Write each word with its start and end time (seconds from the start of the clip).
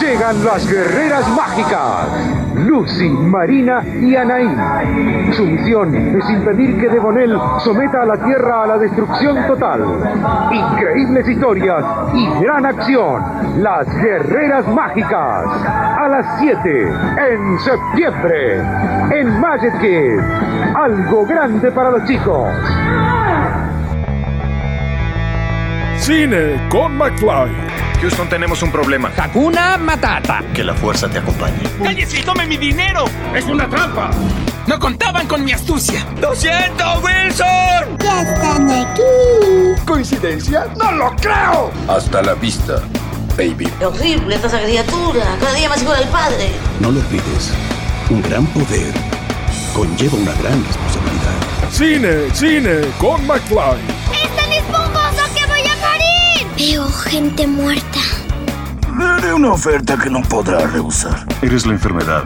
Llegan 0.00 0.44
las 0.44 0.68
guerreras 0.68 1.28
mágicas, 1.36 2.08
Lucy, 2.54 3.08
Marina 3.08 3.82
y 3.84 4.16
Anaí. 4.16 5.32
Su 5.32 5.44
misión 5.44 5.94
es 5.94 6.30
impedir 6.30 6.78
que 6.80 6.88
Devonel 6.88 7.38
someta 7.60 8.02
a 8.02 8.06
la 8.06 8.16
Tierra 8.16 8.64
a 8.64 8.66
la 8.66 8.78
destrucción 8.78 9.46
total. 9.46 9.84
Increíbles 10.50 11.28
historias 11.28 11.84
y 12.14 12.28
gran 12.42 12.66
acción. 12.66 13.22
Las 13.58 13.86
guerreras 14.02 14.66
mágicas. 14.68 15.46
A 15.66 16.08
las 16.08 16.40
7 16.40 16.88
en 17.30 17.58
septiembre. 17.60 18.60
En 19.10 19.40
Magic. 19.40 19.72
Algo 20.74 21.26
grande 21.26 21.70
para 21.70 21.90
los 21.90 22.04
chicos. 22.04 22.48
Cine 26.02 26.60
con 26.68 26.96
McFly. 26.96 27.48
Houston, 28.00 28.28
tenemos 28.28 28.60
un 28.64 28.72
problema. 28.72 29.12
Hakuna 29.16 29.78
Matata. 29.78 30.42
Que 30.52 30.64
la 30.64 30.74
fuerza 30.74 31.08
te 31.08 31.18
acompañe. 31.18 31.60
¡Cállese 31.80 32.18
y 32.18 32.22
tome 32.24 32.44
mi 32.44 32.56
dinero! 32.56 33.04
¡Es 33.32 33.44
una 33.44 33.68
trampa! 33.68 34.10
¡No 34.66 34.80
contaban 34.80 35.28
con 35.28 35.44
mi 35.44 35.52
astucia! 35.52 36.04
¡Lo 36.20 36.34
siento, 36.34 36.84
Wilson! 37.04 37.98
¡Ya 38.00 38.22
están 38.22 38.68
aquí! 38.68 39.80
¿Coincidencia? 39.86 40.66
¡No 40.76 40.90
lo 40.90 41.14
creo! 41.14 41.70
Hasta 41.86 42.20
la 42.20 42.34
vista, 42.34 42.82
baby. 43.36 43.68
¡Qué 43.78 43.86
horrible 43.86 44.34
esta 44.34 44.60
criatura! 44.60 45.24
Cada 45.38 45.54
día 45.54 45.68
más 45.68 45.82
igual 45.82 46.02
al 46.02 46.08
padre. 46.08 46.50
No 46.80 46.90
lo 46.90 46.98
olvides. 46.98 47.52
Un 48.10 48.22
gran 48.22 48.44
poder 48.46 48.92
conlleva 49.72 50.18
una 50.18 50.32
gran 50.32 50.64
responsabilidad. 50.64 51.70
Cine, 51.70 52.34
cine 52.34 52.80
con 52.98 53.24
McFly. 53.24 54.01
Veo 56.64 56.86
gente 56.86 57.44
muerta. 57.44 57.98
Le 58.96 59.04
haré 59.04 59.34
una 59.34 59.52
oferta 59.52 59.98
que 59.98 60.08
no 60.08 60.22
podrá 60.22 60.64
rehusar. 60.64 61.26
Eres 61.42 61.66
la 61.66 61.72
enfermedad 61.72 62.22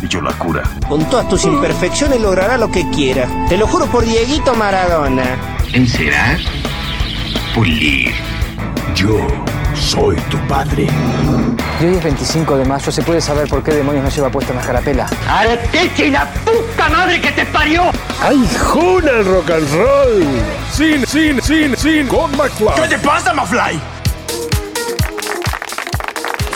y 0.00 0.06
yo 0.06 0.20
la 0.20 0.30
cura. 0.34 0.62
Con 0.88 1.04
todas 1.10 1.28
tus 1.28 1.44
imperfecciones 1.46 2.20
logrará 2.20 2.56
lo 2.56 2.70
que 2.70 2.88
quiera. 2.90 3.28
Te 3.48 3.56
lo 3.56 3.66
juro 3.66 3.86
por 3.86 4.04
Dieguito 4.04 4.54
Maradona. 4.54 5.24
Encerar, 5.72 6.38
pulir. 7.52 8.12
Yo 8.94 9.18
soy 9.80 10.16
tu 10.30 10.38
padre. 10.46 10.86
Y 11.80 11.84
hoy 11.84 11.94
es 11.96 12.04
25 12.04 12.56
de 12.58 12.64
mayo, 12.66 12.92
¿se 12.92 13.02
puede 13.02 13.20
saber 13.20 13.48
por 13.48 13.62
qué 13.62 13.72
demonios 13.72 14.04
no 14.04 14.10
lleva 14.10 14.30
puesta 14.30 14.52
una 14.52 14.62
carapela? 14.62 15.08
¡Arteche 15.28 16.06
y 16.06 16.10
la 16.10 16.26
puta 16.26 16.88
madre 16.90 17.20
que 17.20 17.32
te 17.32 17.46
parió! 17.46 17.90
¡Ay, 18.20 18.48
juna 18.58 19.10
el 19.10 19.24
rock 19.24 19.50
and 19.50 19.74
roll! 19.74 20.26
Cine, 20.70 21.06
cine, 21.06 21.40
cine, 21.40 21.76
cine 21.76 22.06
con 22.08 22.30
McFly. 22.36 22.82
¿Qué 22.82 22.88
te 22.88 22.98
pasa, 22.98 23.32
McFly? 23.32 23.80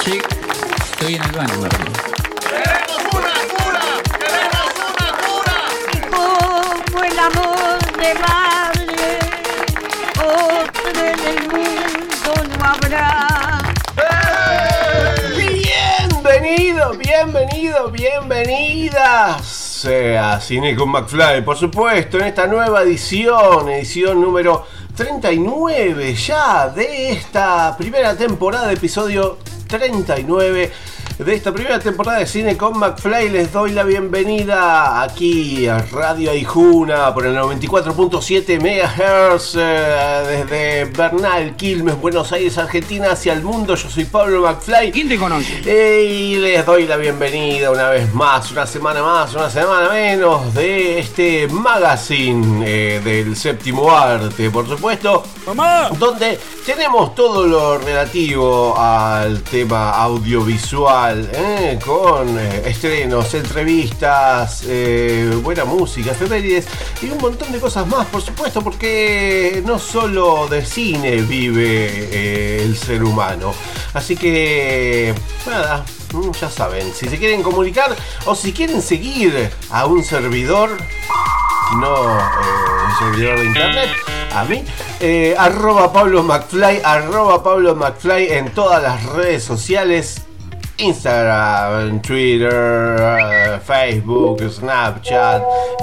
Sí, 0.04 0.20
estoy 0.90 1.14
en 1.14 1.22
el 1.22 1.32
baño, 1.32 1.54
Como 6.10 7.04
el 7.04 7.18
amor 7.18 7.78
de 7.98 8.14
madre, 8.14 9.18
otro 10.18 10.90
en 10.90 11.26
el 11.26 11.48
mundo 11.48 11.73
no 12.80 12.86
habrá. 12.86 13.74
Bienvenido, 15.36 16.92
bienvenido, 16.94 17.90
bienvenidas 17.90 19.64
sea 19.84 20.40
Cine 20.40 20.74
con 20.74 20.88
McFly, 20.88 21.44
por 21.44 21.58
supuesto, 21.58 22.18
en 22.18 22.24
esta 22.24 22.46
nueva 22.46 22.82
edición, 22.82 23.68
edición 23.68 24.18
número 24.18 24.66
39 24.96 26.14
ya 26.14 26.68
de 26.70 27.10
esta 27.10 27.76
primera 27.76 28.16
temporada, 28.16 28.72
episodio 28.72 29.36
39 29.68 30.72
de 31.18 31.34
esta 31.34 31.52
primera 31.52 31.78
temporada 31.78 32.18
de 32.18 32.26
Cine 32.26 32.56
con 32.56 32.78
McFly. 32.78 33.28
Les 33.28 33.52
doy 33.52 33.70
la 33.72 33.84
bienvenida 33.84 35.02
aquí 35.02 35.68
a 35.68 35.78
Radio 35.78 36.32
Aijuna 36.32 37.14
por 37.14 37.26
el 37.26 37.36
94.7 37.36 38.58
MHz 38.58 39.54
eh, 39.56 40.44
desde 40.48 40.84
Bernal, 40.86 41.54
Quilmes, 41.56 42.00
Buenos 42.00 42.32
Aires, 42.32 42.58
Argentina, 42.58 43.12
hacia 43.12 43.32
el 43.32 43.42
mundo. 43.42 43.74
Yo 43.76 43.88
soy 43.88 44.04
Pablo 44.04 44.42
McFly. 44.42 44.90
¿Quién 44.90 45.08
te 45.08 45.16
conoce? 45.16 45.62
Eh, 45.64 46.04
y 46.04 46.36
les 46.36 46.66
doy 46.66 46.86
la 46.86 46.96
bienvenida 46.96 47.70
una 47.70 47.90
vez 47.90 48.12
más, 48.12 48.50
una 48.50 48.66
semana 48.66 49.02
más, 49.02 49.34
una 49.34 49.50
semana 49.50 49.90
menos 49.90 50.52
de 50.54 50.98
este 50.98 51.46
magazine 51.48 52.64
eh, 52.66 53.00
del 53.04 53.36
séptimo 53.36 53.90
arte, 53.90 54.50
por 54.50 54.68
supuesto. 54.68 55.22
¡Mamá! 55.46 55.90
Donde 55.98 56.40
tenemos 56.66 57.14
todo 57.14 57.46
lo 57.46 57.78
relativo 57.78 58.76
al 58.78 59.42
tema 59.42 59.90
audiovisual 59.90 60.93
eh, 61.02 61.76
con 61.84 62.38
eh, 62.38 62.62
estrenos, 62.66 63.34
entrevistas, 63.34 64.62
eh, 64.64 65.36
buena 65.42 65.64
música, 65.64 66.12
efemérides 66.12 66.66
y 67.02 67.10
un 67.10 67.18
montón 67.18 67.50
de 67.50 67.58
cosas 67.58 67.84
más, 67.88 68.06
por 68.06 68.22
supuesto, 68.22 68.62
porque 68.62 69.60
no 69.66 69.80
solo 69.80 70.46
de 70.46 70.64
cine 70.64 71.16
vive 71.22 72.62
el 72.62 72.76
ser 72.76 73.02
humano. 73.02 73.52
Así 73.92 74.14
que, 74.14 75.12
nada, 75.46 75.84
mm, 76.12 76.30
ya 76.30 76.48
saben, 76.48 76.94
si 76.94 77.08
se 77.08 77.18
quieren 77.18 77.42
comunicar 77.42 77.96
o 78.26 78.36
si 78.36 78.52
quieren 78.52 78.80
seguir 78.80 79.50
a 79.70 79.86
un 79.86 80.04
servidor, 80.04 80.70
no 81.80 82.04
un 82.04 82.98
servidor 83.00 83.40
de 83.40 83.46
internet, 83.46 83.90
a 84.32 84.44
mí, 84.44 84.64
eh, 85.00 85.34
arroba 85.36 85.92
Pablo 85.92 86.22
McFly, 86.22 86.82
arroba 86.84 87.42
Pablo 87.42 87.74
McFly 87.74 88.32
en 88.32 88.50
todas 88.52 88.82
las 88.82 89.04
redes 89.06 89.42
sociales. 89.42 90.22
Instagram, 90.78 92.00
Twitter, 92.02 92.96
uh, 92.98 93.58
Facebook, 93.60 94.40
Snapchat, 94.40 95.42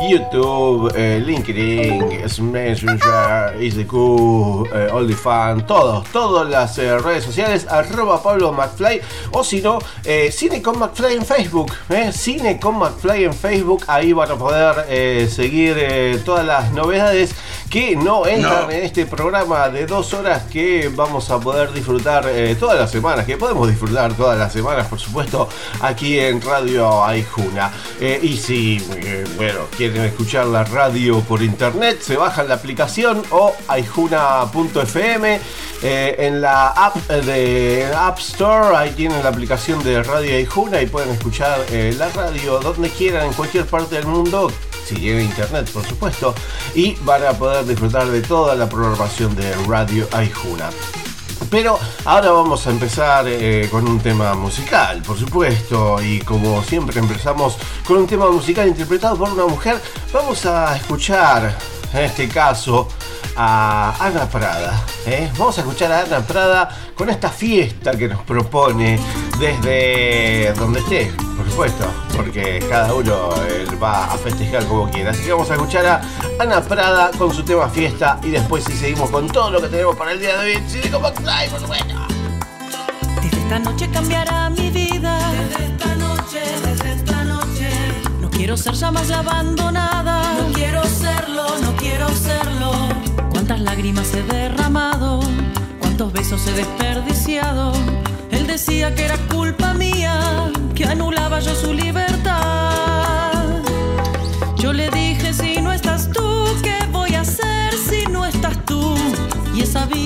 YouTube, 0.09 0.91
uh, 0.91 1.25
LinkedIn, 1.25 2.21
Messenger, 2.51 3.53
ICQ, 3.59 3.93
uh, 3.93 4.95
OnlyFans, 4.95 5.65
todos, 5.65 6.07
todas 6.11 6.49
las 6.49 6.77
redes 6.77 7.23
sociales, 7.23 7.67
arroba 7.69 8.21
Pablo 8.21 8.51
McFly, 8.51 9.01
o 9.31 9.43
si 9.43 9.61
no, 9.61 9.79
eh, 10.03 10.31
Cine 10.31 10.61
con 10.61 10.79
McFly 10.79 11.15
en 11.15 11.25
Facebook, 11.25 11.71
eh, 11.89 12.11
Cine 12.11 12.59
con 12.59 12.77
McFly 12.77 13.25
en 13.25 13.33
Facebook, 13.33 13.83
ahí 13.87 14.13
van 14.13 14.31
a 14.31 14.35
poder 14.35 14.85
eh, 14.89 15.29
seguir 15.31 15.77
eh, 15.79 16.21
todas 16.25 16.45
las 16.45 16.71
novedades 16.71 17.33
que 17.69 17.95
no 17.95 18.25
entran 18.27 18.67
no. 18.67 18.71
en 18.71 18.83
este 18.83 19.05
programa 19.05 19.69
de 19.69 19.85
dos 19.85 20.13
horas 20.13 20.43
que 20.51 20.91
vamos 20.93 21.29
a 21.31 21.39
poder 21.39 21.71
disfrutar 21.71 22.25
eh, 22.27 22.55
todas 22.59 22.77
las 22.77 22.91
semanas, 22.91 23.25
que 23.25 23.37
podemos 23.37 23.67
disfrutar 23.69 24.13
todas 24.13 24.37
las 24.37 24.51
semanas, 24.51 24.80
por 24.87 24.99
supuesto, 24.99 25.49
aquí 25.81 26.19
en 26.19 26.41
Radio 26.41 27.03
Aijuna. 27.03 27.71
Eh, 27.99 28.19
y 28.21 28.37
si, 28.37 28.77
eh, 28.95 29.23
bueno, 29.37 29.67
quieren 29.75 30.03
escuchar 30.03 30.47
la 30.47 30.63
radio 30.63 31.19
por 31.21 31.41
internet, 31.41 32.01
se 32.01 32.17
bajan 32.17 32.47
la 32.47 32.55
aplicación 32.55 33.23
o 33.31 33.55
aijuna.fm 33.67 35.39
eh, 35.83 36.15
en 36.19 36.41
la 36.41 36.69
app 36.69 36.95
de 37.07 37.91
App 37.95 38.19
Store, 38.19 38.75
ahí 38.75 38.91
tienen 38.91 39.23
la 39.23 39.29
aplicación 39.29 39.83
de 39.83 40.03
Radio 40.03 40.35
Aijuna 40.35 40.81
y 40.81 40.87
pueden 40.87 41.09
escuchar 41.09 41.59
la 41.71 42.09
radio 42.09 42.59
donde 42.59 42.89
quieran, 42.89 43.27
en 43.27 43.33
cualquier 43.33 43.65
parte 43.65 43.95
del 43.95 44.05
mundo 44.05 44.51
si 44.85 44.95
tienen 44.95 45.25
internet 45.25 45.69
por 45.71 45.85
supuesto, 45.85 46.35
y 46.75 46.95
van 47.01 47.25
a 47.25 47.31
poder 47.31 47.65
disfrutar 47.65 48.07
de 48.07 48.21
toda 48.21 48.55
la 48.55 48.67
programación 48.67 49.35
de 49.35 49.53
Radio 49.67 50.07
Aijuna. 50.11 50.69
Pero 51.51 51.77
ahora 52.05 52.31
vamos 52.31 52.65
a 52.65 52.69
empezar 52.69 53.25
eh, 53.27 53.67
con 53.69 53.85
un 53.85 53.99
tema 53.99 54.33
musical, 54.35 55.01
por 55.01 55.19
supuesto, 55.19 56.01
y 56.01 56.21
como 56.21 56.63
siempre 56.63 56.97
empezamos 56.97 57.57
con 57.85 57.97
un 57.97 58.07
tema 58.07 58.31
musical 58.31 58.69
interpretado 58.69 59.17
por 59.17 59.29
una 59.29 59.45
mujer, 59.45 59.77
vamos 60.13 60.45
a 60.45 60.77
escuchar, 60.77 61.53
en 61.93 62.05
este 62.05 62.29
caso, 62.29 62.87
a 63.35 63.93
Ana 63.99 64.29
Prada. 64.29 64.81
¿eh? 65.05 65.29
Vamos 65.37 65.57
a 65.57 65.61
escuchar 65.61 65.91
a 65.91 65.99
Ana 66.03 66.25
Prada 66.25 66.69
con 66.95 67.09
esta 67.09 67.29
fiesta 67.29 67.97
que 67.97 68.07
nos 68.07 68.21
propone 68.21 68.97
desde 69.37 70.53
donde 70.53 70.79
esté, 70.79 71.11
por 71.35 71.49
supuesto, 71.49 71.83
porque 72.23 72.63
cada 72.69 72.93
uno 72.93 73.33
eh, 73.47 73.65
va 73.81 74.05
a 74.05 74.17
festejar 74.17 74.65
como 74.65 74.89
quiera. 74.89 75.11
Así 75.11 75.23
que 75.23 75.31
vamos 75.31 75.49
a 75.49 75.53
escuchar 75.55 75.85
a 75.85 76.01
Ana 76.39 76.61
Prada 76.61 77.11
con 77.17 77.33
su 77.33 77.43
tema 77.43 77.67
fiesta 77.69 78.19
y 78.23 78.29
después 78.29 78.63
si 78.63 78.73
seguimos 78.73 79.09
con 79.09 79.27
todo 79.27 79.49
lo 79.51 79.61
que 79.61 79.67
tenemos 79.67 79.95
para 79.95 80.11
el 80.11 80.19
día 80.19 80.37
de 80.37 80.55
hoy. 80.55 80.63
Sí, 80.67 80.81
como 80.89 81.11
por 81.11 81.59
supuesto. 81.59 81.95
Desde 83.21 83.37
esta 83.37 83.59
noche 83.59 83.89
cambiará 83.91 84.49
mi 84.49 84.69
vida. 84.69 85.17
Desde 85.31 85.65
esta 85.65 85.95
noche, 85.95 86.39
desde 86.63 86.91
esta 86.93 87.23
noche. 87.23 87.69
No 88.19 88.29
quiero 88.29 88.55
ser 88.55 88.73
ya 88.73 88.91
más 88.91 89.09
la 89.09 89.19
abandonada. 89.19 90.35
No 90.35 90.53
quiero 90.53 90.83
serlo, 90.83 91.45
no 91.61 91.75
quiero 91.75 92.07
serlo. 92.09 92.71
Cuántas 93.31 93.59
lágrimas 93.61 94.13
he 94.13 94.23
derramado, 94.23 95.21
cuántos 95.79 96.13
besos 96.13 96.45
he 96.47 96.53
desperdiciado. 96.53 97.73
Él 98.31 98.47
decía 98.47 98.93
que 98.95 99.05
era 99.05 99.17
culpa 99.27 99.73
mía, 99.73 100.51
que 100.73 100.85
anulaba 100.85 101.39
yo 101.39 101.53
su 101.53 101.73
libertad. 101.73 102.10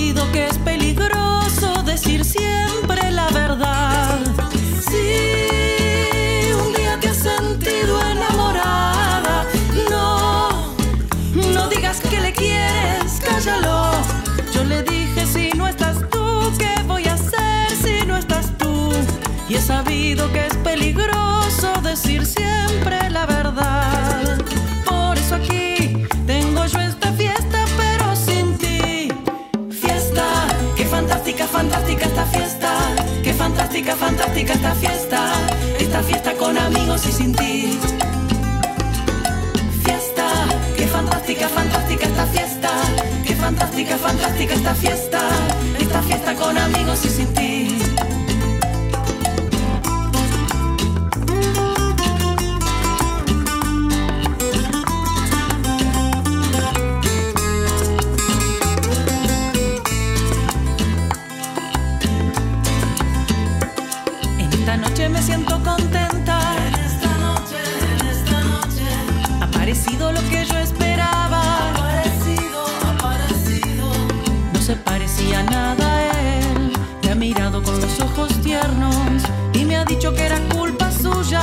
aprendido 0.06 0.32
que 0.32 0.46
es 0.46 0.58
peligroso 0.58 1.82
decir 1.84 2.24
siempre 2.24 3.10
la 3.10 3.28
verdad. 3.30 4.18
Si 4.88 6.52
un 6.52 6.72
día 6.74 6.98
te 7.00 7.08
has 7.08 7.16
sentido 7.16 8.00
enamorada, 8.00 9.46
no, 9.90 10.74
no 11.54 11.68
digas 11.68 12.00
que 12.00 12.20
le 12.20 12.32
quieres, 12.32 13.20
cállalo. 13.24 13.92
Yo 14.52 14.64
le 14.64 14.82
dije 14.84 15.26
si 15.26 15.50
no 15.56 15.66
estás 15.66 15.98
tú, 16.10 16.52
¿qué 16.58 16.74
voy 16.86 17.06
a 17.08 17.14
hacer 17.14 17.70
si 17.70 18.06
no 18.06 18.16
estás 18.16 18.56
tú? 18.58 18.92
Y 19.48 19.56
he 19.56 19.60
sabido 19.60 20.30
que 20.32 20.46
es 20.46 20.54
peligroso 20.56 21.72
decir 21.82 22.24
siempre 22.26 23.10
la 23.10 23.26
verdad. 23.26 24.45
Fantástica, 31.56 32.04
esta 32.04 32.26
fiesta. 32.26 32.70
Qué 33.24 33.32
fantástica, 33.32 33.96
fantástica 33.96 34.52
esta 34.52 34.74
fiesta. 34.74 35.20
Esta 35.80 36.02
fiesta 36.02 36.32
con 36.34 36.58
amigos 36.58 37.06
y 37.06 37.12
sin 37.12 37.32
ti. 37.34 37.78
Fiesta, 39.84 40.26
qué 40.76 40.86
fantástica, 40.86 41.48
fantástica 41.48 42.04
esta 42.06 42.26
fiesta. 42.26 42.70
Qué 43.26 43.34
fantástica, 43.34 43.96
fantástica 43.96 44.54
esta 44.54 44.74
fiesta. 44.74 45.20
Esta 45.80 46.02
fiesta 46.02 46.34
con 46.34 46.58
amigos 46.58 47.04
y 47.06 47.08
sin 47.08 47.32
ti. 47.34 47.55
Siento 65.26 65.60
contenta. 65.64 66.38
En 66.68 66.74
esta 66.88 67.10
noche, 67.26 67.58
en 67.94 68.06
esta 68.06 68.38
noche. 68.52 68.86
Ha 69.40 69.44
aparecido 69.44 70.12
lo 70.12 70.20
que 70.30 70.44
yo 70.44 70.56
esperaba. 70.58 71.40
Ha 71.42 71.70
aparecido, 71.70 72.64
ha 72.84 72.90
aparecido. 72.96 73.86
No 74.52 74.60
se 74.60 74.76
parecía 74.76 75.42
nada 75.42 75.84
a 75.96 76.02
él. 76.38 76.72
Me 77.02 77.10
ha 77.10 77.14
mirado 77.16 77.60
con 77.62 77.80
los 77.80 77.98
ojos 78.00 78.28
tiernos 78.40 79.22
y 79.52 79.64
me 79.64 79.76
ha 79.76 79.84
dicho 79.84 80.14
que 80.14 80.22
era 80.26 80.38
culpa 80.54 80.92
suya. 80.92 81.42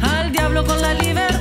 Al 0.00 0.30
diablo 0.30 0.64
con 0.64 0.80
la 0.80 0.94
libertad. 0.94 1.35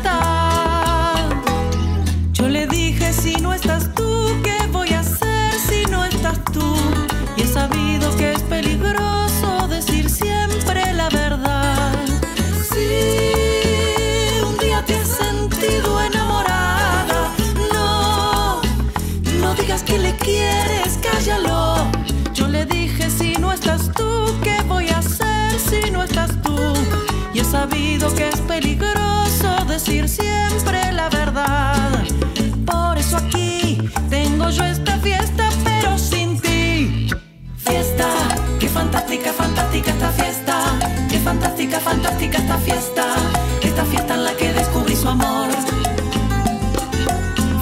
Que 27.97 28.27
es 28.27 28.42
peligroso 28.42 29.65
decir 29.69 30.09
siempre 30.09 30.92
la 30.92 31.07
verdad. 31.09 32.03
Por 32.65 32.97
eso 32.97 33.15
aquí 33.18 33.77
tengo 34.09 34.50
yo 34.50 34.65
esta 34.65 34.97
fiesta, 35.00 35.50
pero 35.63 35.97
sin 35.97 36.39
ti. 36.42 37.09
Fiesta, 37.57 38.07
qué 38.59 38.68
fantástica, 38.68 39.31
fantástica 39.31 39.92
esta 39.92 40.09
fiesta. 40.09 40.59
Qué 41.09 41.19
fantástica, 41.19 41.80
fantástica 41.80 42.38
esta 42.38 42.57
fiesta. 42.57 43.06
Esta 43.62 43.86
fiesta 43.86 44.13
en 44.15 44.24
la 44.25 44.33
que 44.33 44.51
descubrí 44.51 44.95
su 44.95 45.07
amor. 45.07 45.47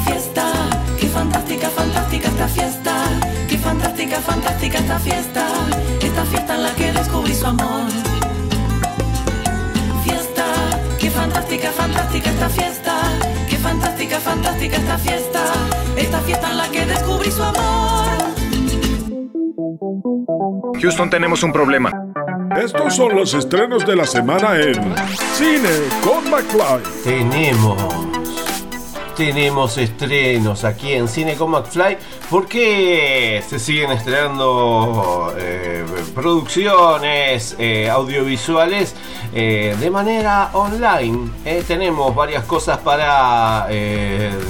Fiesta, 0.06 0.46
qué 1.00 1.08
fantástica, 1.10 1.70
fantástica 1.70 2.28
esta 2.30 2.48
fiesta. 2.48 2.94
Qué 3.48 3.58
fantástica, 3.60 4.20
fantástica 4.20 4.80
esta 4.80 5.00
fiesta. 5.00 5.48
Esta 6.02 6.26
fiesta 6.26 6.56
en 6.56 6.64
la 6.64 6.74
que 6.74 6.92
descubrí 6.92 7.36
su 7.36 7.46
amor. 7.46 7.83
Fantástica, 14.44 14.78
esta 14.78 14.98
fiesta. 14.98 15.54
Esta 15.98 16.20
fiesta 16.20 16.52
en 16.52 16.58
la 16.58 16.70
que 16.70 16.86
descubrí 16.86 17.32
su 17.32 17.44
amor. 17.44 18.10
Houston, 20.82 21.10
tenemos 21.10 21.44
un 21.44 21.54
problema. 21.54 21.92
Estos 22.58 22.96
son 22.96 23.16
los 23.16 23.34
estrenos 23.34 23.86
de 23.86 23.96
la 23.96 24.06
semana 24.06 24.60
en 24.60 24.76
Cine 25.34 25.70
con 26.04 26.30
McFly. 26.30 26.84
Tenemos. 27.04 28.13
Tenemos 29.16 29.78
estrenos 29.78 30.64
aquí 30.64 30.94
en 30.94 31.08
Cine 31.08 31.36
con 31.36 31.52
McFly. 31.52 31.98
¿Por 32.32 32.48
qué 32.48 33.44
se 33.48 33.60
siguen 33.60 33.92
estrenando 33.92 35.32
eh, 35.38 35.86
producciones 36.16 37.56
eh, 37.60 37.90
audiovisuales 37.92 38.96
eh, 39.34 39.76
de 39.80 39.90
manera 39.92 40.50
online? 40.54 41.30
Tenemos 41.68 42.16
varias 42.16 42.44
cosas 42.46 42.80
para 42.80 43.68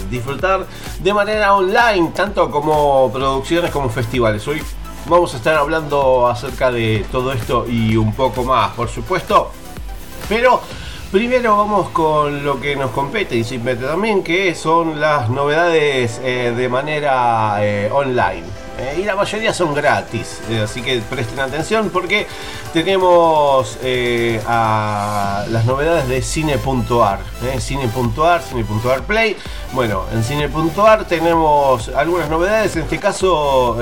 disfrutar 0.09 0.65
de 0.99 1.13
manera 1.13 1.55
online, 1.55 2.11
tanto 2.15 2.49
como 2.49 3.11
producciones 3.11 3.69
como 3.69 3.89
festivales. 3.89 4.47
Hoy 4.47 4.61
vamos 5.07 5.33
a 5.33 5.37
estar 5.37 5.55
hablando 5.55 6.27
acerca 6.27 6.71
de 6.71 7.05
todo 7.11 7.33
esto 7.33 7.65
y 7.67 7.97
un 7.97 8.13
poco 8.13 8.43
más, 8.45 8.71
por 8.71 8.87
supuesto. 8.87 9.51
Pero 10.29 10.61
primero 11.13 11.55
vamos 11.55 11.89
con 11.89 12.43
lo 12.43 12.59
que 12.59 12.75
nos 12.75 12.89
compete 12.89 13.35
y 13.35 13.43
también, 13.43 14.23
que 14.23 14.55
son 14.55 14.99
las 14.99 15.29
novedades 15.29 16.19
eh, 16.23 16.51
de 16.57 16.67
manera 16.67 17.57
eh, 17.59 17.87
online. 17.93 18.41
Eh, 18.79 19.01
y 19.01 19.03
la 19.03 19.15
mayoría 19.15 19.53
son 19.53 19.75
gratis, 19.75 20.41
así 20.63 20.81
que 20.81 20.99
presten 21.07 21.39
atención 21.39 21.91
porque 21.91 22.25
tenemos 22.73 23.77
las 23.83 25.65
novedades 25.67 26.07
de 26.07 26.23
cine.ar. 26.23 27.19
cine.ar, 27.59 28.41
cine.ar 28.41 29.03
Play. 29.03 29.37
Bueno, 29.73 30.05
en 30.11 30.23
cine.ar 30.23 31.05
tenemos 31.05 31.89
algunas 31.89 32.27
novedades, 32.27 32.75
en 32.75 32.83
este 32.83 32.97
caso 32.97 33.77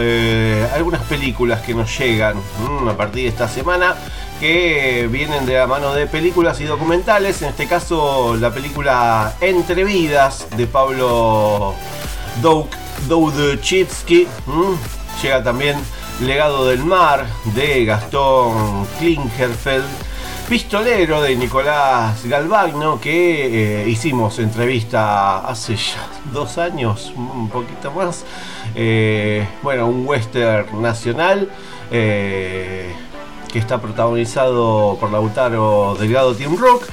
algunas 0.76 1.02
películas 1.04 1.62
que 1.62 1.74
nos 1.74 1.98
llegan 1.98 2.36
mm, 2.36 2.90
a 2.90 2.98
partir 2.98 3.24
de 3.24 3.30
esta 3.30 3.48
semana 3.48 3.96
que 4.42 5.08
vienen 5.12 5.46
de 5.46 5.54
la 5.54 5.68
mano 5.68 5.94
de 5.94 6.08
películas 6.08 6.60
y 6.62 6.64
documentales. 6.64 7.44
En 7.44 7.50
este 7.50 7.68
caso, 7.68 8.36
la 8.38 8.52
película 8.52 9.36
Entre 9.40 9.84
Vidas 9.84 10.48
de 10.58 10.66
Pablo 10.66 11.76
Doudchitsky. 13.08 14.28
Llega 15.22 15.44
también 15.44 15.78
Legado 16.22 16.66
del 16.66 16.84
Mar 16.84 17.28
de 17.54 17.86
Gastón 17.86 18.88
Klingerfeld. 18.98 19.86
Pistolero 20.50 21.22
de 21.22 21.36
Nicolás 21.36 22.26
Galvagno, 22.26 23.00
que 23.00 23.84
eh, 23.84 23.88
hicimos 23.88 24.40
entrevista 24.40 25.48
hace 25.48 25.76
ya 25.76 26.08
dos 26.34 26.58
años, 26.58 27.14
un 27.16 27.48
poquito 27.48 27.92
más. 27.92 28.26
Eh, 28.74 29.48
bueno, 29.62 29.86
un 29.86 30.08
western 30.08 30.82
nacional. 30.82 31.48
eh, 31.92 32.92
que 33.52 33.60
está 33.60 33.82
protagonizado 33.82 34.98
por 35.00 35.12
Lautaro 35.12 35.96
Delgado 36.00 36.34
Team 36.36 36.58
Rock, 36.58 36.86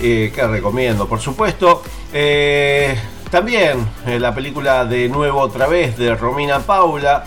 eh, 0.00 0.32
que 0.34 0.46
recomiendo, 0.46 1.06
por 1.08 1.20
supuesto. 1.20 1.82
Eh, 2.12 2.96
también 3.30 3.86
eh, 4.06 4.18
la 4.20 4.34
película 4.34 4.84
de 4.84 5.08
nuevo 5.08 5.40
otra 5.40 5.66
vez 5.66 5.96
de 5.96 6.14
Romina 6.14 6.60
Paula. 6.60 7.24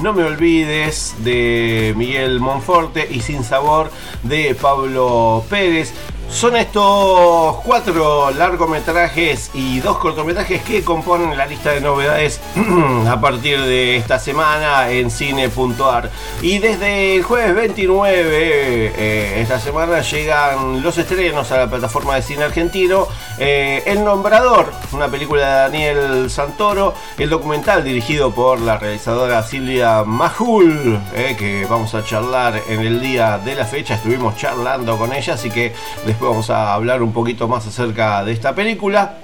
No 0.00 0.14
me 0.14 0.22
olvides 0.22 1.14
de 1.18 1.92
Miguel 1.96 2.40
Monforte 2.40 3.06
y 3.10 3.20
Sin 3.20 3.44
Sabor 3.44 3.90
de 4.22 4.54
Pablo 4.54 5.44
Pérez. 5.50 5.92
Son 6.32 6.54
estos 6.54 7.56
cuatro 7.64 8.30
largometrajes 8.30 9.50
y 9.52 9.80
dos 9.80 9.98
cortometrajes 9.98 10.62
que 10.62 10.84
componen 10.84 11.36
la 11.36 11.44
lista 11.44 11.72
de 11.72 11.80
novedades 11.80 12.40
a 13.08 13.20
partir 13.20 13.60
de 13.60 13.96
esta 13.96 14.18
semana 14.20 14.90
en 14.90 15.10
cine.ar. 15.10 16.08
Y 16.40 16.60
desde 16.60 17.16
el 17.16 17.24
jueves 17.24 17.54
29, 17.56 18.22
eh, 18.22 19.40
esta 19.40 19.58
semana, 19.58 20.00
llegan 20.02 20.82
los 20.82 20.96
estrenos 20.98 21.50
a 21.50 21.58
la 21.58 21.68
plataforma 21.68 22.14
de 22.14 22.22
cine 22.22 22.44
argentino. 22.44 23.08
Eh, 23.38 23.82
el 23.86 24.04
Nombrador, 24.04 24.72
una 24.92 25.08
película 25.08 25.46
de 25.46 25.54
Daniel 25.62 26.30
Santoro. 26.30 26.94
El 27.18 27.28
documental 27.28 27.82
dirigido 27.82 28.30
por 28.30 28.60
la 28.60 28.78
realizadora 28.78 29.42
Silvia 29.42 30.04
Majul, 30.04 31.00
eh, 31.12 31.34
que 31.36 31.66
vamos 31.68 31.94
a 31.94 32.04
charlar 32.04 32.62
en 32.68 32.80
el 32.80 33.00
día 33.00 33.38
de 33.38 33.56
la 33.56 33.64
fecha. 33.64 33.96
Estuvimos 33.96 34.36
charlando 34.36 34.96
con 34.96 35.12
ella, 35.12 35.34
así 35.34 35.50
que 35.50 35.74
después 36.06 36.19
vamos 36.20 36.50
a 36.50 36.74
hablar 36.74 37.02
un 37.02 37.12
poquito 37.12 37.48
más 37.48 37.66
acerca 37.66 38.24
de 38.24 38.32
esta 38.32 38.54
película. 38.54 39.18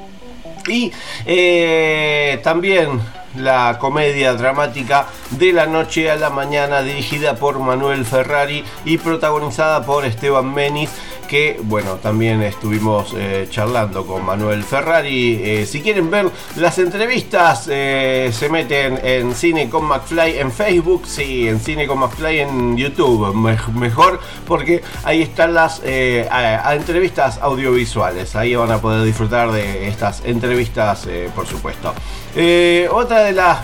Y 0.69 0.93
eh, 1.25 2.41
también 2.43 3.00
la 3.37 3.79
comedia 3.79 4.35
dramática 4.35 5.07
de 5.31 5.53
la 5.53 5.67
noche 5.67 6.11
a 6.11 6.17
la 6.17 6.31
mañana 6.31 6.83
dirigida 6.83 7.37
por 7.37 7.59
Manuel 7.59 8.05
Ferrari 8.05 8.65
y 8.85 8.99
protagonizada 8.99 9.85
por 9.85 10.05
Esteban 10.05 10.53
Menis 10.53 10.91
que 11.26 11.61
bueno, 11.62 11.95
también 11.97 12.42
estuvimos 12.42 13.14
eh, 13.16 13.47
charlando 13.50 14.06
con 14.06 14.25
Manuel 14.25 14.62
Ferrari. 14.62 15.40
Eh, 15.42 15.66
si 15.66 15.80
quieren 15.83 16.11
ver 16.11 16.30
las 16.56 16.78
entrevistas, 16.78 17.68
eh, 17.71 18.30
se 18.33 18.49
meten 18.49 18.99
en 19.02 19.35
Cine 19.35 19.68
con 19.68 19.85
McFly 19.85 20.38
en 20.38 20.52
Facebook, 20.52 21.06
sí, 21.06 21.49
en 21.49 21.61
Cine 21.61 21.87
con 21.87 21.99
McFly 21.99 22.40
en 22.40 22.76
YouTube, 22.76 23.35
mejor 23.35 24.21
porque 24.47 24.83
ahí 25.04 25.23
están 25.23 25.54
las 25.54 25.83
entrevistas 25.85 27.38
audiovisuales. 27.40 28.37
Ahí 28.37 28.54
van 28.54 28.71
a 28.71 28.80
poder 28.80 29.04
disfrutar 29.04 29.50
de 29.52 29.88
estas 29.88 30.23
entrevistas, 30.25 31.09
por 31.35 31.47
supuesto. 31.47 31.92
otra 32.90 33.25
de 33.25 33.33
las 33.33 33.59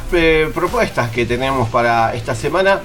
propuestas 0.55 1.11
que 1.11 1.27
tenemos 1.27 1.69
para 1.69 2.15
esta 2.15 2.35
semana 2.35 2.81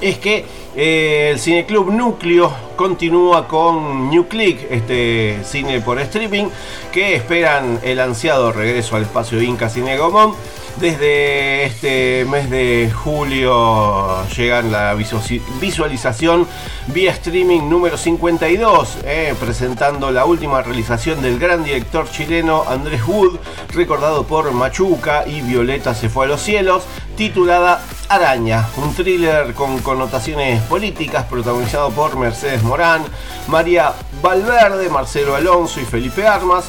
es 0.00 0.18
que 0.18 0.44
el 0.74 1.38
Cineclub 1.38 1.90
Núcleo 1.92 2.52
continúa 2.76 3.46
con 3.46 4.08
New 4.08 4.26
Click, 4.26 4.66
este 4.70 5.38
cine 5.44 5.80
por 5.80 6.00
streaming, 6.00 6.46
que 6.90 7.14
esperan 7.14 7.78
el 7.82 8.00
ansiado 8.00 8.52
regreso 8.52 8.96
al 8.96 9.02
espacio 9.02 9.40
Inca 9.42 9.68
Cine 9.68 9.98
Gomón. 9.98 10.34
Desde 10.80 11.64
este 11.64 12.24
mes 12.24 12.48
de 12.48 12.90
julio 12.90 14.26
llegan 14.34 14.72
la 14.72 14.94
visualización 14.94 16.46
vía 16.86 17.12
streaming 17.12 17.68
número 17.68 17.98
52, 17.98 18.98
eh, 19.04 19.34
presentando 19.38 20.10
la 20.10 20.24
última 20.24 20.62
realización 20.62 21.20
del 21.20 21.38
gran 21.38 21.62
director 21.62 22.10
chileno 22.10 22.64
Andrés 22.66 23.06
Wood, 23.06 23.38
recordado 23.68 24.24
por 24.24 24.50
Machuca 24.52 25.24
y 25.26 25.42
Violeta 25.42 25.94
se 25.94 26.08
fue 26.08 26.24
a 26.24 26.28
los 26.28 26.40
cielos, 26.40 26.84
titulada 27.16 27.82
Araña, 28.12 28.68
un 28.76 28.94
thriller 28.94 29.54
con 29.54 29.78
connotaciones 29.78 30.60
políticas 30.64 31.24
protagonizado 31.24 31.88
por 31.92 32.18
Mercedes 32.18 32.62
Morán, 32.62 33.02
María 33.48 33.94
Valverde, 34.20 34.90
Marcelo 34.90 35.34
Alonso 35.34 35.80
y 35.80 35.86
Felipe 35.86 36.26
Armas. 36.26 36.66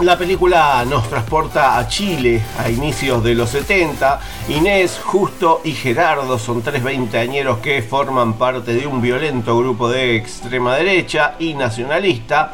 La 0.00 0.16
película 0.16 0.84
nos 0.88 1.08
transporta 1.08 1.76
a 1.76 1.88
Chile 1.88 2.40
a 2.56 2.70
inicios 2.70 3.24
de 3.24 3.34
los 3.34 3.50
70. 3.50 4.20
Inés, 4.50 5.00
Justo 5.04 5.60
y 5.64 5.72
Gerardo 5.72 6.38
son 6.38 6.62
tres 6.62 6.84
veinteañeros 6.84 7.58
que 7.58 7.82
forman 7.82 8.34
parte 8.34 8.72
de 8.72 8.86
un 8.86 9.02
violento 9.02 9.58
grupo 9.58 9.90
de 9.90 10.14
extrema 10.14 10.76
derecha 10.76 11.34
y 11.40 11.54
nacionalista 11.54 12.52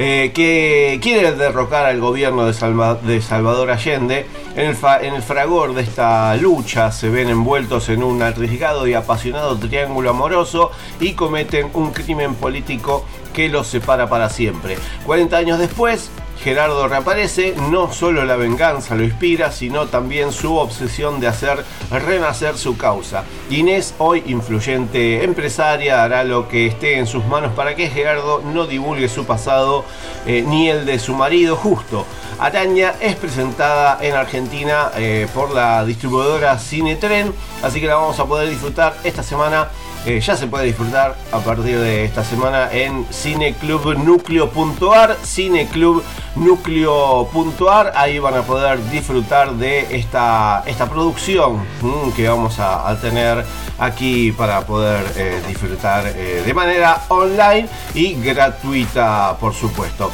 eh, 0.00 0.30
que 0.32 1.00
quiere 1.02 1.32
derrocar 1.32 1.84
al 1.84 1.98
gobierno 2.00 2.46
de, 2.46 2.54
Salvador 2.54 3.70
Allende. 3.70 4.26
En 4.54 4.66
el, 4.66 5.22
fragor 5.22 5.74
de 5.74 5.82
esta 5.82 6.36
lucha 6.36 6.92
se 6.92 7.08
ven 7.08 7.28
envueltos 7.28 7.88
en 7.88 8.04
un 8.04 8.22
arriesgado 8.22 8.86
y 8.86 8.94
apasionado 8.94 9.58
triángulo 9.58 10.10
amoroso 10.10 10.70
y 11.00 11.14
cometen 11.14 11.70
un 11.74 11.90
crimen 11.90 12.36
político 12.36 13.04
que 13.32 13.48
los 13.48 13.66
separa 13.66 14.08
para 14.08 14.30
siempre. 14.30 14.78
40 15.04 15.36
años 15.36 15.58
después, 15.58 16.10
Gerardo 16.48 16.88
reaparece, 16.88 17.54
no 17.70 17.92
solo 17.92 18.24
la 18.24 18.36
venganza 18.36 18.94
lo 18.94 19.04
inspira, 19.04 19.52
sino 19.52 19.88
también 19.88 20.32
su 20.32 20.56
obsesión 20.56 21.20
de 21.20 21.26
hacer 21.26 21.62
renacer 21.90 22.56
su 22.56 22.78
causa. 22.78 23.24
Inés, 23.50 23.94
hoy 23.98 24.22
influyente 24.24 25.24
empresaria, 25.24 26.02
hará 26.02 26.24
lo 26.24 26.48
que 26.48 26.64
esté 26.64 26.96
en 26.96 27.06
sus 27.06 27.26
manos 27.26 27.52
para 27.52 27.76
que 27.76 27.90
Gerardo 27.90 28.40
no 28.42 28.66
divulgue 28.66 29.10
su 29.10 29.26
pasado 29.26 29.84
eh, 30.24 30.42
ni 30.42 30.70
el 30.70 30.86
de 30.86 30.98
su 30.98 31.12
marido 31.12 31.54
justo. 31.54 32.06
Araña 32.38 32.94
es 32.98 33.14
presentada 33.16 33.98
en 34.00 34.14
Argentina 34.14 34.90
eh, 34.96 35.28
por 35.34 35.50
la 35.50 35.84
distribuidora 35.84 36.58
Cinetren, 36.58 37.30
así 37.62 37.78
que 37.78 37.88
la 37.88 37.96
vamos 37.96 38.18
a 38.20 38.24
poder 38.24 38.48
disfrutar 38.48 38.96
esta 39.04 39.22
semana 39.22 39.68
eh, 40.06 40.20
ya 40.20 40.36
se 40.36 40.46
puede 40.46 40.66
disfrutar 40.66 41.16
a 41.32 41.40
partir 41.40 41.76
de 41.78 42.04
esta 42.04 42.22
semana 42.24 42.70
en 42.72 43.06
cineclubnucleo.ar, 43.12 45.16
cineclubnucleo.ar, 45.24 47.92
ahí 47.96 48.18
van 48.18 48.34
a 48.34 48.42
poder 48.42 48.78
disfrutar 48.90 49.54
de 49.54 49.96
esta, 49.96 50.62
esta 50.66 50.86
producción 50.88 51.64
mm, 51.82 52.10
que 52.16 52.28
vamos 52.28 52.58
a, 52.58 52.98
tener 53.00 53.44
aquí 53.78 54.32
para 54.32 54.62
poder 54.62 55.04
eh, 55.16 55.40
disfrutar 55.46 56.04
eh, 56.06 56.42
de 56.44 56.54
manera 56.54 57.02
online 57.08 57.68
y 57.94 58.14
gratuita, 58.14 59.36
por 59.38 59.54
supuesto. 59.54 60.10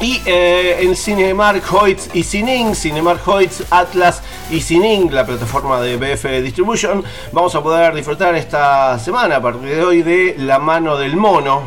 Y 0.00 0.20
en 0.26 0.96
Cinemark 0.96 1.62
Hoyts 1.72 2.10
y 2.12 2.24
Cining, 2.24 2.74
Cinemark 2.74 3.26
Hoyts, 3.26 3.62
Atlas 3.70 4.22
y 4.50 4.60
Cining, 4.60 5.12
la 5.12 5.24
plataforma 5.24 5.80
de 5.80 5.96
BF 5.96 6.42
Distribution, 6.42 7.02
vamos 7.32 7.54
a 7.54 7.62
poder 7.62 7.94
disfrutar 7.94 8.34
esta 8.34 8.98
semana, 8.98 9.36
a 9.36 9.42
partir 9.42 9.70
de 9.70 9.82
hoy, 9.82 10.02
de 10.02 10.36
La 10.38 10.58
mano 10.58 10.96
del 10.96 11.16
mono, 11.16 11.62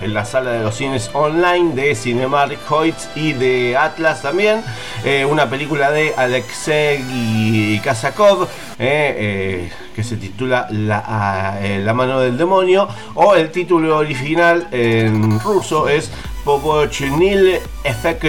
en 0.00 0.14
la 0.14 0.24
sala 0.24 0.52
de 0.52 0.62
los 0.62 0.74
cines 0.74 1.10
online 1.12 1.74
de 1.74 1.94
Cinemark 1.94 2.58
Hoyts 2.70 3.08
y 3.16 3.32
de 3.32 3.76
Atlas 3.76 4.22
también. 4.22 4.62
Eh, 5.04 5.24
una 5.24 5.48
película 5.50 5.90
de 5.90 6.14
Alexei 6.16 7.80
Kazakov. 7.82 8.48
Eh, 8.78 9.70
que 9.94 10.02
se 10.02 10.16
titula 10.16 10.66
la, 10.70 11.58
la, 11.60 11.94
mano 11.94 12.18
del 12.20 12.38
demonio 12.38 12.88
o 13.14 13.34
el 13.34 13.50
título 13.50 13.98
original 13.98 14.66
en 14.72 15.38
ruso 15.38 15.86
es 15.86 16.10
Pobochnil 16.44 17.60
Effect 17.84 18.24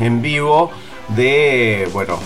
en 0.00 0.22
vivo 0.22 0.70
de, 1.08 1.88
bueno, 1.92 2.18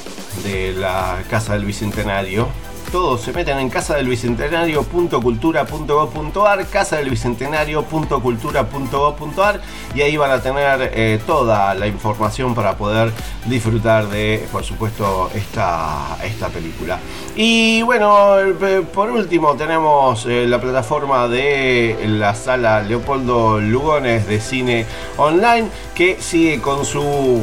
de 0.44 0.72
la 0.72 1.18
Casa 1.28 1.54
del 1.54 1.64
Bicentenario 1.64 2.48
se 2.96 3.32
meten 3.32 3.58
en 3.58 3.68
casa 3.68 3.96
del 3.96 4.08
bicentenario.cultura.gov.ar, 4.08 6.66
casa 6.68 6.96
del 6.96 7.10
bicentenario.cultura.gov.ar 7.10 9.60
y 9.94 10.00
ahí 10.00 10.16
van 10.16 10.30
a 10.30 10.40
tener 10.40 10.92
eh, 10.94 11.20
toda 11.26 11.74
la 11.74 11.86
información 11.86 12.54
para 12.54 12.78
poder 12.78 13.12
disfrutar 13.44 14.08
de, 14.08 14.48
por 14.50 14.64
supuesto, 14.64 15.28
esta, 15.34 16.16
esta 16.24 16.48
película. 16.48 16.98
Y 17.34 17.82
bueno, 17.82 18.38
eh, 18.38 18.82
por 18.94 19.10
último 19.10 19.56
tenemos 19.56 20.24
eh, 20.24 20.46
la 20.46 20.58
plataforma 20.58 21.28
de 21.28 22.02
la 22.08 22.34
sala 22.34 22.80
Leopoldo 22.80 23.60
Lugones 23.60 24.26
de 24.26 24.40
cine 24.40 24.86
online 25.18 25.68
que 25.94 26.16
sigue 26.18 26.62
con 26.62 26.86
su 26.86 27.36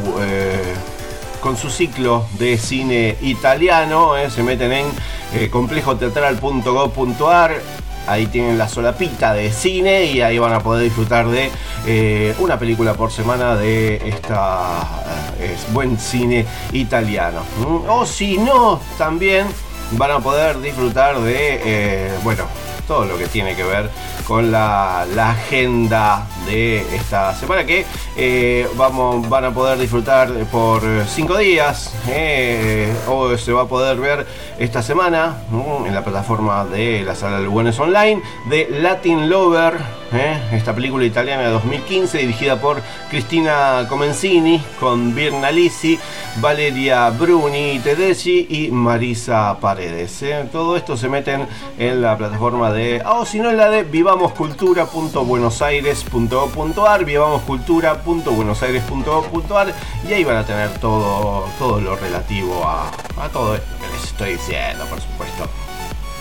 con 1.43 1.57
su 1.57 1.69
ciclo 1.69 2.25
de 2.39 2.57
cine 2.57 3.17
italiano. 3.21 4.13
se 4.29 4.41
meten 4.41 4.71
en 4.71 4.85
complejoteatral.gov.ar 5.51 7.61
ahí 8.07 8.27
tienen 8.27 8.57
la 8.57 8.67
solapita 8.67 9.33
de 9.33 9.51
cine 9.51 10.05
y 10.05 10.21
ahí 10.21 10.39
van 10.39 10.53
a 10.53 10.59
poder 10.59 10.83
disfrutar 10.83 11.27
de 11.27 11.49
eh, 11.85 12.35
una 12.39 12.57
película 12.57 12.93
por 12.93 13.11
semana 13.11 13.55
de 13.55 13.95
esta 14.07 15.03
eh, 15.39 15.55
buen 15.71 15.97
cine 15.97 16.45
italiano. 16.71 17.41
O 17.87 18.05
si 18.05 18.37
no, 18.37 18.79
también 18.97 19.47
van 19.91 20.11
a 20.11 20.19
poder 20.19 20.59
disfrutar 20.61 21.19
de, 21.19 21.61
eh, 21.63 22.11
bueno, 22.23 22.45
todo 22.87 23.05
lo 23.05 23.17
que 23.17 23.27
tiene 23.27 23.55
que 23.55 23.63
ver 23.63 23.89
con 24.27 24.51
la, 24.51 25.03
agenda 25.03 26.27
de 26.45 26.79
esta 26.95 27.33
semana 27.35 27.65
que 27.65 27.85
vamos, 28.75 29.27
van 29.29 29.45
a 29.45 29.53
poder 29.53 29.77
disfrutar 29.77 30.29
por 30.51 30.81
cinco 31.07 31.37
días 31.37 31.93
o 33.07 33.37
se 33.37 33.51
va 33.53 33.63
a 33.63 33.67
poder 33.67 33.97
ver 33.97 34.25
esta 34.59 34.81
semana 34.81 35.37
en 35.85 35.93
la 35.93 36.03
plataforma 36.03 36.65
de 36.65 37.03
la 37.03 37.15
sala 37.15 37.37
de 37.37 37.43
Lugones 37.43 37.79
Online 37.79 38.21
de 38.45 38.67
Latin 38.81 39.29
Lover, 39.29 39.73
¿eh? 40.13 40.39
esta 40.51 40.73
película 40.73 41.05
italiana 41.05 41.43
de 41.43 41.49
2015 41.49 42.19
dirigida 42.19 42.59
por 42.59 42.81
Cristina 43.09 43.85
Comenzini 43.89 44.61
con 44.79 45.15
Birna 45.15 45.51
Lisi, 45.51 45.99
Valeria 46.37 47.09
Bruni 47.09 47.79
Tedeschi 47.79 48.47
y 48.49 48.71
Marisa 48.71 49.57
Paredes. 49.59 50.21
¿eh? 50.23 50.47
Todo 50.51 50.77
esto 50.77 50.97
se 50.97 51.09
meten 51.09 51.47
en 51.77 52.01
la 52.01 52.17
plataforma 52.17 52.71
de, 52.71 53.01
o 53.05 53.21
oh, 53.21 53.25
si 53.25 53.39
no 53.39 53.49
en 53.49 53.57
la 53.57 53.69
de 53.69 53.83
vivamoscultura.buenosaires.gov.ar, 54.13 57.05
vivamoscultura.buenosaires.gov.ar 57.05 59.73
y 60.07 60.13
ahí 60.13 60.23
van 60.23 60.37
a 60.37 60.45
tener 60.45 60.69
todo, 60.79 61.47
todo 61.57 61.81
lo 61.81 61.95
relativo 61.95 62.63
a, 62.65 62.91
a 63.17 63.29
todo 63.29 63.55
esto 63.55 63.67
que 63.79 63.87
les 63.93 64.03
estoy 64.03 64.33
diciendo, 64.33 64.85
por 64.85 65.01
supuesto. 65.01 65.49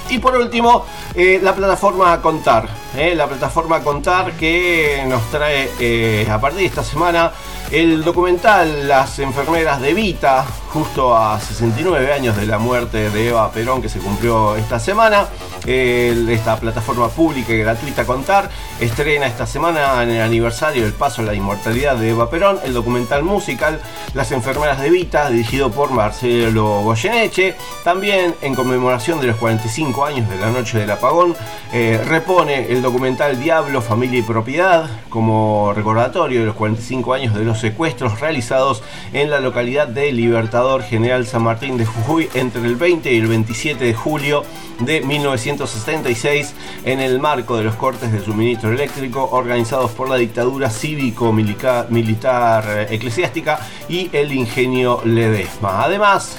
Y 0.08 0.18
por 0.18 0.36
último, 0.36 0.84
eh, 1.14 1.38
la 1.42 1.54
plataforma 1.54 2.20
Contar. 2.20 2.68
Eh, 2.96 3.14
la 3.14 3.26
plataforma 3.26 3.82
Contar 3.82 4.32
que 4.32 5.04
nos 5.08 5.22
trae 5.30 5.70
eh, 5.80 6.28
a 6.30 6.38
partir 6.40 6.60
de 6.60 6.66
esta 6.66 6.84
semana 6.84 7.32
el 7.70 8.04
documental 8.04 8.88
Las 8.88 9.18
enfermeras 9.20 9.80
de 9.80 9.94
Vita, 9.94 10.44
justo 10.72 11.14
a 11.14 11.38
69 11.38 12.12
años 12.14 12.34
de 12.34 12.46
la 12.46 12.58
muerte 12.58 13.10
de 13.10 13.28
Eva 13.28 13.52
Perón 13.52 13.82
que 13.82 13.90
se 13.90 13.98
cumplió 13.98 14.56
esta 14.56 14.80
semana. 14.80 15.28
esta 15.66 16.58
plataforma 16.58 17.08
pública 17.08 17.52
y 17.52 17.58
gratuita 17.58 18.04
Contar 18.04 18.50
estrena 18.80 19.26
esta 19.26 19.46
semana 19.46 20.02
en 20.02 20.10
el 20.10 20.22
aniversario 20.22 20.82
del 20.82 20.92
paso 20.92 21.22
a 21.22 21.24
la 21.26 21.34
inmortalidad 21.34 21.96
de 21.96 22.10
Eva 22.10 22.28
Perón 22.30 22.58
el 22.64 22.72
documental 22.72 23.22
musical 23.22 23.80
Las 24.14 24.32
enfermeras 24.32 24.80
de 24.80 24.90
Vita, 24.90 25.28
dirigido 25.30 25.70
por 25.70 25.90
Marcelo 25.90 26.80
Goyeneche. 26.82 27.54
También 27.84 28.34
en 28.40 28.54
conmemoración 28.54 29.20
de 29.20 29.26
los 29.28 29.36
45 29.36 30.04
años 30.04 30.28
de 30.28 30.36
la 30.36 30.50
noche 30.50 30.78
del 30.78 30.90
apagón, 30.90 31.36
eh, 31.72 32.02
repone 32.08 32.72
el 32.72 32.80
documental 32.80 33.38
Diablo, 33.38 33.82
Familia 33.82 34.20
y 34.20 34.22
Propiedad 34.22 34.88
como 35.10 35.72
recordatorio 35.74 36.40
de 36.40 36.46
los 36.46 36.56
45 36.56 37.12
años 37.12 37.34
de 37.34 37.44
los 37.44 37.60
secuestros 37.60 38.20
realizados 38.20 38.82
en 39.12 39.30
la 39.30 39.38
localidad 39.38 39.86
de 39.86 40.12
Libertador 40.12 40.61
General 40.82 41.26
San 41.26 41.42
Martín 41.42 41.76
de 41.76 41.84
Jujuy 41.84 42.28
entre 42.34 42.62
el 42.62 42.76
20 42.76 43.12
y 43.12 43.18
el 43.18 43.26
27 43.26 43.84
de 43.84 43.94
julio 43.94 44.44
de 44.78 45.00
1976 45.00 46.54
en 46.84 47.00
el 47.00 47.18
marco 47.18 47.56
de 47.56 47.64
los 47.64 47.74
cortes 47.74 48.12
de 48.12 48.24
suministro 48.24 48.70
eléctrico 48.70 49.28
organizados 49.32 49.90
por 49.90 50.08
la 50.08 50.16
dictadura 50.16 50.70
cívico-militar 50.70 52.64
eh, 52.68 52.86
eclesiástica 52.90 53.58
y 53.88 54.08
el 54.12 54.32
ingenio 54.32 55.00
Ledesma. 55.04 55.82
Además, 55.82 56.36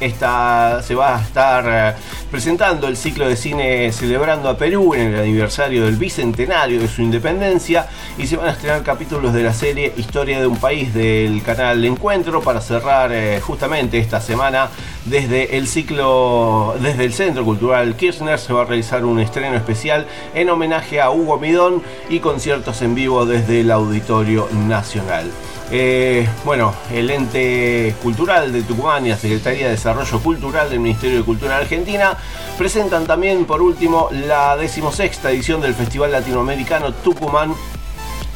esta, 0.00 0.82
se 0.82 0.94
va 0.94 1.16
a 1.16 1.22
estar 1.22 1.64
eh, 1.66 1.96
presentando 2.30 2.88
el 2.88 2.96
ciclo 2.96 3.28
de 3.28 3.36
cine 3.36 3.92
Celebrando 3.92 4.48
a 4.48 4.56
Perú 4.56 4.94
en 4.94 5.14
el 5.14 5.20
aniversario 5.20 5.84
del 5.84 5.96
bicentenario 5.96 6.80
de 6.80 6.88
su 6.88 7.02
independencia 7.02 7.86
y 8.18 8.26
se 8.26 8.36
van 8.36 8.48
a 8.48 8.52
estrenar 8.52 8.82
capítulos 8.82 9.32
de 9.32 9.42
la 9.42 9.52
serie 9.52 9.92
Historia 9.96 10.40
de 10.40 10.46
un 10.46 10.56
país 10.56 10.92
del 10.94 11.42
canal 11.42 11.84
Encuentro 11.84 12.42
para 12.42 12.60
cerrar 12.60 13.12
eh, 13.12 13.40
justamente 13.40 13.98
esta 13.98 14.20
semana 14.20 14.68
desde 15.04 15.56
el 15.56 15.66
ciclo, 15.66 16.74
desde 16.80 17.04
el 17.04 17.12
Centro 17.12 17.44
Cultural 17.44 17.94
Kirchner 17.96 18.38
se 18.38 18.52
va 18.52 18.62
a 18.62 18.64
realizar 18.64 19.04
un 19.04 19.20
estreno 19.20 19.56
especial 19.56 20.06
en 20.34 20.50
homenaje 20.50 21.00
a 21.00 21.10
Hugo 21.10 21.38
Midón 21.38 21.82
y 22.08 22.20
conciertos 22.20 22.82
en 22.82 22.94
vivo 22.94 23.26
desde 23.26 23.60
el 23.60 23.70
Auditorio 23.70 24.48
Nacional. 24.52 25.30
Eh, 25.70 26.28
bueno, 26.44 26.74
el 26.92 27.10
ente 27.10 27.94
cultural 28.02 28.52
de 28.52 28.62
Tucumán 28.62 29.06
y 29.06 29.08
la 29.08 29.16
Secretaría 29.16 29.66
de 29.66 29.72
Desarrollo 29.72 30.20
Cultural 30.20 30.68
del 30.68 30.80
Ministerio 30.80 31.18
de 31.18 31.24
Cultura 31.24 31.56
de 31.56 31.62
Argentina 31.62 32.16
presentan 32.58 33.06
también, 33.06 33.44
por 33.46 33.62
último, 33.62 34.08
la 34.12 34.56
decimosexta 34.56 35.30
edición 35.30 35.60
del 35.60 35.74
Festival 35.74 36.12
Latinoamericano 36.12 36.92
Tucumán 36.92 37.54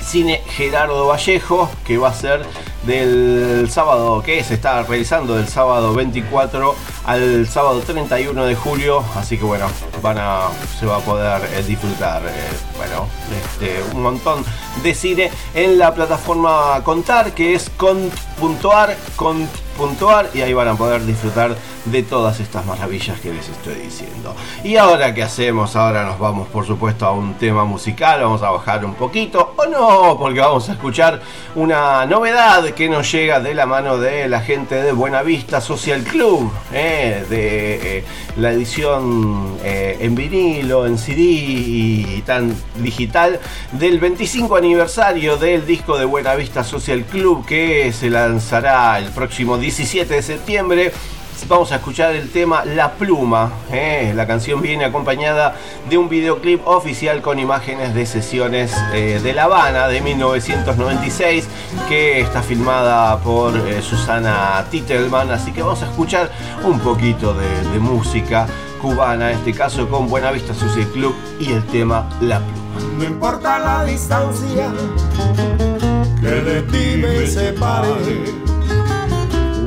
Cine 0.03 0.43
Gerardo 0.47 1.07
Vallejo, 1.07 1.71
que 1.85 1.99
va 1.99 2.09
a 2.09 2.15
ser 2.15 2.47
del 2.85 3.69
sábado 3.71 4.23
que 4.23 4.43
se 4.43 4.55
está 4.55 4.83
realizando 4.83 5.37
del 5.37 5.49
sábado 5.49 5.93
24 5.93 6.75
al 7.05 7.47
sábado 7.47 7.81
31 7.81 8.47
de 8.47 8.55
julio 8.55 9.05
así 9.17 9.37
que 9.37 9.45
bueno 9.45 9.67
van 10.01 10.17
a 10.19 10.49
se 10.79 10.87
va 10.87 10.97
a 10.97 11.01
poder 11.01 11.43
eh, 11.53 11.63
disfrutar 11.67 12.23
eh, 12.25 12.31
bueno 12.77 13.09
este, 13.43 13.83
un 13.95 14.03
montón 14.03 14.45
de 14.83 14.95
cine 14.95 15.31
en 15.55 15.79
la 15.79 15.95
plataforma 15.95 16.81
contar 16.85 17.33
que 17.33 17.55
es 17.55 17.71
cont.ar 17.77 18.97
cont.ar 19.17 20.31
y 20.35 20.43
ahí 20.43 20.53
van 20.53 20.69
a 20.69 20.75
poder 20.75 21.05
disfrutar 21.05 21.57
de 21.85 22.03
todas 22.03 22.41
estas 22.41 22.67
maravillas 22.67 23.19
que 23.21 23.33
les 23.33 23.49
estoy 23.49 23.75
diciendo. 23.75 24.35
Y 24.63 24.77
ahora 24.77 25.15
qué 25.15 25.23
hacemos? 25.23 25.75
Ahora 25.77 26.05
nos 26.05 26.19
vamos 26.19 26.49
por 26.49 26.67
supuesto 26.67 27.07
a 27.07 27.13
un 27.13 27.35
tema 27.35 27.65
musical, 27.65 28.23
vamos 28.23 28.43
a 28.43 28.51
bajar 28.51 28.85
un 28.85 28.95
poquito 28.95 29.55
o 29.57 29.67
no, 29.67 30.17
porque 30.19 30.41
vamos 30.41 30.69
a 30.69 30.73
escuchar 30.73 31.21
una 31.55 32.05
novedad 32.07 32.65
que 32.71 32.89
nos 32.89 33.11
llega 33.11 33.41
de 33.41 33.55
la 33.55 33.67
mano 33.67 33.99
de 33.99 34.29
la 34.29 34.41
gente 34.41 34.75
de 34.75 34.93
Buenavista 34.93 35.61
Social 35.61 36.03
Club, 36.03 36.51
eh, 36.73 37.25
de 37.29 37.99
eh, 37.99 38.05
la 38.37 38.53
edición 38.53 39.57
eh, 39.63 39.97
en 40.01 40.15
vinilo, 40.15 40.87
en 40.87 40.99
CD 40.99 41.21
y 41.21 42.23
tan 42.27 42.55
digital 42.77 43.41
del 43.73 43.99
25 43.99 44.57
aniversario 44.57 44.68
del 44.69 45.67
disco 45.67 45.97
de 45.97 46.05
Buenavista 46.05 46.63
Social 46.63 47.05
Club 47.05 47.47
que 47.47 47.91
se 47.93 48.11
lanzará 48.11 48.99
el 48.99 49.07
próximo 49.07 49.57
17 49.57 50.15
de 50.15 50.23
septiembre 50.23 50.93
vamos 51.47 51.73
a 51.73 51.77
escuchar 51.77 52.15
el 52.15 52.31
tema 52.31 52.65
La 52.65 52.93
Pluma. 52.93 53.51
¿eh? 53.73 54.13
La 54.15 54.27
canción 54.27 54.61
viene 54.61 54.85
acompañada 54.85 55.57
de 55.89 55.97
un 55.97 56.09
videoclip 56.09 56.67
oficial 56.67 57.23
con 57.23 57.39
imágenes 57.39 57.95
de 57.95 58.05
sesiones 58.05 58.75
eh, 58.93 59.21
de 59.23 59.33
La 59.33 59.45
Habana 59.45 59.89
de 59.89 60.01
1996 60.01 61.49
que 61.89 62.21
está 62.21 62.43
filmada 62.43 63.19
por 63.21 63.57
eh, 63.57 63.81
Susana 63.81 64.65
Titelman. 64.71 65.31
Así 65.31 65.53
que 65.53 65.63
vamos 65.63 65.83
a 65.83 65.87
escuchar 65.87 66.31
un 66.65 66.81
poquito 66.81 67.35
de, 67.35 67.79
música 67.79 68.47
cubana, 68.83 69.31
en 69.31 69.39
este 69.39 69.55
caso 69.55 69.89
con 69.89 70.09
Buenavista 70.09 70.53
Social 70.53 70.89
Club 70.89 71.15
y 71.41 71.53
el 71.53 71.65
tema 71.67 72.09
La 72.21 72.41
Pluma. 72.41 72.68
No 72.97 73.05
importa 73.05 73.59
la 73.59 73.85
distancia 73.85 74.71
que 76.21 76.29
de 76.29 76.63
ti 76.63 76.97
me 77.01 77.27
separe 77.27 78.49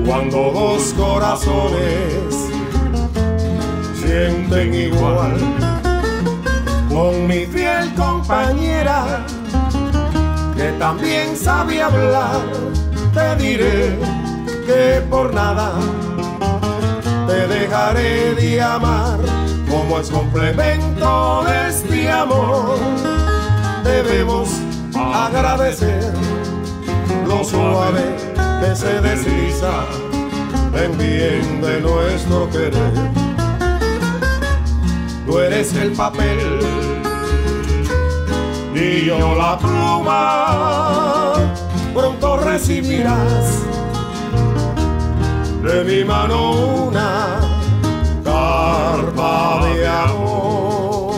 cuando 0.05 0.51
dos 0.51 0.93
corazones 0.93 2.51
sienten 3.95 4.73
igual. 4.73 5.37
Con 6.89 7.27
mi 7.27 7.45
fiel 7.45 7.93
compañera, 7.95 9.25
que 10.57 10.71
también 10.77 11.37
sabe 11.37 11.81
hablar, 11.81 12.41
te 13.13 13.35
diré 13.41 13.97
que 14.65 15.01
por 15.09 15.33
nada 15.33 15.71
te 17.27 17.47
dejaré 17.47 18.35
de 18.35 18.61
amar, 18.61 19.19
como 19.71 19.99
es 19.99 20.09
complemento 20.09 21.43
de 21.45 21.69
este 21.69 22.11
amor. 22.11 22.77
Debemos 23.83 24.49
agradecer 24.93 26.13
lo 27.25 27.43
suave 27.43 28.03
que 28.61 28.75
se 28.75 29.01
desliza 29.01 29.85
en 30.75 30.97
bien 30.97 31.61
de 31.61 31.79
nuestro 31.81 32.49
querer. 32.49 32.93
tú 35.25 35.39
eres 35.39 35.73
el 35.75 35.93
papel 35.93 36.59
y 38.75 39.05
yo 39.05 39.35
la 39.35 39.57
pluma. 39.57 41.33
Pronto 41.93 42.37
recibirás 42.37 43.59
de 45.63 45.83
mi 45.83 46.03
mano 46.03 46.51
una 46.87 47.40
carta 48.81 49.59
de 49.65 49.87
amor. 49.87 51.13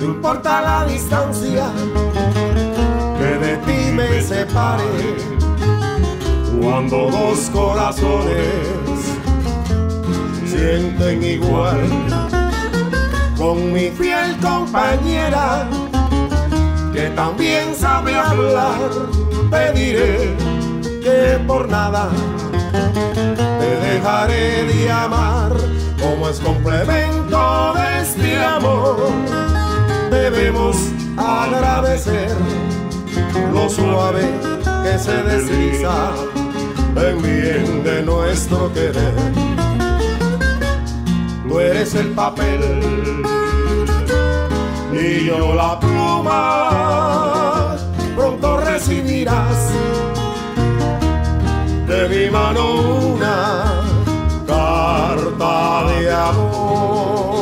No 0.00 0.04
importa 0.04 0.62
la 0.62 0.86
distancia 0.86 1.66
que 3.18 3.30
de 3.44 3.56
ti 3.66 3.92
me 3.92 4.22
separe, 4.22 4.92
cuando 6.60 7.10
dos 7.10 7.50
corazones 7.50 9.00
sienten 10.46 11.22
igual 11.22 12.33
con 13.44 13.74
mi 13.74 13.90
fiel 13.90 14.38
compañera 14.40 15.68
que 16.94 17.10
también 17.10 17.74
sabe 17.74 18.16
hablar 18.16 18.90
te 19.50 19.72
diré 19.78 20.34
que 21.02 21.38
por 21.46 21.68
nada 21.68 22.08
te 23.60 23.70
dejaré 23.86 24.64
de 24.64 24.90
amar 24.90 25.52
como 26.00 26.30
es 26.30 26.40
complemento 26.40 27.74
de 27.74 28.00
este 28.00 28.42
amor. 28.42 29.10
Debemos 30.10 30.76
agradecer 31.18 32.34
lo 33.52 33.68
suave 33.68 34.24
que 34.84 34.98
se 34.98 35.22
desliza 35.22 36.12
en 36.96 37.22
bien 37.22 37.84
de 37.84 38.02
nuestro 38.04 38.72
querer 38.72 39.43
tú 41.48 41.60
eres 41.60 41.94
el 41.94 42.08
papel 42.10 42.60
y 44.92 45.26
yo 45.26 45.54
la 45.54 45.78
pluma. 45.78 47.76
Pronto 48.16 48.56
recibirás 48.58 49.70
de 51.88 52.08
mi 52.08 52.30
mano 52.30 52.74
una 53.14 53.82
carta 54.46 55.84
de 55.88 56.12
amor. 56.12 57.33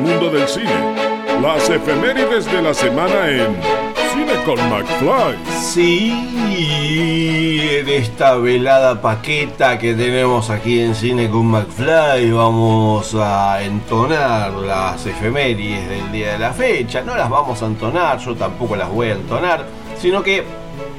Mundo 0.00 0.30
del 0.30 0.48
cine. 0.48 0.70
Las 1.42 1.68
efemérides 1.70 2.46
de 2.46 2.62
la 2.62 2.74
semana 2.74 3.28
en 3.28 3.56
Cine 4.12 4.42
con 4.44 4.56
McFly. 4.68 5.36
Sí, 5.60 6.12
en 7.78 7.88
esta 7.88 8.34
velada 8.34 9.00
paqueta 9.00 9.78
que 9.78 9.94
tenemos 9.94 10.50
aquí 10.50 10.80
en 10.80 10.94
Cine 10.94 11.30
con 11.30 11.46
McFly 11.46 12.30
vamos 12.30 13.14
a 13.14 13.62
entonar 13.62 14.52
las 14.52 15.06
efemérides 15.06 15.88
del 15.88 16.12
día 16.12 16.32
de 16.32 16.38
la 16.40 16.52
fecha. 16.52 17.00
No 17.02 17.14
las 17.16 17.30
vamos 17.30 17.62
a 17.62 17.66
entonar, 17.66 18.18
yo 18.18 18.34
tampoco 18.34 18.76
las 18.76 18.88
voy 18.90 19.08
a 19.08 19.12
entonar, 19.12 19.64
sino 19.98 20.22
que 20.22 20.44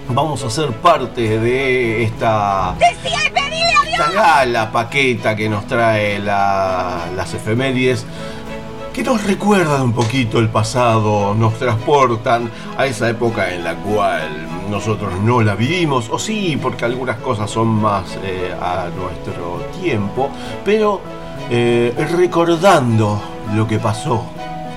vamos 0.10 0.44
a 0.44 0.50
ser 0.50 0.70
parte 0.72 1.40
de 1.40 2.04
esta, 2.04 2.76
esta 3.94 4.12
gala 4.12 4.72
paqueta 4.72 5.36
que 5.36 5.48
nos 5.50 5.68
trae 5.68 6.18
la- 6.20 7.06
las 7.16 7.34
efemérides 7.34 8.06
que 8.94 9.04
nos 9.04 9.24
recuerdan 9.24 9.82
un 9.82 9.94
poquito 9.94 10.40
el 10.40 10.50
pasado, 10.50 11.34
nos 11.34 11.58
transportan 11.58 12.50
a 12.78 12.86
esa 12.86 13.10
época 13.10 13.54
en 13.54 13.64
la 13.64 13.76
cual 13.76 14.30
nosotros 14.70 15.14
no 15.24 15.42
la 15.42 15.56
vivimos, 15.56 16.10
o 16.10 16.20
sí, 16.20 16.58
porque 16.62 16.86
algunas 16.86 17.18
cosas 17.18 17.50
son 17.50 17.68
más 17.68 18.18
eh, 18.24 18.54
a 18.60 18.90
nuestro 18.90 19.64
tiempo, 19.82 20.30
pero 20.66 21.02
eh, 21.50 21.94
recordando 22.18 23.22
lo 23.56 23.68
que 23.68 23.80
pasó 23.80 24.26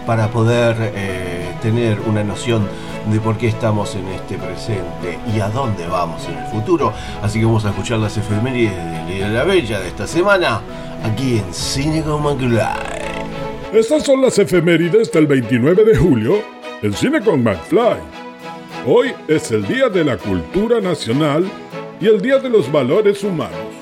para 0.06 0.28
poder 0.28 0.76
eh, 0.94 1.54
tener 1.60 1.98
una 2.00 2.22
noción 2.22 2.68
de 3.10 3.20
por 3.20 3.36
qué 3.36 3.48
estamos 3.48 3.94
en 3.96 4.08
este 4.08 4.38
presente 4.38 5.18
y 5.34 5.40
a 5.40 5.48
dónde 5.48 5.86
vamos 5.86 6.26
en 6.26 6.38
el 6.38 6.46
futuro. 6.46 6.92
Así 7.22 7.40
que 7.40 7.44
vamos 7.46 7.64
a 7.64 7.70
escuchar 7.70 7.98
las 7.98 8.16
efemérides 8.16 8.76
de 8.76 9.14
Lía 9.14 9.28
la 9.28 9.44
Bella 9.44 9.80
de 9.80 9.88
esta 9.88 10.06
semana 10.06 10.60
aquí 11.04 11.38
en 11.38 11.52
Cine. 11.52 12.04
Estas 13.74 14.04
son 14.04 14.22
las 14.22 14.38
efemérides 14.38 15.10
del 15.10 15.26
29 15.26 15.84
de 15.84 15.96
julio 15.96 16.42
en 16.80 16.92
Cine 16.92 17.20
con 17.20 17.42
McFly. 17.42 17.98
Hoy 18.86 19.12
es 19.26 19.50
el 19.50 19.66
Día 19.66 19.88
de 19.88 20.04
la 20.04 20.16
Cultura 20.16 20.80
Nacional 20.80 21.44
y 22.00 22.06
el 22.06 22.22
Día 22.22 22.38
de 22.38 22.48
los 22.48 22.70
Valores 22.70 23.24
Humanos. 23.24 23.74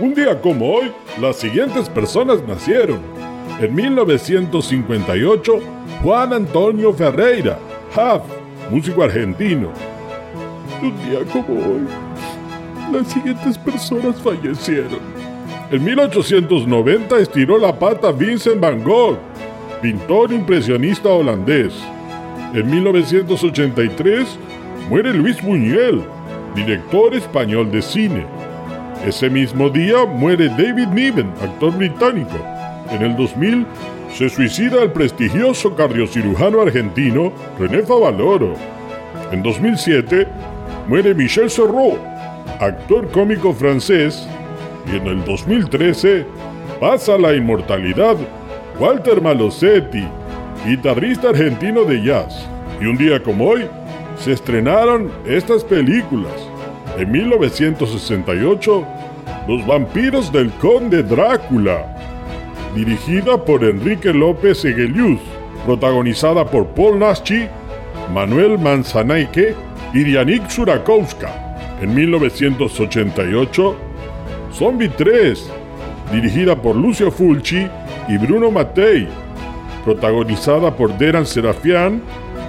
Un 0.00 0.12
día 0.12 0.40
como 0.40 0.72
hoy, 0.72 0.90
las 1.20 1.36
siguientes 1.36 1.88
personas 1.88 2.42
nacieron. 2.48 2.98
En 3.60 3.72
1958, 3.72 5.60
Juan 6.02 6.32
Antonio 6.32 6.92
Ferreira, 6.92 7.60
Huff, 7.94 8.22
músico 8.72 9.04
argentino. 9.04 9.70
Un 10.82 10.98
día 11.08 11.20
como 11.32 11.60
hoy, 11.60 11.86
las 12.90 13.06
siguientes 13.06 13.56
personas 13.56 14.20
fallecieron. 14.20 15.19
En 15.72 15.84
1890 15.84 17.20
estiró 17.20 17.56
la 17.56 17.78
pata 17.78 18.10
Vincent 18.10 18.58
van 18.60 18.82
Gogh, 18.82 19.18
pintor 19.80 20.32
impresionista 20.32 21.10
holandés. 21.10 21.72
En 22.52 22.68
1983 22.68 24.36
muere 24.88 25.14
Luis 25.14 25.40
Buñuel, 25.40 26.02
director 26.56 27.14
español 27.14 27.70
de 27.70 27.82
cine. 27.82 28.26
Ese 29.06 29.30
mismo 29.30 29.70
día 29.70 30.04
muere 30.06 30.48
David 30.48 30.88
Niven, 30.88 31.32
actor 31.40 31.76
británico. 31.76 32.36
En 32.90 33.02
el 33.02 33.16
2000 33.16 33.64
se 34.12 34.28
suicida 34.28 34.82
el 34.82 34.90
prestigioso 34.90 35.76
cardiocirujano 35.76 36.62
argentino 36.62 37.32
René 37.60 37.84
Favaloro. 37.84 38.54
En 39.30 39.40
2007 39.44 40.26
muere 40.88 41.14
Michel 41.14 41.48
Serrault, 41.48 42.00
actor 42.58 43.08
cómico 43.12 43.54
francés 43.54 44.26
y 44.86 44.96
en 44.96 45.06
el 45.06 45.24
2013 45.24 46.26
pasa 46.80 47.14
a 47.14 47.18
la 47.18 47.34
inmortalidad 47.34 48.16
Walter 48.78 49.20
Malosetti, 49.20 50.06
guitarrista 50.66 51.30
argentino 51.30 51.84
de 51.84 52.02
jazz. 52.02 52.48
Y 52.80 52.86
un 52.86 52.96
día 52.96 53.22
como 53.22 53.48
hoy 53.48 53.66
se 54.16 54.32
estrenaron 54.32 55.10
estas 55.26 55.64
películas. 55.64 56.32
En 56.98 57.10
1968, 57.12 58.86
Los 59.48 59.66
vampiros 59.66 60.32
del 60.32 60.50
conde 60.52 61.02
Drácula, 61.02 61.96
dirigida 62.74 63.42
por 63.44 63.64
Enrique 63.64 64.12
López 64.12 64.64
Egelius, 64.64 65.20
protagonizada 65.66 66.44
por 66.44 66.66
Paul 66.68 66.98
Naschi, 66.98 67.48
Manuel 68.12 68.58
Manzanaike 68.58 69.54
y 69.94 70.04
Dianik 70.04 70.48
Surakowska. 70.48 71.30
En 71.80 71.94
1988, 71.94 73.76
Zombie 74.52 74.88
3, 74.88 75.50
dirigida 76.12 76.60
por 76.60 76.76
Lucio 76.76 77.10
Fulci 77.10 77.66
y 78.08 78.18
Bruno 78.18 78.50
Mattei, 78.50 79.08
protagonizada 79.84 80.74
por 80.74 80.96
Deran 80.98 81.26
Serafian, 81.26 82.02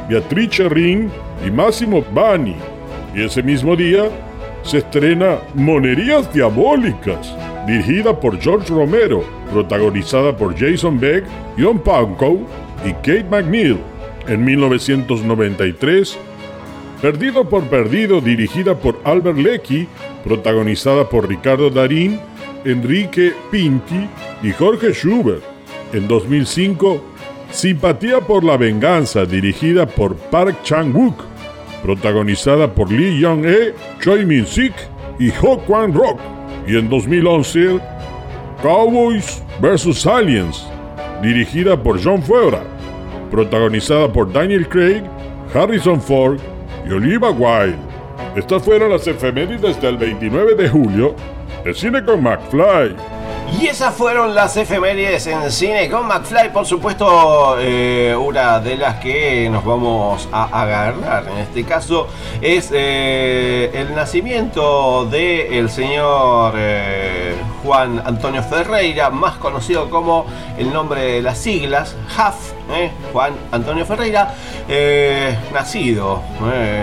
Beatrice 0.10 0.68
Ring 0.68 1.10
y 1.46 1.52
Massimo 1.52 2.04
Bani. 2.14 2.56
Y 3.16 3.24
ese 3.24 3.44
mismo 3.44 3.76
día 3.76 4.10
se 4.64 4.80
estrena 4.80 5.38
Monerías 5.54 6.32
Diabólicas, 6.34 7.36
dirigida 7.68 8.20
por 8.20 8.40
George 8.40 8.74
Romero, 8.74 9.24
protagonizada 9.52 10.36
por 10.36 10.58
Jason 10.58 11.00
Beck, 11.00 11.24
John 11.58 11.80
Pankow 11.80 12.46
y 12.86 12.94
Kate 12.94 13.26
McNeil. 13.30 13.78
En 14.28 14.44
1993, 14.46 16.18
Perdido 17.02 17.50
por 17.50 17.64
Perdido, 17.64 18.22
dirigida 18.22 18.76
por 18.76 19.00
Albert 19.04 19.40
Leckie, 19.40 19.88
protagonizada 20.24 21.10
por 21.10 21.28
Ricardo 21.28 21.70
Darín, 21.70 22.20
Enrique 22.66 23.34
Pinti 23.50 24.08
y 24.44 24.52
Jorge 24.52 24.94
Schubert. 24.94 25.44
En 25.94 26.08
2005, 26.08 27.02
Simpatía 27.52 28.22
por 28.22 28.46
la 28.46 28.56
Venganza, 28.56 29.26
dirigida 29.26 29.86
por 29.86 30.16
Park 30.16 30.64
Chan-wook, 30.64 31.22
protagonizada 31.84 32.74
por 32.74 32.90
Lee 32.90 33.20
Young-e, 33.20 33.74
Choi 34.00 34.26
Min-sik 34.26 34.74
y 35.20 35.30
Ho 35.42 35.60
Kwan-rock. 35.60 36.18
Y 36.66 36.78
en 36.78 36.90
2011, 36.90 37.80
Cowboys 38.62 39.44
vs. 39.60 40.08
Aliens, 40.08 40.66
dirigida 41.22 41.76
por 41.76 42.02
John 42.02 42.24
Favreau, 42.24 42.64
protagonizada 43.30 44.12
por 44.12 44.32
Daniel 44.32 44.68
Craig, 44.70 45.04
Harrison 45.54 46.00
Ford 46.00 46.40
y 46.88 46.94
Oliva 46.94 47.32
Wilde. 47.32 47.91
Estas 48.36 48.64
fueron 48.64 48.92
las 48.92 49.06
efemérides 49.08 49.82
del 49.82 49.98
29 49.98 50.56
de 50.56 50.70
julio 50.70 51.16
de 51.66 51.74
Cine 51.74 52.02
con 52.06 52.24
McFly. 52.24 52.96
Y 53.60 53.68
esas 53.68 53.94
fueron 53.94 54.34
las 54.34 54.56
efemérides 54.56 55.28
en 55.28 55.52
cine 55.52 55.90
con 55.90 56.08
McFly, 56.08 56.54
por 56.54 56.66
supuesto, 56.66 57.58
eh, 57.60 58.16
una 58.16 58.60
de 58.62 58.78
las 58.78 58.96
que 58.96 59.50
nos 59.50 59.66
vamos 59.66 60.30
a 60.32 60.46
agarrar. 60.62 61.26
En 61.28 61.40
este 61.40 61.66
caso 61.66 62.08
es 62.40 62.72
eh, 62.74 63.70
el 63.74 63.94
nacimiento 63.94 65.06
del 65.06 65.54
el 65.54 65.70
señor 65.70 66.54
eh, 66.56 67.36
Juan 67.64 68.02
Antonio 68.06 68.42
Ferreira, 68.42 69.10
más 69.10 69.36
conocido 69.36 69.90
como 69.90 70.26
el 70.58 70.72
nombre 70.72 71.02
de 71.02 71.22
las 71.22 71.38
siglas, 71.38 71.96
HAF, 72.16 72.52
Juan 73.12 73.34
Antonio 73.52 73.86
Ferreira, 73.86 74.34
nacido 75.54 76.22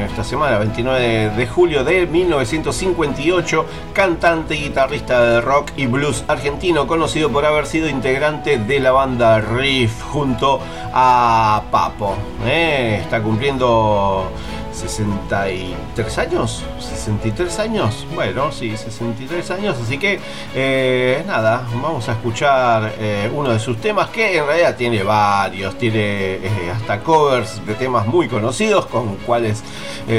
esta 0.09 0.23
semana, 0.23 0.59
29 0.59 1.31
de 1.31 1.47
julio 1.47 1.85
de 1.85 2.07
1958, 2.07 3.67
cantante 3.93 4.55
y 4.57 4.65
guitarrista 4.65 5.23
de 5.23 5.41
rock 5.41 5.71
y 5.77 5.87
blues 5.87 6.25
argentino 6.29 6.87
conocido 6.87 7.31
por 7.31 7.45
haber 7.45 7.67
sido 7.67 7.89
integrante 7.89 8.59
de 8.59 8.81
la 8.81 8.93
banda 8.93 9.41
Riff 9.41 10.03
junto 10.03 10.61
a 10.93 11.63
Papo. 11.71 12.17
¿eh? 12.47 12.99
Está 13.03 13.23
cumpliendo 13.23 14.31
63 14.79 16.19
años. 16.19 16.65
63 16.79 17.59
años. 17.59 18.07
Bueno, 18.15 18.53
sí, 18.53 18.77
63 18.77 19.51
años. 19.51 19.77
Así 19.83 19.99
que 19.99 20.21
eh, 20.55 21.25
nada, 21.27 21.67
vamos 21.83 22.09
a 22.09 22.13
escuchar 22.13 22.95
eh, 22.99 23.31
uno 23.35 23.51
de 23.51 23.59
sus 23.59 23.79
temas 23.79 24.09
que 24.11 24.39
en 24.39 24.47
realidad 24.47 24.77
tiene 24.77 25.03
varios. 25.03 25.77
Tiene 25.77 26.39
hasta 26.75 27.01
covers 27.01 27.65
de 27.67 27.75
temas 27.75 28.07
muy 28.07 28.29
conocidos 28.29 28.87
con, 28.87 29.17
cuales, 29.17 29.63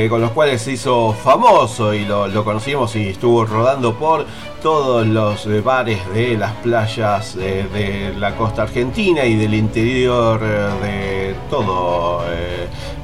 con 0.10 0.22
los 0.22 0.32
cuales 0.32 0.62
se 0.62 0.74
hizo 0.74 1.14
famoso 1.14 1.94
y 1.94 2.06
lo 2.06 2.44
conocimos 2.44 2.96
y 2.96 3.10
estuvo 3.10 3.46
rodando 3.46 3.96
por 3.96 4.26
todos 4.62 5.08
los 5.08 5.46
eh, 5.46 5.62
bares 5.62 6.00
de 6.14 6.38
las 6.38 6.52
playas 6.58 7.36
eh, 7.40 7.66
de 7.74 8.14
la 8.18 8.36
costa 8.36 8.64
argentina 8.64 9.26
y 9.26 9.36
del 9.36 9.54
interior 9.54 10.40
eh, 10.44 10.70
de 10.84 11.36
todo 11.50 12.24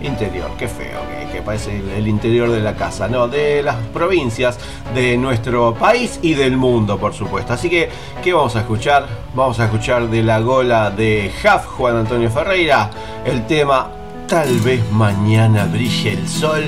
interior, 0.02 0.52
qué 0.58 0.68
feo 0.68 1.00
que, 1.32 1.41
parece 1.41 1.82
el, 1.98 2.08
interior 2.08 2.50
de 2.50 2.62
la 2.62 2.76
casa, 2.76 3.08
no, 3.08 3.28
de 3.28 3.63
las 3.63 3.76
provincias 3.88 4.58
de 4.94 5.18
nuestro 5.18 5.74
país 5.74 6.20
y 6.22 6.34
del 6.34 6.58
mundo, 6.58 6.98
por 6.98 7.13
supuesto. 7.13 7.54
Así 7.54 7.70
que, 7.70 7.89
¿qué 8.24 8.34
vamos 8.34 8.56
a 8.56 8.60
escuchar? 8.60 9.08
Vamos 9.34 9.60
a 9.60 9.65
escuchar 9.65 10.10
de 10.10 10.24
la 10.24 10.39
gola 10.39 10.91
de 10.91 11.32
Jaf 11.41 11.65
Juan 11.65 11.98
Antonio 11.98 12.30
Ferreira 12.30 12.89
el 13.26 13.46
tema 13.48 13.89
Tal 14.28 14.60
vez 14.62 14.82
mañana 14.91 15.65
brille 15.65 16.13
el 16.13 16.28
sol 16.28 16.63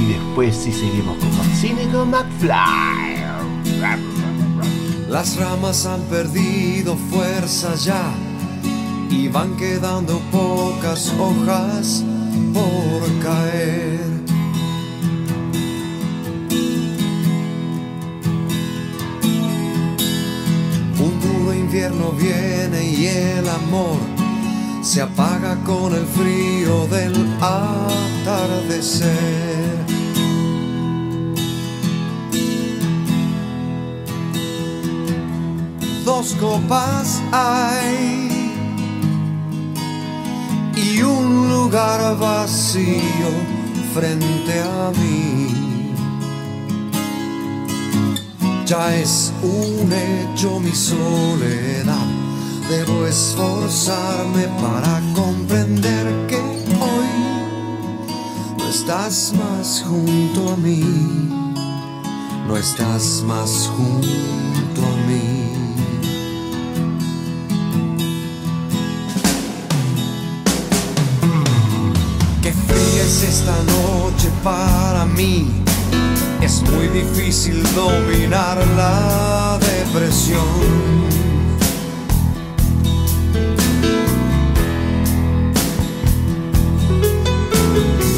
y 0.00 0.14
después 0.14 0.56
si 0.56 0.72
seguimos 0.72 1.18
con 1.18 1.36
más 1.36 1.46
cine 1.58 1.86
con 1.92 2.10
McFly. 2.10 4.21
Las 5.08 5.36
ramas 5.36 5.86
han 5.86 6.00
perdido 6.02 6.96
fuerza 7.10 7.74
ya 7.74 8.14
y 9.10 9.28
van 9.28 9.56
quedando 9.56 10.20
pocas 10.30 11.12
hojas 11.18 12.02
por 12.52 13.02
caer. 13.22 14.00
Un 20.98 21.20
duro 21.20 21.52
invierno 21.52 22.12
viene 22.12 22.84
y 22.84 23.06
el 23.06 23.48
amor 23.48 23.98
se 24.82 25.00
apaga 25.00 25.56
con 25.64 25.94
el 25.94 26.04
frío 26.06 26.86
del 26.88 27.14
atardecer. 27.40 29.12
Dos 36.22 36.36
copas 36.36 37.20
hay 37.32 38.28
y 40.76 41.02
un 41.02 41.48
lugar 41.48 42.16
vacío 42.16 43.30
frente 43.92 44.60
a 44.60 44.92
mí. 44.98 45.48
Ya 48.66 48.94
es 48.94 49.32
un 49.42 49.92
hecho 49.92 50.60
mi 50.60 50.70
soledad, 50.70 52.06
debo 52.70 53.06
esforzarme 53.06 54.44
para 54.62 55.00
comprender 55.14 56.06
que 56.28 56.38
hoy 56.88 57.12
no 58.58 58.68
estás 58.68 59.32
más 59.34 59.84
junto 59.88 60.52
a 60.52 60.56
mí, 60.56 60.84
no 62.46 62.56
estás 62.56 63.24
más 63.26 63.68
junto 63.76 64.82
a 64.86 64.96
mí. 65.08 65.51
Esta 73.04 73.56
noche 73.64 74.28
para 74.44 75.04
mí. 75.04 75.50
Es 76.40 76.62
muy 76.62 76.86
difícil 76.88 77.62
dominar 77.74 78.58
la 78.76 79.58
depresión. 79.58 80.40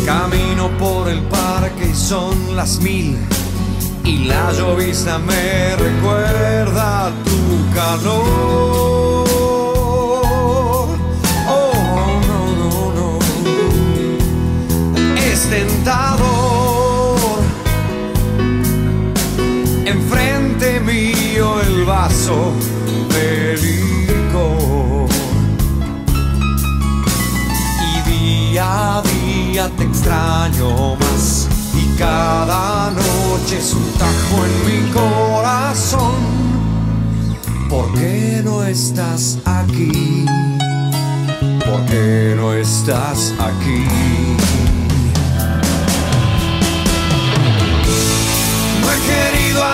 Camino 0.05 0.71
por 0.79 1.09
el 1.09 1.23
parque 1.23 1.91
y 1.91 1.95
son 1.95 2.55
las 2.55 2.79
mil 2.81 3.17
y 4.05 4.25
la 4.27 4.53
llovizna 4.53 5.19
me 5.19 5.77
recuerda 5.77 7.11
tu 7.25 7.75
calor. 7.75 8.94
Enfrente 19.85 20.81
mío 20.81 21.61
el 21.61 21.85
vaso 21.85 22.53
de 23.11 23.57
licor. 23.59 25.09
Y 27.83 28.11
día 28.11 28.97
a 28.97 29.03
día 29.03 29.71
te 29.77 29.85
extraño 29.85 30.97
más. 30.97 31.49
Y 31.75 31.99
cada 31.99 32.91
noche 32.91 33.59
es 33.59 33.75
un 33.75 33.85
tajo 33.99 34.45
en 34.47 34.55
mi 34.67 34.91
corazón. 34.91 36.15
¿Por 37.69 37.93
qué 37.93 38.41
no 38.43 38.65
estás 38.65 39.39
aquí? 39.45 40.25
¿Por 41.59 41.85
qué 41.87 42.35
no 42.37 42.55
estás 42.55 43.35
aquí? 43.39 44.34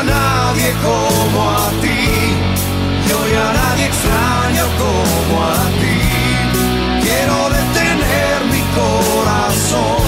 Nadie 0.02 0.72
como 0.82 1.50
a 1.50 1.70
ti. 1.80 2.00
Y 3.30 3.34
a 3.36 3.52
nadie 3.52 3.86
extraño 3.86 4.64
como 4.82 5.44
a 5.44 5.62
ti. 5.80 6.00
Quiero 7.00 7.36
detener 7.58 8.38
mi 8.52 8.62
corazón. 8.80 10.02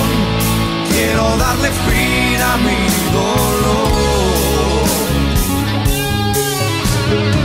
Quiero 0.90 1.37
darle 1.37 1.70
fin 1.87 2.40
a 2.50 2.57
mi 2.66 2.81
dolor. 3.12 3.92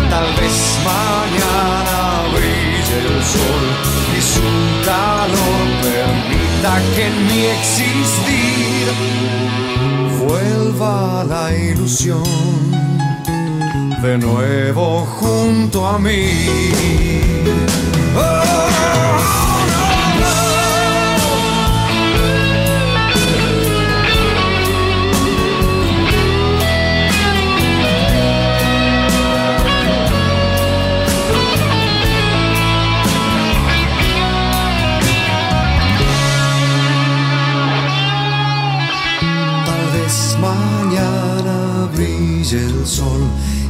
Tal 0.10 0.30
vez 0.40 0.58
mañana 0.92 2.00
brille 2.34 2.98
el 3.06 3.18
sol 3.34 3.66
y 4.18 4.22
su 4.34 4.48
calor 4.90 5.64
permita 5.84 6.72
que 6.96 7.04
en 7.06 7.16
mi 7.28 7.40
existir 7.58 8.86
vuelva 10.28 11.24
la 11.24 11.56
ilusión 11.56 12.24
de 14.02 14.18
nuevo 14.18 15.06
junto 15.06 15.88
a 15.88 15.98
mí. 15.98 16.30
Oh, 18.16 18.68
sol 18.76 19.47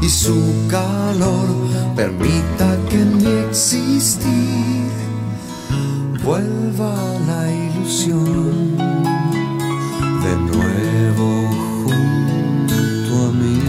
y 0.01 0.09
su 0.09 0.67
calor 0.69 1.47
permita 1.95 2.77
que 2.89 2.97
mi 2.97 3.25
existir 3.49 4.91
vuelva 6.23 6.93
la 7.25 7.51
ilusión 7.51 8.77
de 8.77 10.35
nuevo 10.35 11.49
junto 11.83 13.15
a 13.15 13.31
mí. 13.31 13.61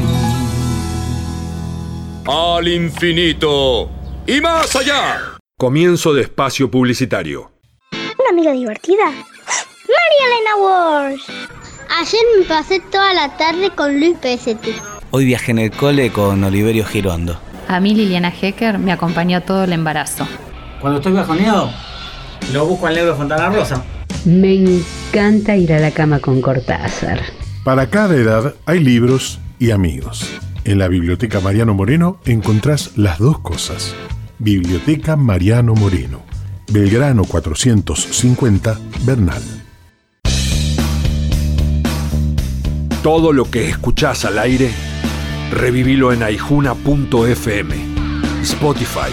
Al 2.26 2.68
infinito 2.68 3.90
y 4.26 4.40
más 4.40 4.76
allá. 4.76 5.38
Comienzo 5.58 6.12
de 6.14 6.22
espacio 6.22 6.70
publicitario. 6.70 7.50
Una 7.92 8.30
amiga 8.30 8.52
divertida. 8.52 9.06
María 9.06 10.24
Elena 10.26 10.56
Walsh. 10.56 11.30
Ayer 11.98 12.20
me 12.38 12.44
pasé 12.44 12.80
toda 12.80 13.14
la 13.14 13.36
tarde 13.36 13.70
con 13.70 13.98
Luis 13.98 14.16
Pesetti. 14.18 14.74
Hoy 15.10 15.24
viajé 15.24 15.52
en 15.52 15.58
el 15.58 15.70
cole 15.70 16.10
con 16.10 16.44
Oliverio 16.44 16.84
Girondo. 16.84 17.40
A 17.66 17.80
mí 17.80 17.94
Liliana 17.94 18.30
Hecker 18.30 18.78
me 18.78 18.92
acompañó 18.92 19.42
todo 19.42 19.64
el 19.64 19.72
embarazo. 19.72 20.28
Cuando 20.80 20.98
estoy 20.98 21.12
bajoneado, 21.12 21.70
lo 22.52 22.66
busco 22.66 22.86
al 22.86 22.94
negro 22.94 23.16
Fontana 23.16 23.48
Rosa. 23.48 23.82
Me 24.26 24.54
encanta 24.54 25.56
ir 25.56 25.72
a 25.72 25.78
la 25.78 25.92
cama 25.92 26.18
con 26.18 26.42
Cortázar. 26.42 27.20
Para 27.64 27.88
cada 27.88 28.16
edad 28.16 28.54
hay 28.66 28.80
libros 28.80 29.40
y 29.58 29.70
amigos. 29.70 30.28
En 30.64 30.78
la 30.78 30.88
Biblioteca 30.88 31.40
Mariano 31.40 31.72
Moreno 31.72 32.20
encontrás 32.26 32.96
las 32.96 33.18
dos 33.18 33.38
cosas. 33.38 33.94
Biblioteca 34.38 35.16
Mariano 35.16 35.74
Moreno, 35.74 36.20
Belgrano 36.70 37.24
450, 37.24 38.78
Bernal. 39.04 39.42
Todo 43.02 43.32
lo 43.32 43.50
que 43.50 43.68
escuchás 43.68 44.24
al 44.24 44.38
aire, 44.38 44.70
revivilo 45.50 46.12
en 46.12 46.22
aijuna.fm, 46.22 47.74
Spotify 48.42 49.10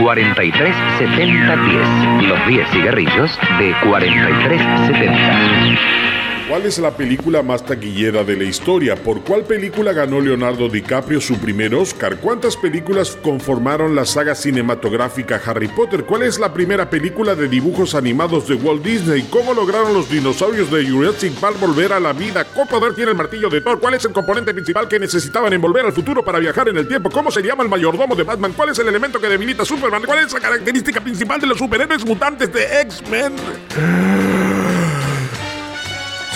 437010. 0.00 2.28
Los 2.28 2.44
10 2.48 2.70
cigarrillos 2.70 3.38
de 3.60 3.72
4370. 3.84 6.05
¿Cuál 6.48 6.64
es 6.64 6.78
la 6.78 6.92
película 6.92 7.42
más 7.42 7.66
taquillera 7.66 8.22
de 8.22 8.36
la 8.36 8.44
historia? 8.44 8.94
¿Por 8.94 9.22
cuál 9.22 9.42
película 9.42 9.92
ganó 9.92 10.20
Leonardo 10.20 10.68
DiCaprio 10.68 11.20
su 11.20 11.38
primer 11.38 11.74
Oscar? 11.74 12.18
¿Cuántas 12.18 12.56
películas 12.56 13.18
conformaron 13.20 13.96
la 13.96 14.04
saga 14.04 14.36
cinematográfica 14.36 15.42
Harry 15.44 15.66
Potter? 15.66 16.04
¿Cuál 16.04 16.22
es 16.22 16.38
la 16.38 16.54
primera 16.54 16.88
película 16.88 17.34
de 17.34 17.48
dibujos 17.48 17.96
animados 17.96 18.46
de 18.46 18.54
Walt 18.54 18.84
Disney? 18.84 19.26
¿Cómo 19.28 19.54
lograron 19.54 19.92
los 19.92 20.08
dinosaurios 20.08 20.70
de 20.70 20.88
Jurassic 20.88 21.32
Park 21.34 21.58
volver 21.58 21.92
a 21.92 21.98
la 21.98 22.12
vida? 22.12 22.44
¿Qué 22.44 22.64
poder 22.70 22.94
tiene 22.94 23.10
el 23.10 23.16
martillo 23.16 23.48
de 23.48 23.60
Thor? 23.60 23.80
¿Cuál 23.80 23.94
es 23.94 24.04
el 24.04 24.12
componente 24.12 24.54
principal 24.54 24.86
que 24.86 25.00
necesitaban 25.00 25.52
envolver 25.52 25.84
al 25.84 25.92
futuro 25.92 26.24
para 26.24 26.38
viajar 26.38 26.68
en 26.68 26.76
el 26.76 26.86
tiempo? 26.86 27.10
¿Cómo 27.10 27.32
se 27.32 27.42
llama 27.42 27.64
el 27.64 27.68
mayordomo 27.68 28.14
de 28.14 28.22
Batman? 28.22 28.52
¿Cuál 28.52 28.68
es 28.68 28.78
el 28.78 28.86
elemento 28.86 29.20
que 29.20 29.28
debilita 29.28 29.64
Superman? 29.64 30.04
¿Cuál 30.06 30.20
es 30.20 30.32
la 30.32 30.38
característica 30.38 31.00
principal 31.00 31.40
de 31.40 31.48
los 31.48 31.58
superhéroes 31.58 32.06
mutantes 32.06 32.52
de 32.52 32.82
X-Men? 32.82 34.35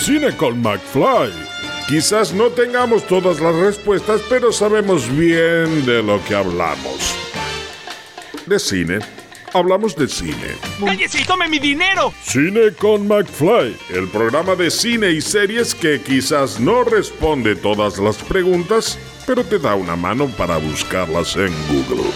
Cine 0.00 0.34
con 0.34 0.62
McFly. 0.62 1.30
Quizás 1.86 2.32
no 2.32 2.48
tengamos 2.48 3.06
todas 3.06 3.38
las 3.38 3.54
respuestas, 3.54 4.22
pero 4.30 4.50
sabemos 4.50 5.06
bien 5.14 5.84
de 5.84 6.02
lo 6.02 6.24
que 6.24 6.34
hablamos. 6.34 7.14
De 8.46 8.58
cine. 8.58 9.00
Hablamos 9.52 9.94
de 9.96 10.08
cine. 10.08 10.56
¡Cállese 10.82 11.20
y 11.20 11.24
tome 11.24 11.48
mi 11.48 11.58
dinero! 11.58 12.14
Cine 12.22 12.72
con 12.78 13.06
McFly, 13.08 13.76
el 13.90 14.08
programa 14.08 14.54
de 14.54 14.70
cine 14.70 15.10
y 15.10 15.20
series 15.20 15.74
que 15.74 16.00
quizás 16.00 16.58
no 16.58 16.82
responde 16.82 17.54
todas 17.54 17.98
las 17.98 18.16
preguntas, 18.16 18.98
pero 19.26 19.44
te 19.44 19.58
da 19.58 19.74
una 19.74 19.96
mano 19.96 20.28
para 20.28 20.56
buscarlas 20.56 21.36
en 21.36 21.52
Google. 21.68 22.10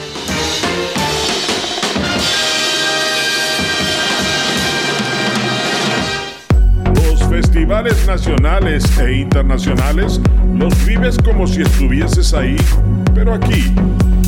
Festivales 7.65 8.07
nacionales 8.07 8.99
e 8.99 9.13
internacionales 9.21 10.21
los 10.55 10.85
vives 10.85 11.17
como 11.25 11.47
si 11.47 11.63
estuvieses 11.63 12.35
ahí, 12.35 12.57
pero 13.15 13.33
aquí, 13.33 13.73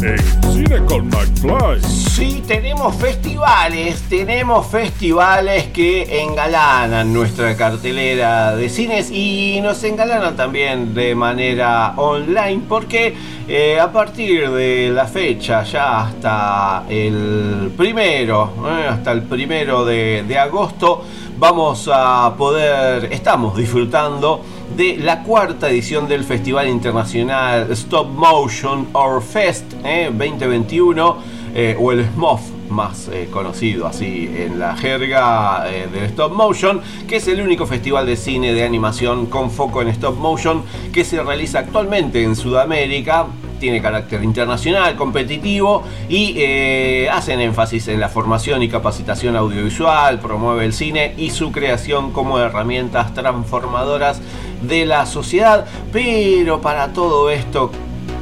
en 0.01 0.19
Cine 0.51 0.79
con 0.87 1.09
McFly. 1.09 1.83
Sí, 1.83 2.43
tenemos 2.49 2.97
festivales, 2.97 4.01
tenemos 4.09 4.67
festivales 4.69 5.65
que 5.65 6.23
engalanan 6.23 7.13
nuestra 7.13 7.55
cartelera 7.59 8.57
de 8.57 8.71
cines 8.71 9.11
y 9.11 9.61
nos 9.63 9.85
engalanan 9.85 10.35
también 10.35 10.95
de 10.95 11.15
manera 11.15 11.93
online 11.97 12.63
porque 12.67 13.15
eh, 13.47 13.79
a 13.79 13.93
partir 13.93 14.51
de 14.51 14.89
la 14.89 15.07
fecha, 15.07 15.63
ya 15.63 16.07
hasta 16.07 16.85
el 16.89 17.71
primero, 17.77 18.55
eh, 18.67 18.89
hasta 18.89 19.13
el 19.13 19.25
primero 19.25 19.85
de 19.85 20.39
agosto, 20.39 21.05
vamos 21.39 21.89
a 21.93 22.35
poder, 22.37 23.13
estamos 23.13 23.57
disfrutando 23.57 24.41
de 24.77 24.97
la 24.97 25.23
cuarta 25.23 25.69
edición 25.69 26.09
del 26.09 26.25
Festival 26.25 26.69
Internacional 26.69 27.71
Stop 27.73 28.09
Motion 28.09 28.89
or 28.93 29.23
Fest 29.23 29.73
2021 29.73 31.17
eh, 31.55 31.77
o 31.79 31.93
el 31.93 32.07
SMOF 32.07 32.41
más 32.71 33.09
eh, 33.09 33.29
conocido 33.31 33.87
así 33.87 34.31
en 34.37 34.59
la 34.59 34.77
jerga 34.77 35.65
eh, 35.71 35.89
del 35.93 36.05
stop 36.05 36.33
motion, 36.33 36.81
que 37.07 37.17
es 37.17 37.29
el 37.29 37.41
único 37.41 37.67
festival 37.67 38.07
de 38.07 38.17
cine 38.17 38.53
de 38.53 38.65
animación 38.65 39.27
con 39.27 39.51
foco 39.51 39.83
en 39.83 39.89
stop 39.89 40.17
motion 40.17 40.63
que 40.93 41.05
se 41.05 41.23
realiza 41.23 41.61
actualmente 41.61 42.23
en 42.23 42.35
Sudamérica 42.35 43.27
tiene 43.59 43.81
carácter 43.81 44.23
internacional, 44.23 44.97
competitivo 44.97 45.83
y 46.09 46.35
eh, 46.37 47.09
hacen 47.11 47.41
énfasis 47.41 47.89
en 47.89 48.01
la 48.01 48.09
formación 48.09 48.63
y 48.63 48.69
capacitación 48.69 49.37
audiovisual, 49.37 50.19
promueve 50.21 50.65
el 50.65 50.73
cine 50.73 51.15
y 51.17 51.31
su 51.31 51.53
creación 51.53 52.13
como 52.13 52.39
herramientas 52.39 53.15
transformadoras 53.15 54.21
de 54.63 54.87
la 54.87 55.07
sociedad. 55.07 55.67
Pero 55.93 56.61
para 56.61 56.93
todo 56.93 57.31
esto 57.31 57.71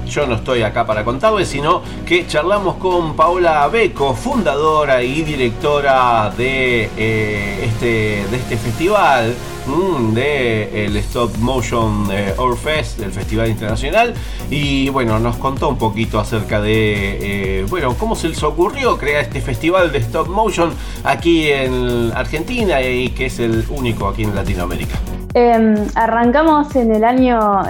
yo 0.08 0.26
no 0.26 0.34
estoy 0.36 0.62
acá 0.62 0.86
para 0.86 1.04
contarles, 1.04 1.48
sino 1.48 1.82
que 2.06 2.26
charlamos 2.26 2.76
con 2.76 3.16
Paola 3.16 3.66
Beco, 3.68 4.14
fundadora 4.14 5.02
y 5.02 5.22
directora 5.22 6.32
de, 6.36 6.90
eh, 6.96 7.64
este, 7.64 7.86
de 8.30 8.36
este 8.36 8.56
festival 8.56 9.34
mm, 9.66 10.14
de 10.14 10.86
el 10.86 10.96
Stop 10.96 11.36
Motion 11.38 12.08
eh, 12.10 12.34
Fest 12.62 12.98
del 12.98 13.12
Festival 13.12 13.48
Internacional 13.48 14.14
y 14.50 14.88
bueno, 14.90 15.18
nos 15.18 15.36
contó 15.36 15.68
un 15.68 15.78
poquito 15.78 16.18
acerca 16.18 16.60
de 16.60 17.60
eh, 17.60 17.66
bueno, 17.68 17.94
cómo 17.98 18.14
se 18.16 18.28
les 18.28 18.42
ocurrió 18.42 18.96
crear 18.96 19.22
este 19.22 19.40
festival 19.40 19.92
de 19.92 19.98
Stop 19.98 20.28
Motion 20.28 20.72
aquí 21.04 21.48
en 21.48 22.12
Argentina 22.14 22.80
y 22.82 23.10
que 23.10 23.26
es 23.26 23.38
el 23.38 23.64
único 23.70 24.08
aquí 24.08 24.24
en 24.24 24.34
Latinoamérica. 24.34 24.98
Em, 25.34 25.74
arrancamos 25.96 26.76
en 26.76 26.94
el 26.94 27.02
año 27.02 27.62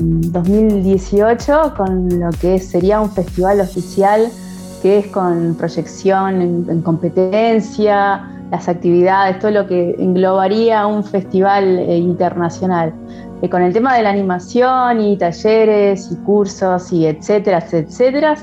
2018 0.00 1.64
em, 1.64 1.70
con 1.70 2.20
lo 2.20 2.30
que 2.30 2.58
sería 2.58 3.00
un 3.00 3.12
festival 3.12 3.60
oficial 3.60 4.32
que 4.82 4.98
es 4.98 5.06
con 5.06 5.54
proyección 5.54 6.42
en, 6.42 6.82
competencia, 6.82 8.28
las 8.50 8.68
actividades, 8.68 9.38
todo 9.38 9.52
lo 9.52 9.66
que 9.66 9.94
englobaría 9.98 10.86
un 10.86 11.04
festival 11.04 11.78
eh, 11.78 11.96
internacional. 11.96 12.92
Eh, 13.42 13.48
con 13.48 13.62
el 13.62 13.72
tema 13.72 13.96
de 13.96 14.02
la 14.02 14.10
animación 14.10 15.00
y 15.00 15.16
talleres 15.16 16.10
y 16.10 16.16
cursos 16.16 16.92
y 16.92 17.06
etcétera, 17.06 17.64
etcétera, 17.70 18.36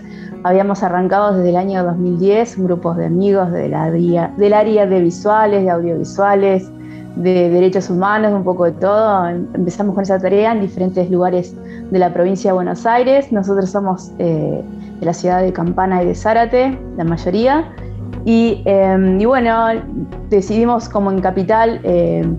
habíamos 0.43 0.81
arrancado 0.81 1.35
desde 1.35 1.49
el 1.49 1.57
año 1.57 1.83
2010 1.83 2.57
grupos 2.63 2.95
de 2.95 3.05
amigos 3.07 3.51
del 3.51 3.73
área, 3.73 4.33
del 4.37 4.53
área 4.53 4.85
de 4.85 5.01
visuales, 5.01 5.63
de 5.63 5.69
audiovisuales, 5.69 6.71
de 7.17 7.49
derechos 7.49 7.89
humanos, 7.89 8.31
un 8.31 8.45
poco 8.45 8.63
de 8.63 8.71
todo. 8.71 9.27
Empezamos 9.27 9.93
con 9.93 10.03
esa 10.03 10.17
tarea 10.19 10.53
en 10.53 10.61
diferentes 10.61 11.11
lugares 11.11 11.53
de 11.91 11.99
la 11.99 12.13
provincia 12.13 12.51
de 12.51 12.55
Buenos 12.55 12.85
Aires. 12.85 13.31
Nosotros 13.31 13.69
somos 13.69 14.11
eh, 14.19 14.63
de 14.99 15.05
la 15.05 15.13
ciudad 15.13 15.41
de 15.41 15.51
Campana 15.53 16.03
y 16.03 16.07
de 16.07 16.15
Zárate, 16.15 16.77
la 16.97 17.03
mayoría. 17.03 17.71
Y, 18.25 18.61
em, 18.65 19.17
bueno, 19.19 19.67
decidimos 20.29 20.89
como 20.89 21.11
en 21.11 21.21
Capital, 21.21 21.79
em, 21.83 22.35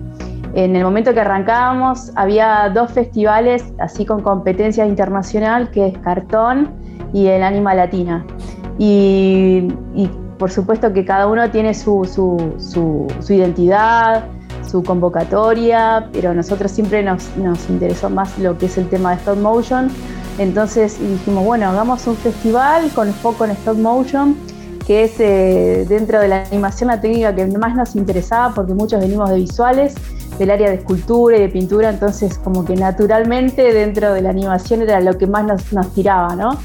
en 0.53 0.75
el 0.75 0.83
momento 0.83 1.13
que 1.13 1.21
arrancábamos, 1.21 2.11
había 2.15 2.69
dos 2.73 2.91
festivales 2.91 3.73
así 3.79 4.05
con 4.05 4.21
competencia 4.21 4.85
internacional, 4.85 5.71
que 5.71 5.87
es 5.87 5.97
Cartón 5.99 6.69
y 7.13 7.27
el 7.27 7.41
Anima 7.43 7.73
Latina. 7.73 8.25
Y, 8.77 9.67
por 10.37 10.49
supuesto 10.49 10.91
que 10.91 11.05
cada 11.05 11.27
uno 11.27 11.51
tiene 11.51 11.73
su, 11.73 12.03
su 12.57 13.33
identidad, 13.33 14.23
su 14.71 14.83
convocatoria, 14.83 16.07
pero 16.13 16.33
nosotros 16.33 16.71
siempre 16.71 17.03
nos, 17.03 17.29
interesó 17.69 18.09
más 18.09 18.37
lo 18.39 18.57
que 18.57 18.67
es 18.67 18.77
el 18.77 18.87
tema 18.89 19.11
de 19.11 19.17
stop 19.17 19.37
motion. 19.37 19.89
Entonces 20.37 20.97
dijimos, 20.99 21.43
bueno, 21.45 21.69
hagamos 21.69 22.07
un 22.07 22.15
festival 22.15 22.89
con 22.95 23.13
foco 23.13 23.45
en 23.45 23.51
stop 23.51 23.77
motion, 23.77 24.35
que 24.87 25.03
es 25.03 25.19
eh, 25.19 25.85
dentro 25.87 26.19
de 26.19 26.29
la 26.29 26.43
animación 26.43 26.87
la 26.87 27.01
técnica 27.01 27.35
que 27.35 27.45
más 27.45 27.75
nos 27.75 27.95
interesaba, 27.95 28.53
porque 28.53 28.73
muchos 28.73 29.01
venimos 29.01 29.29
de 29.29 29.35
visuales, 29.35 29.93
del 30.39 30.49
área 30.49 30.69
de 30.69 30.77
escultura 30.77 31.37
y 31.37 31.41
de 31.41 31.49
pintura, 31.49 31.89
entonces 31.89 32.37
como 32.37 32.63
que 32.65 32.75
naturalmente 32.75 33.73
dentro 33.73 34.13
de 34.13 34.21
la 34.21 34.29
animación 34.29 34.81
era 34.81 35.01
lo 35.01 35.17
que 35.17 35.27
más 35.27 35.45
nos, 35.45 35.73
nos 35.73 35.93
tiraba, 35.93 36.35
¿no? 36.35 36.57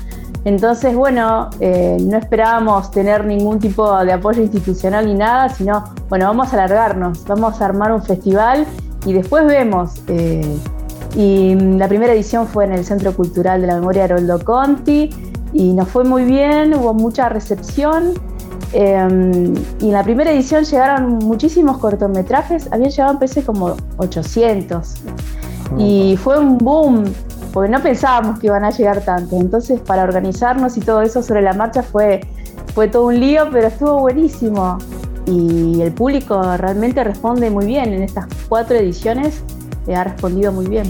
Entonces, 0.47 0.95
bueno, 0.95 1.51
eh, 1.59 1.97
no 2.01 2.17
esperábamos 2.19 2.93
tener 2.93 3.25
ningún 3.25 3.59
tipo 3.59 3.99
de 4.05 4.13
apoyo 4.13 4.43
institucional 4.43 5.05
ni 5.05 5.15
nada, 5.15 5.49
sino, 5.49 5.83
bueno, 6.09 6.27
vamos 6.27 6.53
a 6.53 6.63
alargarnos, 6.63 7.25
vamos 7.25 7.61
a 7.61 7.65
armar 7.65 7.91
un 7.91 8.01
festival 8.01 8.65
y 9.05 9.13
después 9.13 9.45
vemos. 9.45 9.95
Eh, 10.07 10.57
y 11.17 11.57
la 11.57 11.89
primera 11.89 12.13
edición 12.13 12.47
fue 12.47 12.65
en 12.65 12.75
el 12.75 12.85
Centro 12.85 13.13
Cultural 13.13 13.61
de 13.61 13.67
la 13.67 13.75
Memoria 13.75 14.07
de 14.07 14.15
Haroldo 14.15 14.39
Conti 14.45 15.11
y 15.53 15.73
nos 15.73 15.89
fue 15.89 16.05
muy 16.05 16.23
bien, 16.23 16.75
hubo 16.75 16.95
mucha 16.95 17.29
recepción. 17.29 18.13
Em, 18.73 19.53
y 19.81 19.87
en 19.87 19.93
la 19.93 20.05
primera 20.05 20.31
edición 20.31 20.63
llegaron 20.63 21.19
muchísimos 21.19 21.79
cortometrajes, 21.79 22.69
habían 22.71 22.91
llegado, 22.91 23.15
empecé 23.15 23.43
como 23.43 23.75
800. 23.97 24.95
Y 25.77 26.17
fue 26.19 26.39
un 26.39 26.59
boom 26.59 27.05
porque 27.57 27.71
no 27.71 27.83
pensábamos 27.83 28.39
que 28.39 28.49
iban 28.49 28.67
a 28.67 28.71
llegar 28.71 29.01
tanto. 29.01 29.35
Entonces, 29.41 29.81
para 29.81 30.03
organizarnos 30.03 30.77
y 30.77 30.81
todo 30.81 31.01
eso 31.01 31.23
sobre 31.23 31.41
la 31.41 31.55
marcha 31.55 31.83
fue, 31.83 32.21
fue 32.75 32.87
todo 32.87 33.07
un 33.07 33.19
lío, 33.19 33.49
pero 33.51 33.69
estuvo 33.69 33.99
buenísimo. 34.01 34.77
Y 35.25 35.81
el 35.81 35.91
público 35.93 36.39
realmente 36.59 37.03
responde 37.03 37.49
muy 37.49 37.65
bien 37.65 37.95
en 37.95 38.03
estas 38.03 38.27
cuatro 38.51 38.77
ediciones, 38.77 39.43
ha 39.89 40.05
respondido 40.05 40.53
muy 40.53 40.67
bien. 40.67 40.85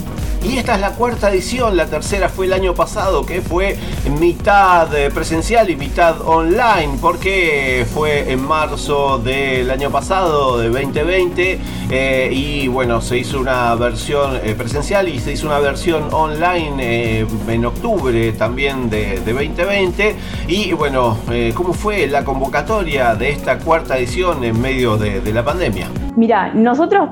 Y 0.49 0.59
esta 0.59 0.77
es 0.77 0.81
la 0.81 0.93
cuarta 0.93 1.29
edición, 1.29 1.77
la 1.77 1.87
tercera 1.87 2.29
fue 2.29 2.47
el 2.47 2.53
año 2.53 2.73
pasado, 2.73 3.27
que 3.27 3.41
fue 3.41 3.77
mitad 4.21 4.95
eh, 4.95 5.11
presencial 5.11 5.69
y 5.71 5.75
mitad 5.75 6.21
online, 6.21 6.99
porque 7.01 7.85
fue 7.93 8.31
en 8.31 8.47
marzo 8.47 9.19
del 9.19 9.69
año 9.73 9.91
pasado, 9.91 10.59
de 10.59 10.69
2020, 10.69 11.59
eh, 11.91 12.31
y 12.33 12.69
bueno, 12.69 13.01
se 13.01 13.19
hizo 13.19 13.41
una 13.41 13.75
versión 13.75 14.37
eh, 14.37 14.55
presencial 14.57 15.09
y 15.09 15.19
se 15.19 15.33
hizo 15.33 15.49
una 15.49 15.59
versión 15.59 16.15
online 16.15 17.27
en 17.49 17.65
octubre 17.65 18.31
también 18.33 18.89
de, 18.89 19.17
2020. 19.27 20.15
Y 20.47 20.73
bueno, 20.75 21.17
¿cómo 21.55 21.73
fue 21.73 22.07
la 22.07 22.25
convocatoria 22.25 23.17
de 23.17 23.31
esta 23.31 23.59
cuarta 23.59 23.99
edición 23.99 24.45
en 24.45 24.61
medio 24.61 24.97
de, 24.97 25.21
de 25.21 25.33
la 25.33 25.45
pandemia? 25.45 25.89
Mira, 26.17 26.55
nosotros 26.55 27.11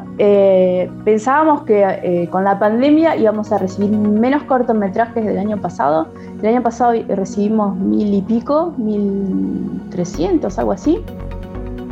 pensábamos 1.04 1.64
que 1.64 2.28
con 2.30 2.44
la 2.44 2.58
pandemia 2.58 3.16
íbamos 3.24 3.52
a 3.52 3.58
recibir 3.58 3.90
menos 3.90 4.42
cortometrajes 4.44 5.24
del 5.24 5.38
año 5.38 5.60
pasado. 5.60 6.08
El 6.40 6.46
año 6.46 6.62
pasado 6.62 6.92
recibimos 7.08 7.76
mil 7.76 8.14
y 8.14 8.22
pico, 8.22 8.74
mil 8.76 9.80
trescientos, 9.90 10.58
algo 10.58 10.72
así. 10.72 11.02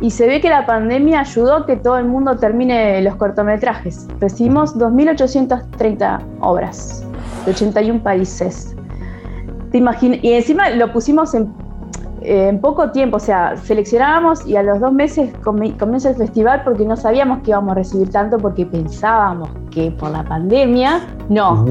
Y 0.01 0.11
se 0.11 0.27
ve 0.27 0.41
que 0.41 0.49
la 0.49 0.65
pandemia 0.65 1.21
ayudó 1.21 1.55
a 1.55 1.65
que 1.65 1.77
todo 1.77 1.97
el 1.97 2.05
mundo 2.05 2.35
termine 2.35 3.01
los 3.01 3.15
cortometrajes. 3.15 4.07
Recibimos 4.19 4.77
2.830 4.77 6.19
obras 6.41 7.05
de 7.45 7.51
81 7.51 8.03
países. 8.03 8.75
¿Te 9.71 9.79
y 10.21 10.33
encima 10.33 10.69
lo 10.71 10.91
pusimos 10.91 11.33
en, 11.33 11.51
en, 12.23 12.59
poco 12.59 12.91
tiempo, 12.91 13.17
o 13.17 13.19
sea, 13.19 13.57
seleccionábamos 13.57 14.45
y 14.47 14.55
a 14.55 14.63
los 14.63 14.79
dos 14.79 14.93
meses 14.93 15.33
comienza 15.43 16.09
el 16.09 16.15
festival 16.15 16.61
porque 16.63 16.85
no 16.85 16.95
sabíamos 16.95 17.39
que 17.43 17.51
íbamos 17.51 17.71
a 17.71 17.75
recibir 17.75 18.09
tanto 18.09 18.37
porque 18.37 18.65
pensábamos 18.65 19.49
que 19.71 19.91
por 19.91 20.11
la 20.11 20.23
pandemia, 20.23 21.01
no. 21.29 21.65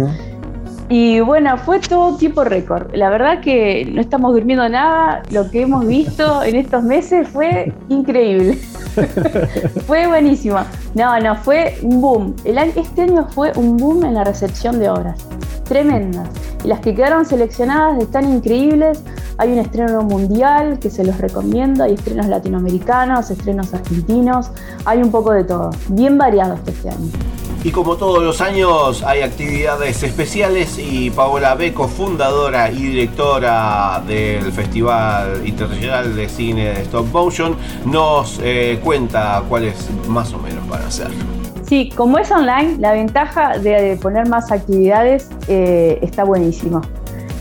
Y 0.94 1.20
bueno, 1.20 1.56
fue 1.56 1.80
todo 1.80 2.18
tiempo 2.18 2.44
récord. 2.44 2.94
La 2.94 3.08
verdad 3.08 3.40
que 3.40 3.90
no 3.90 3.98
estamos 3.98 4.34
durmiendo 4.34 4.68
nada. 4.68 5.22
Lo 5.30 5.50
que 5.50 5.62
hemos 5.62 5.86
visto 5.86 6.42
en 6.42 6.54
estos 6.54 6.82
meses 6.84 7.26
fue 7.30 7.72
increíble. 7.88 8.58
fue 9.86 10.06
buenísimo. 10.06 10.58
No, 10.94 11.18
no, 11.18 11.34
fue 11.36 11.78
un 11.80 12.02
boom. 12.02 12.36
El, 12.44 12.58
este 12.58 13.04
año 13.04 13.26
fue 13.30 13.52
un 13.56 13.78
boom 13.78 14.04
en 14.04 14.12
la 14.12 14.24
recepción 14.24 14.78
de 14.78 14.90
obras. 14.90 15.26
Tremendas. 15.64 16.28
Y 16.62 16.68
las 16.68 16.80
que 16.80 16.94
quedaron 16.94 17.24
seleccionadas 17.24 18.02
están 18.02 18.30
increíbles. 18.30 19.02
Hay 19.38 19.50
un 19.50 19.60
estreno 19.60 20.02
mundial 20.02 20.78
que 20.78 20.90
se 20.90 21.04
los 21.04 21.16
recomiendo. 21.16 21.84
Hay 21.84 21.94
estrenos 21.94 22.26
latinoamericanos, 22.26 23.30
estrenos 23.30 23.72
argentinos. 23.72 24.50
Hay 24.84 24.98
un 25.02 25.10
poco 25.10 25.32
de 25.32 25.44
todo. 25.44 25.70
Bien 25.88 26.18
variados 26.18 26.60
este 26.66 26.90
año. 26.90 27.08
Y 27.64 27.70
como 27.70 27.96
todos 27.96 28.22
los 28.22 28.40
años 28.40 29.04
hay 29.04 29.22
actividades 29.22 30.02
especiales 30.02 30.78
y 30.78 31.10
Paola 31.10 31.54
Beco, 31.54 31.86
fundadora 31.86 32.70
y 32.72 32.82
directora 32.82 34.02
del 34.04 34.50
Festival 34.50 35.46
Internacional 35.46 36.16
de 36.16 36.28
Cine 36.28 36.70
de 36.70 36.82
Stop 36.82 37.06
Motion, 37.12 37.56
nos 37.84 38.40
eh, 38.42 38.80
cuenta 38.82 39.44
cuáles 39.48 39.88
más 40.08 40.32
o 40.32 40.38
menos 40.38 40.68
van 40.68 40.82
a. 40.82 40.90
Sí, 40.90 41.90
como 41.96 42.18
es 42.18 42.30
online, 42.32 42.76
la 42.78 42.92
ventaja 42.92 43.56
de 43.58 43.96
poner 44.02 44.28
más 44.28 44.50
actividades 44.50 45.30
eh, 45.46 46.00
está 46.02 46.24
buenísima 46.24 46.82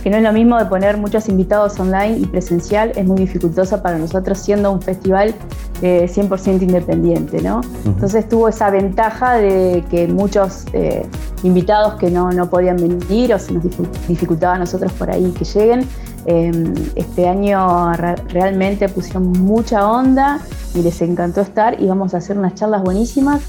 que 0.03 0.09
no 0.09 0.17
es 0.17 0.23
lo 0.23 0.33
mismo 0.33 0.57
de 0.57 0.65
poner 0.65 0.97
muchos 0.97 1.29
invitados 1.29 1.79
online 1.79 2.17
y 2.17 2.25
presencial, 2.25 2.91
es 2.95 3.05
muy 3.05 3.17
dificultosa 3.17 3.81
para 3.81 3.97
nosotros 3.97 4.39
siendo 4.39 4.71
un 4.71 4.81
festival 4.81 5.35
100% 5.81 6.47
eh, 6.47 6.63
independiente, 6.63 7.41
¿no? 7.41 7.61
Entonces 7.85 8.27
tuvo 8.27 8.49
esa 8.49 8.69
ventaja 8.69 9.35
de 9.35 9.83
que 9.89 10.07
muchos 10.07 10.65
eh, 10.73 11.05
invitados 11.43 11.95
que 11.95 12.09
no, 12.11 12.31
no, 12.31 12.49
podían 12.49 12.77
venir 12.77 13.33
o 13.33 13.39
se 13.39 13.53
nos 13.53 13.63
dificultaba 14.07 14.55
a 14.55 14.59
nosotros 14.59 14.91
por 14.93 15.09
ahí 15.09 15.31
que 15.31 15.45
lleguen, 15.45 15.87
em, 16.25 16.73
este 16.95 17.27
año 17.27 17.91
realmente 17.93 18.89
pusieron 18.89 19.31
mucha 19.31 19.89
onda 19.89 20.39
y 20.75 20.81
les 20.81 21.01
encantó 21.01 21.41
estar 21.41 21.81
y 21.81 21.87
vamos 21.87 22.13
a 22.13 22.17
hacer 22.17 22.37
unas 22.37 22.55
charlas 22.55 22.83
buenísimas 22.83 23.41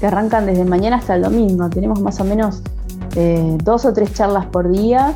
que 0.00 0.06
arrancan 0.06 0.46
desde 0.46 0.64
mañana 0.64 0.96
hasta 0.96 1.14
el 1.14 1.22
domingo. 1.22 1.68
Tenemos 1.70 2.00
más 2.00 2.20
o 2.20 2.24
menos 2.24 2.62
eh, 3.14 3.56
dos 3.62 3.84
o 3.84 3.92
tres 3.92 4.12
charlas 4.12 4.46
por 4.46 4.70
día 4.70 5.14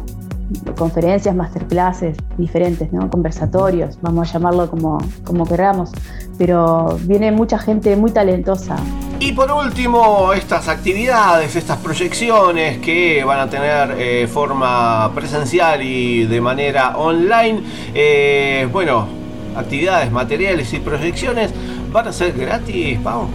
conferencias, 0.77 1.35
masterclasses 1.35 2.17
diferentes, 2.37 2.89
conversatorios, 3.11 3.99
vamos 4.03 4.29
a 4.29 4.33
llamarlo 4.33 4.71
como, 4.71 4.99
como 5.25 5.47
queramos, 5.47 5.91
pero 6.39 6.99
viene 7.03 7.33
mucha 7.33 7.59
gente 7.59 7.97
muy 7.97 8.11
talentosa. 8.11 8.77
Y 9.19 9.33
por 9.33 9.53
último, 9.53 10.33
estas 10.33 10.69
actividades, 10.69 11.55
estas 11.55 11.77
proyecciones 11.79 12.79
que 12.79 13.23
van 13.23 13.41
a 13.41 13.51
tener 13.51 13.95
eh, 13.99 14.27
forma 14.27 15.11
presencial 15.15 15.83
y 15.83 16.25
de 16.25 16.41
manera 16.41 16.97
online, 16.97 17.61
eh, 17.95 18.67
bueno, 18.73 19.07
actividades, 19.55 20.11
materiales 20.11 20.73
y 20.73 20.79
proyecciones, 20.79 21.53
¿van 21.93 22.09
a 22.09 22.13
ser 22.13 22.33
gratis, 22.33 22.99
Pau? 23.01 23.29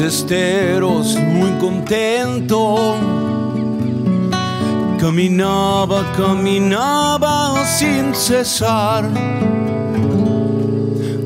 Esteros 0.00 1.16
muy 1.16 1.50
contento. 1.60 2.96
Caminaba, 4.98 6.02
caminaba 6.16 7.64
sin 7.64 8.14
cesar. 8.14 9.08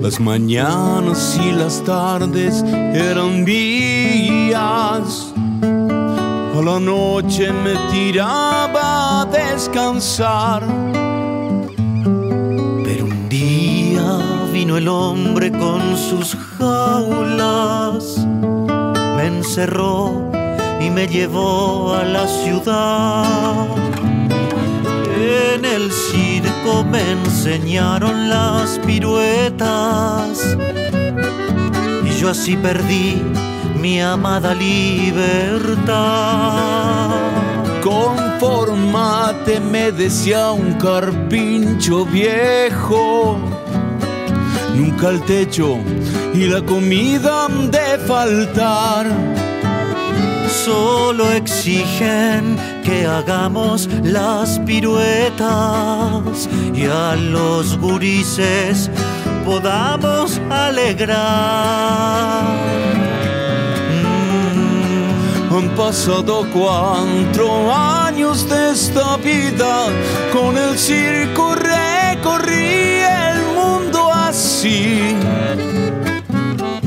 Las 0.03 0.21
mañanas 0.21 1.39
y 1.43 1.53
las 1.53 1.83
tardes 1.85 2.63
eran 2.65 3.45
mías. 3.45 5.33
A 6.57 6.63
la 6.63 6.81
noche 6.81 7.53
me 7.53 7.75
tiraba 7.91 9.23
a 9.23 9.25
descansar. 9.27 10.63
Pero 12.85 13.05
un 13.05 13.29
día 13.29 14.19
vino 14.53 14.77
el 14.77 14.89
hombre 14.89 15.53
con 15.53 15.97
sus 15.97 16.37
jaulas 16.59 18.27
encerró 19.27 20.31
y 20.81 20.91
me 20.91 21.07
llevó 21.07 21.95
a 21.95 22.05
la 22.05 22.27
ciudad. 22.27 23.67
En 25.21 25.65
el 25.65 25.91
circo 25.91 26.85
me 26.85 27.01
enseñaron 27.11 28.29
las 28.29 28.79
piruetas 28.87 30.57
y 32.05 32.11
yo 32.21 32.31
así 32.31 32.57
perdí 32.57 33.23
mi 33.81 34.01
amada 34.01 34.55
libertad. 34.55 35.89
Conformate, 37.83 39.61
me 39.61 39.93
decía 39.93 40.51
un 40.51 40.75
carpincho 40.75 42.05
viejo. 42.05 43.39
Nunca 44.79 45.09
el 45.09 45.21
techo 45.23 45.77
y 46.33 46.47
la 46.47 46.63
comida 46.63 47.47
han 47.47 47.69
de 47.69 47.99
faltar. 48.07 49.09
Solo 50.65 51.33
exigen 51.33 52.57
que 52.85 53.05
hagamos 53.05 53.89
las 54.05 54.61
piruetas 54.61 56.49
y 56.73 56.85
a 56.85 57.17
los 57.17 57.77
gurises 57.77 58.89
podamos 59.45 60.41
alegrar. 60.49 62.45
Mm, 65.51 65.57
han 65.57 65.69
pasado 65.71 66.47
cuatro 66.53 67.75
años 67.75 68.49
de 68.49 68.71
esta 68.71 69.17
vida, 69.17 69.89
con 70.33 70.57
el 70.57 70.79
circo 70.79 71.57
recorrí 71.57 72.79
así 74.59 75.15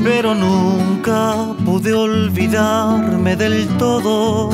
pero 0.04 0.34
nunca 0.34 1.54
pude 1.64 1.94
olvidarme 1.94 3.34
del 3.34 3.66
todo 3.78 4.50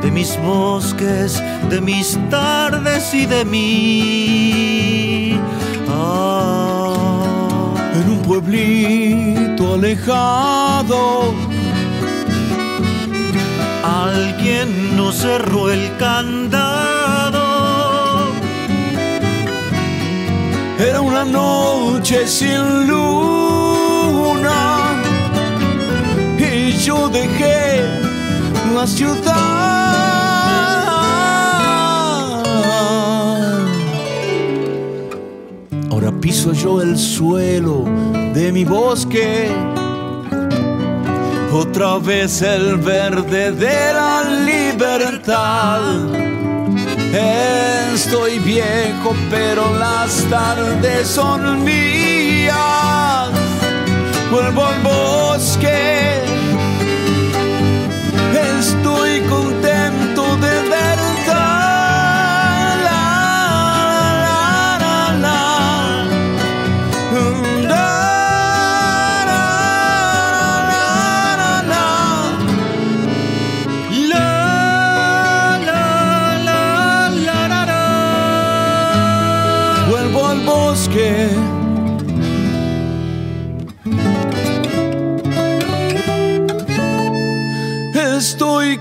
de 0.00 0.10
mis 0.10 0.40
bosques, 0.40 1.42
de 1.68 1.80
mis 1.82 2.16
tardes 2.30 3.12
y 3.12 3.26
de 3.26 3.44
mí. 3.44 5.38
Ah, 5.88 7.74
en 7.92 8.10
un 8.12 8.22
pueblito 8.22 9.74
alejado, 9.74 11.34
alguien 13.82 14.96
nos 14.96 15.16
cerró 15.16 15.70
el 15.70 15.96
candado. 15.98 16.95
Una 21.16 21.24
noche 21.24 22.26
sin 22.26 22.86
luz 22.86 23.16
yo 26.84 27.08
dejé 27.08 27.82
la 28.74 28.86
ciudad. 28.86 29.24
Ahora 35.90 36.12
piso 36.20 36.52
yo 36.52 36.82
el 36.82 36.98
suelo 36.98 37.84
de 38.34 38.52
mi 38.52 38.64
bosque. 38.64 39.50
Otra 41.52 41.98
vez 41.98 42.42
el 42.42 42.76
verde 42.76 43.52
de 43.52 43.92
la 43.94 44.22
libertad. 44.44 46.25
Estoy 47.94 48.38
viejo, 48.40 49.14
pero 49.30 49.72
las 49.78 50.22
tardes 50.28 51.08
son 51.08 51.64
mías. 51.64 53.30
Vuelvo 54.30 54.66
al 54.66 54.80
bosque 54.82 56.06
estoy 58.58 59.20
contento 59.22 60.36
de 60.36 60.68
verdad. 60.68 60.95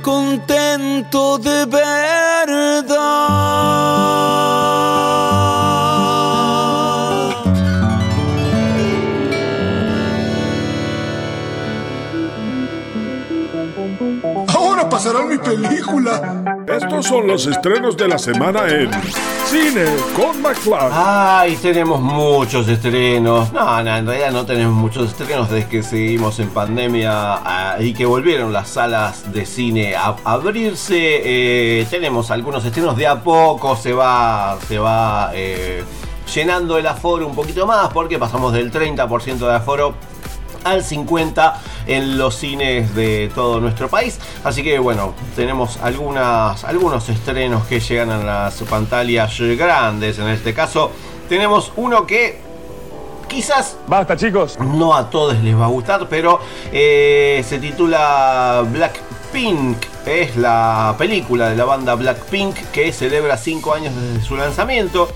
Contento 0.06 1.40
de 1.40 1.66
verdad. 1.66 2.96
Ahora 14.48 14.88
pasará 14.88 15.26
mi 15.26 15.40
película. 15.40 16.55
Estos 16.76 17.06
son 17.06 17.28
los 17.28 17.48
estrenos 17.48 17.96
de 17.96 18.08
la 18.08 18.18
semana 18.18 18.68
en 18.68 18.92
Cine 19.46 19.86
con 20.14 20.42
McFly. 20.42 20.90
Ay, 20.92 21.56
tenemos 21.62 22.02
muchos 22.02 22.68
estrenos. 22.68 23.54
No, 23.54 23.82
no, 23.82 23.96
en 23.96 24.06
realidad 24.06 24.32
no 24.32 24.46
tenemos 24.46 24.76
muchos 24.76 25.12
estrenos 25.12 25.50
desde 25.50 25.70
que 25.70 25.84
seguimos 25.84 26.38
en 26.40 26.50
pandemia 26.50 27.12
ah, 27.12 27.78
y 27.80 27.94
que 27.94 28.06
volvieron 28.06 28.52
las 28.52 28.70
salas 28.70 29.32
de 29.32 29.46
cine 29.46 29.96
a 29.96 30.18
abrirse. 30.26 31.22
Eh, 31.24 31.88
tenemos 31.90 32.30
algunos 32.30 32.66
estrenos 32.66 32.98
de 32.98 33.08
a 33.08 33.24
poco, 33.24 33.78
se 33.78 33.94
va, 33.94 34.58
se 34.68 34.78
va 34.78 35.32
eh, 35.34 35.82
llenando 36.34 36.78
el 36.78 36.88
aforo 36.88 37.26
un 37.26 37.36
poquito 37.36 37.66
más 37.66 37.88
porque 37.94 38.20
pasamos 38.20 38.52
del 38.52 38.70
30% 38.70 39.38
de 39.38 39.54
aforo 39.54 39.96
al 40.66 40.84
50 40.84 41.62
en 41.88 42.18
los 42.18 42.36
cines 42.36 42.94
de 42.94 43.32
todo 43.34 43.62
nuestro 43.62 43.88
país. 43.88 44.20
Así 44.44 44.64
que 44.64 44.80
bueno, 44.80 45.14
tenemos 45.36 45.78
algunas, 45.82 46.64
algunos 46.66 47.08
estrenos 47.08 47.66
que 47.68 47.80
llegan 47.80 48.10
a 48.10 48.18
las 48.18 48.62
pantallas 48.64 49.40
grandes. 49.40 50.20
En 50.20 50.28
este 50.28 50.54
caso, 50.54 50.92
tenemos 51.30 51.72
uno 51.78 52.06
que 52.06 52.40
quizás. 53.28 53.78
Basta, 53.88 54.18
chicos. 54.18 54.58
No 54.60 54.96
a 54.96 55.10
todos 55.10 55.42
les 55.44 55.58
va 55.58 55.66
a 55.66 55.70
gustar, 55.70 56.08
pero 56.10 56.40
eh, 56.74 57.44
se 57.48 57.60
titula 57.60 58.66
Blackpink. 58.70 59.78
Es 60.06 60.36
la 60.36 60.96
película 60.98 61.50
de 61.50 61.56
la 61.56 61.66
banda 61.66 61.96
Blackpink 61.96 62.56
que 62.72 62.92
celebra 62.92 63.38
5 63.38 63.74
años 63.74 63.94
desde 63.96 64.26
su 64.26 64.36
lanzamiento. 64.36 65.10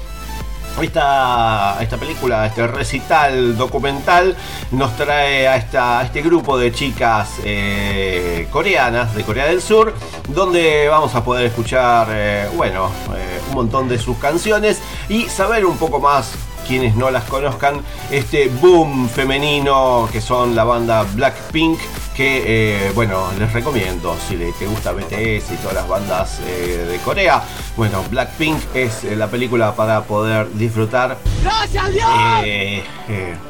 Esta, 0.82 1.78
esta, 1.82 1.98
película, 1.98 2.46
este 2.46 2.66
recital 2.66 3.58
documental, 3.58 4.36
nos 4.72 4.96
trae 4.96 5.48
a, 5.48 5.58
esta, 5.58 6.02
este 6.04 6.22
grupo 6.22 6.58
de 6.58 6.72
chicas 6.72 7.32
eh, 7.44 8.48
coreanas 8.50 9.14
de 9.14 9.24
Corea 9.24 9.46
del 9.48 9.62
Sur, 9.62 9.94
donde 10.30 10.88
vamos 10.88 11.14
a 11.16 11.24
poder 11.24 11.48
escuchar, 11.48 12.08
eh, 12.12 12.48
bueno, 12.56 12.90
eh, 13.16 13.42
un 13.50 13.56
montón 13.56 13.90
de 13.90 14.00
sus 14.00 14.18
canciones 14.18 14.80
y 15.10 15.24
saber 15.24 15.66
un 15.66 15.78
poco 15.78 16.00
más 16.00 16.32
quienes 16.66 16.96
no 16.96 17.10
las 17.10 17.24
conozcan, 17.26 17.82
este 18.12 18.48
boom 18.48 19.10
femenino 19.10 20.08
que 20.12 20.22
son 20.22 20.56
la 20.56 20.64
banda 20.64 21.04
Blackpink, 21.16 21.80
que 22.20 22.88
eh, 22.88 22.92
bueno, 22.96 23.30
les 23.40 23.54
recomiendo 23.54 24.14
si 24.28 24.36
te 24.36 24.66
gusta 24.68 24.92
BTS 24.92 25.54
y 25.54 25.58
todas 25.62 25.74
las 25.74 25.88
bandas 25.88 26.42
eh, 26.46 26.86
de 26.92 26.98
Corea. 26.98 27.42
Bueno, 27.78 28.04
Blackpink 28.12 28.60
es 28.76 29.06
eh, 29.06 29.16
la 29.16 29.28
película 29.28 29.74
para 29.74 30.04
poder 30.04 30.52
disfrutar. 30.52 31.18
¡Gracias 31.42 31.94
Dios! 31.94 32.10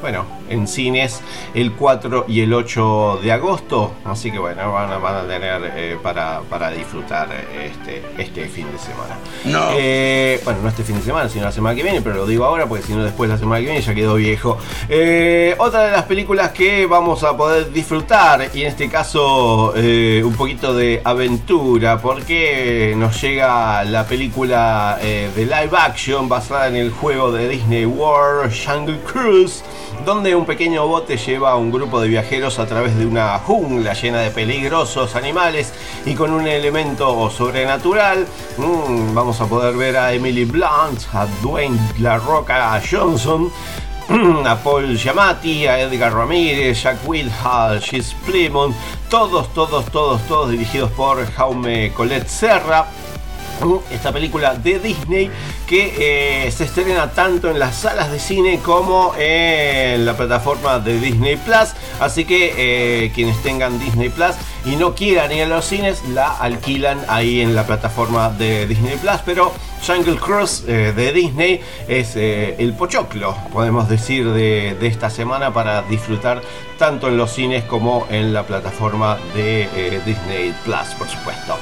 Bueno, 0.02 0.39
en 0.50 0.68
cines 0.68 1.22
el 1.54 1.72
4 1.74 2.26
y 2.28 2.41
el 2.41 2.54
8 2.54 3.20
de 3.24 3.32
agosto. 3.32 3.93
Así 4.06 4.32
que 4.32 4.39
bueno, 4.39 4.72
van 4.72 4.91
a, 4.91 4.97
van 4.97 5.16
a 5.16 5.28
tener 5.28 5.97
para, 6.00 6.41
para, 6.50 6.72
disfrutar 6.72 7.30
este, 7.64 8.04
este 8.18 8.47
fin 8.47 8.68
de 8.72 8.78
semana. 8.78 9.18
No. 9.45 9.68
bueno, 10.43 10.62
no 10.62 10.70
este 10.70 10.84
fin 10.84 10.97
de 10.97 11.04
semana, 11.04 11.30
sino 11.30 11.45
la 11.45 11.52
semana 11.52 11.76
que 11.76 11.84
viene, 11.84 12.02
pero 12.02 12.16
lo 12.16 12.26
digo 12.26 12.45
ahora 12.45 12.68
porque 12.68 12.84
si 12.84 12.93
no 12.93 13.04
después 13.04 13.30
la 13.30 13.38
semana 13.38 13.60
que 13.60 13.66
viene 13.66 13.82
ya 13.82 13.95
quedó 13.95 14.16
viejo. 14.16 14.58
otra 15.58 15.84
de 15.84 15.91
las 15.91 16.04
películas 16.04 16.52
que 16.52 16.86
vamos 16.86 17.24
a 17.24 17.36
poder 17.36 17.72
disfrutar 17.72 18.50
y 18.54 18.62
en 18.62 18.68
este 18.68 18.89
caso 18.89 19.74
eh, 19.76 20.22
un 20.24 20.34
poquito 20.34 20.74
de 20.74 21.02
aventura 21.04 22.02
porque 22.02 22.93
nos 22.97 23.22
llega 23.22 23.84
la 23.84 24.06
película 24.06 24.97
eh, 25.02 25.30
de 25.36 25.45
live 25.45 25.72
action 25.78 26.28
basada 26.28 26.68
en 26.68 26.76
el 26.76 26.91
juego 26.91 27.32
de 27.32 27.47
Disney 27.50 27.86
World 27.86 28.54
Jungle 28.66 29.00
Cruise 29.12 29.64
donde 30.06 30.36
un 30.40 30.46
pequeño 30.46 30.88
bote 30.88 31.18
lleva 31.18 31.52
a 31.52 31.56
un 31.58 31.70
grupo 31.70 32.00
de 32.00 32.08
viajeros 32.08 32.60
a 32.60 32.66
través 32.66 32.98
de 32.98 33.06
una 33.06 33.38
jungla 33.40 33.94
llena 33.94 34.22
de 34.22 34.32
peligrosos 34.32 35.16
animales 35.16 35.74
y 36.06 36.14
con 36.16 36.32
un 36.32 36.48
elemento 36.48 37.30
sobrenatural 37.30 38.26
mmm, 38.58 39.14
vamos 39.14 39.42
a 39.42 39.48
poder 39.48 39.76
ver 39.76 39.98
a 39.98 40.14
Emily 40.14 40.46
Blunt, 40.46 41.02
a 41.14 41.28
Dwayne 41.42 41.78
La 42.00 42.18
Roca 42.18 42.82
Johnson 42.90 43.52
a 44.46 44.56
Paul 44.56 44.98
Giamatti, 44.98 45.68
a 45.68 45.82
Edgar 45.82 46.14
Ramírez, 46.14 46.82
Jack 46.82 46.98
Whitehall, 47.06 47.80
Chis 47.80 48.16
Plymouth, 48.26 48.74
todos, 49.10 49.54
todos, 49.54 49.86
todos, 49.92 50.22
todos 50.24 50.50
dirigidos 50.50 50.90
por 50.92 51.30
Jaume 51.34 51.92
Colette 51.94 52.28
Serra. 52.28 52.88
Esta 53.92 54.12
película 54.12 54.56
de 54.56 54.80
Disney 54.80 55.30
que 55.70 56.48
eh, 56.48 56.52
se 56.52 56.64
estrena 56.64 57.12
tanto 57.12 57.52
en 57.52 57.60
las 57.60 57.76
salas 57.76 58.12
de 58.12 58.18
cine 58.18 58.60
como 58.60 59.14
en 59.20 60.04
la 60.04 60.18
plataforma 60.18 60.80
de 60.80 61.00
Disney 61.00 61.36
Plus. 61.36 61.76
Así 62.00 62.26
que 62.26 62.56
eh, 62.58 63.12
quienes 63.14 63.40
tengan 63.44 63.78
Disney 63.80 64.10
Plus 64.10 64.32
y 64.66 64.76
no 64.76 64.93
quieran 64.93 65.32
ir 65.32 65.43
a 65.43 65.47
los 65.47 65.66
cines, 65.66 66.03
la 66.10 66.38
alquilan 66.38 66.99
ahí 67.07 67.41
en 67.41 67.55
la 67.55 67.66
plataforma 67.66 68.30
de 68.30 68.68
Disney 68.68 68.97
Plus. 68.97 69.20
Pero 69.26 69.53
Jungle 69.86 70.18
Cruise 70.18 70.64
eh, 70.68 70.93
de 70.95 71.14
Disney 71.14 71.62
es 71.88 72.16
eh, 72.16 72.55
el 72.60 72.74
pochoclo, 72.74 73.36
podemos 73.51 73.88
decir, 73.88 74.30
de, 74.32 74.76
de, 74.80 74.88
esta 74.88 75.10
semana 75.10 75.53
para 75.53 75.84
disfrutar 75.84 76.41
tanto 76.78 77.07
en 77.07 77.18
los 77.18 77.32
cines 77.32 77.64
como 77.64 78.05
en 78.10 78.34
la 78.34 78.43
plataforma 78.43 79.18
de 79.36 79.64
eh, 79.64 80.01
Disney 80.05 80.53
Plus, 80.64 80.95
por 80.97 81.07
supuesto. 81.07 81.57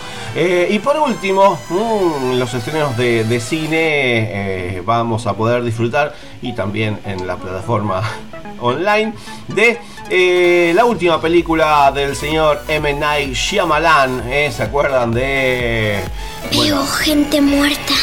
y 0.69 0.79
por 0.79 0.97
último, 0.97 1.57
mmm, 1.69 2.37
los 2.37 2.53
estrenos 2.53 2.97
de, 2.97 3.23
de 3.23 3.39
cine 3.39 4.81
vamos 4.85 5.25
a 5.27 5.33
poder 5.33 5.63
disfrutar 5.63 6.13
y 6.41 6.53
también 6.53 6.99
en 7.05 7.25
la 7.25 7.37
plataforma 7.37 8.01
online 8.59 9.13
de 9.47 9.79
eh, 10.09 10.71
la 10.75 10.85
última 10.85 11.19
película 11.19 11.91
del 11.91 12.15
señor 12.15 12.61
M. 12.67 12.93
Night 12.93 13.33
Shyamalan, 13.33 14.31
¿eh? 14.31 14.51
¿se 14.51 14.63
acuerdan 14.63 15.11
de... 15.11 15.99
Bueno, 16.53 16.85
gente 16.85 17.41
muerta. 17.41 17.93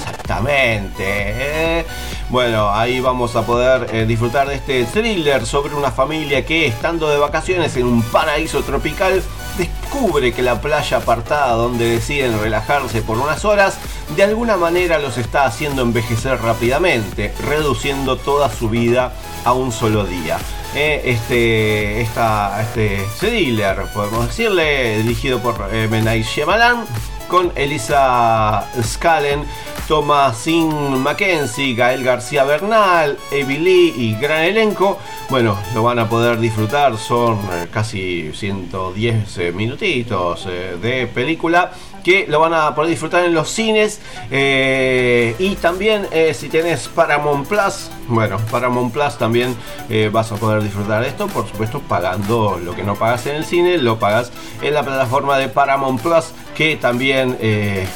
Exactamente. 0.00 1.04
¿eh? 1.06 1.84
Bueno, 2.30 2.70
ahí 2.70 3.00
vamos 3.00 3.36
a 3.36 3.44
poder 3.44 3.94
eh, 3.94 4.06
disfrutar 4.06 4.48
de 4.48 4.54
este 4.54 4.84
thriller 4.86 5.44
sobre 5.44 5.74
una 5.74 5.90
familia 5.90 6.46
que 6.46 6.66
estando 6.66 7.10
de 7.10 7.18
vacaciones 7.18 7.76
en 7.76 7.86
un 7.86 8.02
paraíso 8.02 8.62
tropical 8.62 9.22
descubre 9.58 10.32
que 10.32 10.42
la 10.42 10.60
playa 10.60 10.96
apartada 10.96 11.52
donde 11.52 11.88
deciden 11.88 12.40
relajarse 12.40 13.02
por 13.02 13.18
unas 13.18 13.44
horas 13.44 13.78
de 14.16 14.22
alguna 14.24 14.56
manera 14.56 14.98
los 14.98 15.18
está 15.18 15.44
haciendo 15.44 15.82
envejecer 15.82 16.40
rápidamente, 16.40 17.32
reduciendo 17.46 18.16
toda 18.16 18.50
su 18.50 18.68
vida 18.68 19.12
a 19.44 19.52
un 19.52 19.70
solo 19.70 20.04
día. 20.04 20.38
Eh, 20.76 21.02
este, 21.04 22.00
esta, 22.00 22.60
este 22.60 23.06
thriller, 23.20 23.84
podemos 23.94 24.26
decirle, 24.26 24.98
dirigido 25.02 25.38
por 25.38 25.68
eh, 25.72 25.86
Menai 25.86 26.22
Shyamalan, 26.22 26.84
con 27.28 27.52
Elisa 27.54 28.68
Scallen, 28.82 29.44
Thomasin 29.86 31.00
Mackenzie, 31.00 31.76
Gael 31.76 32.02
García 32.02 32.42
Bernal, 32.42 33.16
Evie 33.30 33.60
Lee 33.60 33.94
y 33.96 34.14
gran 34.16 34.42
elenco. 34.42 34.98
Bueno, 35.30 35.56
lo 35.74 35.84
van 35.84 36.00
a 36.00 36.08
poder 36.08 36.40
disfrutar, 36.40 36.98
son 36.98 37.38
eh, 37.52 37.68
casi 37.70 38.32
110 38.32 39.38
eh, 39.38 39.52
minutitos 39.52 40.44
de 40.46 41.06
película 41.06 41.70
que 42.04 42.26
lo 42.28 42.38
van 42.38 42.54
a 42.54 42.74
poder 42.74 42.90
disfrutar 42.90 43.24
en 43.24 43.34
los 43.34 43.48
cines 43.48 44.00
eh, 44.30 45.34
y 45.38 45.56
también 45.56 46.06
eh, 46.12 46.34
si 46.34 46.48
tenés 46.48 46.86
Paramount 46.88 47.48
Plus, 47.48 47.90
bueno, 48.06 48.36
Paramount 48.50 48.92
Plus 48.92 49.18
también 49.18 49.56
eh, 49.88 50.10
vas 50.12 50.30
a 50.30 50.36
poder 50.36 50.62
disfrutar 50.62 51.02
de 51.02 51.08
esto, 51.08 51.26
por 51.26 51.48
supuesto 51.48 51.80
pagando 51.80 52.60
lo 52.62 52.76
que 52.76 52.84
no 52.84 52.94
pagas 52.94 53.26
en 53.26 53.36
el 53.36 53.44
cine, 53.44 53.78
lo 53.78 53.98
pagas 53.98 54.30
en 54.62 54.74
la 54.74 54.84
plataforma 54.84 55.38
de 55.38 55.48
Paramount 55.48 56.00
Plus 56.00 56.26
que 56.54 56.76
también, 56.76 57.36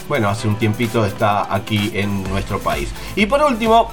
bueno, 0.09 0.29
hace 0.29 0.49
un 0.49 0.57
tiempito 0.57 1.05
está 1.05 1.55
aquí 1.55 1.93
en 1.95 2.25
nuestro 2.25 2.59
país. 2.59 2.89
Y 3.15 3.27
por 3.27 3.41
último, 3.41 3.93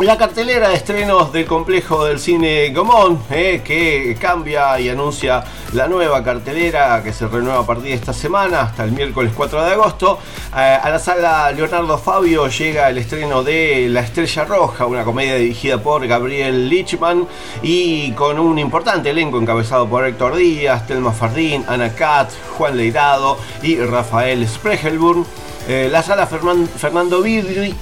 la 0.00 0.18
cartelera 0.18 0.70
de 0.70 0.74
estrenos 0.74 1.32
del 1.32 1.46
complejo 1.46 2.04
del 2.04 2.18
cine 2.18 2.70
Gomón, 2.70 3.20
eh, 3.30 3.62
que 3.64 4.16
cambia 4.20 4.78
y 4.80 4.88
anuncia 4.88 5.44
la 5.72 5.86
nueva 5.86 6.22
cartelera 6.24 7.00
que 7.02 7.12
se 7.12 7.28
renueva 7.28 7.60
a 7.60 7.66
partir 7.66 7.84
de 7.90 7.94
esta 7.94 8.12
semana 8.12 8.62
hasta 8.62 8.84
el 8.84 8.90
miércoles 8.90 9.32
4 9.36 9.64
de 9.64 9.70
agosto. 9.70 10.18
Eh, 10.56 10.78
a 10.82 10.90
la 10.90 10.98
sala 10.98 11.50
Leonardo 11.52 11.96
Fabio 11.96 12.48
llega 12.48 12.90
el 12.90 12.98
estreno 12.98 13.44
de 13.44 13.88
La 13.88 14.00
Estrella 14.00 14.44
Roja, 14.44 14.86
una 14.86 15.04
comedia 15.04 15.36
dirigida 15.36 15.80
por 15.80 16.04
Gabriel 16.06 16.68
Lichman 16.68 17.28
y 17.62 18.10
con 18.12 18.40
un 18.40 18.58
importante 18.58 19.10
elenco 19.10 19.38
encabezado 19.38 19.88
por 19.88 20.04
Héctor 20.04 20.34
Díaz, 20.36 20.88
Telma 20.88 21.12
Fardín, 21.12 21.64
Ana 21.68 21.94
Katz, 21.94 22.34
Juan 22.58 22.76
Leirado 22.76 23.38
y 23.62 23.76
Rafael 23.76 24.46
Spregelburn. 24.46 25.24
Eh, 25.68 25.88
la 25.90 26.02
sala 26.02 26.26
Fernan 26.26 26.68
Fernando 26.68 27.22
Vidri 27.22 27.74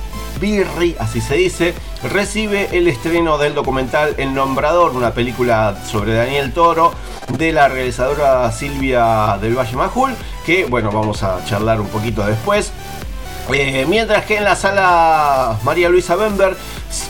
Birri, 0.43 0.97
así 0.99 1.21
se 1.21 1.37
dice, 1.37 1.73
recibe 2.03 2.69
el 2.73 2.89
estreno 2.89 3.39
del 3.39 3.55
documental 3.55 4.17
El 4.19 4.35
Nombrador, 4.35 4.91
una 4.97 5.15
película 5.15 5.77
sobre 5.87 6.15
Daniel 6.15 6.53
Toro 6.53 6.93
de 7.39 7.53
la 7.53 7.69
realizadora 7.69 8.51
Silvia 8.51 9.39
del 9.41 9.57
Valle 9.57 9.77
Majul, 9.77 10.13
que 10.45 10.65
bueno, 10.65 10.91
vamos 10.91 11.23
a 11.23 11.45
charlar 11.45 11.81
un 11.81 11.87
poquito 11.87 12.27
después. 12.27 12.73
Eh, 13.53 13.87
mientras 13.89 14.25
que 14.25 14.39
en 14.39 14.45
la 14.45 14.57
sala 14.57 15.59
María 15.63 15.89
Luisa 15.89 16.17
Bember 16.17 16.57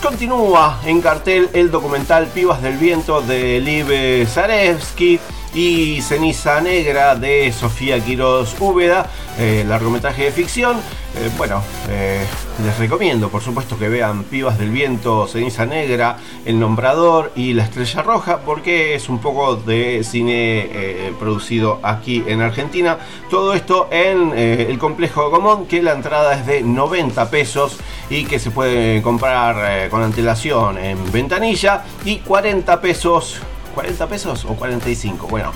continúa 0.03 0.81
en 0.85 1.01
cartel 1.01 1.49
el 1.55 1.71
documental 1.71 2.27
Pibas 2.27 2.61
del 2.61 2.77
Viento 2.77 3.23
de 3.23 3.61
Live 3.61 4.27
Zarevsky 4.27 5.19
y 5.55 6.01
Ceniza 6.01 6.61
Negra 6.61 7.15
de 7.15 7.53
Sofía 7.53 8.01
Quiroz 8.01 8.57
Úbeda, 8.59 9.07
eh, 9.39 9.65
largometraje 9.67 10.25
de 10.25 10.33
ficción. 10.33 10.79
Eh, 11.15 11.31
bueno, 11.37 11.63
eh, 11.91 12.25
les 12.65 12.79
recomiendo 12.79 13.29
por 13.29 13.43
supuesto 13.43 13.79
que 13.79 13.91
vean 13.91 14.25
Pibas 14.25 14.59
del 14.59 14.71
Viento, 14.71 15.27
Ceniza 15.27 15.67
Negra, 15.67 16.17
El 16.47 16.59
Nombrador 16.59 17.33
y 17.37 17.53
La 17.53 17.65
Estrella 17.65 18.03
Roja 18.03 18.39
porque 18.39 18.95
es 18.95 19.11
un 19.11 19.19
poco 19.19 19.57
de 19.57 20.05
cine 20.05 21.13
producido 21.19 21.81
aquí 21.83 22.25
en 22.27 22.41
Argentina. 22.41 22.99
Todo 23.29 23.53
esto 23.53 23.89
en 23.91 24.33
el 24.37 24.79
complejo 24.79 25.29
Gomón 25.29 25.67
que 25.67 25.83
la 25.83 25.93
entrada 25.93 26.35
es 26.35 26.47
de 26.47 26.63
90 26.63 27.29
pesos 27.29 27.77
y 28.09 28.25
que 28.25 28.39
se 28.39 28.51
puede 28.51 29.03
comprar 29.03 29.91
con 29.91 30.03
antelación 30.03 30.79
en 30.79 31.13
ventanilla 31.13 31.85
y 32.05 32.19
40 32.19 32.81
pesos 32.81 33.41
40 33.73 34.07
pesos 34.07 34.45
o 34.45 34.55
45. 34.55 35.27
Bueno, 35.29 35.53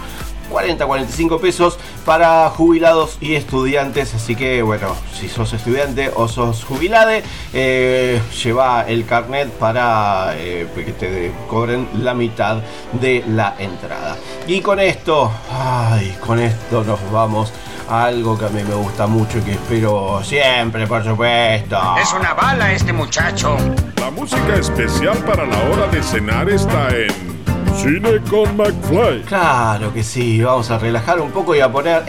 40, 0.51 0.87
45 0.87 1.41
pesos 1.41 1.79
para 2.05 2.49
jubilados 2.51 3.19
y 3.21 3.35
estudiantes. 3.35 4.14
Así 4.14 4.37
que, 4.37 4.62
bueno, 4.62 4.95
si 5.12 5.29
sos 5.29 5.53
estudiante 5.53 6.11
o 6.14 6.29
sos 6.29 6.64
jubilade, 6.64 7.23
eh, 7.53 8.21
lleva 8.43 8.85
el 8.87 9.05
carnet 9.07 9.51
para 9.51 10.35
eh, 10.37 10.67
que 10.75 10.93
te 10.93 11.33
cobren 11.49 11.89
la 12.03 12.14
mitad 12.14 12.59
de 12.93 13.25
la 13.29 13.55
entrada. 13.59 14.17
Y 14.47 14.61
con 14.61 14.81
esto, 14.81 15.31
ay, 15.51 16.17
con 16.25 16.39
esto 16.39 16.85
nos 16.85 16.99
vamos 17.11 17.53
a 17.89 18.05
algo 18.05 18.37
que 18.39 18.47
a 18.47 18.49
mí 18.49 18.62
me 18.64 18.75
gusta 18.75 19.07
mucho 19.07 19.39
y 19.39 19.43
que 19.43 19.53
espero 19.53 20.21
siempre, 20.23 20.87
por 20.87 21.05
supuesto. 21.05 21.79
Es 22.01 22.12
una 22.12 22.35
bala 22.35 22.73
este 22.73 22.93
muchacho. 22.93 23.57
La 24.01 24.11
música 24.11 24.55
especial 24.55 25.19
para 25.19 25.47
la 25.47 25.59
hora 25.71 25.87
de 25.89 26.03
cenar 26.03 26.49
está 26.49 26.89
en 26.91 27.36
Cine 27.77 28.20
con 28.31 28.57
McFly. 28.57 29.22
Claro 29.27 29.93
que 29.93 30.03
sí, 30.03 30.43
vamos 30.43 30.70
a 30.70 30.79
relajar 30.79 31.20
un 31.20 31.31
poco 31.31 31.55
y 31.55 31.61
a 31.61 31.70
poner. 31.70 32.05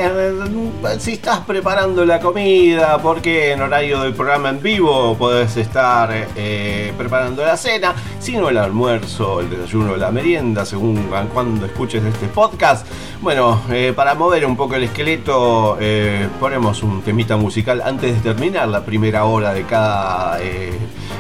si 0.98 1.14
estás 1.14 1.40
preparando 1.42 2.06
la 2.06 2.20
comida, 2.22 2.98
porque 3.00 3.52
en 3.52 3.62
horario 3.62 4.02
del 4.02 4.14
programa 4.14 4.50
en 4.50 4.62
vivo 4.62 5.16
podés 5.18 5.58
estar 5.58 6.10
eh, 6.36 6.94
preparando 6.98 7.44
la 7.44 7.58
cena, 7.58 7.94
sino 8.20 8.48
el 8.50 8.58
almuerzo, 8.58 9.42
el 9.42 9.50
desayuno, 9.50 9.98
la 9.98 10.10
merienda, 10.10 10.66
según 10.66 11.10
cuando 11.34 11.66
escuches 11.66 12.04
este 12.06 12.28
podcast. 12.28 12.88
Bueno, 13.22 13.62
eh, 13.70 13.92
para 13.96 14.16
mover 14.16 14.46
un 14.46 14.56
poco 14.56 14.76
el 14.76 14.84
esqueleto, 14.84 15.78
eh, 15.82 16.30
ponemos 16.40 16.82
un 16.82 17.02
temita 17.02 17.36
musical 17.36 17.82
antes 17.84 18.16
de 18.16 18.22
terminar 18.22 18.70
la 18.70 18.86
primera 18.86 19.26
hora 19.26 19.54
de 19.54 19.64
cada 19.64 20.40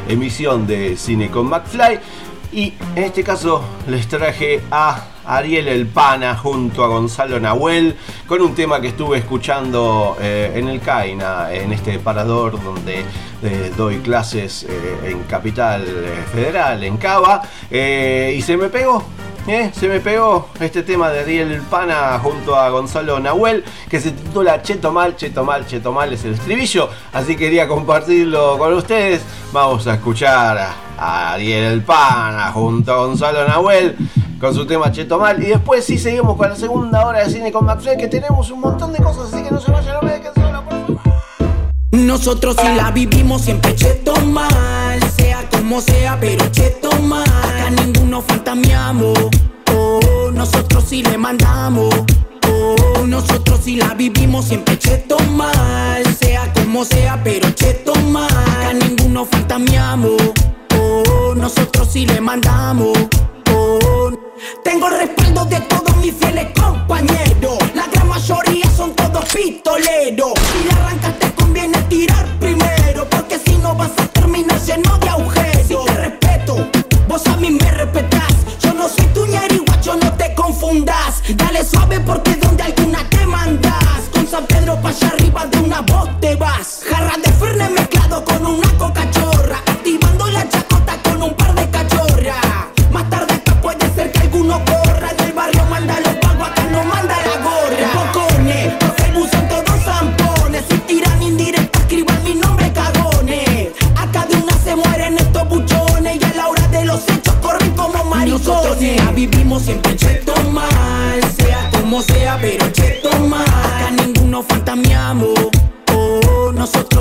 emisión 0.07 0.65
de 0.65 0.95
Cine 0.95 1.29
con 1.29 1.47
McFly. 1.47 1.99
Y 2.51 2.73
en 2.95 3.03
este 3.03 3.23
caso 3.23 3.61
les 3.87 4.07
traje 4.07 4.61
a 4.71 5.03
Ariel 5.25 5.67
El 5.67 5.87
Pana 5.87 6.35
junto 6.35 6.83
a 6.83 6.87
Gonzalo 6.87 7.39
Nahuel 7.39 7.95
con 8.25 8.41
un 8.41 8.55
tema 8.55 8.79
que 8.79 8.87
estuve 8.87 9.17
escuchando 9.17 10.17
eh, 10.21 10.53
en 10.55 10.69
el 10.69 10.79
CAINA, 10.79 11.53
en 11.53 11.73
este 11.73 11.99
parador 11.99 12.61
donde 12.63 13.03
eh, 13.43 13.71
doy 13.75 13.97
clases 13.97 14.63
eh, 14.63 15.11
en 15.11 15.23
Capital 15.23 15.85
Federal, 16.31 16.83
en 16.83 16.97
Cava, 16.97 17.41
y 17.69 18.41
se 18.41 18.55
me 18.57 18.69
pegó. 18.69 19.16
Se 19.47 19.87
me 19.87 20.01
pegó 20.01 20.49
este 20.59 20.83
tema 20.83 21.09
de 21.09 21.21
Ariel 21.21 21.53
El 21.53 21.61
Pana 21.61 22.19
junto 22.21 22.53
a 22.53 22.69
Gonzalo 22.69 23.17
Nahuel 23.17 23.63
que 23.89 24.01
se 24.01 24.11
titula 24.11 24.61
Cheto 24.61 24.91
Mal, 24.91 25.15
Cheto 25.15 25.45
Mal, 25.45 25.65
Cheto 25.65 25.93
Mal 25.93 26.11
es 26.11 26.25
el 26.25 26.33
estribillo, 26.33 26.89
así 27.13 27.37
quería 27.37 27.65
compartirlo 27.65 28.57
con 28.57 28.73
ustedes. 28.73 29.21
Vamos 29.53 29.87
a 29.87 29.93
escuchar 29.93 30.57
a 30.97 31.31
Ariel 31.31 31.63
El 31.63 31.81
Pana 31.81 32.51
junto 32.51 32.91
a 32.91 32.97
Gonzalo 33.05 33.47
Nahuel 33.47 33.95
con 34.37 34.53
su 34.53 34.67
tema 34.67 34.91
Cheto 34.91 35.17
Mal. 35.17 35.41
Y 35.41 35.45
después 35.45 35.85
sí 35.85 35.97
seguimos 35.97 36.35
con 36.35 36.49
la 36.49 36.55
segunda 36.57 37.05
hora 37.05 37.23
de 37.23 37.31
cine 37.31 37.49
con 37.49 37.65
McFly, 37.65 37.95
que 37.95 38.09
tenemos 38.09 38.51
un 38.51 38.59
montón 38.59 38.91
de 38.91 39.01
cosas, 39.01 39.33
así 39.33 39.41
que 39.41 39.51
no 39.51 39.61
se 39.61 39.71
vayan, 39.71 39.93
no 39.93 40.01
me 40.01 40.11
dejen 40.11 40.33
solo, 40.33 40.63
por 40.65 40.73
favor. 40.73 41.17
Nosotros 41.91 42.57
sí 42.61 42.67
la 42.75 42.91
vivimos 42.91 43.43
siempre 43.43 43.73
cheto 43.73 44.13
mal, 44.25 45.01
sea 45.15 45.47
como 45.49 45.79
sea, 45.79 46.17
pero 46.19 46.45
cheto 46.51 46.91
mal. 47.03 47.36
Ninguno 48.17 48.33
fantameamos, 48.33 49.19
oh, 49.75 50.31
nosotros 50.33 50.85
sí 50.87 51.03
le 51.03 51.19
mandamos. 51.19 51.93
Oh, 52.49 53.05
nosotros 53.05 53.59
sí 53.63 53.75
la 53.75 53.93
vivimos 53.93 54.45
siempre 54.45 54.79
cheto 54.79 55.19
mal, 55.19 56.03
sea 56.19 56.51
como 56.51 56.83
sea, 56.83 57.21
pero 57.23 57.51
cheto 57.51 57.93
mal. 58.09 58.27
Acá 58.27 58.73
ninguno 58.73 59.23
fantameamos 59.23 60.19
nosotros 61.35 61.89
sí 61.91 62.07
le 62.07 62.19
mandamos. 62.19 62.97
Tengo 64.63 64.87
el 64.87 64.97
respaldo 64.97 65.45
de 65.45 65.59
todos 65.61 65.95
mis 65.97 66.15
fieles 66.15 66.47
compañeros. 66.59 67.59
La 67.75 67.85
gran 67.85 68.07
mayoría 68.07 68.67
son 68.71 68.95
todos 68.95 69.25
pistoleros. 69.25 70.33
Si 70.53 70.67
la 70.67 70.75
arrancas 70.75 71.19
te 71.19 71.31
conviene 71.33 71.77
tirar 71.83 72.25
primero, 72.39 73.07
porque 73.11 73.37
si 73.37 73.57
no 73.57 73.75
vas 73.75 73.91
a 73.97 74.07
terminar 74.07 74.59
lleno 74.61 74.97
de 74.97 75.07
agujeros. 75.07 75.46
Vos 77.07 77.25
a 77.27 77.37
mí 77.37 77.51
me 77.51 77.71
respetás. 77.71 78.33
Yo 78.59 78.73
no 78.73 78.87
soy 78.89 79.05
tu 79.07 79.25
guacho, 79.65 79.95
no 79.95 80.11
te 80.13 80.33
confundas. 80.35 81.21
Dale 81.35 81.63
suave 81.63 81.99
porque 82.01 82.35
donde 82.35 82.63
alguna 82.63 83.07
te 83.09 83.25
mandas. 83.25 84.09
Con 84.11 84.27
San 84.27 84.45
Pedro 84.45 84.79
pa' 84.81 84.89
allá 84.89 85.09
arriba 85.09 85.45
de 85.45 85.57
una 85.59 85.81
voz 85.81 86.09
te 86.19 86.35
vas. 86.35 86.81
Jarra 86.89 87.16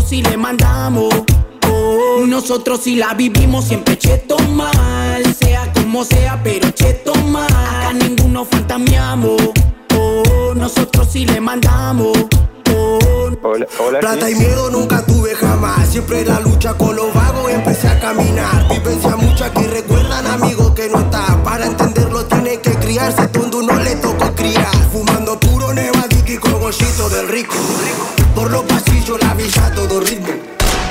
sí 0.07 0.23
le 0.23 0.37
mandamos. 0.37 1.13
Nosotros 2.27 2.81
si 2.83 2.97
la 2.97 3.15
vivimos 3.15 3.65
siempre 3.67 3.99
cheto 3.99 4.39
mal, 4.51 5.23
sea 5.35 5.73
como 5.73 6.05
sea, 6.05 6.41
pero 6.43 6.71
cheto 6.71 7.15
mal. 7.15 7.47
Acá 7.47 7.93
ninguno 7.93 8.45
fantameamos, 8.45 9.41
oh, 9.97 10.55
nosotros 10.55 11.09
sí 11.11 11.27
le 11.27 11.41
mandamos. 11.41 12.17
Oh. 12.75 12.99
Hola, 13.43 13.67
hola, 13.79 14.01
Plata 14.01 14.31
y 14.31 14.35
miedo 14.35 14.71
nunca 14.71 15.05
tuve 15.05 15.35
jamás. 15.35 15.89
Siempre 15.89 16.25
la 16.25 16.41
lucha 16.41 16.75
con 16.75 16.97
los 16.97 17.13
vagos 17.13 17.51
empecé 17.51 17.89
a 17.89 17.99
caminar. 18.01 18.69
Vivencia 18.69 19.17
mucha 19.17 19.53
que 19.53 19.67
recuerdan 19.69 20.27
amigos 20.27 20.73
que 20.73 20.89
no 20.89 21.01
está. 21.01 21.43
Para 21.45 21.67
entenderlo 21.67 22.25
tiene 22.27 22.61
que 22.61 22.73
criarse 22.73 23.29
donde 23.29 23.57
uno 23.59 23.75
le 23.77 23.97
tocó 23.97 24.35
criar. 24.35 24.75
Fumando 24.93 25.39
puro 25.39 25.73
nevadiki 25.73 26.39
con 26.39 26.61
gollito 26.61 27.09
del 27.09 27.29
rico. 27.29 27.55
Por 28.37 28.51
los 28.51 28.65
pasillos 28.65 29.19
la 29.19 29.33
villa 29.33 29.73
todo 29.75 29.99
ritmo. 29.99 30.29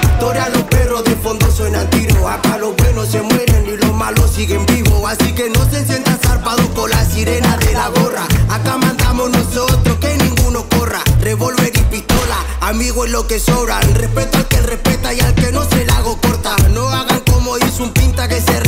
Historia 0.02 0.50
los 0.50 0.64
perros 0.64 1.04
de 1.04 1.16
fondo 1.16 1.50
suenan 1.52 1.88
tiro. 1.92 2.28
Acá 2.28 2.58
los 2.58 2.76
buenos 2.76 3.08
se 3.08 3.22
mueren 3.22 3.68
y 3.68 3.78
los 3.78 3.94
malos 3.94 4.32
siguen 4.32 4.66
vivos. 4.66 5.04
Así 5.06 5.32
que 5.32 5.52
no 5.52 5.64
se 5.70 5.86
sientan 5.86 6.18
zarpados 6.18 6.66
con 6.70 6.90
la 6.90 7.06
sirena 7.06 7.56
de 7.58 7.74
la 7.74 7.90
gorra. 7.90 8.26
Acá 8.50 8.78
mandamos 8.80 9.30
nosotros 9.30 9.96
que 10.02 10.18
ninguno 10.18 10.66
corra. 10.70 11.04
Revolver 11.22 11.72
y 11.72 11.82
pistola, 11.84 12.38
amigo 12.62 13.06
es 13.06 13.12
lo 13.12 13.28
que 13.28 13.40
sobra. 13.40 13.80
El 13.82 13.94
respeto 13.94 14.40
al 14.40 14.48
que 14.48 14.62
respeta 14.62 15.14
y 15.14 15.20
al 15.20 15.36
que 15.36 15.52
no 15.52 15.64
se 15.70 15.86
la 15.86 15.98
hago 15.98 16.20
corta. 16.20 16.56
No 16.74 16.90
hagan 16.90 17.20
como 17.32 17.60
hizo 17.60 17.84
un 17.84 17.94
pinta 17.94 18.28
que 18.28 18.42
se 18.42 18.60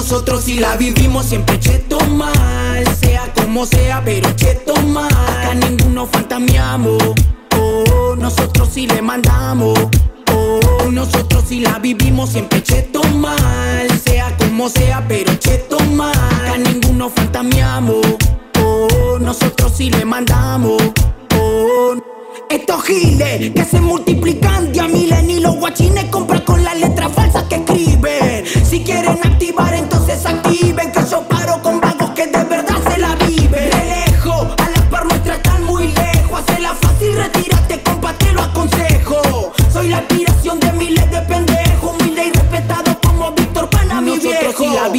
Nosotros 0.00 0.44
si 0.44 0.58
la 0.58 0.78
vivimos 0.78 1.26
siempre 1.26 1.60
cheto 1.60 2.00
mal, 2.06 2.84
sea 2.96 3.30
como 3.34 3.66
sea, 3.66 4.00
pero 4.02 4.30
cheto 4.32 4.74
mal. 4.86 5.12
Acá 5.12 5.54
ninguno 5.54 6.06
fantameamos, 6.06 7.02
oh, 7.58 8.16
nosotros 8.16 8.70
sí 8.72 8.86
le 8.86 9.02
mandamos. 9.02 9.78
Oh, 10.32 10.90
nosotros 10.90 11.44
si 11.46 11.60
la 11.60 11.78
vivimos 11.78 12.30
siempre 12.30 12.62
cheto 12.62 13.02
mal, 13.18 13.88
sea 14.02 14.34
como 14.38 14.70
sea, 14.70 15.04
pero 15.06 15.34
cheto 15.34 15.78
mal. 15.80 16.14
Acá 16.14 16.56
ninguno 16.56 17.10
fantameamos. 17.10 18.00
Oh, 18.58 19.18
nosotros 19.20 19.70
sí 19.76 19.90
le 19.90 20.06
mandamos. 20.06 20.80
Oh, 21.38 21.94
estos 22.48 22.82
giles 22.84 23.52
que 23.52 23.64
se 23.64 23.80
multiplican 23.80 24.72
de 24.72 24.80
a 24.80 24.88
miles 24.88 25.22
ni 25.24 25.40
los 25.40 25.56
guachines 25.56 26.06
compran 26.06 26.40
con 26.40 26.64
las 26.64 26.80
letras 26.80 27.12
falsas 27.12 27.44
que 27.44 27.56
escriben. 27.56 28.44
Si 28.64 28.80
quieren 28.82 29.18
activar, 29.22 29.74
entonces 29.74 29.79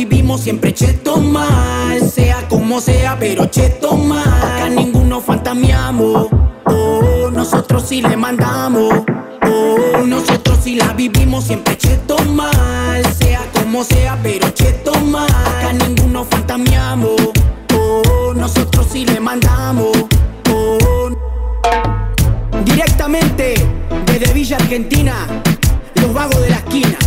vivimos 0.05 0.41
siempre 0.41 0.73
cheto 0.73 1.17
mal, 1.17 2.09
sea 2.09 2.47
como 2.49 2.81
sea, 2.81 3.17
pero 3.19 3.45
cheto 3.45 3.95
mal. 3.95 4.25
Acá 4.25 4.67
ninguno 4.69 5.21
fantameamos, 5.21 6.27
oh, 6.65 7.29
nosotros 7.31 7.83
sí 7.87 8.01
le 8.01 8.17
mandamos. 8.17 9.03
Oh, 9.43 10.03
nosotros 10.07 10.57
sí 10.63 10.75
la 10.75 10.93
vivimos 10.93 11.43
siempre 11.43 11.77
cheto 11.77 12.17
mal, 12.33 13.05
sea 13.13 13.41
como 13.53 13.83
sea, 13.83 14.17
pero 14.23 14.49
cheto 14.49 14.93
mal. 15.01 15.29
Acá 15.29 15.73
ninguno 15.73 16.25
fantameamos, 16.25 17.21
oh, 17.75 18.33
nosotros 18.35 18.87
sí 18.91 19.05
le 19.05 19.19
mandamos. 19.19 19.91
Oh, 20.51 21.09
directamente 22.65 23.53
desde 24.07 24.33
Villa 24.33 24.57
Argentina, 24.57 25.13
los 25.93 26.11
vagos 26.11 26.41
de 26.41 26.49
la 26.49 26.57
esquina. 26.57 26.97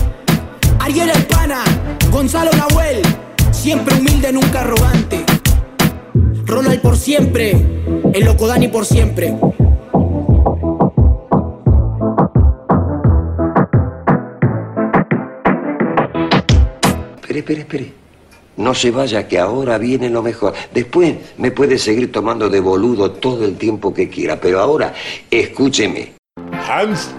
Ariel 0.79 1.11
El 1.11 1.34
Gonzalo 2.25 2.53
Nahuel, 2.53 3.03
siempre 3.51 3.97
humilde, 3.97 4.33
nunca 4.33 4.63
arrogante. 4.63 5.23
Ronald 6.47 6.81
por 6.81 6.97
siempre, 6.97 7.51
el 8.15 8.25
loco 8.25 8.47
Dani 8.47 8.69
por 8.69 8.87
siempre. 8.87 9.37
Espere, 17.17 17.41
espere, 17.41 17.61
espere. 17.61 17.93
No 18.57 18.73
se 18.73 18.91
vaya, 18.91 19.29
que 19.29 19.39
ahora 19.39 19.77
viene 19.77 20.09
lo 20.09 20.23
mejor. 20.23 20.55
Después 20.73 21.17
me 21.37 21.51
puede 21.51 21.77
seguir 21.77 22.11
tomando 22.11 22.49
de 22.49 22.61
boludo 22.61 23.13
todo 23.13 23.45
el 23.45 23.59
tiempo 23.59 23.93
que 23.93 24.09
quiera, 24.09 24.41
pero 24.41 24.61
ahora 24.61 24.95
escúcheme. 25.31 26.15
Hans, 26.67 27.11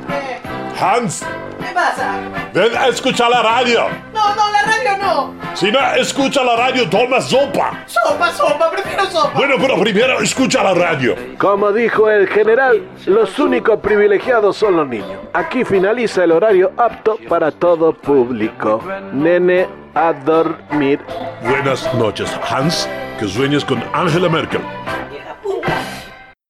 Hans, 0.82 1.24
¿Qué 1.60 1.72
pasa? 1.76 2.20
ven 2.56 2.76
a 2.76 2.88
escuchar 2.88 3.30
la 3.30 3.44
radio. 3.44 3.82
No, 4.14 4.34
no, 4.34 4.52
la 4.52 4.65
radio 4.86 4.98
no. 4.98 5.56
Si 5.56 5.72
no 5.72 5.80
escucha 5.96 6.44
la 6.44 6.56
radio, 6.56 6.90
toma 6.90 7.22
sopa. 7.22 7.84
Sopa, 7.88 8.32
sopa, 8.32 8.72
prefiero 8.72 9.06
sopa. 9.06 9.32
Bueno, 9.36 9.56
pero 9.60 9.80
primero 9.80 10.20
escucha 10.22 10.64
la 10.64 10.74
radio. 10.74 11.16
Como 11.38 11.72
dijo 11.72 12.10
el 12.10 12.28
general, 12.28 12.84
los 13.06 13.38
únicos 13.40 13.80
privilegiados 13.80 14.58
son 14.58 14.78
los 14.78 14.88
niños. 14.88 15.20
Aquí 15.34 15.64
finaliza 15.64 16.24
el 16.24 16.32
horario 16.32 16.72
apto 16.78 17.18
para 17.30 17.52
todo 17.52 17.94
público. 17.94 18.82
Nene, 19.14 19.68
a 19.94 20.14
dormir. 20.14 21.00
Buenas 21.42 21.94
noches, 21.96 22.32
Hans. 22.50 22.90
Que 23.20 23.28
sueñes 23.28 23.64
con 23.64 23.82
Angela 23.94 24.30
Merkel. 24.30 24.62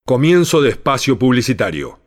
Comienzo 0.04 0.60
de 0.60 0.70
espacio 0.70 1.18
publicitario. 1.18 2.05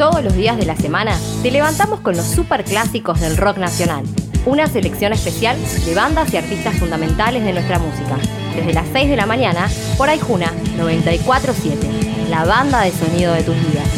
Todos 0.00 0.24
los 0.24 0.34
días 0.34 0.56
de 0.56 0.64
la 0.64 0.76
semana 0.76 1.14
te 1.42 1.50
levantamos 1.50 2.00
con 2.00 2.16
los 2.16 2.24
superclásicos 2.24 3.20
del 3.20 3.36
rock 3.36 3.58
nacional. 3.58 4.06
Una 4.46 4.66
selección 4.66 5.12
especial 5.12 5.58
de 5.84 5.94
bandas 5.94 6.32
y 6.32 6.38
artistas 6.38 6.78
fundamentales 6.78 7.44
de 7.44 7.52
nuestra 7.52 7.78
música. 7.78 8.16
Desde 8.56 8.72
las 8.72 8.86
6 8.94 9.10
de 9.10 9.16
la 9.16 9.26
mañana 9.26 9.68
por 9.98 10.08
Aijuna 10.08 10.54
947, 10.78 11.86
la 12.30 12.46
banda 12.46 12.80
de 12.80 12.92
sonido 12.92 13.34
de 13.34 13.42
tus 13.42 13.54
vidas. 13.56 13.88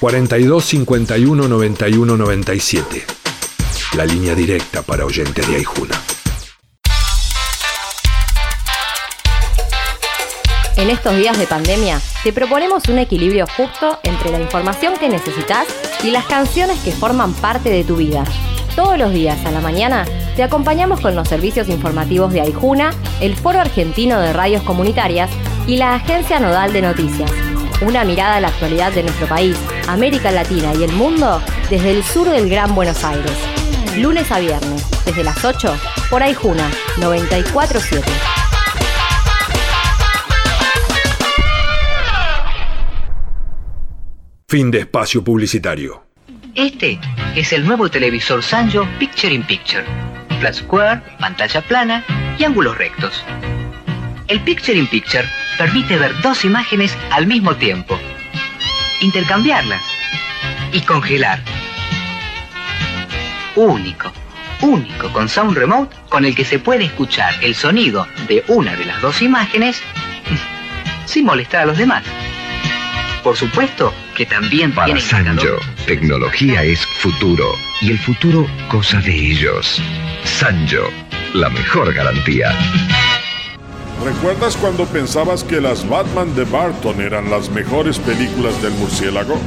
...42 0.00 0.62
51 0.62 1.48
91 1.48 2.16
97... 2.16 3.04
...la 3.96 4.06
línea 4.06 4.36
directa 4.36 4.82
para 4.82 5.04
oyentes 5.04 5.48
de 5.48 5.56
Aijuna. 5.56 6.00
En 10.80 10.88
estos 10.88 11.14
días 11.14 11.38
de 11.38 11.46
pandemia, 11.46 12.00
te 12.24 12.32
proponemos 12.32 12.88
un 12.88 12.98
equilibrio 12.98 13.44
justo 13.54 13.98
entre 14.02 14.30
la 14.30 14.40
información 14.40 14.94
que 14.98 15.10
necesitas 15.10 15.66
y 16.02 16.10
las 16.10 16.24
canciones 16.24 16.78
que 16.78 16.90
forman 16.90 17.34
parte 17.34 17.68
de 17.68 17.84
tu 17.84 17.96
vida. 17.96 18.24
Todos 18.76 18.96
los 18.96 19.12
días 19.12 19.44
a 19.44 19.50
la 19.50 19.60
mañana 19.60 20.06
te 20.36 20.42
acompañamos 20.42 21.00
con 21.00 21.14
los 21.14 21.28
servicios 21.28 21.68
informativos 21.68 22.32
de 22.32 22.40
Aijuna, 22.40 22.94
el 23.20 23.36
Foro 23.36 23.60
Argentino 23.60 24.18
de 24.20 24.32
Radios 24.32 24.62
Comunitarias 24.62 25.30
y 25.66 25.76
la 25.76 25.96
Agencia 25.96 26.40
Nodal 26.40 26.72
de 26.72 26.80
Noticias. 26.80 27.30
Una 27.82 28.04
mirada 28.04 28.36
a 28.36 28.40
la 28.40 28.48
actualidad 28.48 28.90
de 28.90 29.02
nuestro 29.02 29.26
país, 29.26 29.58
América 29.86 30.30
Latina 30.30 30.72
y 30.72 30.84
el 30.84 30.92
mundo 30.92 31.42
desde 31.68 31.90
el 31.90 32.02
sur 32.02 32.30
del 32.30 32.48
Gran 32.48 32.74
Buenos 32.74 33.04
Aires. 33.04 33.36
Lunes 33.98 34.32
a 34.32 34.38
viernes, 34.38 34.86
desde 35.04 35.24
las 35.24 35.44
8, 35.44 35.76
por 36.08 36.22
Aijuna 36.22 36.70
947. 36.96 38.49
Fin 44.50 44.68
de 44.72 44.80
espacio 44.80 45.22
publicitario. 45.22 46.04
Este 46.56 46.98
es 47.36 47.52
el 47.52 47.64
nuevo 47.64 47.88
televisor 47.88 48.42
Sanyo 48.42 48.84
Picture 48.98 49.32
in 49.32 49.44
Picture. 49.44 49.84
Flat 50.40 50.54
Square, 50.54 51.02
pantalla 51.20 51.60
plana 51.60 52.04
y 52.36 52.42
ángulos 52.42 52.76
rectos. 52.76 53.22
El 54.26 54.40
Picture 54.40 54.76
in 54.76 54.88
Picture 54.88 55.24
permite 55.56 55.96
ver 55.96 56.20
dos 56.22 56.44
imágenes 56.44 56.98
al 57.12 57.28
mismo 57.28 57.54
tiempo, 57.54 57.96
intercambiarlas 59.00 59.84
y 60.72 60.80
congelar. 60.80 61.40
Único, 63.54 64.10
único 64.62 65.12
con 65.12 65.28
Sound 65.28 65.56
Remote 65.56 65.94
con 66.08 66.24
el 66.24 66.34
que 66.34 66.44
se 66.44 66.58
puede 66.58 66.86
escuchar 66.86 67.34
el 67.40 67.54
sonido 67.54 68.08
de 68.26 68.42
una 68.48 68.74
de 68.74 68.84
las 68.84 69.00
dos 69.00 69.22
imágenes 69.22 69.80
sin 71.04 71.24
molestar 71.24 71.62
a 71.62 71.66
los 71.66 71.78
demás. 71.78 72.02
Por 73.22 73.36
supuesto 73.36 73.92
que 74.16 74.24
también 74.24 74.72
Para 74.72 74.86
tiene 74.86 75.00
Sanyo, 75.00 75.58
tecnología 75.86 76.62
es 76.62 76.84
futuro 76.86 77.54
y 77.82 77.90
el 77.90 77.98
futuro 77.98 78.46
cosa 78.68 78.98
de 79.00 79.14
ellos. 79.14 79.80
Sanyo, 80.24 80.84
la 81.34 81.50
mejor 81.50 81.92
garantía. 81.92 82.50
¿Recuerdas 84.02 84.56
cuando 84.56 84.86
pensabas 84.86 85.44
que 85.44 85.60
las 85.60 85.86
Batman 85.86 86.34
de 86.34 86.44
Barton 86.44 87.02
eran 87.02 87.30
las 87.30 87.50
mejores 87.50 87.98
películas 87.98 88.60
del 88.62 88.72
murciélago? 88.72 89.38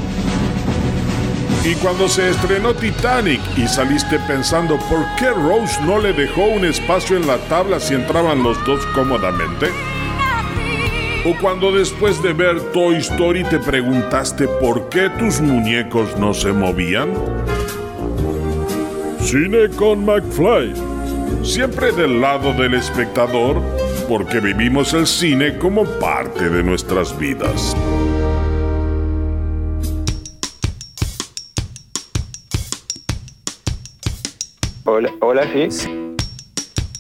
Y 1.65 1.73
cuando 1.75 2.07
se 2.07 2.29
estrenó 2.29 2.75
Titanic 2.75 3.41
y 3.57 3.67
saliste 3.67 4.19
pensando 4.27 4.77
por 4.77 5.03
qué 5.17 5.31
Rose 5.31 5.81
no 5.83 5.97
le 5.97 6.13
dejó 6.13 6.43
un 6.43 6.65
espacio 6.65 7.17
en 7.17 7.25
la 7.25 7.37
tabla 7.47 7.79
si 7.79 7.95
entraban 7.95 8.43
los 8.43 8.63
dos 8.65 8.85
cómodamente? 8.93 9.71
¿O 11.25 11.33
cuando 11.39 11.71
después 11.71 12.21
de 12.21 12.33
ver 12.33 12.59
Toy 12.73 12.97
Story 12.97 13.45
te 13.45 13.57
preguntaste 13.57 14.45
por 14.45 14.89
qué 14.89 15.09
tus 15.09 15.39
muñecos 15.39 16.17
no 16.17 16.33
se 16.33 16.51
movían? 16.51 17.13
Cine 19.21 19.69
con 19.69 20.03
McFly. 20.03 20.73
Siempre 21.41 21.93
del 21.93 22.19
lado 22.19 22.51
del 22.51 22.73
espectador, 22.73 23.61
porque 24.09 24.41
vivimos 24.41 24.93
el 24.93 25.07
cine 25.07 25.57
como 25.57 25.85
parte 25.85 26.49
de 26.49 26.61
nuestras 26.61 27.17
vidas. 27.17 27.73
Hola, 34.83 35.09
hola, 35.21 35.43
sí. 35.69 36.02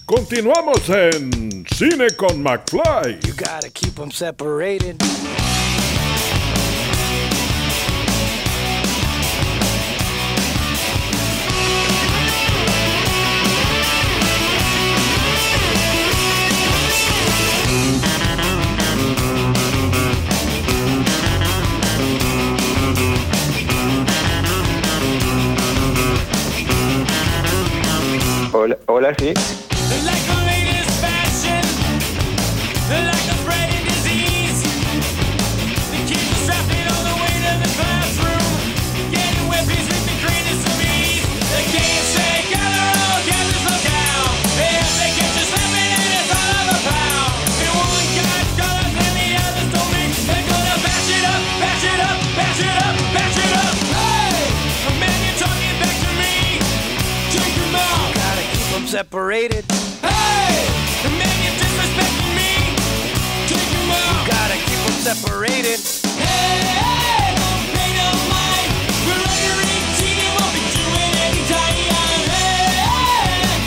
Continuamos 0.05 0.89
en 0.89 1.65
Cine 1.73 2.07
con 2.17 2.43
McFly. 2.43 3.19
You 3.25 3.33
gotta 3.35 3.69
keep 3.69 3.95
them 3.95 4.11
separated. 4.11 5.01
Hola, 28.51 28.77
hola, 28.87 29.15
sí. 29.17 29.33
like 30.01 30.42
separated. 58.93 59.65
Hey, 60.05 60.69
man, 61.17 61.37
you're 61.41 61.57
disrespecting 61.57 62.29
me. 62.37 62.77
Take 63.49 63.73
him 63.73 63.89
out. 63.89 64.21
You 64.21 64.29
gotta 64.29 64.57
keep 64.69 64.77
them 64.85 64.97
separated. 65.01 65.79
Hey, 66.13 66.61
hey, 66.61 67.33
don't 67.33 67.65
pay 67.73 67.89
no 67.97 68.05
mind. 68.29 68.69
We're 69.09 69.17
under 69.33 69.57
18 69.65 70.13
and 70.13 70.33
we'll 70.37 70.53
be 70.53 70.61
doing 70.77 71.13
anytime. 71.25 71.73
Hey, 72.37 72.85
hey, 72.85 73.65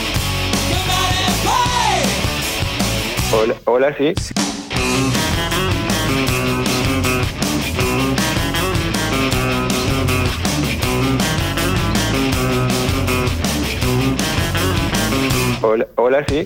come 0.71 0.95
out 0.95 1.11
and 1.19 1.35
play. 1.43 2.07
Hola, 3.29 3.55
hola, 3.65 3.91
sí. 3.97 4.56
Hola, 15.69 15.85
hola, 15.97 16.25
sí. 16.29 16.45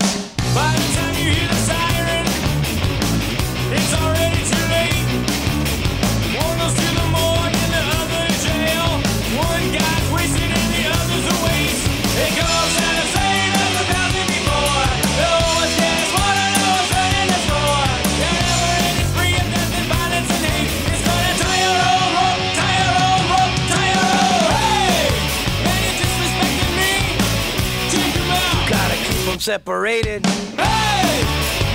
Separated. 29.42 30.24
Hey, 30.54 31.24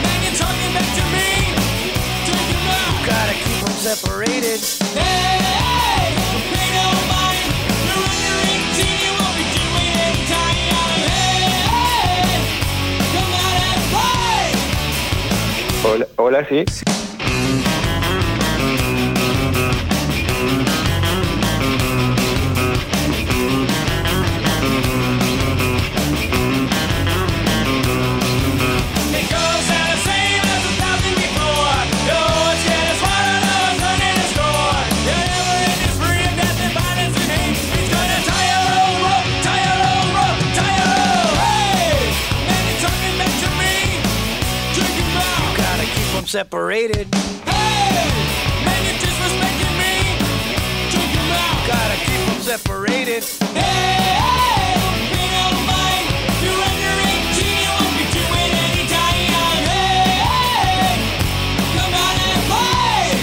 man, 0.02 0.22
you're 0.22 0.38
talking 0.38 0.72
back 0.72 0.86
to 0.86 1.02
me. 1.10 1.50
Take 2.22 2.46
him 2.54 2.62
out. 2.70 2.94
Gotta 3.04 3.34
keep 3.34 3.58
them 3.58 3.74
separated. 3.82 4.60
Hey, 4.94 5.42
hey, 5.42 6.14
don't 6.14 6.46
pay 6.54 6.68
no 6.78 6.86
mind. 7.10 7.42
You're 7.90 8.06
under 8.06 8.38
18, 8.46 8.86
you 9.02 9.10
won't 9.18 9.34
be 9.34 9.44
doing 9.50 9.90
any 9.98 10.22
time. 10.30 10.54
Hey, 11.10 11.42
hey, 11.66 12.38
come 13.10 13.34
out 13.34 13.58
and 13.66 13.82
play. 13.90 14.46
Hola, 15.82 16.06
hola, 16.16 16.40
sí. 16.46 16.62
It 16.62 16.95
separated. 46.36 47.08
Hey, 47.48 48.12
man, 48.66 48.80
you're 48.84 49.00
disrespecting 49.00 49.74
me. 49.80 50.20
Check 50.92 51.08
him 51.16 51.32
out. 51.32 51.64
Gotta 51.64 51.96
keep 52.04 52.20
them 52.28 52.40
separated. 52.44 53.24
Hey, 53.56 54.20
hey, 54.20 54.76
don't 54.76 55.00
pay 55.16 55.32
no 55.32 55.48
mind. 55.64 56.04
You're 56.44 56.60
under 56.60 56.94
18, 57.08 57.40
you 57.40 57.72
won't 57.72 57.94
be 57.96 58.04
doing 58.12 58.52
any 58.68 58.84
time. 58.84 59.32
Hey, 59.64 60.12
hey, 60.28 61.08
come 61.72 61.96
out 62.04 62.20
and 62.20 62.44
play. 62.52 63.16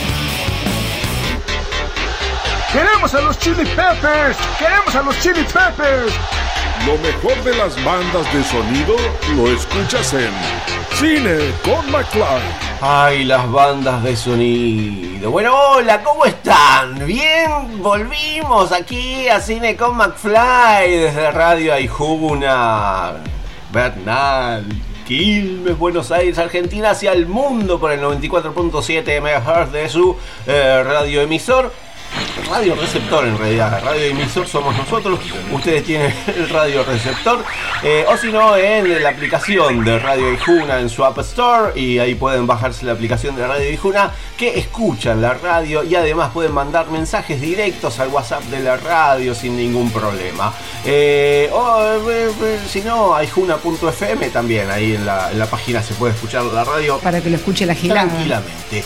¡Queremos 2.73 3.13
a 3.13 3.21
los 3.21 3.37
Chili 3.37 3.65
Peppers! 3.77 4.37
¡Queremos 4.57 4.95
a 4.95 5.03
los 5.03 5.15
Chili 5.21 5.45
Peppers! 5.53 6.13
Lo 6.87 6.97
mejor 6.97 7.37
de 7.43 7.53
las 7.57 7.75
bandas 7.85 8.25
de 8.33 8.43
sonido 8.43 8.95
lo 9.35 9.51
escuchas 9.51 10.15
en 10.15 10.33
Cine 10.97 11.53
con 11.63 11.91
McFly. 11.91 12.72
Ay, 12.85 13.23
las 13.23 13.49
bandas 13.49 14.03
de 14.03 14.13
sonido. 14.13 15.31
Bueno, 15.31 15.55
hola, 15.55 16.03
¿cómo 16.03 16.25
están? 16.25 17.07
Bien, 17.07 17.81
volvimos 17.81 18.73
aquí 18.73 19.25
a 19.29 19.39
Cine 19.39 19.77
con 19.77 19.95
McFly 19.95 20.89
desde 20.89 21.31
Radio 21.31 21.75
Aijuna, 21.75 23.13
Bernal, 23.71 24.65
Quilmes, 25.07 25.77
Buenos 25.77 26.11
Aires, 26.11 26.37
Argentina, 26.37 26.89
hacia 26.89 27.13
el 27.13 27.25
mundo 27.25 27.79
por 27.79 27.93
el 27.93 28.01
94.7 28.01 29.21
MHz 29.21 29.71
de 29.71 29.87
su 29.87 30.17
eh, 30.45 30.83
radioemisor. 30.83 31.71
Radio 32.49 32.73
receptor 32.75 33.27
en 33.27 33.37
realidad, 33.37 33.79
radio 33.83 34.05
emisor 34.05 34.47
somos 34.47 34.75
nosotros, 34.75 35.19
ustedes 35.51 35.83
tienen 35.83 36.13
el 36.27 36.49
radio 36.49 36.83
receptor, 36.83 37.43
eh, 37.83 38.05
o 38.07 38.17
si 38.17 38.31
no 38.31 38.57
en 38.57 39.03
la 39.03 39.09
aplicación 39.09 39.83
de 39.85 39.99
Radio 39.99 40.33
Ijuna 40.33 40.79
en 40.79 40.89
su 40.89 41.05
App 41.05 41.19
Store 41.19 41.79
y 41.79 41.99
ahí 41.99 42.15
pueden 42.15 42.47
bajarse 42.47 42.85
la 42.85 42.93
aplicación 42.93 43.35
de 43.35 43.45
Radio 43.45 43.69
Ijuna 43.69 44.11
que 44.35 44.57
escuchan 44.57 45.21
la 45.21 45.35
radio 45.35 45.83
y 45.83 45.93
además 45.93 46.31
pueden 46.31 46.53
mandar 46.53 46.89
mensajes 46.89 47.39
directos 47.39 47.99
al 47.99 48.07
WhatsApp 48.07 48.43
de 48.45 48.61
la 48.61 48.77
radio 48.77 49.35
sin 49.35 49.55
ningún 49.55 49.91
problema. 49.91 50.53
Eh, 50.85 51.49
o 51.53 51.81
eh, 52.09 52.59
si 52.67 52.81
no, 52.81 53.13
aijuna.fm 53.13 54.29
también, 54.29 54.71
ahí 54.71 54.95
en 54.95 55.05
la, 55.05 55.31
en 55.31 55.37
la 55.37 55.45
página 55.45 55.83
se 55.83 55.93
puede 55.93 56.13
escuchar 56.13 56.43
la 56.45 56.63
radio 56.63 56.97
Para 56.97 57.21
que 57.21 57.29
lo 57.29 57.35
escuche 57.35 57.65
la 57.65 57.75
gilada. 57.75 58.07
tranquilamente. 58.07 58.83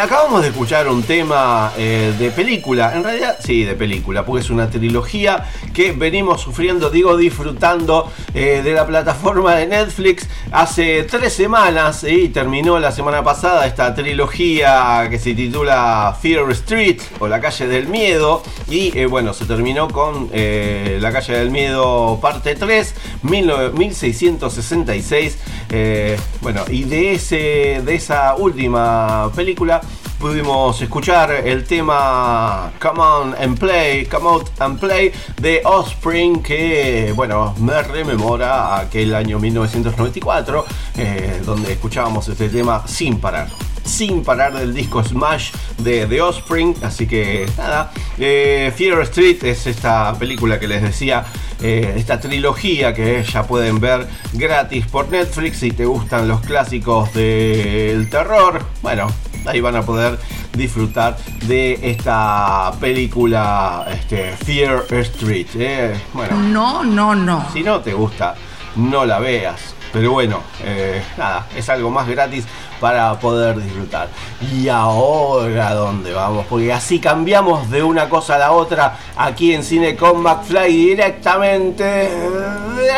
Acabamos 0.00 0.42
de 0.42 0.48
escuchar 0.48 0.86
un 0.88 1.02
tema 1.02 1.72
de 1.76 2.32
película, 2.34 2.73
en 2.74 3.04
realidad 3.04 3.36
sí, 3.40 3.64
de 3.64 3.74
película, 3.74 4.24
porque 4.24 4.42
es 4.42 4.50
una 4.50 4.68
trilogía 4.68 5.44
que 5.72 5.92
venimos 5.92 6.40
sufriendo, 6.40 6.90
digo, 6.90 7.16
disfrutando 7.16 8.10
eh, 8.34 8.60
de 8.64 8.72
la 8.72 8.86
plataforma 8.86 9.54
de 9.56 9.66
Netflix 9.66 10.28
hace 10.52 11.04
tres 11.04 11.32
semanas 11.32 12.04
y 12.04 12.28
terminó 12.28 12.78
la 12.78 12.92
semana 12.92 13.22
pasada 13.22 13.66
esta 13.66 13.94
trilogía 13.94 15.06
que 15.10 15.18
se 15.18 15.34
titula 15.34 16.16
Fear 16.20 16.50
Street 16.52 17.00
o 17.18 17.28
La 17.28 17.40
calle 17.40 17.66
del 17.66 17.88
miedo 17.88 18.42
y 18.68 18.96
eh, 18.96 19.06
bueno, 19.06 19.32
se 19.32 19.44
terminó 19.46 19.88
con 19.88 20.30
eh, 20.32 20.98
La 21.00 21.12
calle 21.12 21.34
del 21.34 21.50
miedo 21.50 22.18
parte 22.20 22.54
3, 22.54 22.94
19- 23.22 23.72
1666. 23.72 25.38
eh, 25.70 26.18
bueno, 26.40 26.62
y 26.68 26.84
de, 26.84 27.14
ese, 27.14 27.82
de 27.84 27.94
esa 27.94 28.34
última 28.36 29.30
película 29.34 29.80
pudimos 30.24 30.80
escuchar 30.80 31.32
el 31.32 31.64
tema 31.64 32.72
Come 32.80 32.98
On 32.98 33.34
and 33.38 33.58
Play, 33.58 34.06
Come 34.06 34.26
Out 34.26 34.58
and 34.58 34.80
Play 34.80 35.12
de 35.38 35.60
Offspring 35.62 36.42
que, 36.42 37.12
bueno, 37.14 37.54
me 37.58 37.82
rememora 37.82 38.78
aquel 38.78 39.14
año 39.14 39.38
1994 39.38 40.64
eh, 40.96 41.42
donde 41.44 41.72
escuchábamos 41.72 42.26
este 42.26 42.48
tema 42.48 42.88
sin 42.88 43.20
parar. 43.20 43.48
Sin 43.84 44.24
parar 44.24 44.54
del 44.54 44.72
disco 44.72 45.04
Smash 45.04 45.52
de 45.76 46.06
The 46.06 46.22
Offspring, 46.22 46.74
así 46.82 47.06
que 47.06 47.44
nada. 47.58 47.92
eh, 48.16 48.72
Fear 48.74 49.02
Street 49.02 49.44
es 49.44 49.66
esta 49.66 50.14
película 50.18 50.58
que 50.58 50.66
les 50.66 50.80
decía, 50.80 51.22
eh, 51.60 51.92
esta 51.98 52.18
trilogía 52.18 52.94
que 52.94 53.22
ya 53.24 53.42
pueden 53.42 53.78
ver 53.78 54.08
gratis 54.32 54.86
por 54.86 55.10
Netflix 55.10 55.58
si 55.58 55.70
te 55.70 55.84
gustan 55.84 56.28
los 56.28 56.40
clásicos 56.40 57.12
del 57.12 58.08
terror. 58.08 58.64
Bueno, 58.80 59.08
ahí 59.46 59.60
van 59.60 59.76
a 59.76 59.82
poder 59.82 60.18
disfrutar 60.52 61.16
de 61.46 61.78
esta 61.82 62.72
película 62.80 63.86
este, 63.92 64.36
Fear 64.36 64.84
Street. 64.90 65.46
eh. 65.56 65.94
Bueno, 66.12 66.36
No, 66.36 66.84
no, 66.84 67.14
no. 67.14 67.46
si 67.52 67.62
no 67.62 67.80
te 67.80 67.92
gusta, 67.94 68.34
no 68.76 69.04
la 69.04 69.18
veas. 69.18 69.74
Pero 69.92 70.10
bueno, 70.10 70.40
eh, 70.64 71.00
nada, 71.16 71.46
es 71.56 71.68
algo 71.68 71.88
más 71.88 72.08
gratis 72.08 72.44
para 72.80 73.14
poder 73.20 73.62
disfrutar. 73.62 74.08
Y 74.52 74.68
ahora, 74.68 75.72
¿dónde 75.72 76.12
vamos? 76.12 76.46
Porque 76.50 76.72
así 76.72 76.98
cambiamos 76.98 77.70
de 77.70 77.84
una 77.84 78.08
cosa 78.08 78.34
a 78.34 78.38
la 78.38 78.50
otra 78.50 78.96
aquí 79.16 79.54
en 79.54 79.62
Cine 79.62 79.94
con 79.94 80.20
McFly 80.20 80.72
directamente 80.88 81.84
de 81.84 82.90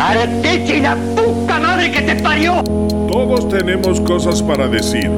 Aijuna. 0.00 0.22
¡Arteche 0.22 0.80
la 0.80 0.96
puta 0.96 1.60
madre 1.60 1.90
que 1.92 2.02
te 2.02 2.16
parió! 2.16 2.62
Todos 3.10 3.48
tenemos 3.48 4.00
cosas 4.00 4.42
para 4.42 4.68
decir. 4.68 5.10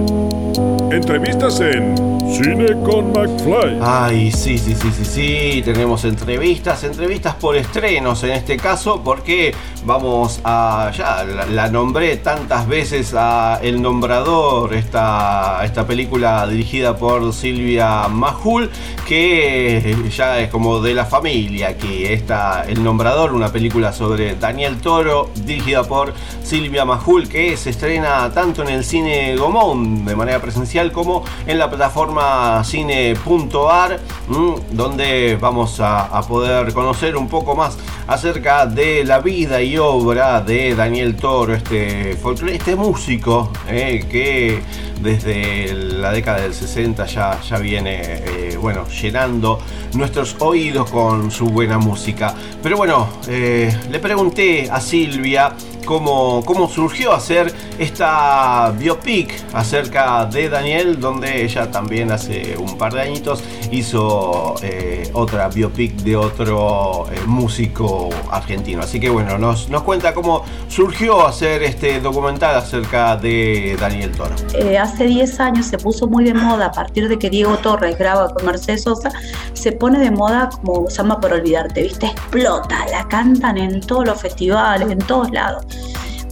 Entrevistas 0.91 1.61
en 1.61 1.95
Cine 2.33 2.73
con 2.83 3.13
McFly. 3.13 3.79
Ay, 3.83 4.33
sí, 4.33 4.57
sí, 4.57 4.75
sí, 4.75 4.91
sí, 4.91 5.05
sí. 5.05 5.63
Tenemos 5.63 6.03
entrevistas, 6.07 6.83
entrevistas 6.83 7.35
por 7.35 7.57
estrenos 7.57 8.25
en 8.25 8.31
este 8.31 8.57
caso, 8.57 9.03
porque 9.05 9.55
vamos 9.85 10.41
a. 10.43 10.91
Ya 10.97 11.25
la, 11.25 11.69
nombré 11.69 12.17
tantas 12.17 12.67
veces 12.67 13.13
a 13.15 13.61
El 13.63 13.83
Nombrador, 13.83 14.73
esta, 14.73 15.63
esta 15.63 15.87
película 15.87 16.47
dirigida 16.47 16.97
por 16.97 17.35
Silvia 17.35 18.09
Majul, 18.09 18.71
que 19.07 19.95
ya 20.17 20.41
es 20.41 20.49
como 20.49 20.81
de 20.81 20.95
la 20.95 21.05
familia 21.05 21.69
aquí. 21.69 22.07
Está 22.07 22.65
El 22.67 22.83
Nombrador, 22.83 23.35
una 23.35 23.53
película 23.53 23.93
sobre 23.93 24.37
Daniel 24.37 24.81
Toro, 24.81 25.29
dirigida 25.45 25.85
por 25.85 26.15
Silvia 26.43 26.87
Majul, 26.87 27.29
que 27.29 27.59
se 27.59 27.69
estrena 27.69 28.31
tanto 28.33 28.63
en 28.63 28.71
el 28.71 28.85
cine 28.85 29.37
Gomón 29.37 30.07
de 30.07 30.17
manera 30.17 30.41
presencial 30.41 30.93
como 30.93 31.25
en 31.47 31.59
la 31.59 31.69
plataforma 31.69 32.22
cine.ar, 32.65 34.01
mm, 34.29 34.55
donde 34.77 35.37
vamos 35.41 35.81
a, 35.81 36.21
poder 36.29 36.73
conocer 36.73 37.17
un 37.17 37.29
poco 37.29 37.55
más 37.55 37.77
acerca 38.07 38.67
de 38.67 39.05
la 39.05 39.19
vida 39.19 39.61
y 39.63 39.77
obra 39.77 40.41
de 40.41 40.75
Daniel 40.75 41.17
Toro, 41.17 41.55
este, 41.55 42.13
este 42.13 42.77
músico 42.77 43.51
eh, 43.69 44.07
que 44.11 44.63
desde 45.01 45.75
la 45.75 46.13
década 46.13 46.43
del 46.43 46.55
60 46.55 47.07
ya, 47.07 47.41
ya 47.41 47.59
viene 47.59 48.01
eh, 48.03 48.59
bueno, 48.61 48.87
llenando 48.89 49.59
nuestros 49.95 50.37
oídos 50.39 50.91
con 50.91 51.31
su 51.31 51.47
buena 51.47 51.79
música. 51.79 52.35
Pero 52.63 52.77
bueno, 52.77 53.09
eh, 53.29 53.77
le 53.91 53.99
pregunté 53.99 54.71
a 54.71 54.81
Silvia 54.81 55.53
cómo, 55.85 56.43
cómo 56.45 56.69
surgió 56.69 57.13
hacer 57.13 57.53
esta 57.79 58.73
biopic 58.79 59.33
acerca 59.53 60.27
de 60.27 60.49
Daniel, 60.49 61.01
donde 61.01 61.45
ella 61.45 61.71
también 61.71 62.11
hace 62.13 62.57
un 62.57 62.79
par 62.79 62.93
de 62.95 63.03
añitos 63.03 63.43
hizo 63.71 64.55
eh, 64.63 65.11
otra 65.15 65.49
biopic 65.49 65.95
de 65.97 66.17
otro 66.17 67.07
eh, 67.11 67.21
músico 67.27 68.09
argentino. 68.31 68.83
Así 68.83 69.01
que 69.01 69.11
bueno, 69.11 69.39
nos, 69.39 69.69
nos 69.69 69.83
cuenta 69.83 70.15
cómo 70.15 70.45
surgió 70.69 71.27
hacer 71.27 71.63
este 71.63 72.01
documental 72.01 72.57
acerca 72.57 73.17
de 73.17 73.77
Daniel 73.81 74.13
Toro. 74.13 74.35
Eh, 74.55 74.79
hace 74.79 75.05
10 75.05 75.41
años 75.41 75.67
se 75.67 75.79
puso 75.79 76.07
muy 76.07 76.25
de 76.25 76.35
moda 76.35 76.67
a 76.67 76.73
partir 76.73 77.09
de 77.09 77.19
que 77.19 77.31
Diego 77.31 77.57
Torres 77.59 77.99
graba 77.99 78.29
con 78.31 78.45
Mercedes 78.47 78.83
Sosa, 78.83 79.11
se 79.53 79.73
pone 79.73 79.99
de 79.99 80.11
moda 80.11 80.51
como 80.51 80.89
Samba 80.91 81.21
por 81.21 81.33
olvidarte, 81.33 81.83
¿viste? 81.83 82.07
Explota, 82.07 82.87
la 82.91 83.07
cantan 83.09 83.59
en 83.59 83.81
todos 83.81 84.07
los 84.07 84.21
festivales, 84.21 84.91
en 84.91 84.99
todos 84.99 85.31
lados. 85.31 85.65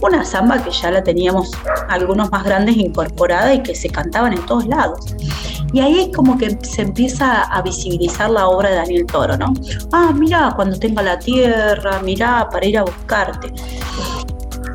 Una 0.01 0.25
samba 0.25 0.63
que 0.63 0.71
ya 0.71 0.89
la 0.89 1.03
teníamos 1.03 1.51
algunos 1.89 2.31
más 2.31 2.43
grandes 2.43 2.75
incorporada 2.77 3.53
y 3.53 3.61
que 3.61 3.75
se 3.75 3.89
cantaban 3.89 4.33
en 4.33 4.45
todos 4.45 4.65
lados. 4.65 5.15
Y 5.73 5.79
ahí 5.79 5.99
es 6.01 6.15
como 6.15 6.37
que 6.37 6.57
se 6.63 6.81
empieza 6.81 7.43
a 7.43 7.61
visibilizar 7.61 8.29
la 8.29 8.47
obra 8.47 8.69
de 8.69 8.75
Daniel 8.75 9.05
Toro, 9.05 9.37
¿no? 9.37 9.53
Ah, 9.93 10.11
mira, 10.13 10.51
cuando 10.55 10.77
tenga 10.77 11.01
la 11.01 11.17
tierra, 11.17 12.01
mira, 12.03 12.49
para 12.49 12.65
ir 12.65 12.77
a 12.77 12.83
buscarte. 12.83 13.53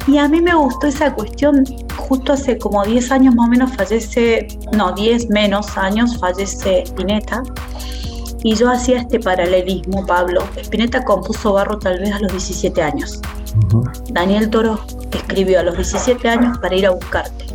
Y 0.06 0.18
a 0.18 0.28
mí 0.28 0.40
me 0.40 0.54
gustó 0.54 0.86
esa 0.86 1.12
cuestión, 1.12 1.64
justo 1.96 2.32
hace 2.32 2.56
como 2.58 2.84
10 2.84 3.10
años 3.10 3.34
más 3.34 3.48
o 3.48 3.50
menos 3.50 3.72
fallece, 3.76 4.46
no, 4.72 4.92
10 4.92 5.30
menos 5.30 5.76
años 5.76 6.16
fallece 6.18 6.82
Spinetta. 6.82 7.42
Y 8.42 8.54
yo 8.54 8.70
hacía 8.70 8.98
este 8.98 9.18
paralelismo, 9.18 10.06
Pablo. 10.06 10.44
Spinetta 10.56 11.04
compuso 11.04 11.54
Barro 11.54 11.78
tal 11.78 11.98
vez 11.98 12.12
a 12.12 12.20
los 12.20 12.30
17 12.30 12.80
años. 12.80 13.20
Daniel 14.10 14.50
Toro 14.50 14.80
escribió 15.12 15.60
a 15.60 15.62
los 15.62 15.76
17 15.76 16.28
años 16.28 16.58
para 16.58 16.74
ir 16.74 16.86
a 16.86 16.90
buscarte. 16.90 17.46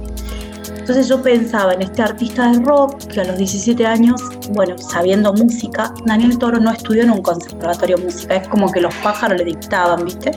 Entonces 0.77 1.07
yo 1.07 1.21
pensaba 1.21 1.73
en 1.73 1.83
este 1.83 2.01
artista 2.01 2.51
de 2.51 2.59
rock 2.59 2.97
que 3.07 3.21
a 3.21 3.23
los 3.23 3.37
17 3.37 3.85
años, 3.85 4.19
bueno, 4.49 4.75
sabiendo 4.77 5.31
música, 5.31 5.93
Daniel 6.05 6.37
Toro 6.37 6.59
no 6.59 6.71
estudió 6.71 7.03
en 7.03 7.11
un 7.11 7.21
conservatorio 7.21 7.97
de 7.97 8.05
música, 8.05 8.35
es 8.35 8.47
como 8.47 8.71
que 8.71 8.81
los 8.81 8.93
pájaros 8.95 9.37
le 9.37 9.45
dictaban, 9.45 10.03
¿viste? 10.05 10.31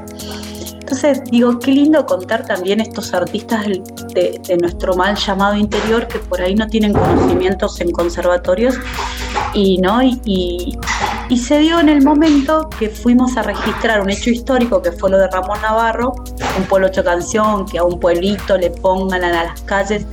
Entonces 0.75 1.23
digo, 1.31 1.59
qué 1.59 1.71
lindo 1.73 2.05
contar 2.05 2.47
también 2.47 2.79
estos 2.81 3.15
artistas 3.15 3.65
del- 3.65 3.83
de, 4.13 4.39
de 4.47 4.57
nuestro 4.59 4.95
mal 4.95 5.17
llamado 5.17 5.57
interior 5.57 6.07
que 6.07 6.19
por 6.19 6.41
ahí 6.43 6.55
no 6.55 6.67
tienen 6.69 6.93
conocimientos 6.93 7.81
en 7.81 7.91
conservatorios 7.91 8.75
y 9.55 9.79
no 9.79 10.03
y, 10.03 10.21
y- 10.27 10.79
y 11.29 11.39
se 11.39 11.59
dio 11.59 11.81
en 11.81 11.89
el 11.89 12.03
momento 12.03 12.69
que 12.79 12.89
fuimos 12.89 13.37
a 13.37 13.43
registrar 13.43 14.01
un 14.01 14.11
hecho 14.11 14.31
histórico 14.31 14.83
que 14.83 14.93
fue 14.93 15.11
lo 15.11 15.19
de 15.19 15.29
Ramón 15.29 15.61
Navarro, 15.63 16.15
un 16.59 16.65
pueblo 16.65 16.89
ocho 16.89 17.03
canción, 17.03 17.67
que 17.67 17.79
a 17.79 17.85
un 17.85 17.99
pueblito 17.99 18.57
le 18.57 18.71
pongan 18.71 19.25
a 19.25 19.45
las 19.45 19.63
calles 19.63 20.07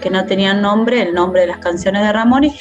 que 0.00 0.10
no 0.10 0.24
tenían 0.26 0.60
nombre, 0.62 1.02
el 1.02 1.14
nombre 1.14 1.42
de 1.42 1.46
las 1.48 1.58
canciones 1.58 2.02
de 2.02 2.12
Ramón. 2.12 2.44
Y, 2.44 2.54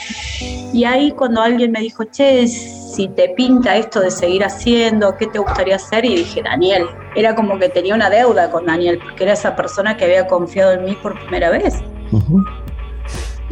y 0.73 0.83
ahí 0.85 1.11
cuando 1.11 1.41
alguien 1.41 1.71
me 1.71 1.79
dijo, 1.79 2.03
che, 2.05 2.47
si 2.47 3.07
te 3.09 3.29
pinta 3.29 3.75
esto 3.75 3.99
de 3.99 4.09
seguir 4.09 4.43
haciendo, 4.43 5.15
¿qué 5.17 5.27
te 5.27 5.39
gustaría 5.39 5.75
hacer? 5.75 6.05
Y 6.05 6.15
dije, 6.15 6.41
Daniel. 6.41 6.87
Era 7.15 7.35
como 7.35 7.59
que 7.59 7.69
tenía 7.69 7.95
una 7.95 8.09
deuda 8.09 8.49
con 8.51 8.65
Daniel, 8.65 8.99
porque 9.03 9.23
era 9.23 9.33
esa 9.33 9.55
persona 9.55 9.95
que 9.95 10.05
había 10.05 10.27
confiado 10.27 10.73
en 10.73 10.85
mí 10.85 10.97
por 11.01 11.19
primera 11.19 11.49
vez. 11.49 11.75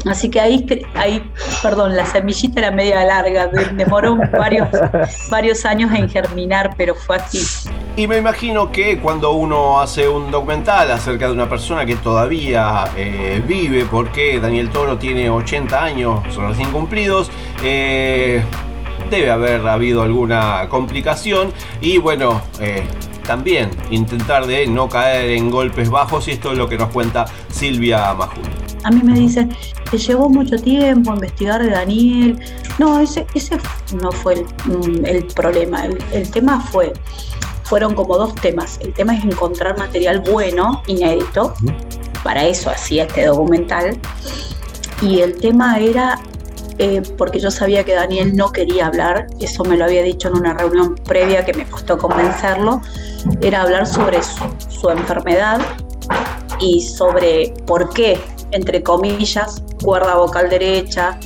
Así 0.06 0.30
que 0.30 0.40
ahí, 0.42 0.66
cre- 0.66 0.86
ahí, 0.96 1.24
perdón, 1.62 1.96
la 1.96 2.06
semillita 2.06 2.60
era 2.60 2.72
media 2.72 3.04
larga, 3.06 3.48
de- 3.48 3.66
demoró 3.74 4.18
varios, 4.38 4.68
varios 5.30 5.66
años 5.66 5.92
en 5.94 6.10
germinar, 6.10 6.74
pero 6.78 6.94
fue 6.96 7.16
así. 7.18 7.70
Y 7.96 8.08
me 8.08 8.18
imagino 8.18 8.72
que 8.72 9.00
cuando 9.00 9.32
uno 9.34 9.80
hace 9.80 10.08
un 10.08 10.32
documental 10.32 10.90
acerca 10.92 11.28
de 11.28 11.34
una 11.34 11.48
persona 11.48 11.86
que 11.86 11.96
todavía 11.96 12.86
eh, 12.98 13.42
vive, 13.48 13.86
porque 13.86 14.40
Daniel 14.40 14.70
Toro 14.70 14.98
tiene 14.98 15.30
80 15.30 15.84
años, 15.84 16.20
son 16.34 16.50
recién 16.50 16.72
cumplidos, 16.72 17.30
eh, 17.64 18.44
debe 19.12 19.30
haber 19.32 19.66
habido 19.68 20.02
alguna 20.02 20.68
complicación 20.70 21.54
y 21.82 22.00
bueno, 22.00 22.42
eh, 22.60 22.84
también 23.28 23.70
intentar 23.92 24.48
de 24.48 24.66
no 24.66 24.90
caer 24.90 25.30
en 25.32 25.52
golpes 25.52 25.90
bajos 25.90 26.28
y 26.28 26.32
esto 26.32 26.52
es 26.52 26.58
lo 26.58 26.68
que 26.68 26.78
nos 26.78 26.90
cuenta 26.90 27.26
Silvia 27.50 28.14
Majul. 28.16 28.44
A 28.84 28.92
mí 28.92 29.02
me 29.04 29.18
dicen, 29.18 29.56
te 29.90 29.98
llevó 29.98 30.30
mucho 30.30 30.58
tiempo 30.58 31.14
investigar 31.14 31.64
de 31.64 31.70
Daniel. 31.70 32.40
No, 32.80 33.00
ese, 33.00 33.26
ese 33.34 33.58
no 34.02 34.12
fue 34.12 34.34
el, 34.34 34.46
mm, 34.66 35.06
el 35.06 35.26
problema. 35.28 35.86
El, 35.86 35.98
el 36.12 36.30
tema 36.30 36.60
fue, 36.60 36.94
fueron 37.64 37.96
como 37.96 38.18
dos 38.18 38.36
temas. 38.36 38.80
El 38.82 38.94
tema 38.94 39.16
es 39.16 39.24
encontrar 39.24 39.78
material 39.78 40.20
bueno, 40.22 40.82
inédito. 40.88 41.54
Para 42.24 42.46
eso 42.46 42.70
hacía 42.70 43.04
este 43.04 43.26
documental. 43.26 44.00
Y 45.02 45.20
el 45.20 45.36
tema 45.36 45.80
era, 45.80 46.20
eh, 46.78 47.02
porque 47.18 47.40
yo 47.40 47.52
sabía 47.52 47.84
que 47.84 47.94
Daniel 47.94 48.36
no 48.36 48.52
quería 48.52 48.88
hablar, 48.88 49.28
eso 49.40 49.64
me 49.66 49.76
lo 49.76 49.86
había 49.86 50.02
dicho 50.02 50.30
en 50.30 50.38
una 50.38 50.54
reunión 50.54 50.96
previa 50.96 51.44
que 51.44 51.54
me 51.54 51.66
costó 51.66 51.98
convencerlo, 51.98 52.82
era 53.42 53.64
hablar 53.64 53.86
sobre 53.86 54.24
su, 54.24 54.44
su 54.70 54.90
enfermedad 54.90 55.60
y 56.60 56.82
sobre 56.82 57.54
por 57.66 57.90
qué, 57.94 58.18
entre 58.54 58.82
comillas, 58.84 59.64
cuerda 59.84 60.16
vocal 60.16 60.50
derecha. 60.50 61.18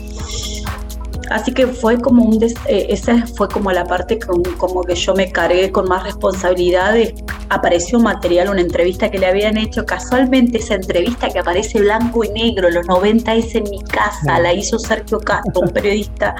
Así 1.29 1.53
que 1.53 1.67
fue 1.67 1.99
como 1.99 2.23
un 2.23 2.39
des- 2.39 2.53
eh, 2.67 2.87
esa 2.89 3.25
fue 3.35 3.49
como 3.49 3.69
la 3.73 3.83
parte 3.83 4.17
con- 4.17 4.43
como 4.57 4.81
que 4.83 4.95
yo 4.95 5.13
me 5.13 5.29
cargué 5.29 5.71
con 5.73 5.85
más 5.89 6.03
responsabilidades. 6.03 7.13
Apareció 7.49 7.99
material, 7.99 8.49
una 8.49 8.61
entrevista 8.61 9.11
que 9.11 9.19
le 9.19 9.25
habían 9.27 9.57
hecho. 9.57 9.85
Casualmente 9.85 10.59
esa 10.59 10.75
entrevista 10.75 11.27
que 11.27 11.39
aparece 11.39 11.79
blanco 11.81 12.23
y 12.23 12.29
negro, 12.29 12.69
los 12.69 12.85
90 12.87 13.35
es 13.35 13.53
en 13.55 13.63
mi 13.69 13.81
casa, 13.83 14.39
la 14.39 14.53
hizo 14.53 14.79
Sergio 14.79 15.19
Castro, 15.19 15.61
un 15.63 15.69
periodista, 15.69 16.33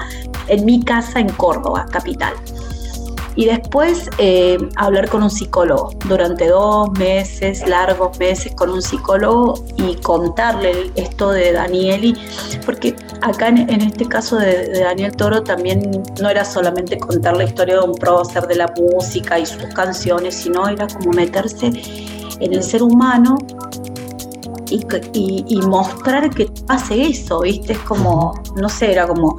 en 0.48 0.64
mi 0.64 0.82
casa 0.82 1.20
en 1.20 1.28
Córdoba, 1.30 1.84
capital. 1.90 2.32
Y 3.38 3.46
después 3.46 4.10
eh, 4.18 4.58
hablar 4.74 5.08
con 5.08 5.22
un 5.22 5.30
psicólogo 5.30 5.92
durante 6.08 6.48
dos 6.48 6.90
meses, 6.98 7.64
largos 7.68 8.18
meses 8.18 8.52
con 8.56 8.68
un 8.68 8.82
psicólogo 8.82 9.62
y 9.76 9.94
contarle 9.94 10.90
esto 10.96 11.30
de 11.30 11.52
Daniel. 11.52 12.04
Y, 12.04 12.16
porque 12.66 12.96
acá 13.22 13.46
en, 13.46 13.80
este 13.80 14.06
caso 14.06 14.38
de, 14.38 14.80
Daniel 14.80 15.14
Toro 15.14 15.44
también 15.44 16.02
no 16.20 16.28
era 16.28 16.44
solamente 16.44 16.98
contar 16.98 17.36
la 17.36 17.44
historia 17.44 17.76
de 17.76 17.82
un 17.82 17.94
prócer 17.94 18.44
de 18.48 18.56
la 18.56 18.74
música 18.76 19.38
y 19.38 19.46
sus 19.46 19.62
canciones, 19.72 20.34
sino 20.34 20.66
era 20.66 20.88
como 20.88 21.12
meterse 21.12 21.70
en 22.40 22.52
el 22.52 22.64
ser 22.64 22.82
humano 22.82 23.38
y- 24.68 25.44
y 25.46 25.60
mostrar 25.62 26.28
que 26.30 26.50
hace 26.66 27.02
eso, 27.02 27.42
¿viste? 27.42 27.74
Es 27.74 27.78
como, 27.80 28.34
no 28.56 28.68
sé, 28.68 28.90
era 28.90 29.06
como, 29.06 29.36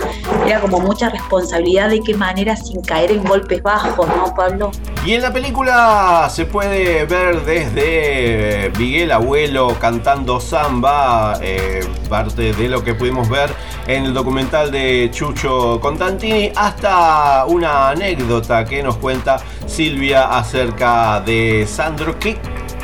como 0.57 0.79
mucha 0.79 1.09
responsabilidad 1.09 1.89
de 1.89 2.01
qué 2.01 2.15
manera 2.15 2.55
sin 2.55 2.81
caer 2.81 3.11
en 3.11 3.23
golpes 3.23 3.61
bajos, 3.61 4.07
¿no, 4.07 4.33
Pablo? 4.33 4.71
Y 5.05 5.13
en 5.13 5.21
la 5.21 5.31
película 5.31 6.27
se 6.31 6.45
puede 6.45 7.05
ver 7.05 7.45
desde 7.45 8.65
eh, 8.65 8.71
Miguel 8.77 9.11
Abuelo 9.11 9.75
cantando 9.79 10.39
samba, 10.39 11.37
eh, 11.41 11.81
parte 12.09 12.53
de 12.53 12.67
lo 12.67 12.83
que 12.83 12.95
pudimos 12.95 13.29
ver 13.29 13.53
en 13.87 14.05
el 14.05 14.13
documental 14.13 14.71
de 14.71 15.09
Chucho 15.11 15.79
Contantini, 15.79 16.51
hasta 16.55 17.45
una 17.45 17.89
anécdota 17.89 18.65
que 18.65 18.81
nos 18.81 18.97
cuenta 18.97 19.37
Silvia 19.67 20.35
acerca 20.37 21.21
de 21.21 21.65
Sandro, 21.67 22.17
que, 22.17 22.39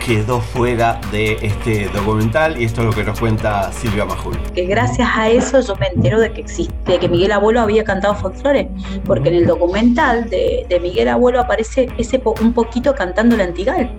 quedó 0.06 0.40
fuera 0.40 1.00
de 1.12 1.38
este 1.42 1.90
documental 1.90 2.62
y 2.62 2.66
esto 2.66 2.82
es 2.82 2.88
lo 2.88 2.94
que 2.94 3.04
nos 3.04 3.20
cuenta 3.20 3.72
Silvia 3.72 4.06
Majul. 4.06 4.38
que 4.54 4.66
gracias 4.66 5.10
a 5.16 5.30
eso 5.30 5.60
yo 5.62 5.76
me 5.78 5.88
entero 5.88 6.20
de 6.20 6.32
que 6.32 6.42
existe, 6.42 6.76
de 6.92 7.00
que 7.00 7.10
Miguel 7.10 7.32
Abuelo 7.32 7.62
había 7.62 7.84
cantado 7.84 8.14
folclore, 8.14 8.70
porque 9.04 9.30
en 9.30 9.36
el 9.36 9.48
documental 9.48 10.30
de, 10.30 10.66
de 10.70 10.80
Miguel 10.80 11.08
Abuelo 11.08 11.40
aparece 11.40 11.88
ese 11.98 12.20
po- 12.20 12.36
un 12.42 12.54
poquito 12.54 12.94
cantando 12.94 13.34
el 13.36 13.42
Antigal. 13.42 13.90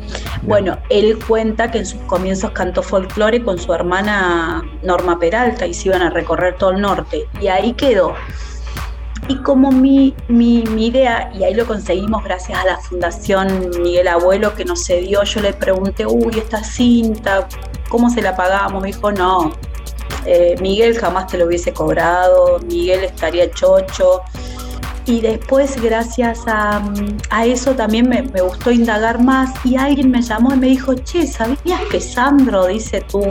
Bueno, 0.43 0.79
él 0.91 1.19
cuenta 1.27 1.71
que 1.73 1.79
en 1.79 1.87
sus 1.87 2.01
comienzos 2.03 2.53
cantó 2.53 2.83
folclore 2.85 3.43
con 3.43 3.59
su 3.59 3.73
hermana 3.75 4.63
Norma 4.85 5.19
Peralta 5.19 5.67
y 5.67 5.75
se 5.75 5.89
iban 5.89 6.03
a 6.03 6.11
recorrer 6.11 6.55
todo 6.57 6.71
el 6.71 6.81
norte 6.81 7.25
y 7.41 7.49
ahí 7.49 7.73
quedó. 7.73 8.15
Y 9.29 9.37
como 9.39 9.73
mi, 9.73 10.15
mi, 10.29 10.63
mi 10.63 10.87
idea, 10.87 11.33
y 11.35 11.43
ahí 11.43 11.55
lo 11.55 11.67
conseguimos 11.67 12.23
gracias 12.23 12.59
a 12.59 12.65
la 12.65 12.79
Fundación 12.79 13.71
Miguel 13.83 14.07
Abuelo 14.09 14.55
que 14.55 14.65
nos 14.65 14.85
cedió, 14.85 15.25
yo 15.25 15.41
le 15.41 15.53
pregunté, 15.53 16.07
uy, 16.07 16.39
esta 16.39 16.63
cinta, 16.63 17.49
¿cómo 17.89 18.09
se 18.09 18.23
la 18.23 18.37
pagamos? 18.37 18.83
Me 18.83 18.89
dijo, 18.89 19.11
no, 19.11 19.53
eh, 20.27 20.57
Miguel 20.61 20.97
jamás 20.99 21.27
te 21.29 21.39
lo 21.39 21.47
hubiese 21.47 21.73
cobrado, 21.73 22.59
Miguel 22.61 23.05
estaría 23.05 23.51
chocho. 23.51 24.23
Y 25.07 25.21
después, 25.21 25.81
gracias 25.81 26.41
a, 26.49 26.83
a 27.31 27.47
eso, 27.47 27.77
también 27.77 28.09
me, 28.09 28.23
me 28.23 28.41
gustó 28.41 28.73
indagar 28.73 29.23
más. 29.23 29.55
Y 29.65 29.77
alguien 29.77 30.11
me 30.11 30.21
llamó 30.21 30.53
y 30.53 30.57
me 30.57 30.67
dijo: 30.67 30.95
Che, 30.95 31.29
¿sabías 31.29 31.81
que 31.93 32.01
Sandro, 32.01 32.67
dice 32.67 33.03
tú, 33.09 33.23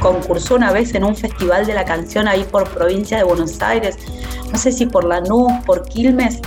concursó 0.00 0.56
una 0.56 0.70
vez 0.70 0.94
en 0.94 1.02
un 1.02 1.16
festival 1.16 1.64
de 1.64 1.72
la 1.72 1.86
canción 1.86 2.28
ahí 2.28 2.44
por 2.44 2.68
provincia 2.68 3.16
de 3.16 3.24
Buenos 3.24 3.60
Aires? 3.62 3.96
No 4.52 4.58
sé 4.58 4.70
si 4.70 4.84
por 4.84 5.04
Lanús, 5.04 5.50
por 5.64 5.88
Quilmes. 5.88 6.40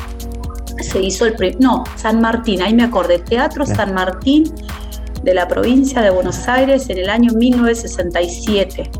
Se 0.80 1.02
hizo 1.02 1.26
el. 1.26 1.58
No, 1.60 1.84
San 1.96 2.22
Martín, 2.22 2.62
ahí 2.62 2.76
me 2.76 2.84
acordé. 2.84 3.18
Teatro 3.18 3.66
San 3.66 3.96
Martín 3.96 4.54
de 5.24 5.34
la 5.34 5.48
provincia 5.48 6.04
de 6.04 6.12
Buenos 6.12 6.48
Aires 6.48 6.88
en 6.90 7.00
el 7.00 7.10
año 7.10 7.34
1967. 7.34 8.92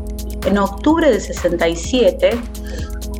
En 0.44 0.58
octubre 0.58 1.08
del 1.08 1.20
67 1.20 2.30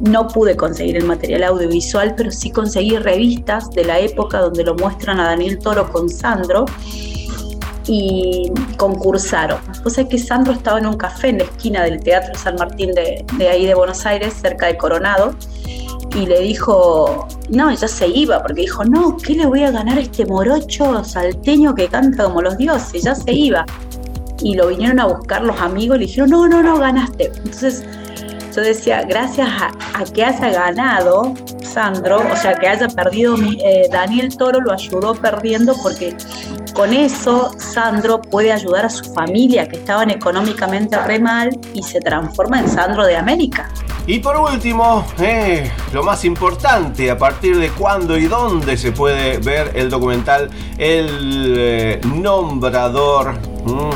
no 0.01 0.29
pude 0.29 0.57
conseguir 0.57 0.97
el 0.97 1.05
material 1.05 1.45
audiovisual, 1.45 2.15
pero 2.17 2.31
sí 2.31 2.51
conseguí 2.51 2.97
revistas 2.97 3.71
de 3.71 3.85
la 3.85 3.99
época 3.99 4.41
donde 4.41 4.65
lo 4.65 4.75
muestran 4.75 5.21
a 5.21 5.25
Daniel 5.25 5.59
Toro 5.59 5.91
con 5.91 6.09
Sandro 6.09 6.65
y 7.87 8.53
concursaron. 8.77 9.59
O 9.85 9.91
sea 9.91 10.07
que 10.07 10.19
Sandro 10.19 10.53
estaba 10.53 10.79
en 10.79 10.87
un 10.87 10.97
café 10.97 11.29
en 11.31 11.39
la 11.39 11.45
esquina 11.45 11.83
del 11.83 12.01
Teatro 12.01 12.35
San 12.35 12.57
Martín 12.57 12.93
de, 12.93 13.25
de 13.37 13.49
ahí 13.49 13.67
de 13.67 13.75
Buenos 13.75 14.05
Aires, 14.07 14.35
cerca 14.35 14.67
de 14.67 14.77
Coronado, 14.77 15.35
y 16.15 16.27
le 16.27 16.41
dijo, 16.41 17.27
no, 17.51 17.73
ya 17.73 17.89
se 17.89 18.09
iba, 18.09 18.43
porque 18.43 18.63
dijo, 18.63 18.85
no, 18.85 19.17
¿qué 19.17 19.35
le 19.35 19.47
voy 19.47 19.63
a 19.63 19.71
ganar 19.71 19.99
a 19.99 20.01
este 20.01 20.25
morocho 20.27 21.05
salteño 21.05 21.75
que 21.75 21.89
canta 21.89 22.25
como 22.25 22.43
los 22.43 22.57
dioses? 22.57 23.03
Ya 23.03 23.15
se 23.15 23.33
iba. 23.33 23.65
Y 24.41 24.55
lo 24.55 24.69
vinieron 24.69 25.01
a 25.01 25.07
buscar 25.07 25.43
los 25.43 25.61
amigos 25.61 25.97
y 25.97 26.01
le 26.01 26.07
dijeron, 26.07 26.31
no, 26.31 26.49
no, 26.49 26.63
no, 26.63 26.79
ganaste. 26.79 27.27
Entonces 27.37 27.85
yo 28.55 28.63
decía, 28.63 29.03
gracias 29.03 29.49
a, 29.49 30.05
que 30.13 30.25
haya 30.25 30.51
ganado 30.51 31.35
Sandro, 31.63 32.23
o 32.31 32.37
sea, 32.37 32.55
que 32.55 32.67
haya 32.67 32.89
perdido 32.89 33.37
eh, 33.37 33.89
Daniel 33.91 34.37
Toro, 34.37 34.61
lo 34.61 34.73
ayudó 34.73 35.15
perdiendo 35.15 35.75
porque 35.83 36.17
con 36.75 36.93
eso 36.93 37.51
Sandro 37.59 38.21
puede 38.21 38.53
ayudar 38.53 38.87
a 38.87 38.91
su 38.91 39.13
familia, 39.13 39.69
que 39.69 39.77
estaban 39.77 40.11
económicamente 40.11 40.99
re 40.99 41.19
mal, 41.19 41.51
y 41.75 41.83
se 41.83 42.01
transforma 42.01 42.61
en 42.61 42.69
Sandro 42.69 43.05
de 43.05 43.17
América. 43.17 43.69
Y 44.07 44.21
por 44.21 44.37
último, 44.37 45.05
eh, 45.19 45.71
lo 45.93 46.03
más 46.03 46.25
importante, 46.25 47.11
a 47.11 47.19
partir 47.19 47.59
de 47.59 47.69
cuándo 47.71 48.17
y 48.17 48.27
dónde 48.27 48.77
se 48.79 48.93
puede 48.93 49.39
ver 49.39 49.73
el 49.75 49.91
documental 49.91 50.49
El 50.79 51.55
eh, 51.59 52.01
Nombrador. 52.05 53.35
mm, 53.65 53.91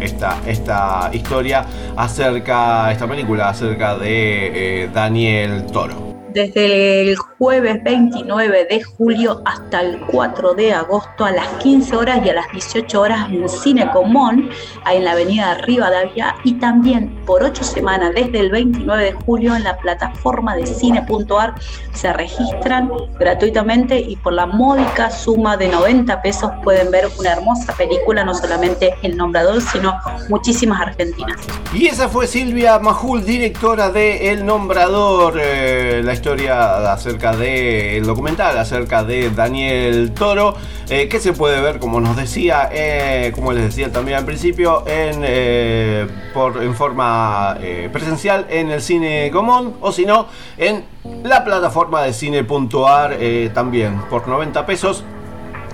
esta, 0.00 0.38
esta 0.46 1.10
historia 1.12 1.64
acerca, 1.96 2.90
esta 2.92 3.06
película 3.06 3.48
acerca 3.48 3.96
de 3.98 4.84
eh, 4.84 4.90
Daniel 4.92 5.66
Toro. 5.66 6.07
Desde 6.38 7.00
el 7.00 7.16
jueves 7.16 7.82
29 7.82 8.68
de 8.70 8.80
julio 8.80 9.42
hasta 9.44 9.80
el 9.80 9.98
4 10.06 10.54
de 10.54 10.72
agosto 10.72 11.24
a 11.24 11.32
las 11.32 11.48
15 11.64 11.96
horas 11.96 12.20
y 12.24 12.28
a 12.28 12.34
las 12.34 12.52
18 12.52 13.00
horas 13.00 13.28
en 13.28 13.48
Cine 13.48 13.90
Común, 13.90 14.48
en 14.88 15.04
la 15.04 15.12
avenida 15.12 15.54
Rivadavia, 15.54 16.36
y 16.44 16.52
también 16.60 17.12
por 17.26 17.42
8 17.42 17.64
semanas 17.64 18.12
desde 18.14 18.38
el 18.38 18.52
29 18.52 19.02
de 19.02 19.12
julio 19.14 19.56
en 19.56 19.64
la 19.64 19.76
plataforma 19.78 20.54
de 20.54 20.64
cine.ar 20.66 21.56
se 21.92 22.12
registran 22.12 22.88
gratuitamente 23.18 23.98
y 23.98 24.14
por 24.14 24.32
la 24.32 24.46
módica 24.46 25.10
suma 25.10 25.56
de 25.56 25.66
90 25.66 26.22
pesos 26.22 26.52
pueden 26.62 26.92
ver 26.92 27.08
una 27.18 27.32
hermosa 27.32 27.74
película, 27.76 28.22
no 28.22 28.32
solamente 28.32 28.94
El 29.02 29.16
Nombrador, 29.16 29.60
sino 29.60 29.98
muchísimas 30.28 30.80
argentinas. 30.80 31.36
Y 31.74 31.88
esa 31.88 32.08
fue 32.08 32.28
Silvia 32.28 32.78
Majul, 32.78 33.24
directora 33.24 33.90
de 33.90 34.30
El 34.30 34.46
Nombrador, 34.46 35.34
eh, 35.40 36.00
la 36.04 36.12
historia 36.12 36.27
acerca 36.28 37.34
del 37.34 38.04
documental, 38.04 38.58
acerca 38.58 39.02
de 39.02 39.30
Daniel 39.30 40.12
Toro, 40.12 40.54
eh, 40.90 41.08
que 41.08 41.20
se 41.20 41.32
puede 41.32 41.60
ver, 41.60 41.78
como 41.78 42.00
nos 42.00 42.16
decía, 42.16 42.68
eh, 42.70 43.32
como 43.34 43.52
les 43.52 43.64
decía 43.64 43.90
también 43.90 44.18
al 44.18 44.26
principio, 44.26 44.84
en, 44.86 45.22
eh, 45.24 46.06
por, 46.34 46.62
en 46.62 46.74
forma 46.74 47.56
presencial 47.92 48.46
en 48.50 48.70
el 48.70 48.82
cine 48.82 49.30
común, 49.32 49.76
o 49.80 49.90
si 49.90 50.04
no, 50.04 50.26
en 50.58 50.84
la 51.24 51.44
plataforma 51.44 52.02
de 52.02 52.12
cine.ar 52.12 53.16
también 53.54 54.02
por 54.10 54.28
90 54.28 54.66
pesos. 54.66 55.04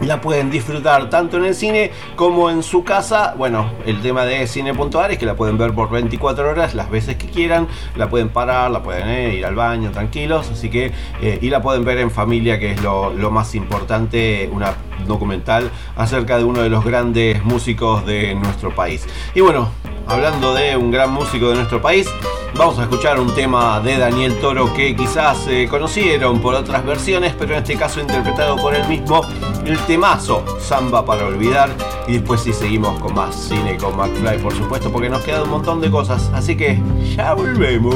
La 0.00 0.20
pueden 0.20 0.50
disfrutar 0.50 1.08
tanto 1.08 1.36
en 1.36 1.44
el 1.44 1.54
cine 1.54 1.90
como 2.16 2.50
en 2.50 2.62
su 2.62 2.84
casa. 2.84 3.34
Bueno, 3.38 3.70
el 3.86 4.02
tema 4.02 4.24
de 4.24 4.46
cine.ar 4.46 5.12
es 5.12 5.18
que 5.18 5.26
la 5.26 5.34
pueden 5.34 5.56
ver 5.56 5.72
por 5.72 5.90
24 5.90 6.50
horas 6.50 6.74
las 6.74 6.90
veces 6.90 7.16
que 7.16 7.26
quieran. 7.28 7.68
La 7.96 8.10
pueden 8.10 8.28
parar, 8.28 8.70
la 8.70 8.82
pueden 8.82 9.08
eh, 9.08 9.34
ir 9.36 9.46
al 9.46 9.54
baño 9.54 9.90
tranquilos. 9.92 10.50
Así 10.50 10.68
que, 10.68 10.92
eh, 11.22 11.38
y 11.40 11.48
la 11.48 11.62
pueden 11.62 11.84
ver 11.84 11.98
en 11.98 12.10
familia, 12.10 12.58
que 12.58 12.72
es 12.72 12.82
lo, 12.82 13.12
lo 13.14 13.30
más 13.30 13.54
importante. 13.54 14.50
Una 14.52 14.74
documental 15.06 15.70
acerca 15.96 16.38
de 16.38 16.44
uno 16.44 16.62
de 16.62 16.68
los 16.68 16.84
grandes 16.84 17.42
músicos 17.44 18.04
de 18.06 18.34
nuestro 18.34 18.74
país. 18.74 19.06
Y 19.34 19.40
bueno, 19.40 19.70
hablando 20.06 20.54
de 20.54 20.76
un 20.76 20.90
gran 20.90 21.10
músico 21.12 21.50
de 21.50 21.56
nuestro 21.56 21.80
país, 21.80 22.08
vamos 22.56 22.78
a 22.78 22.82
escuchar 22.82 23.18
un 23.18 23.34
tema 23.34 23.80
de 23.80 23.98
Daniel 23.98 24.38
Toro 24.40 24.72
que 24.74 24.94
quizás 24.94 25.46
eh, 25.48 25.66
conocieron 25.68 26.40
por 26.40 26.54
otras 26.54 26.84
versiones, 26.84 27.34
pero 27.38 27.52
en 27.52 27.58
este 27.58 27.76
caso 27.76 28.00
interpretado 28.00 28.56
por 28.56 28.74
él 28.74 28.86
mismo, 28.88 29.22
el 29.64 29.78
temazo 29.86 30.44
Samba 30.60 31.04
para 31.04 31.26
olvidar. 31.26 31.70
Y 32.06 32.14
después 32.14 32.42
sí 32.42 32.52
seguimos 32.52 32.98
con 33.00 33.14
más 33.14 33.34
cine 33.34 33.76
con 33.76 33.96
McFly, 33.96 34.38
por 34.38 34.54
supuesto, 34.54 34.90
porque 34.92 35.08
nos 35.08 35.22
queda 35.22 35.42
un 35.42 35.50
montón 35.50 35.80
de 35.80 35.90
cosas. 35.90 36.30
Así 36.34 36.56
que 36.56 36.80
ya 37.16 37.34
volvemos. 37.34 37.94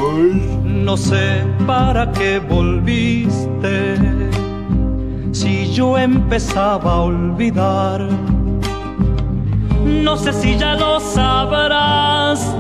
No 0.65 0.97
sé 0.97 1.45
para 1.67 2.11
qué 2.13 2.39
volviste 2.39 3.97
si 5.33 5.73
yo 5.73 5.99
empezaba 5.99 6.93
a 6.93 7.01
olvidar. 7.03 8.09
No 9.85 10.17
sé 10.17 10.33
si 10.33 10.57
ya 10.57 10.75
lo 10.75 11.01
sabrás. 11.01 12.55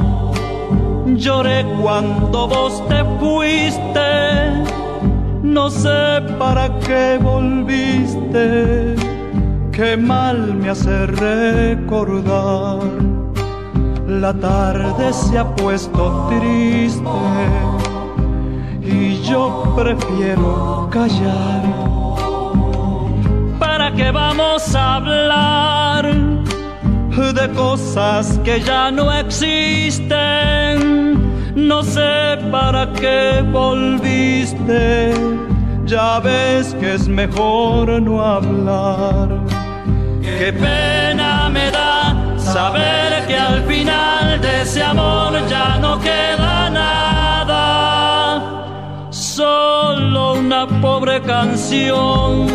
Lloré 1.19 1.67
cuando 1.83 2.47
vos 2.47 2.81
te 2.89 3.03
fuiste. 3.19 4.65
No 5.43 5.69
sé 5.69 6.23
para 6.39 6.71
qué 6.79 7.19
volviste. 7.21 8.95
Qué 9.73 9.97
mal 9.97 10.55
me 10.55 10.71
hace 10.71 11.07
recordar. 11.07 12.79
La 14.07 14.33
tarde 14.33 15.13
se 15.13 15.39
ha 15.39 15.57
puesto 15.57 16.29
triste 16.29 17.03
y 18.83 19.21
yo 19.23 19.75
prefiero 19.77 20.89
callar. 20.93 21.63
¿Para 23.59 23.93
qué 23.93 24.13
vamos 24.13 24.73
a 24.77 24.95
hablar 24.95 26.28
de 27.19 27.49
cosas 27.51 28.39
que 28.45 28.61
ya 28.61 28.91
no 28.91 29.13
existen? 29.13 30.19
No 31.55 31.83
sé 31.83 32.39
para 32.51 32.93
qué 32.93 33.43
volviste, 33.53 35.13
ya 35.85 36.21
ves 36.21 36.75
que 36.81 36.95
es 36.95 37.09
mejor 37.09 38.01
no 38.01 38.25
hablar. 38.25 39.29
Qué 40.23 40.53
pena 40.53 41.49
me 41.51 41.71
da 41.71 42.15
saber 42.39 43.27
que 43.27 43.37
al 43.37 43.65
final 43.65 44.41
de 44.41 44.63
ese 44.63 44.83
amor 44.83 45.33
ya 45.49 45.79
no 45.79 45.99
queda 45.99 46.71
nada. 46.71 47.61
Solo 49.11 50.35
una 50.35 50.67
pobre 50.81 51.21
canción 51.23 52.47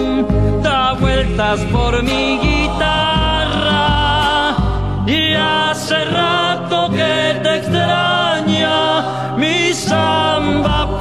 da 0.63 0.93
vueltas 0.93 1.59
por 1.71 2.01
mi 2.01 2.37
guitarra. 2.37 3.22
Y 5.33 5.35
hace 5.35 6.05
rato 6.05 6.91
que 6.91 7.39
te 7.41 7.55
extraña 7.57 9.35
mi 9.35 9.73
samba 9.73 10.99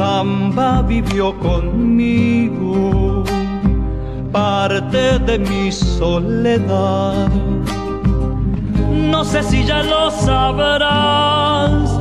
samba 0.00 0.80
vivió 0.80 1.26
conmigo 1.38 3.22
parte 4.32 5.18
de 5.28 5.38
mi 5.38 5.70
soledad. 5.70 7.28
No 9.12 9.20
sé 9.24 9.42
si 9.42 9.58
ya 9.66 9.82
lo 9.82 10.10
sabrás, 10.10 11.98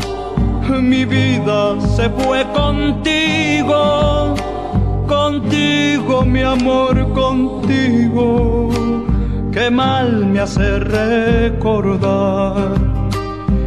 mi 0.91 1.03
vida 1.03 1.59
se 1.95 2.09
fue 2.11 2.39
contigo, 2.61 3.81
contigo 5.05 6.23
mi 6.33 6.41
amor, 6.41 6.95
contigo, 7.23 8.69
que 9.51 9.69
mal 9.69 10.25
me 10.25 10.39
hace 10.39 10.79
recordar. 10.79 12.55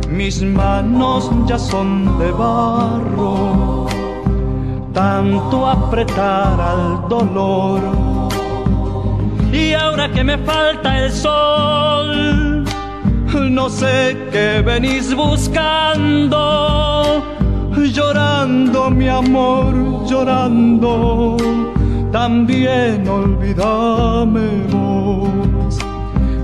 Mis 0.08 0.42
manos 0.42 1.30
ya 1.46 1.58
son 1.58 2.18
de 2.18 2.30
barro, 2.32 3.71
tanto 4.92 5.66
apretar 5.66 6.60
al 6.60 7.08
dolor. 7.08 7.80
Y 9.52 9.74
ahora 9.74 10.10
que 10.10 10.24
me 10.24 10.38
falta 10.38 11.04
el 11.04 11.12
sol, 11.12 12.64
no 13.50 13.68
sé 13.68 14.16
qué 14.30 14.62
venís 14.64 15.14
buscando, 15.14 16.40
llorando 17.92 18.90
mi 18.90 19.08
amor, 19.08 20.06
llorando, 20.06 21.36
también 22.10 23.06
olvídame 23.08 24.48
vos. 24.70 25.78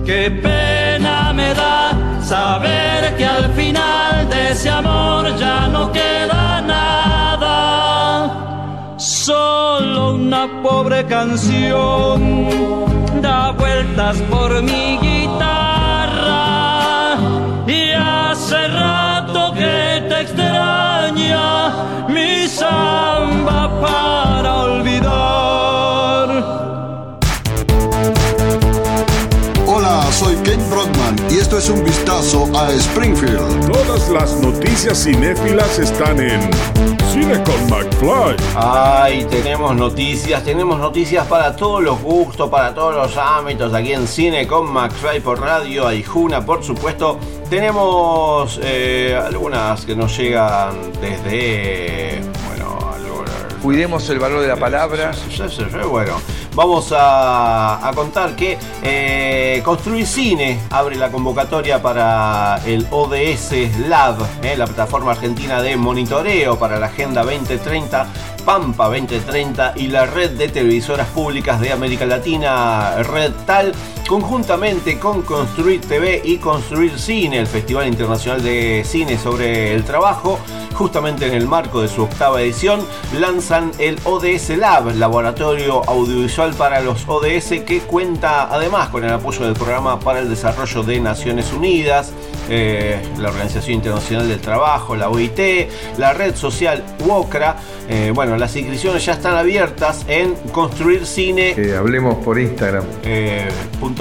Qué 0.04 0.30
pena 0.30 1.32
me 1.32 1.54
da 1.54 1.92
saber 2.22 3.16
que 3.16 3.24
al 3.24 3.52
final 3.52 4.28
de 4.28 4.50
ese 4.52 4.68
amor 4.70 5.36
ya 5.38 5.68
no 5.68 5.90
queda 5.92 6.60
nada, 6.60 6.97
solo 9.28 10.14
una 10.14 10.48
pobre 10.62 11.04
canción 11.04 12.48
da 13.20 13.50
vueltas 13.50 14.16
por 14.30 14.62
mi 14.62 14.96
guitarra 14.96 16.38
y 17.66 17.90
hace 17.92 18.68
rato 18.68 19.52
que 19.52 20.02
te 20.08 20.22
extraña 20.22 21.74
mi 22.08 22.48
samba 22.48 23.70
para 23.82 24.54
olvidar. 24.64 26.28
Hola, 29.66 30.10
soy 30.10 30.36
Kate 30.36 30.64
Brockman 30.70 31.16
y 31.28 31.36
esto 31.36 31.58
es 31.58 31.68
un 31.68 31.84
vistazo 31.84 32.48
a 32.58 32.72
Springfield. 32.72 33.70
Todas 33.70 34.08
las 34.08 34.40
noticias 34.40 35.04
cinéfilas 35.04 35.78
están 35.78 36.18
en 36.18 36.97
Cine 37.08 37.42
con 37.42 37.70
McFly. 37.70 38.36
Ay, 38.54 39.24
tenemos 39.30 39.74
noticias, 39.74 40.44
tenemos 40.44 40.78
noticias 40.78 41.26
para 41.26 41.56
todos 41.56 41.82
los 41.82 42.00
gustos, 42.02 42.50
para 42.50 42.74
todos 42.74 42.94
los 42.94 43.16
ámbitos 43.16 43.72
aquí 43.72 43.92
en 43.92 44.06
Cine 44.06 44.46
con 44.46 44.70
McFly 44.70 45.20
por 45.20 45.40
radio, 45.40 45.86
Aijuna, 45.86 46.44
por 46.44 46.62
supuesto. 46.62 47.18
Tenemos 47.48 48.60
eh, 48.62 49.18
algunas 49.20 49.84
que 49.86 49.96
nos 49.96 50.16
llegan 50.16 50.92
desde. 51.00 52.20
Bueno, 52.46 52.78
Cuidemos 53.62 54.08
el 54.10 54.18
valor 54.18 54.40
de 54.40 54.48
la 54.48 54.56
palabra. 54.56 55.12
Bueno, 55.90 56.20
vamos 56.58 56.90
a, 56.90 57.88
a 57.88 57.92
contar 57.92 58.34
que 58.34 58.58
eh, 58.82 59.62
Construir 59.64 60.04
Cine 60.08 60.58
abre 60.70 60.96
la 60.96 61.08
convocatoria 61.08 61.80
para 61.80 62.60
el 62.66 62.84
ODS 62.90 63.78
Lab, 63.86 64.16
eh, 64.42 64.56
la 64.56 64.66
plataforma 64.66 65.12
argentina 65.12 65.62
de 65.62 65.76
monitoreo 65.76 66.58
para 66.58 66.80
la 66.80 66.86
Agenda 66.86 67.22
2030. 67.22 68.08
Pampa 68.48 68.86
2030 68.86 69.74
y 69.76 69.88
la 69.88 70.06
red 70.06 70.30
de 70.30 70.48
televisoras 70.48 71.06
públicas 71.08 71.60
de 71.60 71.70
América 71.70 72.06
Latina, 72.06 72.94
Red 73.02 73.32
Tal, 73.44 73.74
conjuntamente 74.08 74.98
con 74.98 75.20
Construir 75.20 75.82
TV 75.82 76.22
y 76.24 76.38
Construir 76.38 76.98
Cine, 76.98 77.40
el 77.40 77.46
Festival 77.46 77.88
Internacional 77.88 78.42
de 78.42 78.84
Cine 78.86 79.18
sobre 79.18 79.74
el 79.74 79.84
Trabajo, 79.84 80.38
justamente 80.72 81.26
en 81.26 81.34
el 81.34 81.46
marco 81.46 81.82
de 81.82 81.88
su 81.88 82.04
octava 82.04 82.40
edición, 82.40 82.80
lanzan 83.12 83.70
el 83.78 83.98
ODS 84.04 84.56
Lab, 84.56 84.94
Laboratorio 84.96 85.82
Audiovisual 85.86 86.47
para 86.54 86.80
los 86.80 87.08
ODS, 87.08 87.60
que 87.66 87.80
cuenta 87.86 88.52
además 88.52 88.88
con 88.88 89.04
el 89.04 89.12
apoyo 89.12 89.44
del 89.44 89.54
Programa 89.54 89.98
para 90.00 90.20
el 90.20 90.28
Desarrollo 90.28 90.82
de 90.82 91.00
Naciones 91.00 91.52
Unidas, 91.52 92.12
eh, 92.48 93.00
la 93.18 93.28
Organización 93.28 93.74
Internacional 93.74 94.28
del 94.28 94.40
Trabajo, 94.40 94.96
la 94.96 95.08
OIT, 95.08 95.68
la 95.98 96.12
red 96.12 96.34
social 96.34 96.82
UOCRA. 97.06 97.56
Eh, 97.88 98.12
bueno, 98.14 98.36
las 98.36 98.54
inscripciones 98.56 99.04
ya 99.04 99.12
están 99.12 99.36
abiertas 99.36 100.04
en 100.08 100.34
Construir 100.52 101.06
Cine 101.06 101.54
Eh, 101.56 101.76
hablemos 101.76 102.16
por 102.24 102.38
Instagram. 102.38 102.84
eh, 103.04 103.48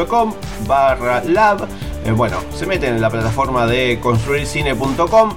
.com 0.07 0.33
barra 0.67 1.23
lab. 1.23 1.67
Bueno, 2.15 2.37
se 2.55 2.65
meten 2.65 2.95
en 2.95 3.01
la 3.01 3.09
plataforma 3.09 3.67
de 3.67 3.99
construircine.com, 3.99 5.33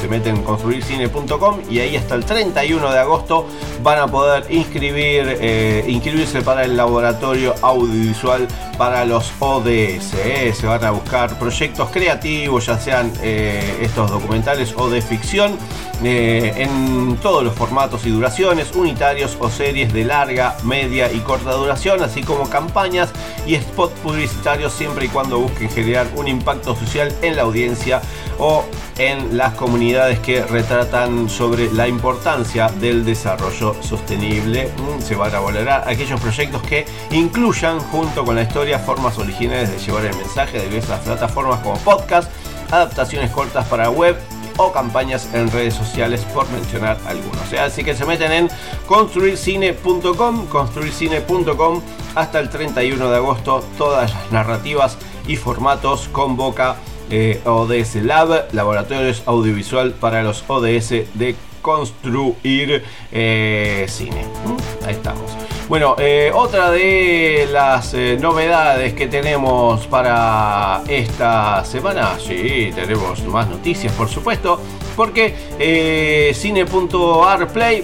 se 0.00 0.08
meten 0.08 0.36
en 0.36 0.42
construircine.com 0.42 1.60
y 1.70 1.80
ahí 1.80 1.96
hasta 1.96 2.14
el 2.14 2.24
31 2.24 2.92
de 2.92 2.98
agosto 2.98 3.46
van 3.82 3.98
a 3.98 4.06
poder 4.06 4.44
inscribir, 4.50 5.38
eh, 5.40 5.84
inscribirse 5.88 6.42
para 6.42 6.64
el 6.64 6.76
laboratorio 6.76 7.54
audiovisual 7.62 8.46
para 8.76 9.04
los 9.04 9.32
ODS. 9.38 10.14
eh. 10.14 10.52
Se 10.54 10.66
van 10.66 10.84
a 10.84 10.90
buscar 10.90 11.38
proyectos 11.38 11.90
creativos, 11.90 12.66
ya 12.66 12.78
sean 12.78 13.12
eh, 13.22 13.78
estos 13.82 14.10
documentales 14.10 14.74
o 14.76 14.88
de 14.90 15.00
ficción, 15.00 15.56
en 16.02 17.16
todos 17.22 17.42
los 17.42 17.54
formatos 17.54 18.04
y 18.04 18.10
duraciones, 18.10 18.74
unitarios 18.74 19.34
o 19.40 19.48
series 19.48 19.94
de 19.94 20.04
larga, 20.04 20.54
media 20.62 21.10
y 21.10 21.20
corta 21.20 21.52
duración, 21.52 22.02
así 22.02 22.22
como 22.22 22.50
campañas 22.50 23.08
y 23.46 23.56
spots 23.56 23.98
publicitarios 24.00 24.74
siempre 24.74 25.06
y 25.06 25.08
cuando 25.08 25.38
busquen 25.38 25.70
generar 25.70 26.06
un 26.16 26.28
impacto 26.28 26.76
social 26.76 27.14
en 27.22 27.36
la 27.36 27.42
audiencia 27.42 28.02
o 28.38 28.64
en 28.98 29.36
las 29.36 29.54
comunidades 29.54 30.18
que 30.20 30.42
retratan 30.42 31.28
sobre 31.28 31.72
la 31.72 31.88
importancia 31.88 32.68
del 32.68 33.04
desarrollo 33.04 33.74
sostenible. 33.82 34.70
Mm, 34.76 35.02
Se 35.02 35.14
van 35.14 35.34
a 35.34 35.40
valorar 35.40 35.84
aquellos 35.88 36.20
proyectos 36.20 36.62
que 36.62 36.86
incluyan 37.10 37.78
junto 37.80 38.24
con 38.24 38.34
la 38.36 38.42
historia 38.42 38.78
formas 38.78 39.18
originales 39.18 39.70
de 39.70 39.78
llevar 39.78 40.04
el 40.06 40.16
mensaje 40.16 40.58
de 40.58 40.68
diversas 40.68 41.00
plataformas 41.00 41.60
como 41.60 41.76
podcast, 41.78 42.30
adaptaciones 42.70 43.30
cortas 43.30 43.66
para 43.66 43.90
web 43.90 44.16
o 44.58 44.72
campañas 44.72 45.28
en 45.34 45.50
redes 45.50 45.74
sociales 45.74 46.22
por 46.32 46.48
mencionar 46.50 46.96
algunos. 47.06 47.52
Así 47.60 47.84
que 47.84 47.94
se 47.94 48.06
meten 48.06 48.32
en 48.32 48.48
construircine.com, 48.86 50.46
construircine.com 50.46 51.82
hasta 52.14 52.38
el 52.40 52.48
31 52.48 53.10
de 53.10 53.16
agosto 53.16 53.62
todas 53.76 54.12
las 54.12 54.32
narrativas 54.32 54.96
y 55.26 55.36
formatos 55.36 56.08
convoca 56.10 56.76
eh, 57.10 57.40
ODS 57.44 57.96
Lab, 57.96 58.48
Laboratorios 58.52 59.22
Audiovisual 59.26 59.92
para 59.92 60.22
los 60.22 60.44
ODS 60.46 60.90
de 61.14 61.36
construir 61.62 62.84
eh, 63.12 63.86
cine. 63.88 64.24
¿Mm? 64.44 64.86
Ahí 64.86 64.94
estamos. 64.94 65.30
Bueno, 65.68 65.96
eh, 65.98 66.30
otra 66.32 66.70
de 66.70 67.48
las 67.50 67.92
novedades 68.20 68.94
que 68.94 69.08
tenemos 69.08 69.86
para 69.88 70.82
esta 70.86 71.64
semana, 71.64 72.18
sí, 72.24 72.70
tenemos 72.74 73.24
más 73.24 73.48
noticias 73.48 73.92
por 73.94 74.08
supuesto, 74.08 74.60
porque 74.94 76.32
cine.arplay 76.34 77.82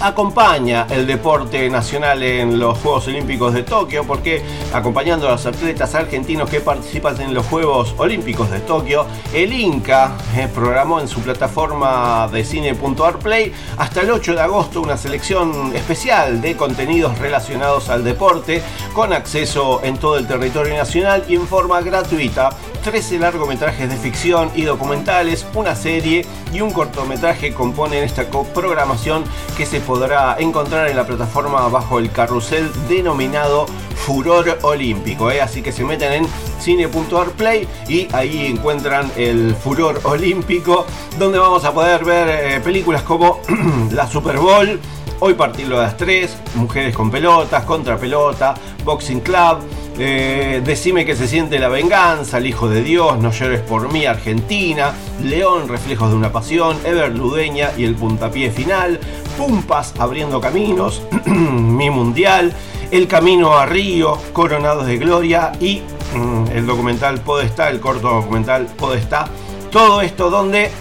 acompaña 0.00 0.86
el 0.90 1.06
deporte 1.06 1.68
nacional 1.68 2.22
en 2.22 2.58
los 2.58 2.78
Juegos 2.78 3.08
Olímpicos 3.08 3.52
de 3.52 3.62
Tokio, 3.62 4.04
porque 4.04 4.42
acompañando 4.72 5.28
a 5.28 5.32
los 5.32 5.46
atletas 5.46 5.94
argentinos 5.94 6.48
que 6.48 6.60
participan 6.60 7.20
en 7.20 7.34
los 7.34 7.46
Juegos 7.46 7.94
Olímpicos 7.98 8.50
de 8.50 8.60
Tokio, 8.60 9.06
el 9.32 9.52
Inca 9.52 10.16
eh, 10.36 10.48
programó 10.52 11.00
en 11.00 11.08
su 11.08 11.20
plataforma 11.20 12.28
de 12.28 12.44
cine.arplay 12.44 13.52
hasta 13.76 14.02
el 14.02 14.10
8 14.10 14.34
de 14.34 14.40
agosto 14.40 14.80
una 14.80 14.96
selección 14.96 15.74
especial 15.74 16.40
de 16.40 16.56
contenidos 16.56 17.18
relacionados 17.18 17.88
al 17.88 18.04
deporte, 18.04 18.62
con 18.94 19.12
acceso 19.12 19.80
en 19.82 19.98
todo 19.98 20.16
el 20.16 20.26
territorio 20.26 20.74
nacional 20.76 21.24
y 21.28 21.34
en 21.34 21.46
forma 21.46 21.80
gratuita. 21.80 22.50
13 22.84 23.18
largometrajes 23.18 23.90
de 23.90 23.96
ficción 23.96 24.50
y 24.54 24.62
documentales, 24.62 25.46
una 25.54 25.74
serie 25.74 26.24
y 26.52 26.60
un 26.60 26.70
cortometraje 26.70 27.52
componen 27.52 28.04
esta 28.04 28.24
programación 28.54 29.24
que 29.56 29.66
se 29.66 29.80
podrá 29.88 30.36
encontrar 30.38 30.90
en 30.90 30.96
la 30.96 31.06
plataforma 31.06 31.66
bajo 31.68 31.98
el 31.98 32.12
carrusel 32.12 32.70
denominado 32.90 33.64
Furor 33.96 34.58
Olímpico. 34.60 35.30
¿eh? 35.30 35.40
Así 35.40 35.62
que 35.62 35.72
se 35.72 35.82
meten 35.82 36.12
en 36.12 36.26
cine.arplay 36.60 37.66
y 37.88 38.06
ahí 38.12 38.48
encuentran 38.48 39.10
el 39.16 39.54
Furor 39.54 39.98
Olímpico, 40.04 40.84
donde 41.18 41.38
vamos 41.38 41.64
a 41.64 41.72
poder 41.72 42.04
ver 42.04 42.28
eh, 42.28 42.60
películas 42.60 43.02
como 43.02 43.40
la 43.90 44.06
Super 44.06 44.36
Bowl. 44.36 44.78
Hoy 45.20 45.34
partido 45.34 45.70
de 45.70 45.82
las 45.82 45.96
3, 45.96 46.36
Mujeres 46.54 46.94
con 46.94 47.10
pelotas, 47.10 47.64
contra 47.64 47.96
pelota, 47.96 48.54
Boxing 48.84 49.18
Club, 49.18 49.58
eh, 49.98 50.62
Decime 50.64 51.04
que 51.04 51.16
se 51.16 51.26
siente 51.26 51.58
la 51.58 51.68
venganza, 51.68 52.38
El 52.38 52.46
Hijo 52.46 52.68
de 52.68 52.82
Dios, 52.82 53.18
No 53.18 53.32
llores 53.32 53.60
por 53.62 53.92
mí, 53.92 54.06
Argentina, 54.06 54.92
León, 55.24 55.66
Reflejos 55.68 56.10
de 56.10 56.16
una 56.16 56.30
Pasión, 56.30 56.78
Ever 56.84 57.16
Ludeña 57.16 57.72
y 57.76 57.84
el 57.84 57.96
puntapié 57.96 58.52
final, 58.52 59.00
Pumpas 59.36 59.92
abriendo 59.98 60.40
caminos, 60.40 61.02
Mi 61.26 61.90
Mundial, 61.90 62.52
El 62.92 63.08
Camino 63.08 63.54
a 63.54 63.66
Río, 63.66 64.18
Coronados 64.32 64.86
de 64.86 64.98
Gloria 64.98 65.50
y 65.58 65.82
mm, 66.14 66.52
el 66.52 66.64
documental 66.64 67.20
Podestá, 67.22 67.70
el 67.70 67.80
corto 67.80 68.08
documental 68.08 68.66
Podestá. 68.66 69.26
Todo 69.72 70.00
esto 70.00 70.30
donde... 70.30 70.70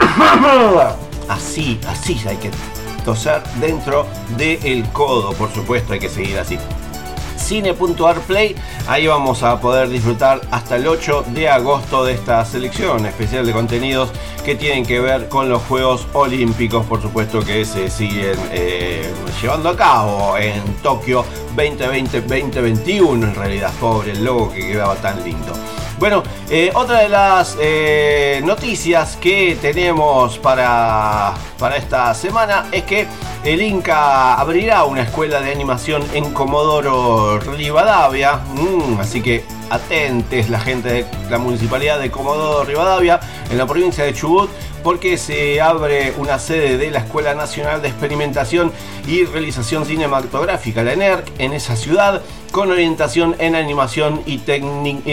así, 1.30 1.80
así 1.88 2.20
hay 2.26 2.36
que 2.36 2.50
toser 3.04 3.42
dentro 3.60 4.06
del 4.36 4.86
codo, 4.90 5.32
por 5.32 5.50
supuesto, 5.52 5.94
hay 5.94 6.00
que 6.00 6.08
seguir 6.08 6.38
así 6.38 6.58
cine.arplay. 7.50 8.54
Ahí 8.86 9.08
vamos 9.08 9.42
a 9.42 9.60
poder 9.60 9.88
disfrutar 9.88 10.40
hasta 10.52 10.76
el 10.76 10.86
8 10.86 11.24
de 11.34 11.48
agosto 11.48 12.04
de 12.04 12.12
esta 12.12 12.44
selección 12.44 13.06
especial 13.06 13.44
de 13.44 13.52
contenidos 13.52 14.10
que 14.44 14.54
tienen 14.54 14.86
que 14.86 15.00
ver 15.00 15.28
con 15.28 15.48
los 15.48 15.60
Juegos 15.62 16.06
Olímpicos, 16.12 16.86
por 16.86 17.02
supuesto 17.02 17.40
que 17.40 17.64
se 17.64 17.90
siguen 17.90 18.38
eh, 18.52 19.12
llevando 19.42 19.68
a 19.68 19.76
cabo 19.76 20.38
en 20.38 20.62
Tokio 20.76 21.24
2020-2021. 21.56 23.24
En 23.24 23.34
realidad, 23.34 23.72
pobre 23.80 24.12
el 24.12 24.24
logo 24.24 24.52
que 24.52 24.68
quedaba 24.68 24.94
tan 24.94 25.22
lindo. 25.24 25.52
Bueno, 26.00 26.22
eh, 26.48 26.70
otra 26.72 27.00
de 27.00 27.10
las 27.10 27.58
eh, 27.60 28.40
noticias 28.42 29.18
que 29.18 29.58
tenemos 29.60 30.38
para, 30.38 31.34
para 31.58 31.76
esta 31.76 32.14
semana 32.14 32.68
es 32.72 32.84
que 32.84 33.06
el 33.44 33.60
Inca 33.60 34.32
abrirá 34.32 34.84
una 34.84 35.02
escuela 35.02 35.42
de 35.42 35.52
animación 35.52 36.02
en 36.14 36.32
Comodoro 36.32 37.38
Rivadavia. 37.40 38.36
Mm, 38.36 38.98
así 38.98 39.20
que 39.20 39.44
atentes 39.68 40.48
la 40.48 40.58
gente 40.58 40.88
de 40.88 41.06
la 41.28 41.36
municipalidad 41.36 42.00
de 42.00 42.10
Comodoro 42.10 42.64
Rivadavia 42.64 43.20
en 43.50 43.58
la 43.58 43.66
provincia 43.66 44.02
de 44.02 44.14
Chubut 44.14 44.48
porque 44.82 45.18
se 45.18 45.60
abre 45.60 46.14
una 46.18 46.38
sede 46.38 46.78
de 46.78 46.90
la 46.90 47.00
Escuela 47.00 47.34
Nacional 47.34 47.82
de 47.82 47.88
Experimentación 47.88 48.72
y 49.06 49.24
Realización 49.24 49.84
Cinematográfica, 49.84 50.82
la 50.82 50.92
ENERC, 50.92 51.32
en 51.38 51.52
esa 51.52 51.76
ciudad, 51.76 52.22
con 52.52 52.70
orientación 52.70 53.36
en 53.38 53.54
animación 53.54 54.22
y, 54.26 54.40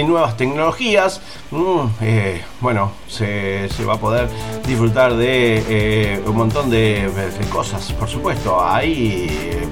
nuevas 0.04 0.38
tecnologías. 0.38 1.22
Mm, 1.52 1.88
eh, 2.02 2.42
bueno, 2.62 2.92
se, 3.08 3.70
va 3.88 3.94
a 3.94 4.00
poder 4.00 4.28
disfrutar 4.66 5.16
de 5.16 5.64
eh, 5.70 6.22
un 6.26 6.36
montón 6.36 6.70
de, 6.70 7.10
de 7.10 7.46
cosas, 7.50 7.92
por 7.94 8.10
supuesto. 8.10 8.64
Ahí, 8.64 9.28
eh, 9.30 9.68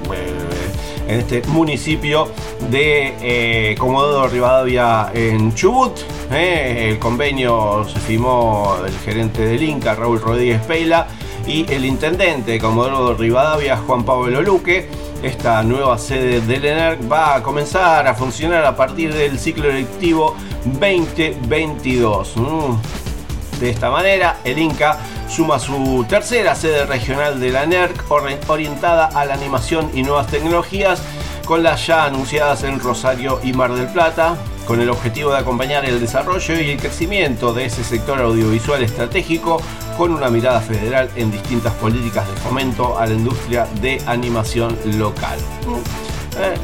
en 1.08 1.20
este 1.20 1.42
municipio 1.48 2.28
de 2.70 3.14
eh, 3.20 3.74
Comodoro 3.76 4.28
Rivadavia 4.28 5.10
en 5.14 5.54
Chubut. 5.54 5.92
eh, 6.30 6.90
el 6.90 6.98
convenio 6.98 7.86
se 7.88 7.98
firmó 8.00 8.76
el 8.86 8.92
gerente 8.98 9.46
del 9.46 9.62
Inca, 9.62 9.94
Raúl 9.94 10.20
Rodríguez 10.20 10.60
Peila, 10.62 11.06
y 11.46 11.70
el 11.72 11.84
intendente 11.84 12.52
de 12.52 12.58
Comodoro 12.58 13.14
Rivadavia, 13.14 13.76
Juan 13.76 14.04
Pablo 14.04 14.42
Luque. 14.42 14.88
Esta 15.22 15.62
nueva 15.62 15.96
sede 15.96 16.40
del 16.40 16.64
ENERC 16.64 17.10
va 17.10 17.36
a 17.36 17.42
comenzar 17.42 18.06
a 18.06 18.14
funcionar 18.14 18.64
a 18.64 18.76
partir 18.76 19.14
del 19.14 19.38
ciclo 19.38 19.70
electivo 19.70 20.34
2022. 20.64 22.36
Mm. 22.36 23.60
De 23.60 23.70
esta 23.70 23.90
manera, 23.90 24.40
el 24.44 24.58
Inca 24.58 24.98
suma 25.28 25.58
su 25.58 26.04
tercera 26.08 26.54
sede 26.54 26.86
regional 26.86 27.40
de 27.40 27.50
la 27.50 27.66
NERC 27.66 28.08
ori- 28.08 28.38
orientada 28.48 29.06
a 29.06 29.24
la 29.24 29.34
animación 29.34 29.90
y 29.94 30.02
nuevas 30.02 30.26
tecnologías, 30.28 31.02
con 31.44 31.62
las 31.62 31.86
ya 31.86 32.04
anunciadas 32.04 32.64
en 32.64 32.80
Rosario 32.80 33.40
y 33.42 33.52
Mar 33.52 33.72
del 33.72 33.86
Plata, 33.86 34.36
con 34.66 34.80
el 34.80 34.90
objetivo 34.90 35.30
de 35.30 35.38
acompañar 35.38 35.84
el 35.84 36.00
desarrollo 36.00 36.60
y 36.60 36.70
el 36.70 36.80
crecimiento 36.80 37.52
de 37.52 37.66
ese 37.66 37.84
sector 37.84 38.20
audiovisual 38.20 38.82
estratégico 38.82 39.60
con 39.96 40.12
una 40.12 40.28
mirada 40.28 40.60
federal 40.60 41.08
en 41.14 41.30
distintas 41.30 41.72
políticas 41.74 42.26
de 42.28 42.34
fomento 42.40 42.98
a 42.98 43.06
la 43.06 43.12
industria 43.14 43.66
de 43.80 44.02
animación 44.06 44.76
local. 44.98 45.38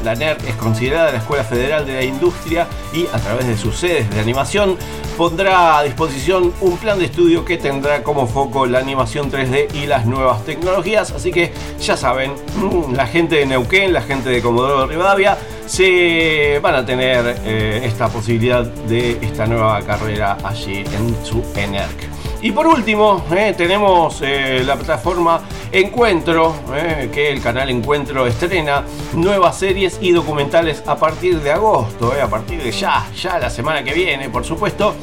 La 0.03 0.15
NERC 0.15 0.47
es 0.47 0.55
considerada 0.55 1.11
la 1.11 1.17
Escuela 1.17 1.43
Federal 1.43 1.85
de 1.85 1.93
la 1.93 2.03
Industria 2.03 2.67
y 2.93 3.07
a 3.07 3.19
través 3.19 3.47
de 3.47 3.57
sus 3.57 3.75
sedes 3.75 4.09
de 4.11 4.19
animación 4.19 4.77
pondrá 5.17 5.77
a 5.77 5.83
disposición 5.83 6.53
un 6.61 6.77
plan 6.77 6.99
de 6.99 7.05
estudio 7.05 7.43
que 7.45 7.57
tendrá 7.57 8.03
como 8.03 8.27
foco 8.27 8.65
la 8.65 8.79
animación 8.79 9.31
3D 9.31 9.73
y 9.73 9.85
las 9.87 10.05
nuevas 10.05 10.43
tecnologías. 10.45 11.11
Así 11.11 11.31
que 11.31 11.53
ya 11.79 11.97
saben, 11.97 12.33
la 12.93 13.07
gente 13.07 13.35
de 13.35 13.45
Neuquén, 13.45 13.93
la 13.93 14.01
gente 14.01 14.29
de 14.29 14.41
Comodoro 14.41 14.87
Rivadavia, 14.87 15.37
se 15.65 16.59
van 16.61 16.75
a 16.75 16.85
tener 16.85 17.37
eh, 17.45 17.81
esta 17.83 18.09
posibilidad 18.09 18.63
de 18.63 19.17
esta 19.21 19.47
nueva 19.47 19.81
carrera 19.81 20.37
allí 20.43 20.79
en 20.79 21.15
su 21.25 21.43
ENERC. 21.55 22.12
Y 22.43 22.51
por 22.51 22.67
último, 22.67 23.23
eh, 23.31 23.53
tenemos 23.55 24.21
eh, 24.21 24.63
la 24.65 24.75
plataforma 24.75 25.39
Encuentro, 25.71 26.53
eh, 26.75 27.09
que 27.09 27.29
el 27.29 27.41
canal 27.41 27.69
Encuentro 27.69 28.27
estrena 28.27 28.83
nuevas 29.13 29.57
series 29.57 29.97
y 30.01 30.11
documentales 30.11 30.83
a 30.85 30.97
partir 30.97 31.39
de 31.39 31.51
agosto, 31.53 32.11
a 32.21 32.27
partir 32.27 32.61
de 32.61 32.69
ya, 32.73 33.07
ya 33.15 33.39
la 33.39 33.49
semana 33.49 33.81
que 33.81 33.93
viene, 33.93 34.29
por 34.29 34.43
supuesto. 34.43 34.93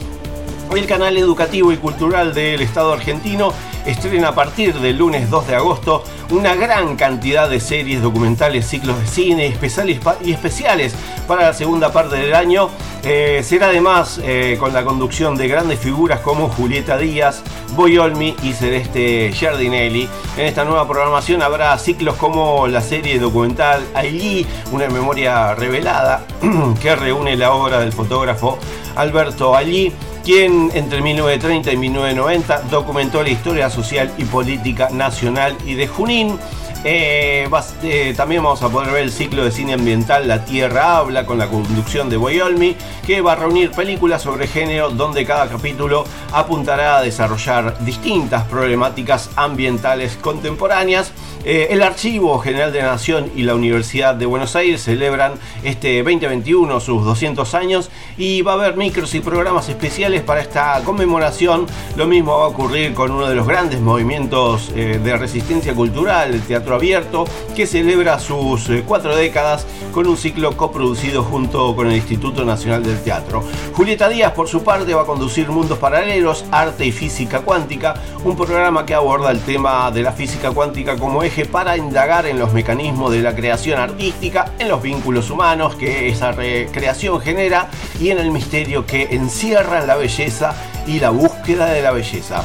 El 0.77 0.87
canal 0.87 1.17
educativo 1.17 1.73
y 1.73 1.77
cultural 1.77 2.33
del 2.33 2.61
Estado 2.61 2.93
argentino 2.93 3.53
estrena 3.85 4.29
a 4.29 4.35
partir 4.37 4.75
del 4.75 4.99
lunes 4.99 5.29
2 5.29 5.49
de 5.49 5.57
agosto 5.57 6.05
una 6.31 6.55
gran 6.55 6.95
cantidad 6.95 7.51
de 7.51 7.59
series, 7.59 8.01
documentales, 8.01 8.69
ciclos 8.69 8.99
de 9.01 9.07
cine 9.09 9.47
especiales 9.47 9.99
y 10.25 10.33
especiales 10.33 10.95
para 11.27 11.47
la 11.47 11.55
segunda 11.55 11.93
parte 11.93 12.17
del 12.17 12.35
año. 12.35 12.69
Eh, 13.03 13.41
será 13.43 13.69
además 13.69 14.21
eh, 14.23 14.59
con 14.61 14.73
la 14.73 14.85
conducción 14.85 15.37
de 15.37 15.49
grandes 15.49 15.81
figuras 15.81 16.21
como 16.21 16.49
Julieta 16.49 16.97
Díaz, 16.99 17.43
Boyolmi 17.75 18.37
y 18.45 18.53
Celeste 18.53 19.33
Giardinelli. 19.33 20.09
En 20.37 20.47
esta 20.47 20.65
nueva 20.65 20.87
programación 20.87 21.43
habrá 21.43 21.77
ciclos 21.79 22.15
como 22.15 22.69
la 22.69 22.81
serie 22.81 23.19
documental 23.19 23.85
Ailí, 23.93 24.47
una 24.71 24.89
memoria 24.89 25.53
revelada 25.57 26.25
que 26.81 26.95
reúne 26.95 27.37
la 27.37 27.53
obra 27.53 27.81
del 27.81 27.93
fotógrafo 27.93 28.57
Alberto 28.95 29.57
Allí 29.57 29.93
quien 30.25 30.71
entre 30.75 31.03
1930 31.03 31.73
y 31.73 31.77
1990 31.77 32.63
documentó 32.71 33.23
la 33.23 33.31
historia 33.31 33.71
social 33.71 34.13
y 34.19 34.25
política 34.25 34.89
nacional 34.91 35.57
y 35.67 35.75
de 35.75 35.87
Junín. 35.87 36.39
Eh, 36.82 37.47
eh, 37.82 38.15
también 38.16 38.43
vamos 38.43 38.62
a 38.62 38.70
poder 38.70 38.90
ver 38.90 39.02
el 39.02 39.12
ciclo 39.12 39.44
de 39.44 39.51
cine 39.51 39.74
ambiental 39.74 40.27
La 40.27 40.47
Tierra 40.47 40.97
Habla 40.97 41.27
con 41.27 41.36
la 41.36 41.48
conducción 41.48 42.09
de 42.09 42.16
Boyolmi, 42.16 42.74
que 43.07 43.20
va 43.20 43.32
a 43.32 43.36
reunir 43.36 43.70
películas 43.70 44.23
sobre 44.23 44.47
género 44.47 44.89
donde 44.89 45.27
cada 45.27 45.47
capítulo 45.47 46.05
apuntará 46.32 46.97
a 46.97 47.02
desarrollar 47.02 47.85
distintas 47.85 48.44
problemáticas 48.44 49.28
ambientales 49.36 50.16
contemporáneas. 50.16 51.12
Eh, 51.44 51.69
el 51.70 51.82
Archivo 51.82 52.39
General 52.39 52.73
de 52.73 52.81
la 52.81 52.93
Nación 52.93 53.31
y 53.35 53.43
la 53.43 53.55
Universidad 53.55 54.15
de 54.15 54.27
Buenos 54.27 54.57
Aires 54.57 54.82
celebran 54.82 55.35
este 55.62 56.02
2021 56.02 56.81
sus 56.81 57.05
200 57.05 57.55
años 57.55 57.90
y 58.16 58.40
va 58.43 58.52
a 58.52 58.55
haber 58.55 58.77
micros 58.77 59.15
y 59.15 59.20
programas 59.20 59.69
especiales 59.69 60.23
para 60.23 60.40
esta 60.40 60.81
conmemoración. 60.85 61.66
Lo 61.97 62.07
mismo 62.07 62.39
va 62.39 62.44
a 62.44 62.48
ocurrir 62.48 62.94
con 62.94 63.11
uno 63.11 63.27
de 63.27 63.35
los 63.35 63.47
grandes 63.47 63.81
movimientos 63.81 64.74
de 64.74 65.16
resistencia 65.16 65.74
cultural, 65.74 66.35
el 66.35 66.43
Teatro 66.43 66.70
Abierto, 66.75 67.25
que 67.55 67.67
celebra 67.67 68.19
sus 68.19 68.69
eh, 68.71 68.85
cuatro 68.87 69.15
décadas 69.17 69.67
con 69.93 70.07
un 70.07 70.17
ciclo 70.17 70.57
coproducido 70.57 71.23
junto 71.23 71.75
con 71.75 71.89
el 71.89 71.97
Instituto 71.97 72.45
Nacional 72.45 72.83
del 72.83 73.01
Teatro. 73.03 73.43
Julieta 73.75 74.09
Díaz, 74.09 74.33
por 74.33 74.49
su 74.49 74.63
parte, 74.63 74.95
va 74.95 75.03
a 75.03 75.07
conducir 75.07 75.49
Mundos 75.49 75.79
Paralelos, 75.79 76.45
Arte 76.51 76.87
y 76.87 76.93
Física 76.93 77.41
Cuántica, 77.41 77.95
un 78.25 78.37
programa 78.37 78.87
que 78.87 78.95
aborda 78.95 79.31
el 79.31 79.41
tema 79.41 79.91
de 79.91 80.03
la 80.03 80.13
física 80.13 80.51
cuántica 80.51 80.97
como 80.97 81.23
eje 81.23 81.47
para 81.47 81.77
indagar 81.77 82.27
en 82.27 82.39
los 82.39 82.53
mecanismos 82.53 83.13
de 83.13 83.23
la 83.23 83.35
creación 83.35 83.81
artística, 83.81 84.53
en 84.59 84.69
los 84.69 84.83
vínculos 84.83 85.31
humanos 85.31 85.75
que 85.75 86.09
esa 86.09 86.33
re- 86.33 86.69
creación 86.73 87.21
genera 87.21 87.69
y 88.01 88.11
en 88.11 88.19
el 88.19 88.31
misterio 88.31 88.87
que 88.87 89.09
encierra 89.11 89.85
la 89.87 89.97
belleza 89.97 90.55
y 90.87 91.01
la 91.01 91.11
búsqueda 91.11 91.67
de 91.67 91.83
la 91.83 91.91
belleza. 91.93 92.43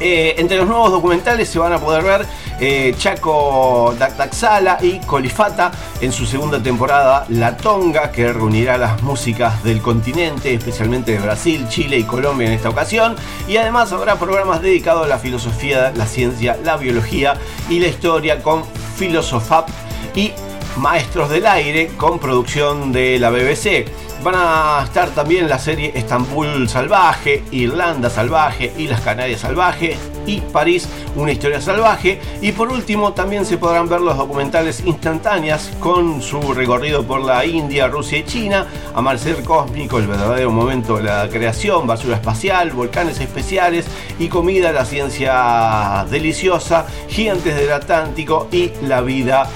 Eh, 0.00 0.34
entre 0.38 0.56
los 0.56 0.66
nuevos 0.66 0.90
documentales 0.90 1.48
se 1.48 1.58
van 1.58 1.72
a 1.72 1.78
poder 1.78 2.02
ver 2.02 2.26
eh, 2.60 2.94
Chaco 2.96 3.94
Dactaxala 3.98 4.78
y 4.80 4.98
Colifata 5.00 5.72
en 6.00 6.12
su 6.12 6.26
segunda 6.26 6.62
temporada 6.62 7.26
La 7.28 7.56
Tonga, 7.56 8.10
que 8.10 8.32
reunirá 8.32 8.78
las 8.78 9.02
músicas 9.02 9.62
del 9.62 9.80
continente, 9.80 10.54
especialmente 10.54 11.12
de 11.12 11.18
Brasil, 11.18 11.66
Chile 11.68 11.98
y 11.98 12.04
Colombia 12.04 12.46
en 12.46 12.52
esta 12.52 12.68
ocasión. 12.68 13.16
Y 13.48 13.56
además 13.56 13.92
habrá 13.92 14.16
programas 14.16 14.62
dedicados 14.62 15.04
a 15.04 15.08
la 15.08 15.18
filosofía, 15.18 15.92
la 15.94 16.06
ciencia, 16.06 16.58
la 16.62 16.76
biología 16.76 17.34
y 17.68 17.80
la 17.80 17.88
historia 17.88 18.42
con 18.42 18.64
Filosofap 18.96 19.68
y 20.14 20.32
Maestros 20.76 21.30
del 21.30 21.46
Aire 21.46 21.88
con 21.96 22.18
producción 22.18 22.92
de 22.92 23.18
la 23.18 23.30
BBC. 23.30 23.86
Van 24.24 24.34
a 24.38 24.80
estar 24.82 25.10
también 25.10 25.50
la 25.50 25.58
serie 25.58 25.92
Estambul 25.94 26.66
Salvaje, 26.66 27.44
Irlanda 27.50 28.08
Salvaje 28.08 28.72
y 28.78 28.88
Las 28.88 29.02
Canarias 29.02 29.42
Salvaje, 29.42 29.98
y 30.26 30.40
París, 30.40 30.88
una 31.16 31.32
historia 31.32 31.60
salvaje. 31.60 32.20
Y 32.40 32.52
por 32.52 32.68
último 32.70 33.12
también 33.12 33.44
se 33.44 33.58
podrán 33.58 33.88
ver 33.88 34.00
los 34.00 34.16
documentales 34.16 34.82
instantáneas 34.84 35.70
con 35.80 36.22
su 36.22 36.54
recorrido 36.54 37.04
por 37.04 37.20
la 37.20 37.44
India, 37.44 37.88
Rusia 37.88 38.18
y 38.18 38.24
China, 38.24 38.66
Amanecer 38.94 39.42
Cósmico, 39.42 39.98
el 39.98 40.06
verdadero 40.06 40.50
momento 40.50 40.96
de 40.96 41.04
la 41.04 41.28
creación, 41.28 41.86
basura 41.86 42.16
espacial, 42.16 42.70
volcanes 42.70 43.20
especiales 43.20 43.86
y 44.18 44.28
comida, 44.28 44.72
la 44.72 44.84
ciencia 44.84 46.06
deliciosa, 46.10 46.86
gigantes 47.08 47.56
del 47.56 47.72
Atlántico 47.72 48.48
y 48.50 48.72
la 48.86 49.00
vida 49.00 49.48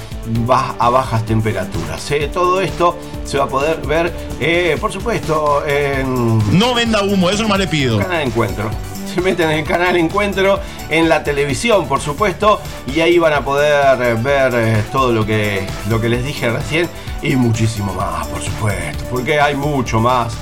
a 0.78 0.90
bajas 0.90 1.24
temperaturas. 1.24 2.10
¿eh? 2.10 2.30
Todo 2.32 2.60
esto 2.60 2.96
se 3.24 3.38
va 3.38 3.44
a 3.44 3.48
poder 3.48 3.80
ver, 3.86 4.12
eh, 4.40 4.76
por 4.80 4.92
supuesto, 4.92 5.64
en... 5.66 6.58
No 6.58 6.74
venda 6.74 7.02
humo, 7.02 7.30
eso 7.30 7.42
nomás 7.42 7.58
le 7.58 7.66
pido. 7.66 7.98
Canal 7.98 8.22
Encuentro. 8.22 8.70
Se 9.14 9.20
meten 9.20 9.50
en 9.50 9.58
el 9.60 9.64
canal 9.64 9.96
Encuentro, 9.96 10.60
en 10.90 11.08
la 11.08 11.24
televisión, 11.24 11.88
por 11.88 12.00
supuesto, 12.00 12.60
y 12.86 13.00
ahí 13.00 13.18
van 13.18 13.32
a 13.32 13.40
poder 13.40 14.00
eh, 14.02 14.14
ver 14.14 14.52
eh, 14.54 14.84
todo 14.92 15.12
lo 15.12 15.24
que, 15.24 15.66
lo 15.88 16.00
que 16.00 16.08
les 16.08 16.24
dije 16.24 16.50
recién 16.50 16.88
y 17.22 17.34
muchísimo 17.34 17.92
más, 17.94 18.26
por 18.28 18.42
supuesto, 18.42 19.04
porque 19.10 19.40
hay 19.40 19.54
mucho 19.54 19.98
más 19.98 20.34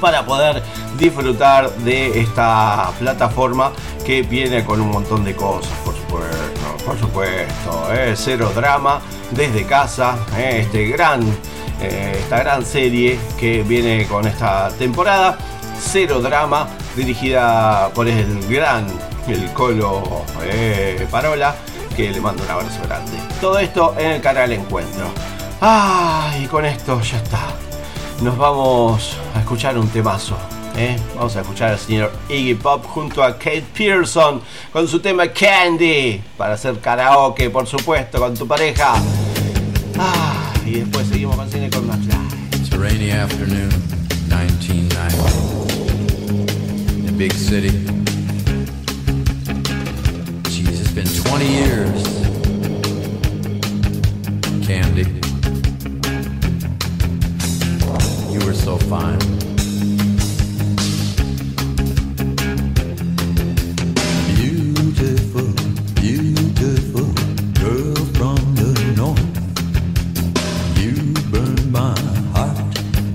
para 0.00 0.24
poder 0.24 0.62
disfrutar 0.98 1.70
de 1.78 2.20
esta 2.20 2.90
plataforma 2.98 3.72
que 4.08 4.22
viene 4.22 4.64
con 4.64 4.80
un 4.80 4.90
montón 4.90 5.22
de 5.22 5.36
cosas, 5.36 5.70
por 5.84 5.94
supuesto, 5.94 6.86
por 6.86 6.98
supuesto, 6.98 7.92
eh, 7.92 8.14
cero 8.16 8.50
drama 8.54 9.02
desde 9.32 9.66
casa, 9.66 10.16
eh, 10.34 10.60
este 10.62 10.86
gran, 10.88 11.22
eh, 11.78 12.16
esta 12.18 12.38
gran 12.38 12.64
serie 12.64 13.18
que 13.38 13.62
viene 13.64 14.06
con 14.06 14.26
esta 14.26 14.70
temporada, 14.70 15.36
cero 15.78 16.22
drama, 16.22 16.70
dirigida 16.96 17.90
por 17.90 18.08
el 18.08 18.48
gran, 18.48 18.86
el 19.26 19.52
Colo 19.52 20.24
Parola, 21.10 21.54
que 21.94 22.10
le 22.10 22.18
mando 22.18 22.42
un 22.44 22.50
abrazo 22.50 22.80
grande. 22.84 23.12
Todo 23.42 23.58
esto 23.58 23.94
en 23.98 24.12
el 24.12 24.22
canal 24.22 24.50
Encuentro. 24.52 25.04
Ah, 25.60 26.32
y 26.42 26.46
con 26.46 26.64
esto 26.64 26.98
ya 27.02 27.18
está. 27.18 27.40
Nos 28.22 28.38
vamos 28.38 29.18
a 29.34 29.40
escuchar 29.40 29.76
un 29.76 29.90
temazo. 29.90 30.38
¿Eh? 30.78 30.96
Vamos 31.14 31.34
a 31.36 31.40
escuchar 31.40 31.72
al 31.72 31.78
señor 31.78 32.12
Iggy 32.28 32.54
Pop 32.54 32.84
junto 32.86 33.22
a 33.22 33.36
Kate 33.36 33.64
Pearson 33.76 34.40
con 34.72 34.86
su 34.86 35.00
tema 35.00 35.28
Candy 35.28 36.22
para 36.36 36.54
hacer 36.54 36.78
karaoke, 36.78 37.50
por 37.50 37.66
supuesto, 37.66 38.18
con 38.18 38.34
tu 38.34 38.46
pareja. 38.46 38.94
Ah, 39.98 40.52
y 40.64 40.80
después 40.80 41.08
seguimos 41.08 41.36
con 41.36 41.50
cine 41.50 41.68
con 41.70 41.86
más 41.86 41.98
It's 42.52 42.72
a 42.72 42.78
rainy 42.78 43.10
afternoon, 43.10 43.70
1990. 44.28 45.08
In 46.96 47.08
a 47.08 47.12
big 47.12 47.32
city. 47.32 47.70
Jeez, 50.44 50.80
it's 50.80 50.92
been 50.92 51.06
20 51.06 51.46
years. 51.46 52.02
Candy. 54.64 55.06
You 58.32 58.46
were 58.46 58.54
so 58.54 58.76
fine. 58.76 59.47
Beautiful, 64.98 65.52
beautiful 65.94 67.06
girl 67.54 67.94
from 68.18 68.38
the 68.56 68.72
north. 68.96 69.20
You 70.76 71.14
my 71.70 71.94
heart 72.34 72.58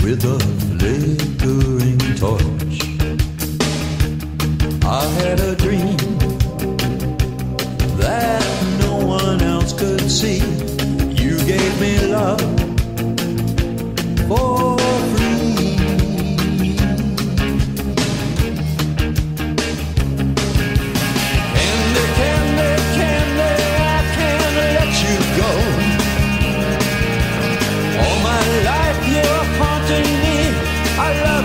with 0.02 0.24
a 0.24 0.40
flickering 0.64 2.00
torch. 2.16 2.80
I 4.86 5.06
had 5.20 5.42
a 5.42 5.58
dream 5.58 5.98
that 7.98 8.46
no 8.80 9.06
one 9.06 9.42
else 9.42 9.74
could 9.74 10.10
see. 10.10 10.40
You 11.22 11.38
gave 11.46 11.82
me 11.82 12.08
love 12.08 12.63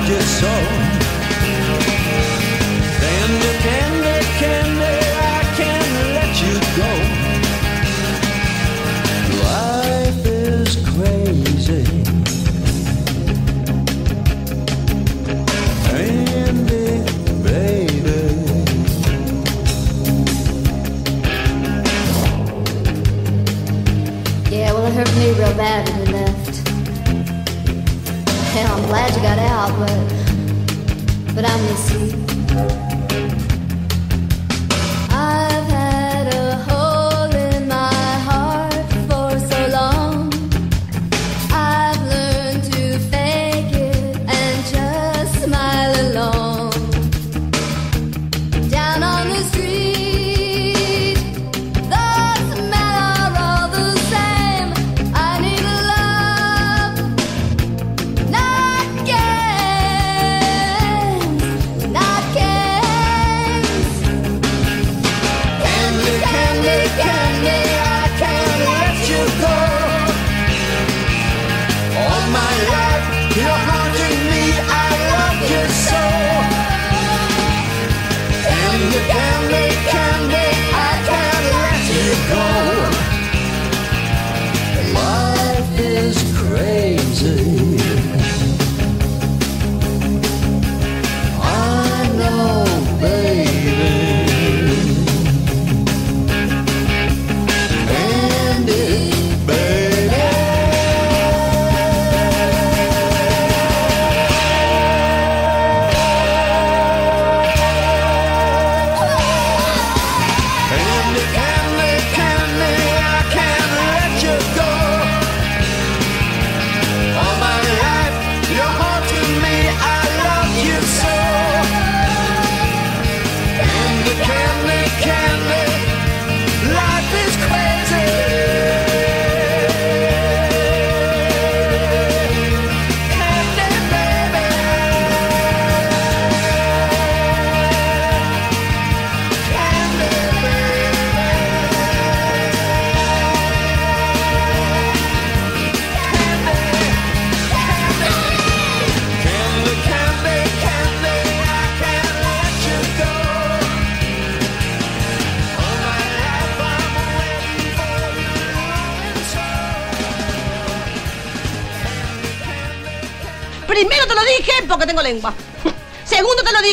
your 0.09 0.21
soul 0.23 0.88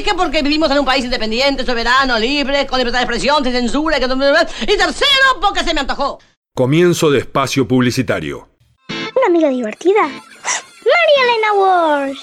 Dije 0.06 0.16
porque 0.16 0.44
vivimos 0.44 0.70
en 0.70 0.78
un 0.78 0.86
país 0.86 1.04
independiente, 1.04 1.66
soberano, 1.66 2.20
libre, 2.20 2.68
con 2.68 2.78
libertad 2.78 3.00
de 3.00 3.06
expresión, 3.06 3.44
sin 3.44 3.54
censura. 3.54 3.98
que- 4.00 4.06
Y 4.06 4.78
tercero 4.78 5.40
porque 5.42 5.64
se 5.64 5.74
me 5.74 5.80
antojó. 5.80 6.20
Comienzo 6.54 7.10
de 7.10 7.18
espacio 7.18 7.68
publicitario. 7.68 8.48
¿Una 8.88 9.26
amiga 9.26 9.50
divertida? 9.50 10.04
María 10.04 11.24
Elena 11.24 11.54
Walsh. 11.58 12.20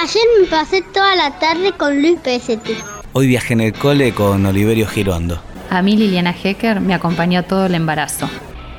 Ayer 0.00 0.22
me 0.40 0.46
pasé 0.46 0.82
toda 0.82 1.16
la 1.16 1.36
tarde 1.40 1.72
con 1.72 2.00
Luis 2.00 2.16
Pesetti. 2.20 2.76
Hoy 3.12 3.26
viajé 3.26 3.54
en 3.54 3.60
el 3.62 3.72
cole 3.72 4.14
con 4.14 4.46
Oliverio 4.46 4.86
Girondo. 4.86 5.42
A 5.68 5.82
mí 5.82 5.96
Liliana 5.96 6.32
Hecker 6.32 6.80
me 6.80 6.94
acompañó 6.94 7.42
todo 7.44 7.66
el 7.66 7.74
embarazo. 7.74 8.30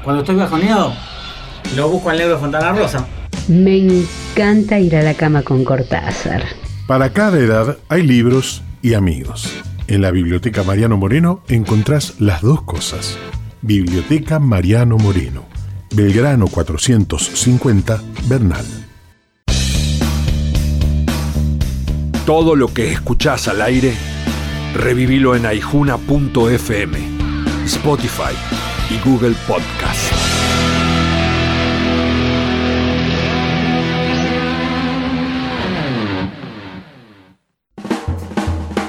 Cuando 0.06 0.22
estoy 0.22 0.36
bajoneado, 0.38 0.94
lo 1.76 1.90
busco 1.90 2.10
al 2.10 2.18
negro 2.18 2.40
Fontana 2.40 2.72
Rosa. 2.72 3.06
Me 3.50 3.76
encanta 3.78 4.80
ir 4.80 4.96
a 4.96 5.02
la 5.02 5.16
cama 5.16 5.42
con 5.42 5.66
Cortázar. 5.66 6.46
Para 6.92 7.14
cada 7.14 7.40
edad 7.40 7.78
hay 7.88 8.04
libros 8.04 8.64
y 8.82 8.96
amigos. 8.96 9.50
En 9.88 10.02
la 10.02 10.12
Biblioteca 10.12 10.64
Mariano 10.64 10.98
Moreno 10.98 11.42
encontrás 11.48 12.20
las 12.20 12.42
dos 12.42 12.64
cosas. 12.64 13.18
Biblioteca 13.62 14.40
Mariano 14.40 14.98
Moreno, 14.98 15.46
Belgrano 15.96 16.48
450, 16.48 18.02
Bernal. 18.28 18.66
Todo 22.26 22.58
lo 22.58 22.74
que 22.74 22.92
escuchás 22.92 23.48
al 23.48 23.62
aire, 23.62 23.94
revivilo 24.74 25.38
en 25.38 25.46
aijuna.fm, 25.46 26.98
Spotify 27.64 28.36
y 28.90 29.10
Google 29.10 29.36
Podcast. 29.48 29.81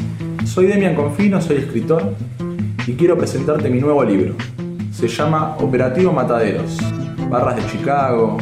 Soy 0.45 0.65
Demian 0.65 0.95
Confino, 0.95 1.39
soy 1.43 1.57
escritor 1.57 2.15
y 2.87 2.93
quiero 2.93 3.19
presentarte 3.19 3.69
mi 3.69 3.79
nuevo 3.79 4.03
libro. 4.03 4.33
Se 5.01 5.07
llama 5.07 5.57
Operativo 5.59 6.13
Mataderos. 6.13 6.77
Barras 7.27 7.55
de 7.55 7.65
Chicago, 7.71 8.37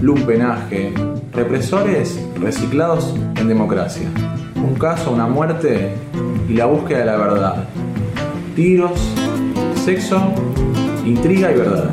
lumpenaje, 0.00 0.94
represores 1.32 2.24
reciclados 2.38 3.16
en 3.34 3.48
democracia. 3.48 4.08
Un 4.54 4.76
caso, 4.76 5.10
una 5.10 5.26
muerte 5.26 5.90
y 6.48 6.52
la 6.52 6.66
búsqueda 6.66 7.00
de 7.00 7.04
la 7.04 7.16
verdad. 7.16 7.64
Tiros, 8.54 8.92
sexo, 9.84 10.22
intriga 11.04 11.50
y 11.50 11.56
verdad. 11.56 11.90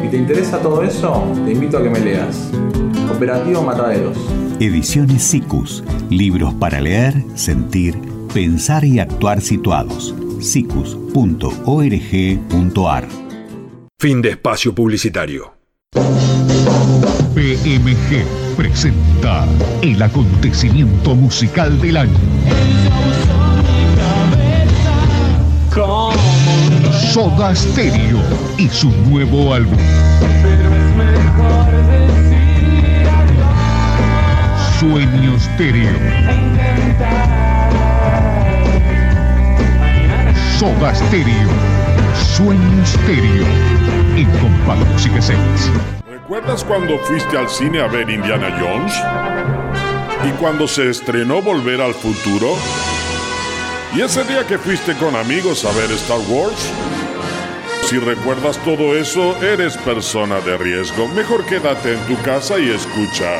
Si 0.00 0.08
te 0.08 0.16
interesa 0.16 0.58
todo 0.60 0.82
eso, 0.82 1.22
te 1.44 1.52
invito 1.52 1.76
a 1.76 1.82
que 1.82 1.90
me 1.90 2.00
leas. 2.00 2.50
Operativo 3.14 3.60
Mataderos. 3.60 4.16
Ediciones 4.60 5.22
SICUS. 5.22 5.84
Libros 6.08 6.54
para 6.54 6.80
leer, 6.80 7.22
sentir, 7.34 7.98
pensar 8.32 8.86
y 8.86 8.98
actuar 8.98 9.42
situados. 9.42 10.14
sicus.org.ar 10.40 11.06
Fin 13.98 14.20
de 14.20 14.28
espacio 14.28 14.74
publicitario. 14.74 15.54
PMG 17.34 18.26
presenta 18.54 19.46
el 19.80 20.02
acontecimiento 20.02 21.14
musical 21.14 21.80
del 21.80 21.96
año. 21.96 22.18
Soda 27.10 27.54
Stereo 27.54 28.20
y 28.58 28.68
su 28.68 28.90
nuevo 29.08 29.54
álbum. 29.54 29.78
Sueño 34.78 35.40
Stereo. 35.40 35.98
Soda 40.58 40.94
Stereo. 40.94 41.48
Sueño 42.36 42.84
Stereo. 42.84 43.85
En 44.16 44.30
Compact. 44.38 44.80
¿Recuerdas 46.08 46.64
cuando 46.64 46.98
fuiste 47.00 47.36
al 47.36 47.50
cine 47.50 47.82
a 47.82 47.86
ver 47.86 48.08
Indiana 48.08 48.48
Jones? 48.58 48.94
¿Y 50.26 50.30
cuando 50.40 50.66
se 50.66 50.88
estrenó 50.88 51.42
Volver 51.42 51.82
al 51.82 51.92
Futuro? 51.92 52.54
¿Y 53.94 54.00
ese 54.00 54.24
día 54.24 54.46
que 54.46 54.56
fuiste 54.56 54.94
con 54.94 55.14
amigos 55.16 55.66
a 55.66 55.72
ver 55.72 55.90
Star 55.92 56.20
Wars? 56.28 56.72
Si 57.82 57.98
recuerdas 57.98 58.56
todo 58.64 58.96
eso, 58.96 59.36
eres 59.42 59.76
persona 59.76 60.40
de 60.40 60.56
riesgo. 60.56 61.08
Mejor 61.08 61.44
quédate 61.44 61.92
en 61.92 62.00
tu 62.06 62.16
casa 62.22 62.58
y 62.58 62.70
escucha. 62.70 63.30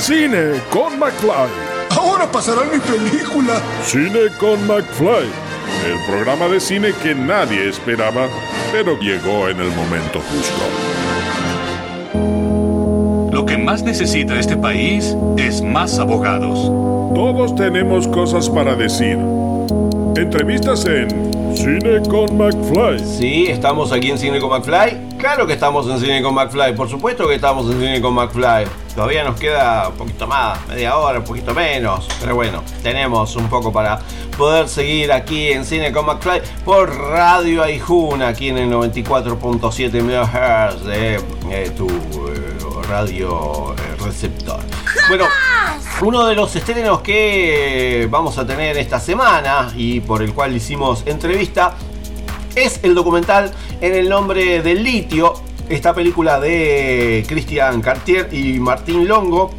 Cine 0.00 0.60
con 0.70 0.98
McFly. 0.98 1.48
Ahora 1.96 2.30
pasará 2.30 2.64
mi 2.64 2.80
película. 2.80 3.62
Cine 3.84 4.28
con 4.40 4.66
McFly. 4.66 5.49
El 5.86 5.98
programa 6.06 6.48
de 6.48 6.60
cine 6.60 6.92
que 7.02 7.14
nadie 7.14 7.68
esperaba, 7.68 8.28
pero 8.70 8.98
llegó 8.98 9.48
en 9.48 9.60
el 9.60 9.70
momento 9.70 10.20
justo. 10.20 10.62
Lo 13.32 13.46
que 13.46 13.56
más 13.56 13.82
necesita 13.82 14.38
este 14.38 14.56
país 14.56 15.16
es 15.38 15.62
más 15.62 15.98
abogados. 15.98 16.58
Todos 17.14 17.54
tenemos 17.54 18.06
cosas 18.08 18.50
para 18.50 18.74
decir. 18.74 19.18
Entrevistas 20.16 20.84
en 20.84 21.30
Cine 21.54 22.02
con 22.08 22.36
McFly. 22.36 22.98
Sí, 22.98 23.46
estamos 23.48 23.92
aquí 23.92 24.10
en 24.10 24.18
Cine 24.18 24.38
con 24.40 24.50
McFly. 24.50 25.16
Claro 25.18 25.46
que 25.46 25.54
estamos 25.54 25.88
en 25.88 25.98
Cine 25.98 26.22
con 26.22 26.34
McFly. 26.34 26.74
Por 26.74 26.88
supuesto 26.88 27.26
que 27.26 27.36
estamos 27.36 27.66
en 27.72 27.80
Cine 27.80 28.00
con 28.00 28.14
McFly. 28.14 28.66
Todavía 29.00 29.24
nos 29.24 29.40
queda 29.40 29.88
un 29.88 29.94
poquito 29.94 30.26
más, 30.26 30.58
media 30.68 30.94
hora, 30.98 31.20
un 31.20 31.24
poquito 31.24 31.54
menos. 31.54 32.06
Pero 32.20 32.34
bueno, 32.34 32.62
tenemos 32.82 33.34
un 33.34 33.48
poco 33.48 33.72
para 33.72 33.98
poder 34.36 34.68
seguir 34.68 35.10
aquí 35.10 35.52
en 35.52 35.64
Cine 35.64 35.90
con 35.90 36.04
McFly 36.04 36.42
por 36.66 36.94
Radio 36.94 37.62
Aijuna, 37.62 38.28
aquí 38.28 38.50
en 38.50 38.58
el 38.58 38.70
94.7 38.70 40.02
MHz 40.02 40.84
de 40.84 41.14
eh, 41.50 41.70
tu 41.74 41.88
eh, 41.88 42.58
radio 42.90 43.74
eh, 43.74 44.04
receptor. 44.04 44.60
Bueno, 45.08 45.24
uno 46.02 46.26
de 46.26 46.34
los 46.34 46.54
estrenos 46.54 47.00
que 47.00 48.06
vamos 48.10 48.36
a 48.36 48.46
tener 48.46 48.76
esta 48.76 49.00
semana 49.00 49.72
y 49.74 50.00
por 50.00 50.20
el 50.20 50.34
cual 50.34 50.54
hicimos 50.54 51.04
entrevista 51.06 51.74
es 52.54 52.80
el 52.82 52.94
documental 52.94 53.52
En 53.80 53.94
el 53.94 54.10
nombre 54.10 54.60
del 54.60 54.82
litio, 54.84 55.40
esta 55.70 55.94
película 55.94 56.40
de 56.40 57.24
Christian 57.28 57.80
Cartier 57.80 58.28
y 58.32 58.58
Martín 58.58 59.06
Longo, 59.06 59.52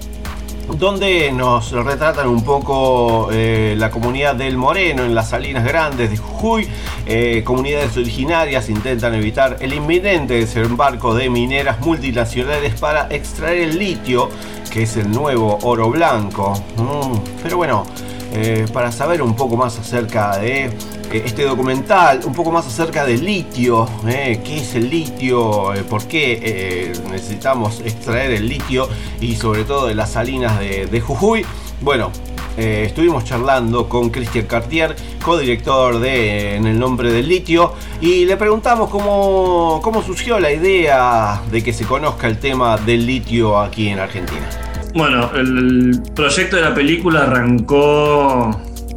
donde 0.78 1.32
nos 1.32 1.72
retratan 1.72 2.28
un 2.28 2.44
poco 2.44 3.30
eh, 3.32 3.76
la 3.78 3.90
comunidad 3.90 4.36
del 4.36 4.58
Moreno 4.58 5.06
en 5.06 5.16
las 5.16 5.30
Salinas 5.30 5.64
Grandes 5.64 6.12
de 6.12 6.18
Jujuy. 6.18 6.68
Eh, 7.06 7.44
comunidades 7.46 7.96
originarias 7.96 8.70
intentan 8.70 9.16
evitar 9.16 9.56
el 9.62 9.74
inminente 9.74 10.34
desembarco 10.34 11.16
de 11.16 11.30
mineras 11.30 11.80
multinacionales 11.80 12.78
para 12.78 13.08
extraer 13.10 13.70
el 13.70 13.80
litio, 13.80 14.30
que 14.70 14.84
es 14.84 14.98
el 14.98 15.10
nuevo 15.10 15.60
oro 15.64 15.90
blanco. 15.90 16.62
Mm, 16.76 17.42
pero 17.42 17.56
bueno, 17.56 17.86
eh, 18.34 18.66
para 18.74 18.92
saber 18.92 19.22
un 19.22 19.36
poco 19.36 19.56
más 19.56 19.80
acerca 19.80 20.38
de 20.38 20.72
este 21.14 21.44
documental, 21.44 22.22
un 22.26 22.34
poco 22.34 22.52
más 22.52 22.66
acerca 22.66 23.06
del 23.06 23.26
litio, 23.26 23.88
eh, 24.08 24.42
qué 24.44 24.58
es 24.58 24.76
el 24.76 24.90
litio, 24.90 25.74
eh, 25.74 25.84
por 25.84 26.08
qué 26.08 26.40
eh, 26.42 26.94
necesitamos 27.10 27.82
extraer 27.82 28.32
el 28.32 28.48
litio 28.48 28.88
y 29.20 29.36
sobre 29.36 29.64
todo 29.64 29.88
de 29.88 29.96
las 29.96 30.12
salinas 30.12 30.60
de, 30.60 31.02
Jujuy. 31.02 31.46
Bueno, 31.82 32.12
eh, 32.58 32.84
estuvimos 32.86 33.24
charlando 33.26 33.90
con 33.90 34.10
Christian 34.10 34.46
Cartier, 34.46 34.96
codirector 35.24 36.00
de 36.00 36.56
En 36.56 36.66
el 36.68 36.80
nombre 36.80 37.12
del 37.12 37.28
litio, 37.28 37.74
y 38.00 38.26
le 38.26 38.38
preguntamos 38.38 38.90
cómo, 38.90 39.80
cómo 39.84 40.02
surgió 40.04 40.40
la 40.40 40.52
idea 40.52 41.42
de 41.52 41.64
que 41.64 41.74
se 41.74 41.86
conozca 41.86 42.28
el 42.28 42.38
tema 42.38 42.78
del 42.78 43.06
litio 43.06 43.60
aquí 43.60 43.88
en 43.90 44.00
Argentina. 44.00 44.48
Bueno, 44.94 45.32
el 45.36 46.02
proyecto 46.14 46.58
de 46.58 46.64
la 46.64 46.74
película 46.74 47.22
arrancó 47.22 48.52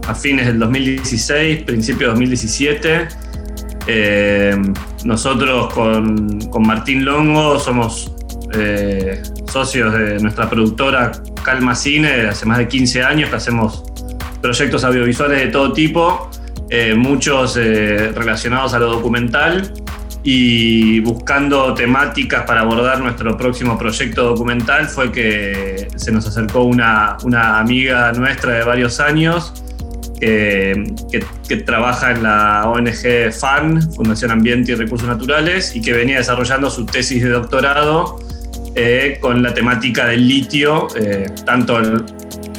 a 0.06 0.14
fines 0.14 0.46
del 0.46 0.58
2016, 0.58 1.64
principio 1.64 2.06
de 2.06 2.12
2017. 2.12 3.08
Eh, 3.86 4.56
nosotros 5.04 5.72
con, 5.72 6.40
con 6.50 6.66
Martín 6.66 7.04
Longo 7.04 7.58
somos 7.58 8.14
eh, 8.54 9.22
socios 9.50 9.92
de 9.92 10.18
nuestra 10.20 10.48
productora 10.48 11.12
Calma 11.42 11.74
Cine, 11.74 12.28
hace 12.28 12.46
más 12.46 12.58
de 12.58 12.68
15 12.68 13.02
años 13.02 13.30
que 13.30 13.36
hacemos 13.36 13.84
proyectos 14.40 14.84
audiovisuales 14.84 15.40
de 15.40 15.46
todo 15.48 15.72
tipo 15.72 16.30
eh, 16.70 16.94
muchos 16.94 17.56
eh, 17.56 18.10
relacionados 18.14 18.74
a 18.74 18.78
lo 18.78 18.90
documental 18.90 19.72
y 20.22 21.00
buscando 21.00 21.74
temáticas 21.74 22.44
para 22.44 22.62
abordar 22.62 23.00
nuestro 23.00 23.36
próximo 23.36 23.78
proyecto 23.78 24.24
documental 24.24 24.88
fue 24.88 25.12
que 25.12 25.88
se 25.96 26.10
nos 26.10 26.26
acercó 26.26 26.62
una, 26.62 27.18
una 27.22 27.58
amiga 27.58 28.12
nuestra 28.12 28.54
de 28.54 28.64
varios 28.64 28.98
años 28.98 29.63
que, 30.20 30.94
que- 31.10 31.24
que 31.48 31.56
trabaja 31.58 32.12
en 32.12 32.22
la 32.22 32.68
ONG 32.68 33.32
FAN, 33.32 33.80
Fundación 33.94 34.30
Ambiente 34.30 34.72
y 34.72 34.74
Recursos 34.74 35.08
Naturales, 35.08 35.74
y 35.76 35.80
que 35.82 35.92
venía 35.92 36.18
desarrollando 36.18 36.70
su 36.70 36.86
tesis 36.86 37.22
de 37.22 37.30
doctorado 37.30 38.18
eh, 38.76 39.18
con 39.20 39.42
la 39.42 39.54
temática 39.54 40.06
del 40.06 40.26
litio, 40.26 40.88
eh, 40.96 41.26
tanto 41.44 41.78
el- 41.78 42.04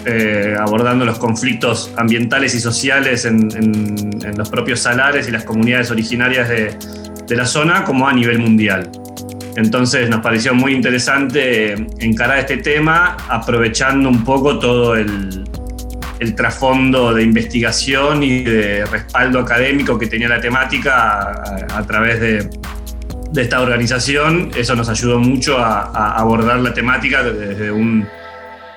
eh, 0.05 0.55
abordando 0.59 1.03
los 1.03 1.17
conflictos 1.17 1.91
ambientales 1.97 2.53
y 2.55 2.59
sociales 2.59 3.25
en, 3.25 3.49
en- 3.55 4.19
en 4.23 4.37
los 4.37 4.49
propios 4.49 4.79
salares 4.81 5.27
y 5.27 5.31
las 5.31 5.43
comunidades 5.43 5.89
originarias 5.91 6.47
de, 6.47 6.77
de 7.27 7.35
la 7.35 7.45
zona, 7.45 7.83
como 7.83 8.07
a 8.07 8.13
nivel 8.13 8.37
mundial. 8.39 8.89
Entonces 9.57 10.09
nos 10.09 10.19
pareció 10.19 10.53
muy 10.53 10.73
interesante 10.73 11.73
eh, 11.73 11.87
encarar 11.99 12.39
este 12.39 12.57
tema 12.57 13.15
aprovechando 13.29 14.09
un 14.09 14.23
poco 14.23 14.59
todo 14.59 14.95
el, 14.95 15.44
el 16.19 16.35
trasfondo 16.35 17.13
de 17.13 17.23
investigación 17.23 18.23
y 18.23 18.43
de 18.43 18.85
respaldo 18.85 19.39
académico 19.39 19.97
que 19.97 20.07
tenía 20.07 20.29
la 20.29 20.39
temática 20.39 21.43
a, 21.73 21.83
través 21.85 22.19
de, 22.19 22.49
esta 23.35 23.61
organización. 23.61 24.51
Eso 24.55 24.75
nos 24.75 24.87
ayudó 24.89 25.19
mucho 25.19 25.57
a 25.57 26.15
abordar 26.15 26.59
la 26.59 26.73
temática 26.73 27.23
desde 27.23 27.71
un, 27.71 28.07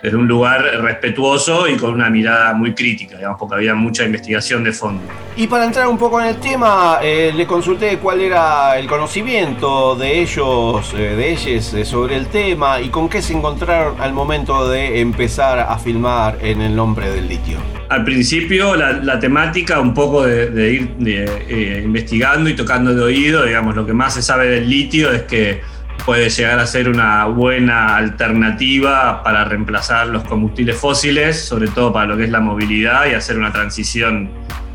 desde 0.02 0.16
un 0.16 0.28
lugar 0.28 0.62
respetuoso 0.80 1.68
y 1.68 1.76
con 1.76 1.92
una 1.92 2.10
mirada 2.10 2.52
muy 2.54 2.74
crítica, 2.74 3.16
digamos, 3.16 3.38
porque 3.38 3.56
había 3.56 3.74
mucha 3.74 4.04
investigación 4.04 4.64
de 4.64 4.72
fondo. 4.72 5.02
Y 5.36 5.46
para 5.46 5.64
entrar 5.64 5.86
un 5.86 5.98
poco 5.98 6.20
en 6.20 6.28
el 6.28 6.36
tema, 6.36 6.98
eh, 7.02 7.32
le 7.34 7.46
consulté 7.46 7.98
cuál 7.98 8.20
era 8.20 8.78
el 8.78 8.86
conocimiento 8.86 9.96
de 9.96 10.20
ellos, 10.20 10.94
eh, 10.96 11.14
de 11.16 11.32
ellos 11.32 11.74
eh, 11.74 11.84
sobre 11.84 12.16
el 12.16 12.26
tema 12.26 12.80
y 12.80 12.88
con 12.88 13.08
qué 13.08 13.22
se 13.22 13.32
encontraron 13.32 14.00
al 14.00 14.12
momento 14.12 14.68
de 14.68 15.00
empezar 15.00 15.58
a 15.60 15.78
filmar 15.78 16.38
en 16.40 16.60
el 16.60 16.74
nombre 16.74 17.10
del 17.10 17.28
litio. 17.28 17.58
Al 17.88 18.04
principio 18.04 18.76
la, 18.76 18.92
la 18.92 19.18
temática 19.18 19.80
un 19.80 19.94
poco 19.94 20.24
de, 20.24 20.50
de 20.50 20.72
ir 20.72 20.88
de, 20.98 21.24
eh, 21.48 21.82
investigando 21.84 22.50
y 22.50 22.56
tocando 22.56 22.94
de 22.94 23.02
oído, 23.02 23.44
digamos, 23.44 23.74
lo 23.74 23.86
que 23.86 23.92
más 23.92 24.14
se 24.14 24.22
sabe 24.22 24.48
del 24.48 24.68
litio 24.68 25.10
es 25.12 25.22
que 25.22 25.62
puede 26.04 26.30
llegar 26.30 26.58
a 26.58 26.66
ser 26.66 26.88
una 26.88 27.26
buena 27.26 27.96
alternativa 27.96 29.22
para 29.22 29.44
reemplazar 29.44 30.06
los 30.08 30.24
combustibles 30.24 30.76
fósiles, 30.76 31.44
sobre 31.44 31.68
todo 31.68 31.92
para 31.92 32.06
lo 32.06 32.16
que 32.16 32.24
es 32.24 32.30
la 32.30 32.40
movilidad 32.40 33.06
y 33.06 33.14
hacer 33.14 33.36
una 33.38 33.52
transición 33.52 34.30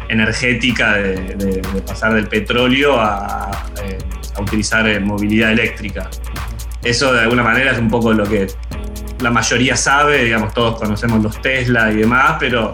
energética 0.10 0.94
de, 0.94 1.16
de- 1.36 1.62
de 1.62 1.82
pasar 1.82 2.14
del 2.14 2.28
petróleo 2.28 3.00
a, 3.00 3.50
eh, 3.84 3.98
a 4.36 4.42
utilizar 4.42 4.88
eh, 4.88 5.00
movilidad 5.00 5.52
eléctrica. 5.52 6.10
Eso 6.84 7.14
de 7.14 7.22
alguna 7.22 7.44
manera 7.44 7.72
es 7.72 7.80
un 7.80 7.90
poco 7.90 8.14
lo 8.14 8.26
que 8.26 8.48
la 9.22 9.32
mayoría 9.32 9.76
sabe, 9.78 10.24
digamos, 10.26 10.54
todos 10.54 10.78
conocemos 10.80 11.24
los 11.24 11.42
Tesla 11.42 11.92
y 11.92 11.96
demás, 11.96 12.36
pero 12.40 12.74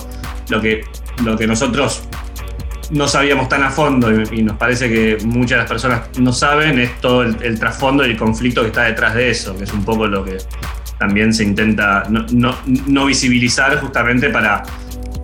lo 0.50 0.60
que, 0.60 0.82
lo 1.24 1.38
que 1.38 1.46
nosotros 1.46 2.04
no 2.92 3.08
sabíamos 3.08 3.48
tan 3.50 3.64
a 3.64 3.70
fondo 3.70 4.12
y, 4.12 4.40
y 4.40 4.44
nos 4.44 4.58
parece 4.58 4.90
que 4.90 5.18
muchas 5.26 5.52
de 5.52 5.58
las 5.58 5.68
personas 5.68 6.02
no 6.20 6.34
saben 6.34 6.80
es 6.80 7.00
todo 7.02 7.24
el, 7.24 7.36
el 7.44 7.60
trasfondo 7.60 8.06
y 8.06 8.12
el 8.12 8.18
conflicto 8.18 8.62
que 8.62 8.68
está 8.68 8.84
detrás 8.84 9.14
de 9.14 9.30
eso, 9.30 9.56
que 9.58 9.64
es 9.66 9.74
un 9.74 9.84
poco 9.86 10.08
lo 10.08 10.24
que 10.26 10.38
también 10.98 11.34
se 11.34 11.44
intenta 11.44 12.04
no, 12.10 12.26
no- 12.32 12.58
no 12.88 13.06
visibilizar 13.06 13.80
justamente 13.80 14.30
para 14.30 14.64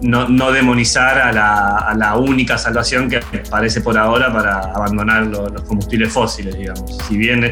no, 0.02 0.28
no 0.30 0.52
demonizar 0.52 1.20
a 1.20 1.32
la, 1.32 1.78
a 1.80 1.96
la 1.96 2.16
única 2.18 2.58
salvación 2.58 3.10
que 3.10 3.20
parece 3.50 3.82
por 3.82 3.98
ahora 3.98 4.32
para 4.32 4.60
abandonar 4.60 5.26
lo- 5.28 5.50
los 5.50 5.64
combustibles 5.64 6.12
fósiles, 6.14 6.56
digamos. 6.56 6.98
Si 7.08 7.18
bien 7.18 7.44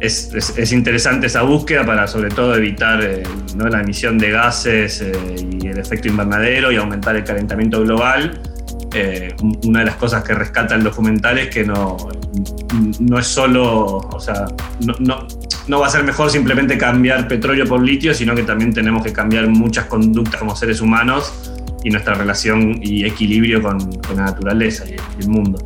es, 0.00 0.32
es- 0.32 0.54
es 0.56 0.72
interesante 0.72 1.26
esa 1.26 1.42
búsqueda 1.42 1.84
para 1.84 2.06
sobre 2.06 2.28
todo 2.30 2.54
evitar 2.54 3.02
eh, 3.02 3.24
¿no? 3.56 3.66
la 3.66 3.80
emisión 3.80 4.16
de 4.18 4.30
gases 4.30 5.00
eh, 5.00 5.12
y 5.60 5.66
el 5.66 5.78
efecto 5.78 6.06
invernadero 6.08 6.70
y 6.70 6.76
aumentar 6.76 7.16
el 7.16 7.24
calentamiento 7.24 7.80
global. 7.82 8.40
Eh, 8.94 9.34
un- 9.42 9.58
una 9.64 9.80
de 9.80 9.84
las 9.86 9.96
cosas 9.96 10.24
que 10.24 10.34
rescata 10.34 10.74
el 10.74 10.82
documental 10.82 11.38
es 11.38 11.48
que 11.48 11.64
no, 11.64 11.96
no 13.00 13.18
es 13.18 13.26
solo, 13.26 13.98
o 13.98 14.20
sea, 14.20 14.46
no, 14.80 14.94
no- 14.98 15.26
no 15.66 15.80
va 15.80 15.86
a 15.86 15.90
ser 15.90 16.04
mejor 16.04 16.30
simplemente 16.30 16.78
cambiar 16.78 17.28
petróleo 17.28 17.66
por 17.66 17.82
litio, 17.82 18.14
sino 18.14 18.34
que 18.34 18.42
también 18.44 18.72
tenemos 18.72 19.04
que 19.04 19.12
cambiar 19.12 19.46
muchas 19.48 19.84
conductas 19.86 20.40
como 20.40 20.56
seres 20.56 20.80
humanos 20.80 21.32
y 21.84 21.90
nuestra 21.90 22.14
relación 22.14 22.80
y 22.82 23.04
equilibrio 23.04 23.62
con, 23.62 23.78
con 24.00 24.16
la 24.16 24.24
naturaleza 24.24 24.84
y 24.88 24.96
el 25.22 25.28
mundo. 25.28 25.58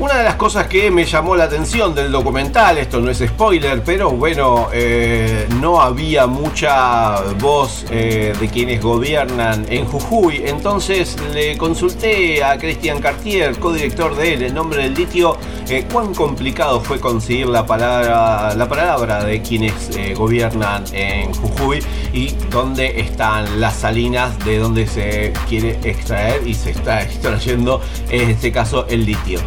Una 0.00 0.16
de 0.16 0.24
las 0.24 0.36
cosas 0.36 0.66
que 0.66 0.90
me 0.90 1.04
llamó 1.04 1.36
la 1.36 1.44
atención 1.44 1.94
del 1.94 2.10
documental, 2.10 2.78
esto 2.78 3.02
no 3.02 3.10
es 3.10 3.18
spoiler, 3.18 3.82
pero 3.84 4.10
bueno, 4.10 4.68
eh, 4.72 5.46
no 5.60 5.78
había 5.78 6.26
mucha 6.26 7.20
voz 7.38 7.84
eh, 7.90 8.32
de 8.40 8.48
quienes 8.48 8.80
gobiernan 8.80 9.66
en 9.68 9.84
Jujuy, 9.84 10.44
entonces 10.46 11.18
le 11.34 11.58
consulté 11.58 12.42
a 12.42 12.56
Christian 12.56 12.98
Cartier, 13.02 13.58
codirector 13.58 14.16
de 14.16 14.32
él, 14.32 14.42
el 14.44 14.54
nombre 14.54 14.84
del 14.84 14.94
litio, 14.94 15.36
eh, 15.68 15.86
cuán 15.92 16.14
complicado 16.14 16.80
fue 16.80 16.98
conseguir 16.98 17.48
la 17.48 17.66
palabra, 17.66 18.54
la 18.54 18.68
palabra 18.70 19.22
de 19.22 19.42
quienes 19.42 19.74
gobiernan 20.16 20.82
en 20.94 21.30
Jujuy 21.34 21.80
y 22.14 22.34
dónde 22.50 23.02
están 23.02 23.60
las 23.60 23.76
salinas 23.76 24.42
de 24.46 24.56
donde 24.56 24.86
se 24.86 25.34
quiere 25.46 25.78
extraer 25.84 26.40
y 26.46 26.54
se 26.54 26.70
está 26.70 27.02
extrayendo, 27.02 27.82
en 28.08 28.30
este 28.30 28.50
caso, 28.50 28.86
el 28.88 29.04
litio. 29.04 29.40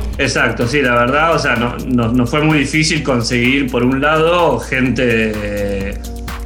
Sí, 0.67 0.81
la 0.81 0.95
verdad, 0.95 1.33
o 1.35 1.39
sea, 1.39 1.55
no, 1.55 1.75
no- 2.11 2.27
fue 2.27 2.41
muy 2.41 2.59
difícil 2.59 3.03
conseguir, 3.03 3.69
por 3.71 3.83
un 3.83 4.01
lado, 4.01 4.59
gente 4.59 5.31
eh, 5.35 5.93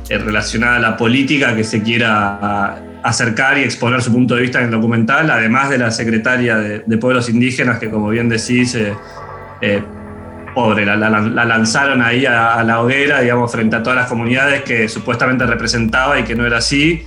relacionada 0.10 0.78
a 0.78 0.80
la 0.80 0.98
política 0.98 1.56
que 1.56 1.64
se 1.64 1.82
quiera 1.82 2.80
acercar 3.04 3.58
y 3.58 3.64
exponer 3.64 4.02
su 4.02 4.12
punto 4.12 4.36
de 4.36 4.42
vista 4.42 4.60
en 4.60 4.66
el 4.66 4.72
documental, 4.72 5.30
además 5.30 5.70
de 5.70 5.78
la 5.78 5.92
secretaria 5.92 6.58
de, 6.58 6.98
Pueblos 6.98 7.30
Indígenas, 7.30 7.80
que 7.80 7.90
como 7.90 8.10
bien 8.10 8.28
decís, 8.30 8.76
eh, 8.76 8.94
eh, 9.62 9.82
pobre, 10.54 10.86
la 10.86 10.98
lanzaron 10.98 12.02
ahí 12.02 12.26
a, 12.26 12.56
a 12.56 12.64
la 12.64 12.82
hoguera, 12.82 13.22
digamos, 13.22 13.52
frente 13.52 13.76
a 13.76 13.84
todas 13.84 13.98
las 13.98 14.08
comunidades 14.08 14.64
que 14.64 14.90
supuestamente 14.90 15.46
representaba 15.46 16.20
y 16.20 16.24
que 16.24 16.36
no 16.36 16.46
era 16.46 16.58
así 16.58 17.06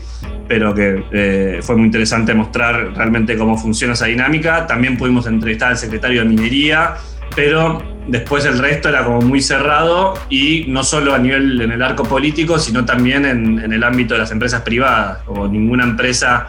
pero 0.50 0.74
que 0.74 1.04
eh, 1.12 1.60
fue 1.62 1.76
muy 1.76 1.84
interesante 1.84 2.34
mostrar 2.34 2.92
realmente 2.96 3.38
cómo 3.38 3.56
funciona 3.56 3.92
esa 3.92 4.06
dinámica. 4.06 4.66
También 4.66 4.96
pudimos 4.96 5.28
entrevistar 5.28 5.68
al 5.68 5.76
secretario 5.76 6.22
de 6.22 6.28
Minería, 6.28 6.94
pero 7.36 7.80
después 8.08 8.44
el 8.46 8.58
resto 8.58 8.88
era 8.88 9.04
como 9.04 9.20
muy 9.20 9.40
cerrado 9.40 10.14
y 10.28 10.64
no 10.66 10.82
solo 10.82 11.14
a 11.14 11.20
nivel 11.20 11.60
en 11.60 11.70
el 11.70 11.80
arco 11.80 12.02
político, 12.02 12.58
sino 12.58 12.84
también 12.84 13.26
en, 13.26 13.72
el 13.72 13.84
ámbito 13.84 14.14
de 14.14 14.20
las 14.22 14.32
empresas 14.32 14.62
privadas. 14.62 15.22
Como 15.22 15.46
ninguna 15.46 15.84
empresa 15.84 16.48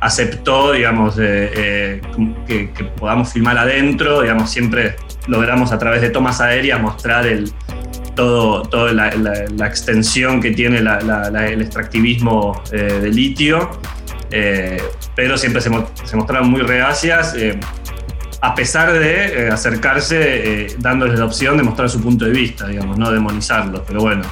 aceptó, 0.00 0.72
digamos, 0.72 1.18
eh, 1.18 1.50
eh, 1.56 2.02
que, 2.46 2.72
que 2.72 2.84
podamos 2.84 3.32
filmar 3.32 3.56
adentro, 3.56 4.20
digamos, 4.20 4.50
siempre 4.50 4.96
logramos 5.28 5.72
a 5.72 5.78
través 5.78 6.02
de 6.02 6.10
tomas 6.10 6.42
aéreas 6.42 6.78
mostrar 6.78 7.26
el, 7.26 7.50
todo, 8.14 8.62
toda 8.62 8.92
la, 8.92 9.10
la- 9.14 9.44
la 9.56 9.66
extensión 9.66 10.40
que 10.40 10.50
tiene 10.52 10.80
la- 10.80 10.98
el 11.48 11.62
extractivismo 11.62 12.62
eh, 12.72 12.98
de 13.02 13.08
litio, 13.10 13.70
eh, 14.30 14.80
pero 15.16 15.36
siempre 15.38 15.60
se, 15.60 15.70
se 16.04 16.16
mostraron 16.16 16.50
muy 16.50 16.60
reacias, 16.62 17.34
eh, 17.34 17.58
a 18.42 18.54
pesar 18.54 18.92
de 18.92 19.46
eh, 19.46 19.50
acercarse 19.50 20.16
eh, 20.64 20.66
dándoles 20.78 21.18
la 21.18 21.26
opción 21.26 21.56
de 21.56 21.62
mostrar 21.62 21.90
su 21.90 22.00
punto 22.00 22.24
de 22.24 22.30
vista, 22.32 22.66
digamos, 22.68 22.96
no 22.98 23.10
demonizarlos, 23.10 23.82
pero 23.86 24.00
bueno. 24.00 24.22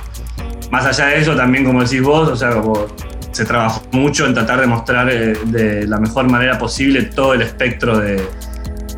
Más 0.71 0.85
allá 0.87 1.07
de 1.07 1.19
eso, 1.21 1.35
también 1.35 1.65
como 1.65 1.83
decís 1.83 2.03
vos, 2.03 2.29
o 2.29 2.37
sea, 2.37 2.51
como 2.51 2.87
se 3.33 3.45
trabajó 3.45 3.83
mucho 3.93 4.27
en 4.27 4.35
tratar 4.35 4.61
de 4.61 4.67
mostrar 4.67 5.11
eh, 5.11 5.35
de 5.47 5.87
la 5.87 5.99
mejor 5.99 6.29
manera 6.31 6.59
posible 6.59 7.03
todo 7.03 7.35
el 7.35 7.43
espectro 7.43 7.99
de, 7.99 8.23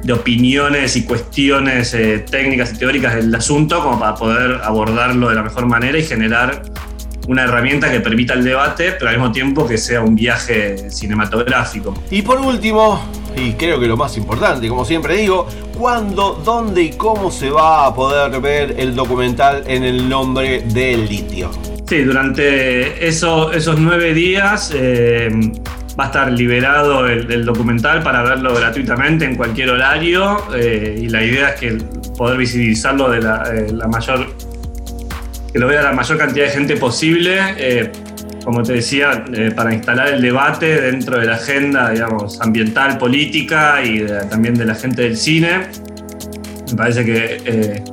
de 0.02 0.12
opiniones 0.12 0.96
y 0.96 1.04
cuestiones 1.04 1.92
eh, 1.94 2.24
técnicas 2.30 2.72
y 2.74 2.78
teóricas 2.78 3.14
del 3.16 3.34
asunto 3.34 3.82
como 3.82 3.98
para 3.98 4.14
poder 4.14 4.60
abordarlo 4.62 5.28
de 5.28 5.34
la 5.34 5.42
mejor 5.42 5.66
manera 5.66 5.98
y 5.98 6.02
generar 6.04 6.62
una 7.28 7.44
herramienta 7.44 7.90
que 7.92 8.00
permita 8.00 8.34
el 8.34 8.42
debate, 8.42 8.92
pero 8.92 9.10
al 9.10 9.16
mismo 9.18 9.30
tiempo 9.30 9.66
que 9.68 9.78
sea 9.78 10.00
un 10.00 10.16
viaje 10.16 10.90
cinematográfico. 10.90 11.94
Y 12.10 12.22
por 12.22 12.40
último, 12.40 13.00
y 13.36 13.52
creo 13.52 13.78
que 13.78 13.86
lo 13.86 13.96
más 13.96 14.16
importante, 14.16 14.66
como 14.68 14.84
siempre 14.84 15.16
digo, 15.18 15.46
¿cuándo, 15.78 16.40
dónde 16.44 16.82
y 16.82 16.90
cómo 16.90 17.30
se 17.30 17.50
va 17.50 17.86
a 17.86 17.94
poder 17.94 18.40
ver 18.40 18.74
el 18.78 18.96
documental 18.96 19.62
en 19.66 19.84
el 19.84 20.08
nombre 20.08 20.62
del 20.72 21.06
litio? 21.08 21.50
Sí, 21.86 22.02
durante 22.02 23.06
eso- 23.06 23.52
esos 23.52 23.78
nueve 23.78 24.14
días 24.14 24.72
eh, 24.74 25.28
va 26.00 26.04
a 26.04 26.06
estar 26.06 26.32
liberado 26.32 27.06
el, 27.06 27.44
documental 27.44 28.02
para 28.02 28.22
verlo 28.22 28.54
gratuitamente 28.54 29.26
en 29.26 29.36
cualquier 29.36 29.68
horario 29.68 30.38
eh, 30.56 30.98
y 30.98 31.08
la 31.10 31.22
idea 31.22 31.50
es 31.50 31.60
que 31.60 31.78
poder 32.16 32.38
visibilizarlo 32.38 33.10
de 33.10 33.20
la, 33.20 33.44
eh, 33.54 33.70
mayor 33.86 34.34
que 35.52 35.58
lo 35.58 35.66
vea 35.66 35.82
la 35.82 35.92
mayor 35.92 36.16
cantidad 36.16 36.46
de 36.46 36.52
gente 36.52 36.76
posible. 36.76 37.38
eh, 37.58 37.92
como 38.44 38.62
te 38.62 38.72
decía, 38.72 39.24
eh, 39.34 39.52
para 39.54 39.74
instalar 39.74 40.08
el 40.08 40.22
debate 40.22 40.80
dentro 40.80 41.18
de 41.18 41.26
la 41.26 41.34
agenda, 41.34 41.90
digamos, 41.90 42.40
ambiental, 42.40 42.96
política 42.96 43.82
y 43.84 43.98
de- 43.98 44.24
también 44.30 44.54
de 44.54 44.64
la 44.64 44.74
gente 44.74 45.02
del 45.02 45.18
cine. 45.18 45.66
Me 46.70 46.76
parece 46.76 47.04
que 47.04 47.42
eh, 47.44 47.84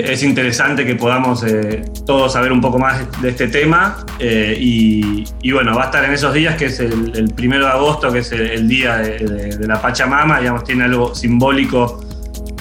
es 0.00 0.22
interesante 0.22 0.84
que 0.86 0.94
podamos 0.94 1.44
eh, 1.44 1.82
todos 2.06 2.32
saber 2.32 2.52
un 2.52 2.60
poco 2.60 2.78
más 2.78 3.06
de 3.20 3.28
este 3.30 3.48
tema 3.48 4.04
eh, 4.18 4.56
y, 4.58 5.24
y 5.42 5.52
bueno, 5.52 5.74
va 5.76 5.82
a 5.82 5.84
estar 5.86 6.04
en 6.04 6.12
esos 6.12 6.32
días 6.32 6.56
que 6.56 6.66
es 6.66 6.80
el, 6.80 7.12
el 7.14 7.28
primero 7.34 7.66
de 7.66 7.72
agosto, 7.72 8.10
que 8.12 8.20
es 8.20 8.32
el, 8.32 8.42
el 8.42 8.68
día 8.68 8.96
de, 8.98 9.18
de- 9.18 9.56
de 9.58 9.66
la 9.66 9.80
Pachamama, 9.82 10.38
digamos, 10.40 10.64
tiene 10.64 10.84
algo 10.84 11.14
simbólico 11.14 12.00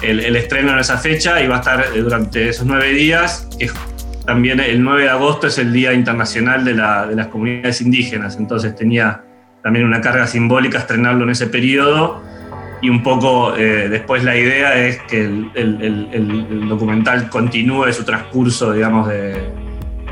el, 0.02 0.20
el 0.20 0.36
estreno 0.36 0.74
en 0.74 0.80
esa 0.80 0.98
fecha 0.98 1.42
y 1.42 1.48
va 1.48 1.58
a 1.58 1.60
estar 1.60 1.86
eh, 1.96 2.00
durante 2.02 2.50
esos 2.50 2.66
nueve 2.66 2.90
días, 2.92 3.48
que 3.60 3.70
también 4.26 4.60
el 4.60 4.84
9 4.84 5.04
de 5.04 5.10
agosto 5.10 5.48
es 5.48 5.58
el 5.58 5.72
Día 5.74 5.94
Internacional 5.94 6.64
de, 6.66 6.74
la- 6.76 7.08
de 7.08 7.16
las 7.16 7.28
Comunidades 7.28 7.82
Indígenas, 7.82 8.38
entonces 8.38 8.76
tenía 8.76 9.24
también 9.64 9.86
una 9.86 10.02
carga 10.02 10.26
simbólica 10.28 10.80
estrenarlo 10.80 11.24
en 11.24 11.30
ese 11.32 11.48
periodo 11.48 12.22
y 12.82 12.90
un 12.90 13.04
poco 13.04 13.56
eh, 13.56 13.90
después 13.90 14.24
la 14.24 14.36
idea 14.36 14.76
es 14.76 15.00
que 15.04 15.24
el, 15.24 16.66
documental 16.68 17.30
continúe 17.30 17.92
su 17.94 18.04
transcurso, 18.04 18.74
digamos, 18.74 19.08
de, 19.08 19.36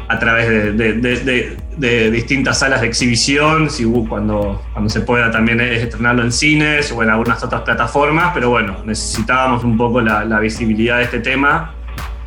a 0.07 0.19
través 0.19 0.47
de, 0.77 1.57
de- 1.77 2.11
distintas 2.11 2.59
salas 2.59 2.81
de 2.81 2.87
exhibición, 2.87 3.69
si, 3.69 3.85
cuando, 3.85 4.61
cuando 4.73 4.89
se 4.89 5.01
pueda 5.01 5.31
también 5.31 5.61
es 5.61 5.81
estrenarlo 5.81 6.23
en 6.23 6.31
cines 6.31 6.91
o 6.91 7.01
en 7.01 7.09
algunas 7.09 7.41
otras 7.43 7.61
plataformas, 7.61 8.31
pero 8.33 8.49
bueno, 8.49 8.77
necesitábamos 8.85 9.63
un 9.63 9.77
poco 9.77 10.01
la, 10.01 10.25
la 10.25 10.39
visibilidad 10.39 10.97
de 10.97 11.03
este 11.03 11.19
tema, 11.19 11.73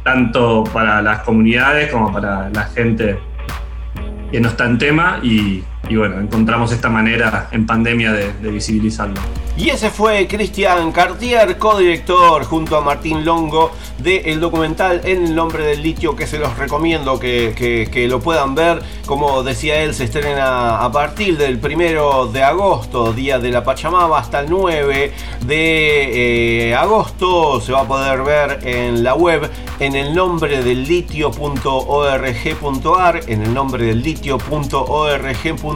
tanto 0.04 0.64
para 0.72 1.02
las 1.02 1.20
comunidades 1.20 1.92
como 1.92 2.12
para 2.12 2.48
la 2.50 2.64
gente 2.64 3.18
que 4.30 4.40
no 4.40 4.48
está 4.48 4.64
en 4.64 4.78
tema 4.78 5.20
y, 5.22 5.62
y 5.88 5.96
bueno, 5.96 6.20
encontramos 6.20 6.70
esta 6.72 6.88
manera 6.88 7.48
en 7.50 7.66
pandemia 7.66 8.12
de, 8.12 8.32
de 8.34 8.50
visibilizarlo. 8.50 9.20
Y 9.56 9.68
ese 9.68 9.90
fue 9.90 10.26
Cristian 10.28 10.92
Cartier, 10.92 11.58
codirector 11.58 12.44
junto 12.44 12.76
a 12.76 12.80
Martín 12.80 13.24
Longo 13.24 13.72
del 13.98 14.40
documental 14.40 15.02
En 15.04 15.26
el 15.26 15.34
nombre 15.34 15.62
del 15.64 15.82
litio, 15.82 16.16
que 16.16 16.26
se 16.26 16.38
los 16.38 16.56
recomiendo 16.56 17.18
que, 17.20 17.52
que- 17.56 17.88
que 17.92 18.08
lo 18.08 18.20
puedan 18.20 18.54
ver. 18.54 18.80
Como 19.06 19.42
decía 19.42 19.82
él, 19.82 19.92
se 19.94 20.04
estrena 20.04 20.82
a 20.82 20.90
partir 20.90 21.36
del 21.36 21.58
primero 21.58 22.26
de 22.28 22.42
agosto, 22.42 23.12
día 23.12 23.38
de 23.38 23.50
la 23.50 23.62
Pachamama, 23.62 24.16
hasta 24.18 24.40
el 24.40 24.48
9 24.48 25.12
de 25.44 26.70
eh, 26.70 26.74
agosto. 26.74 27.60
Se 27.60 27.72
va 27.72 27.82
a 27.82 27.86
poder 27.86 28.22
ver 28.22 28.60
en 28.66 29.04
la 29.04 29.14
web 29.14 29.50
en 29.80 29.94
el 29.96 30.14
nombre 30.14 30.62
del 30.62 30.84
litio.org.ar, 30.88 32.20
en 33.26 33.42
el 33.42 33.52
nombre 33.52 33.84
del 33.84 34.00
litio.org.ar 34.02 35.71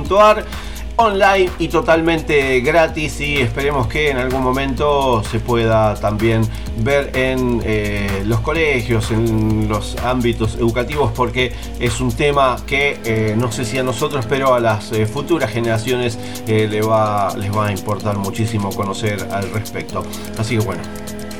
online 0.97 1.51
y 1.59 1.68
totalmente 1.68 2.60
gratis 2.60 3.20
y 3.20 3.36
esperemos 3.36 3.86
que 3.86 4.10
en 4.10 4.16
algún 4.16 4.43
momento 4.43 5.23
se 5.31 5.40
pueda 5.40 5.94
también 5.94 6.43
ver 6.78 7.10
en 7.14 7.62
eh, 7.64 8.23
los 8.24 8.40
colegios, 8.40 9.10
en 9.10 9.68
los 9.68 9.97
ámbitos 9.98 10.56
educativos 10.56 11.12
porque 11.14 11.52
es 11.78 12.01
un 12.01 12.12
tema 12.12 12.56
que 12.66 12.98
eh, 13.05 13.35
no 13.36 13.52
sé 13.52 13.64
si 13.64 13.78
a 13.78 13.82
nosotros 13.82 14.24
pero 14.27 14.55
a 14.55 14.60
las 14.60 14.90
eh, 14.93 15.06
futuras 15.06 15.51
generaciones 15.51 16.18
le 16.47 16.81
va, 16.81 17.35
les 17.36 17.55
va 17.55 17.66
a 17.66 17.73
importar 17.73 18.16
muchísimo 18.16 18.70
conocer 18.70 19.28
al 19.31 19.51
respecto. 19.51 20.05
Así 20.39 20.56
que 20.56 20.64
bueno. 20.64 20.82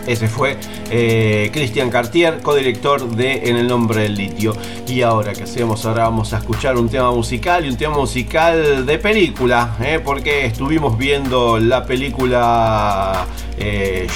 Ese 0.07 0.29
fue 0.29 0.57
eh, 0.91 1.51
Cristian 1.53 1.91
Cartier, 1.91 2.41
codirector 2.41 3.09
de 3.17 3.51
En 3.51 3.57
el 3.57 3.67
nombre 3.67 4.03
del 4.03 4.15
litio. 4.15 4.55
Y 4.87 5.03
ahora 5.03 5.33
que 5.33 5.43
hacemos, 5.43 5.85
ahora 5.85 6.05
vamos 6.05 6.33
a 6.33 6.39
escuchar 6.39 6.77
un 6.77 6.89
tema 6.89 7.11
musical 7.11 7.65
y 7.65 7.69
un 7.69 7.77
tema 7.77 7.97
musical 7.97 8.87
de 8.87 8.99
película, 8.99 9.77
¿eh? 9.81 10.01
porque 10.03 10.47
estuvimos 10.47 10.97
viendo 10.97 11.59
la 11.59 11.85
película 11.85 13.27
eh, 13.59 14.07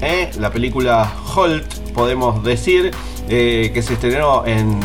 ¿eh? 0.00 0.30
la 0.38 0.50
película 0.50 1.12
Holt, 1.34 1.74
podemos 1.92 2.42
decir, 2.44 2.90
eh, 3.28 3.70
que 3.74 3.82
se 3.82 3.94
estrenó 3.94 4.44
en 4.46 4.80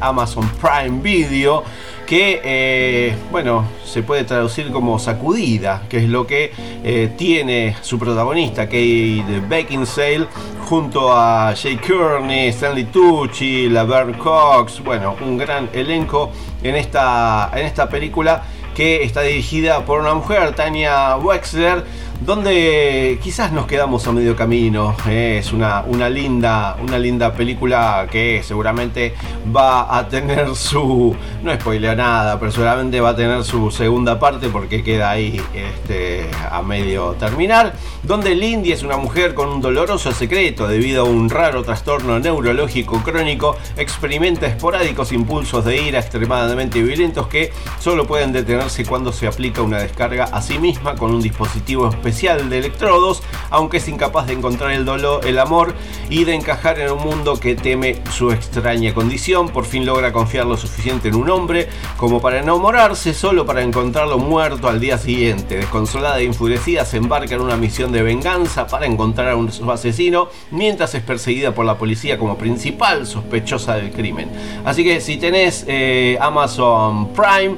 Amazon 0.00 0.48
Prime 0.60 1.00
Video 1.02 1.62
que 2.08 2.40
eh, 2.42 3.14
bueno 3.30 3.66
se 3.84 4.02
puede 4.02 4.24
traducir 4.24 4.70
como 4.70 4.98
sacudida 4.98 5.82
que 5.90 5.98
es 5.98 6.08
lo 6.08 6.26
que 6.26 6.52
eh, 6.82 7.12
tiene 7.18 7.76
su 7.82 7.98
protagonista 7.98 8.64
Kate 8.64 9.42
Beckinsale 9.46 10.26
junto 10.66 11.12
a 11.12 11.54
Jay 11.54 11.76
Kearney, 11.76 12.48
Stanley 12.48 12.84
Tucci, 12.84 13.68
Laverne 13.68 14.16
Cox 14.16 14.82
bueno 14.82 15.16
un 15.20 15.36
gran 15.36 15.68
elenco 15.74 16.32
en 16.62 16.76
esta, 16.76 17.50
en 17.54 17.66
esta 17.66 17.90
película 17.90 18.42
que 18.74 19.02
está 19.02 19.20
dirigida 19.20 19.84
por 19.84 20.00
una 20.00 20.14
mujer 20.14 20.54
Tania 20.54 21.16
Wexler 21.16 21.84
donde 22.20 23.18
quizás 23.22 23.52
nos 23.52 23.66
quedamos 23.66 24.06
a 24.06 24.12
medio 24.12 24.34
camino. 24.34 24.96
eh, 25.06 25.36
Es 25.38 25.52
una, 25.52 25.82
una, 25.86 26.10
linda, 26.10 26.76
una 26.82 26.98
linda 26.98 27.32
película 27.32 28.06
que 28.10 28.42
seguramente 28.42 29.14
va 29.54 29.96
a 29.96 30.08
tener 30.08 30.54
su. 30.56 31.16
No 31.42 31.54
spoileo 31.54 31.94
nada, 31.94 32.38
pero 32.40 32.50
seguramente 32.50 33.00
va 33.00 33.10
a 33.10 33.16
tener 33.16 33.44
su 33.44 33.70
segunda 33.70 34.18
parte 34.18 34.48
porque 34.48 34.82
queda 34.82 35.10
ahí 35.10 35.40
este, 35.54 36.28
a 36.50 36.60
medio 36.62 37.12
terminar. 37.12 37.74
Donde 38.02 38.34
Lindy 38.34 38.72
es 38.72 38.82
una 38.82 38.96
mujer 38.96 39.34
con 39.34 39.48
un 39.48 39.60
doloroso 39.60 40.12
secreto 40.12 40.66
debido 40.66 41.02
a 41.02 41.08
un 41.08 41.30
raro 41.30 41.62
trastorno 41.62 42.18
neurológico 42.18 43.00
crónico. 43.02 43.56
Experimenta 43.76 44.46
esporádicos 44.46 45.12
impulsos 45.12 45.64
de 45.64 45.80
ira 45.82 46.00
extremadamente 46.00 46.82
violentos 46.82 47.28
que 47.28 47.52
solo 47.78 48.06
pueden 48.06 48.32
detenerse 48.32 48.84
cuando 48.84 49.12
se 49.12 49.26
aplica 49.26 49.62
una 49.62 49.78
descarga 49.78 50.24
a 50.24 50.42
sí 50.42 50.58
misma 50.58 50.96
con 50.96 51.14
un 51.14 51.22
dispositivo 51.22 51.88
especial 51.88 52.07
de 52.08 52.58
electrodos, 52.58 53.22
aunque 53.50 53.76
es 53.76 53.88
incapaz 53.88 54.26
de 54.26 54.32
encontrar 54.32 54.72
el 54.72 54.84
dolor, 54.84 55.26
el 55.26 55.38
amor 55.38 55.74
y 56.08 56.24
de 56.24 56.34
encajar 56.34 56.80
en 56.80 56.90
un 56.90 57.02
mundo 57.02 57.38
que 57.38 57.54
teme 57.54 58.00
su 58.10 58.32
extraña 58.32 58.94
condición. 58.94 59.50
Por 59.50 59.66
fin 59.66 59.84
logra 59.84 60.10
confiar 60.10 60.46
lo 60.46 60.56
suficiente 60.56 61.08
en 61.08 61.16
un 61.16 61.28
hombre 61.28 61.68
como 61.98 62.20
para 62.20 62.40
enamorarse, 62.40 63.12
solo 63.12 63.44
para 63.44 63.62
encontrarlo 63.62 64.18
muerto 64.18 64.68
al 64.68 64.80
día 64.80 64.96
siguiente. 64.96 65.56
Desconsolada 65.56 66.18
e 66.20 66.24
enfurecida, 66.24 66.86
se 66.86 66.96
embarca 66.96 67.34
en 67.34 67.42
una 67.42 67.56
misión 67.56 67.92
de 67.92 68.02
venganza 68.02 68.66
para 68.66 68.86
encontrar 68.86 69.28
a 69.28 69.36
un 69.36 69.50
asesino, 69.70 70.28
mientras 70.50 70.94
es 70.94 71.02
perseguida 71.02 71.54
por 71.54 71.66
la 71.66 71.76
policía 71.76 72.18
como 72.18 72.38
principal 72.38 73.06
sospechosa 73.06 73.74
del 73.74 73.92
crimen. 73.92 74.30
Así 74.64 74.82
que 74.82 75.00
si 75.02 75.18
tenés 75.18 75.64
eh, 75.68 76.16
Amazon 76.20 77.12
Prime, 77.12 77.56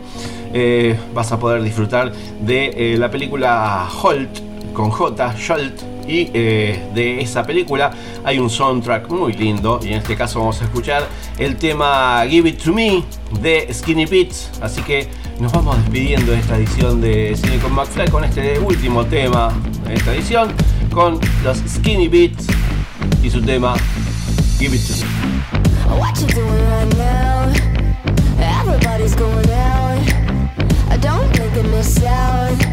eh, 0.52 0.98
vas 1.14 1.30
a 1.32 1.38
poder 1.38 1.62
disfrutar 1.62 2.12
de 2.40 2.72
eh, 2.76 2.96
la 2.98 3.10
película 3.10 3.88
Holt 4.02 4.40
con 4.72 4.90
J, 4.90 5.34
Jolt. 5.46 5.82
Y 6.08 6.28
eh, 6.34 6.88
de 6.92 7.20
esa 7.20 7.44
película 7.44 7.92
hay 8.24 8.40
un 8.40 8.50
soundtrack 8.50 9.08
muy 9.10 9.32
lindo. 9.34 9.78
Y 9.82 9.88
en 9.88 9.94
este 9.94 10.16
caso 10.16 10.40
vamos 10.40 10.60
a 10.60 10.64
escuchar 10.64 11.06
el 11.38 11.56
tema 11.56 12.24
Give 12.28 12.48
It 12.48 12.62
To 12.64 12.72
Me 12.72 13.04
de 13.40 13.68
Skinny 13.72 14.06
Beats. 14.06 14.50
Así 14.60 14.82
que 14.82 15.08
nos 15.38 15.52
vamos 15.52 15.76
despidiendo 15.76 16.32
de 16.32 16.38
esta 16.38 16.56
edición 16.56 17.00
de 17.00 17.36
Cine 17.36 17.58
con 17.58 17.74
McFly 17.74 18.10
con 18.10 18.24
este 18.24 18.58
último 18.58 19.04
tema 19.04 19.52
de 19.86 19.94
esta 19.94 20.12
edición. 20.12 20.52
Con 20.92 21.20
los 21.44 21.58
Skinny 21.58 22.08
Beats 22.08 22.46
y 23.22 23.30
su 23.30 23.40
tema 23.40 23.74
Give 24.58 24.74
It 24.74 24.82
To 24.88 24.94
Me. 24.94 25.96
What 25.98 26.14
you 26.20 26.26
doing 26.26 26.70
right 26.70 26.96
now? 26.96 27.52
Everybody's 28.40 29.14
going 29.14 29.48
out. 29.50 29.59
sound 31.82 32.69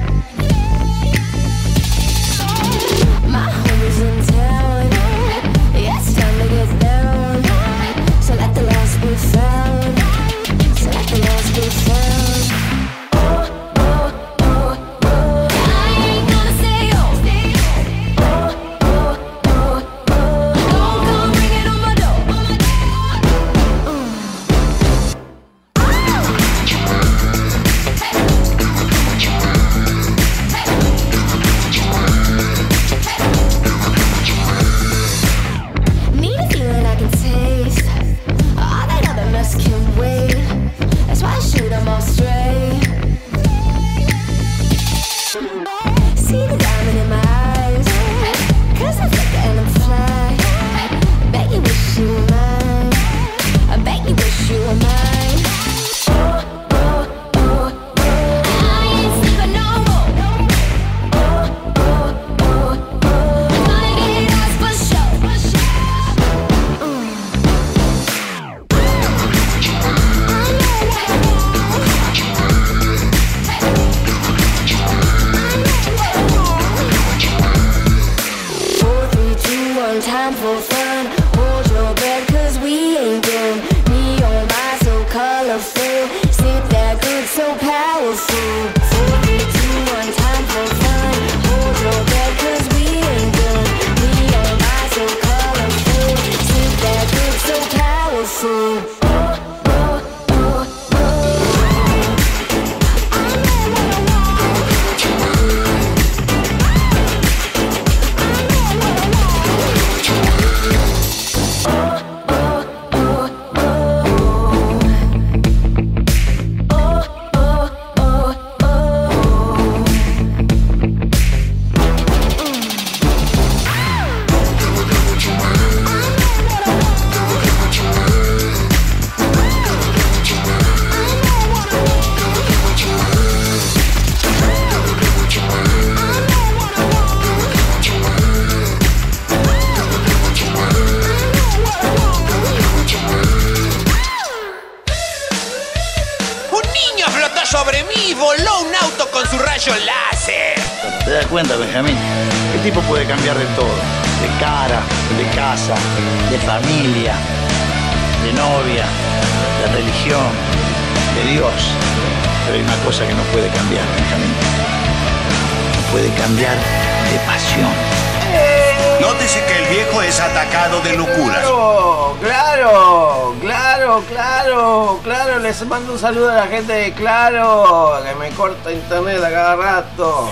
Claro, 176.97 178.01
que 178.03 178.15
me 178.15 178.29
corta 178.31 178.71
internet 178.71 179.23
a 179.23 179.29
cada 179.29 179.55
rato. 179.55 180.29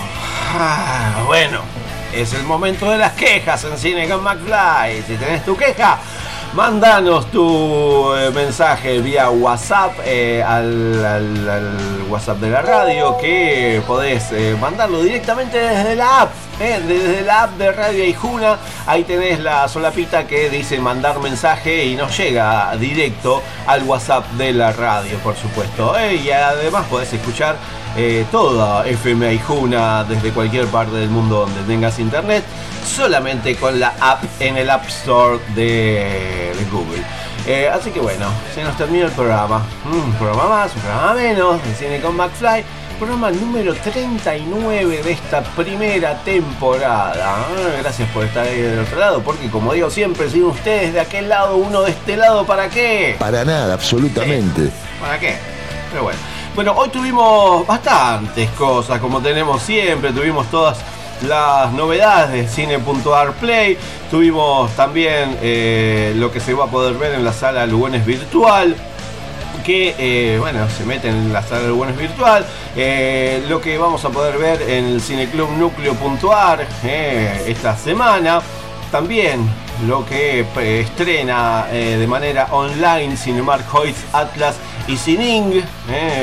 Ah, 0.58 1.24
bueno, 1.28 1.62
es 2.14 2.34
el 2.34 2.44
momento 2.44 2.90
de 2.90 2.98
las 2.98 3.14
quejas 3.14 3.64
en 3.66 3.78
Cine 3.78 4.10
con 4.10 4.24
McFly. 4.24 5.04
Si 5.04 5.16
tenés 5.16 5.46
tu 5.46 5.56
queja, 5.56 6.00
Mándanos 6.56 7.30
tu 7.32 8.14
eh, 8.16 8.32
mensaje 8.32 9.00
vía 9.00 9.30
WhatsApp 9.30 9.92
eh, 10.06 10.42
al, 10.42 12.06
WhatsApp 12.10 12.38
de 12.38 12.50
la 12.50 12.62
radio 12.62 13.18
que 13.18 13.82
podés 13.86 14.32
eh, 14.32 14.56
mandarlo 14.62 15.02
directamente 15.02 15.58
desde 15.58 15.98
la 15.98 16.22
app. 16.22 16.32
Eh, 16.60 16.82
desde 16.88 17.22
la 17.24 17.44
app 17.44 17.58
de 17.58 17.72
Radio 17.72 18.06
Ijuna, 18.06 18.58
ahí 18.88 19.04
tenés 19.04 19.40
la 19.42 19.68
solapita 19.68 20.26
que 20.26 20.50
dice 20.50 20.80
mandar 20.80 21.20
mensaje 21.20 21.86
y 21.86 21.96
nos 21.96 22.18
llega 22.18 22.76
directo 22.78 23.42
al 23.68 23.84
WhatsApp 23.84 24.26
de 24.34 24.54
la 24.54 24.72
radio, 24.72 25.18
por 25.20 25.36
supuesto. 25.36 25.98
eh, 26.00 26.16
y 26.16 26.32
además 26.32 26.86
podés 26.90 27.12
escuchar 27.12 27.58
eh, 27.98 28.26
toda 28.32 28.88
FM 28.88 29.28
Aijuna 29.28 30.04
desde 30.06 30.32
cualquier 30.32 30.68
parte 30.68 30.96
del 30.96 31.10
mundo 31.10 31.42
donde 31.42 31.62
tengas 31.64 32.00
internet, 32.00 32.44
solamente 32.86 33.56
con 33.56 33.80
la 33.80 33.94
app 34.00 34.24
en 34.40 34.56
el 34.58 34.70
App 34.70 34.88
Store 34.88 35.40
de, 35.56 36.54
Google. 36.72 37.04
Así 37.72 37.92
que 37.92 38.00
bueno, 38.00 38.28
se 38.56 38.64
nos 38.64 38.76
termina 38.76 39.06
el 39.06 39.12
programa. 39.12 39.62
Mm, 39.86 39.94
Un 39.94 40.14
programa 40.14 40.48
más, 40.48 40.76
un 40.76 40.82
programa 40.82 41.14
menos, 41.14 41.64
de 41.64 41.76
Cine 41.76 42.00
con 42.02 42.16
McFly. 42.16 42.64
Programa 43.00 43.30
número 43.30 43.74
39 43.74 45.04
de 45.04 45.12
esta 45.12 45.44
primera 45.44 46.18
temporada. 46.24 47.46
Gracias 47.82 48.10
por 48.12 48.24
estar 48.24 48.46
ahí 48.46 48.62
del 48.62 48.80
otro 48.80 48.98
lado, 48.98 49.22
porque 49.22 49.50
como 49.50 49.74
digo 49.74 49.90
siempre, 49.90 50.30
sin 50.30 50.46
ustedes 50.46 50.94
de 50.94 51.02
aquel 51.02 51.28
lado, 51.28 51.58
uno 51.58 51.82
de 51.82 51.92
este 51.92 52.16
lado, 52.16 52.46
¿para 52.46 52.70
qué? 52.70 53.18
Para 53.20 53.44
nada, 53.44 53.74
absolutamente. 53.74 54.72
¿Para 55.02 55.20
qué? 55.20 55.36
Pero 55.92 56.04
bueno. 56.04 56.20
Bueno, 56.56 56.72
hoy 56.78 56.88
tuvimos 56.88 57.68
bastantes 57.68 58.50
cosas, 58.52 59.02
como 59.02 59.22
tenemos 59.22 59.62
siempre, 59.62 60.14
tuvimos 60.14 60.50
todas 60.50 60.78
las 61.28 61.74
novedades 61.74 62.32
de 62.32 62.48
Cine.ar 62.48 63.34
Play, 63.34 63.78
tuvimos 64.10 64.72
también 64.78 65.38
eh, 65.42 66.14
lo 66.16 66.32
que 66.32 66.40
se 66.40 66.54
va 66.54 66.64
a 66.64 66.68
poder 66.68 66.94
ver 66.94 67.14
en 67.14 67.26
la 67.26 67.34
sala 67.34 67.66
Lugones 67.66 68.06
Virtual, 68.06 68.74
que 69.66 69.96
eh, 69.98 70.38
bueno, 70.40 70.70
se 70.70 70.86
meten 70.86 71.16
en 71.16 71.34
la 71.34 71.42
sala 71.42 71.68
Lugones 71.68 71.98
Virtual, 71.98 72.46
eh, 72.76 73.44
lo 73.50 73.60
que 73.60 73.78
vamos 73.78 74.06
a 74.06 74.10
poder 74.10 74.38
ver 74.38 74.62
en 74.62 74.86
el 74.86 75.02
Cineclub 75.02 75.50
Núcleo.ar 75.52 76.68
eh, 76.84 77.46
esta 77.48 77.76
semana, 77.76 78.42
también 78.92 79.50
lo 79.88 80.06
que 80.06 80.46
estrena 80.82 81.66
de 81.66 82.08
manera 82.08 82.48
online 82.52 83.18
Cinemark 83.18 83.66
Hoyts 83.74 84.06
Atlas 84.14 84.56
y 84.88 84.96
Sining. 84.96 85.64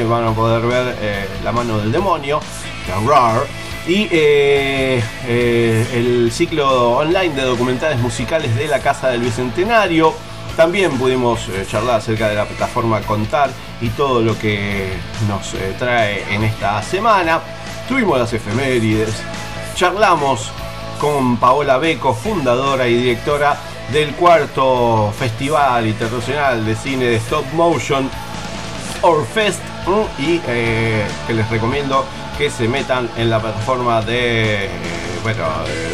van 0.08 0.28
a 0.28 0.32
poder 0.32 0.62
ver 0.62 1.28
La 1.44 1.52
mano 1.52 1.78
del 1.78 1.92
demonio, 1.92 2.40
Terror. 2.86 3.46
Y 3.86 4.06
eh, 4.12 5.02
eh, 5.26 5.86
el 5.92 6.30
ciclo 6.30 6.98
online 6.98 7.34
de 7.34 7.42
documentales 7.42 7.98
musicales 7.98 8.54
de 8.54 8.68
la 8.68 8.78
Casa 8.78 9.08
del 9.08 9.22
Bicentenario. 9.22 10.14
También 10.56 10.98
pudimos 10.98 11.48
eh, 11.48 11.64
charlar 11.68 11.96
acerca 11.96 12.28
de 12.28 12.34
la 12.34 12.44
plataforma 12.44 13.00
Contar 13.00 13.50
y 13.80 13.88
todo 13.90 14.20
lo 14.20 14.38
que 14.38 14.88
nos 15.28 15.54
eh, 15.54 15.74
trae 15.78 16.34
en 16.34 16.44
esta 16.44 16.82
semana. 16.82 17.40
Tuvimos 17.88 18.18
las 18.18 18.32
efemérides, 18.32 19.22
charlamos 19.74 20.52
con 21.00 21.36
Paola 21.38 21.78
Beco, 21.78 22.14
fundadora 22.14 22.86
y 22.86 22.94
directora 22.96 23.56
del 23.92 24.14
cuarto 24.14 25.12
Festival 25.18 25.86
Internacional 25.86 26.64
de 26.64 26.76
Cine 26.76 27.06
de 27.06 27.16
Stop 27.16 27.44
Motion, 27.54 28.08
Orfest, 29.02 29.60
y 30.18 30.40
eh, 30.46 31.04
que 31.26 31.34
les 31.34 31.48
recomiendo 31.50 32.04
que 32.38 32.50
se 32.50 32.68
metan 32.68 33.10
en 33.16 33.30
la 33.30 33.40
plataforma 33.40 34.00
de, 34.00 34.68
bueno, 35.22 35.44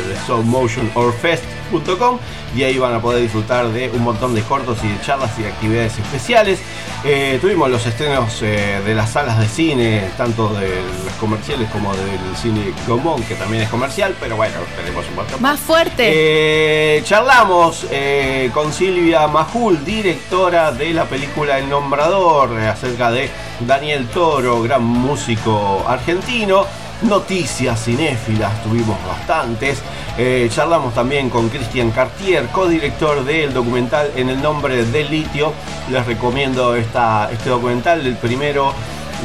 de 0.09 0.15
Stop 0.15 0.45
Motion 0.45 0.91
Orfest.com 0.95 2.19
y 2.57 2.63
ahí 2.63 2.79
van 2.79 2.95
a 2.95 3.01
poder 3.01 3.23
disfrutar 3.23 3.69
de 3.69 3.91
un 3.91 4.03
montón 4.03 4.35
de 4.35 4.43
cortos 4.43 4.79
y 4.83 4.89
de 4.89 5.01
charlas 5.03 5.39
y 5.39 5.43
de 5.43 5.49
actividades 5.49 5.99
especiales. 5.99 6.61
Eh, 7.05 7.39
tuvimos 7.41 7.71
los 7.71 7.87
estrenos 7.87 8.43
eh, 8.43 8.81
de 8.85 8.95
las 8.95 9.11
salas 9.11 9.39
de 9.39 9.47
cine, 9.47 10.11
tanto 10.17 10.49
de 10.55 10.69
los 11.05 11.13
comerciales 11.21 11.71
como 11.71 11.95
del 11.95 12.37
cine 12.37 12.73
común, 12.87 13.23
que 13.25 13.35
también 13.35 13.63
es 13.63 13.69
comercial, 13.69 14.15
pero 14.19 14.37
bueno, 14.37 14.57
tenemos 14.77 15.07
un 15.09 15.15
montón. 15.17 15.43
Más 15.43 15.61
fuerte. 15.61 16.05
Eh, 16.07 17.03
charlamos 17.05 17.87
eh, 17.91 18.51
con 18.53 18.73
Silvia 18.73 19.27
Majul, 19.29 19.85
directora 19.85 20.73
de 20.73 20.93
la 20.93 21.05
película 21.05 21.59
El 21.59 21.69
Nombrador, 21.69 22.59
eh, 22.59 22.67
acerca 22.67 23.11
de 23.11 23.31
Daniel 23.61 24.09
Toro, 24.09 24.63
gran 24.63 24.83
músico 24.83 25.85
argentino. 25.87 26.67
Noticias 27.03 27.85
cinéfilas, 27.85 28.61
tuvimos 28.65 28.97
bastantes. 29.07 29.81
Eh, 30.17 30.49
charlamos 30.51 30.95
también 30.95 31.31
con 31.31 31.49
Cristian 31.49 31.93
Cartier, 31.93 32.49
codirector 32.49 33.25
del 33.25 33.55
documental 33.55 34.11
En 34.17 34.29
el 34.29 34.43
nombre 34.43 34.85
del 34.85 35.09
litio. 35.09 35.53
Les 35.91 36.05
recomiendo 36.05 36.75
esta, 36.75 37.31
este 37.31 37.51
documental 37.51 38.03
del 38.03 38.17
primero 38.17 38.73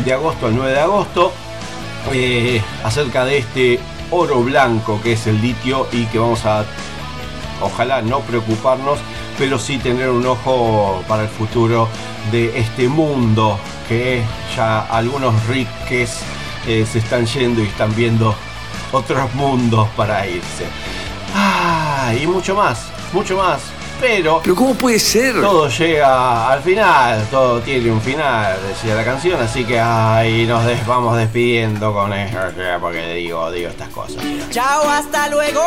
de 0.05 0.13
agosto 0.13 0.47
al 0.47 0.55
9 0.55 0.71
de 0.71 0.79
agosto 0.79 1.31
eh, 2.11 2.61
acerca 2.83 3.25
de 3.25 3.37
este 3.39 3.79
oro 4.11 4.41
blanco 4.43 4.99
que 5.01 5.13
es 5.13 5.27
el 5.27 5.41
litio 5.41 5.87
y 5.91 6.05
que 6.05 6.19
vamos 6.19 6.45
a, 6.45 6.65
ojalá 7.61 8.01
no 8.01 8.19
preocuparnos, 8.19 8.99
pero 9.37 9.57
sí 9.57 9.77
tener 9.77 10.09
un 10.09 10.25
ojo 10.25 11.03
para 11.07 11.23
el 11.23 11.29
futuro 11.29 11.87
de 12.31 12.57
este 12.59 12.87
mundo 12.87 13.59
que 13.87 14.23
ya 14.55 14.81
algunos 14.81 15.33
riques 15.47 16.19
eh, 16.67 16.85
se 16.91 16.99
están 16.99 17.25
yendo 17.25 17.61
y 17.61 17.67
están 17.67 17.95
viendo 17.95 18.35
otros 18.91 19.33
mundos 19.33 19.87
para 19.95 20.25
irse. 20.27 20.65
Ah, 21.35 22.13
y 22.21 22.27
mucho 22.27 22.55
más, 22.55 22.87
mucho 23.11 23.37
más. 23.37 23.59
Pero, 23.99 24.41
¿Pero 24.43 24.55
cómo 24.55 24.73
puede 24.73 24.99
ser? 24.99 25.39
todo 25.39 25.69
llega 25.69 26.51
al 26.51 26.61
final, 26.61 27.25
todo 27.31 27.61
tiene 27.61 27.89
un 27.89 28.01
final, 28.01 28.57
decía 28.67 28.95
la 28.95 29.05
canción, 29.05 29.41
así 29.41 29.63
que 29.63 29.79
ahí 29.79 30.45
nos 30.45 30.65
des- 30.65 30.85
vamos 30.85 31.15
despidiendo 31.15 31.93
con 31.93 32.11
eso, 32.11 32.37
porque 32.81 33.13
digo, 33.13 33.49
digo 33.51 33.69
estas 33.69 33.87
cosas. 33.89 34.21
Chao, 34.49 34.89
hasta 34.89 35.29
luego. 35.29 35.61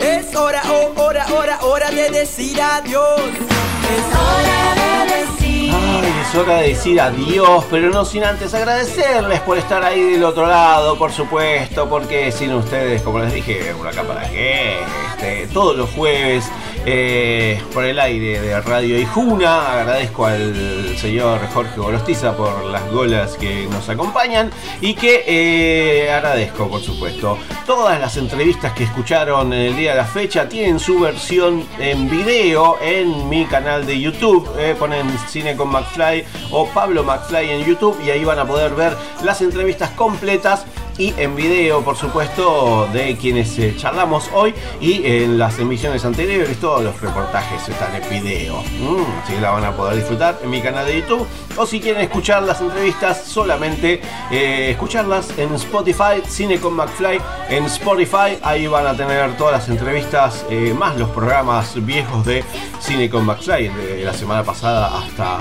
Es 0.00 0.34
hora, 0.34 0.62
oh, 0.70 1.02
hora, 1.02 1.26
hora, 1.32 1.58
hora 1.62 1.90
de 1.90 2.10
decir 2.10 2.60
adiós. 2.60 3.20
Es 3.20 4.06
hora 4.16 5.06
de 5.06 5.14
decir. 5.16 5.74
Ay, 5.74 6.14
es 6.22 6.34
hora 6.34 6.56
de 6.58 6.68
decir 6.68 7.00
adiós, 7.00 7.64
pero 7.70 7.90
no 7.90 8.04
sin 8.04 8.24
antes 8.24 8.54
agradecerles 8.54 9.40
por 9.40 9.58
estar 9.58 9.84
ahí 9.84 10.00
del 10.02 10.24
otro 10.24 10.46
lado, 10.46 10.96
por 10.96 11.12
supuesto, 11.12 11.88
porque 11.88 12.32
sin 12.32 12.52
ustedes, 12.54 13.02
como 13.02 13.18
les 13.18 13.32
dije, 13.32 13.74
una 13.74 13.90
de 13.90 14.30
qué, 14.30 14.76
este, 15.10 15.46
todos 15.52 15.76
los 15.76 15.90
jueves 15.90 16.44
eh, 16.84 17.60
por 17.72 17.84
el 17.84 17.98
aire 17.98 18.40
de 18.40 18.60
Radio 18.60 18.98
Ijuna. 18.98 19.72
Agradezco 19.72 20.26
al 20.26 20.96
señor 20.96 21.40
Jorge 21.52 21.78
Golostiza 21.78 22.36
por 22.36 22.64
las 22.64 22.90
golas 22.90 23.36
que 23.36 23.66
nos 23.66 23.88
acompañan 23.88 24.50
y 24.80 24.94
que 24.94 25.24
eh, 25.26 26.10
agradezco, 26.10 26.68
por 26.68 26.80
supuesto, 26.80 27.38
todas 27.66 28.00
las 28.00 28.16
entrevistas 28.16 28.72
que 28.72 28.84
escucharon 28.84 29.52
en 29.52 29.60
el 29.60 29.76
día 29.76 29.92
de 29.92 29.98
la 29.98 30.04
fecha 30.04 30.48
tienen 30.48 30.78
su 30.78 30.98
versión 31.00 31.64
en 31.78 32.10
video 32.10 32.78
en 32.80 33.28
mi 33.28 33.46
canal 33.46 33.86
de 33.86 34.00
YouTube. 34.00 34.48
Eh, 34.58 34.74
ponen 34.78 35.06
Cine 35.28 35.56
con 35.56 35.68
McFly 35.68 36.24
o 36.50 36.66
Pablo 36.68 37.04
McFly 37.04 37.50
en 37.50 37.64
YouTube 37.64 37.98
y 38.04 38.10
ahí 38.10 38.24
van 38.24 38.38
a 38.38 38.46
poder 38.46 38.74
ver 38.74 38.96
las 39.22 39.40
entrevistas 39.40 39.90
completas 39.90 40.64
y 41.02 41.12
en 41.16 41.34
video, 41.34 41.82
por 41.82 41.96
supuesto, 41.96 42.88
de 42.92 43.16
quienes 43.16 43.58
eh, 43.58 43.74
charlamos 43.76 44.30
hoy 44.32 44.54
y 44.80 45.04
en 45.04 45.36
las 45.36 45.58
emisiones 45.58 46.04
anteriores, 46.04 46.60
todos 46.60 46.84
los 46.84 47.00
reportajes 47.00 47.68
están 47.68 47.92
en 48.00 48.08
video. 48.08 48.62
Mm, 48.62 49.24
así 49.24 49.34
la 49.40 49.50
van 49.50 49.64
a 49.64 49.76
poder 49.76 49.96
disfrutar 49.96 50.38
en 50.44 50.50
mi 50.50 50.62
canal 50.62 50.86
de 50.86 51.00
YouTube. 51.00 51.26
O 51.56 51.66
si 51.66 51.80
quieren 51.80 52.02
escuchar 52.02 52.44
las 52.44 52.60
entrevistas, 52.60 53.24
solamente 53.24 54.00
eh, 54.30 54.70
escucharlas 54.70 55.36
en 55.38 55.52
Spotify, 55.56 56.22
Cine 56.28 56.60
con 56.60 56.74
McFly 56.74 57.20
en 57.48 57.64
Spotify. 57.64 58.38
Ahí 58.40 58.68
van 58.68 58.86
a 58.86 58.96
tener 58.96 59.36
todas 59.36 59.54
las 59.54 59.68
entrevistas, 59.68 60.46
eh, 60.50 60.72
más 60.72 60.96
los 60.96 61.10
programas 61.10 61.84
viejos 61.84 62.24
de 62.24 62.44
Cine 62.78 63.10
con 63.10 63.26
McFly, 63.26 63.68
de 63.70 64.04
la 64.04 64.14
semana 64.14 64.44
pasada 64.44 65.00
hasta 65.00 65.38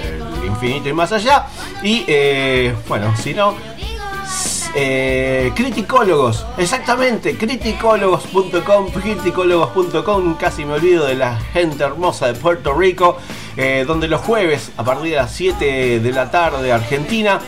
el 0.00 0.46
infinito 0.46 0.88
y 0.88 0.92
más 0.92 1.10
allá. 1.10 1.46
Y 1.82 2.04
bueno, 2.86 3.12
si 3.16 3.34
no, 3.34 3.56
eh, 4.74 5.52
criticólogos, 5.54 6.46
exactamente, 6.56 7.36
criticólogos.com, 7.36 8.90
criticólogos.com, 8.90 10.34
casi 10.36 10.64
me 10.64 10.74
olvido 10.74 11.06
de 11.06 11.14
la 11.14 11.38
gente 11.38 11.84
hermosa 11.84 12.32
de 12.32 12.34
Puerto 12.38 12.72
Rico, 12.72 13.18
eh, 13.56 13.84
donde 13.86 14.08
los 14.08 14.22
jueves 14.22 14.72
a 14.78 14.84
partir 14.84 15.10
de 15.10 15.16
las 15.16 15.32
7 15.32 16.00
de 16.00 16.12
la 16.12 16.30
tarde 16.30 16.72
Argentina, 16.72 17.38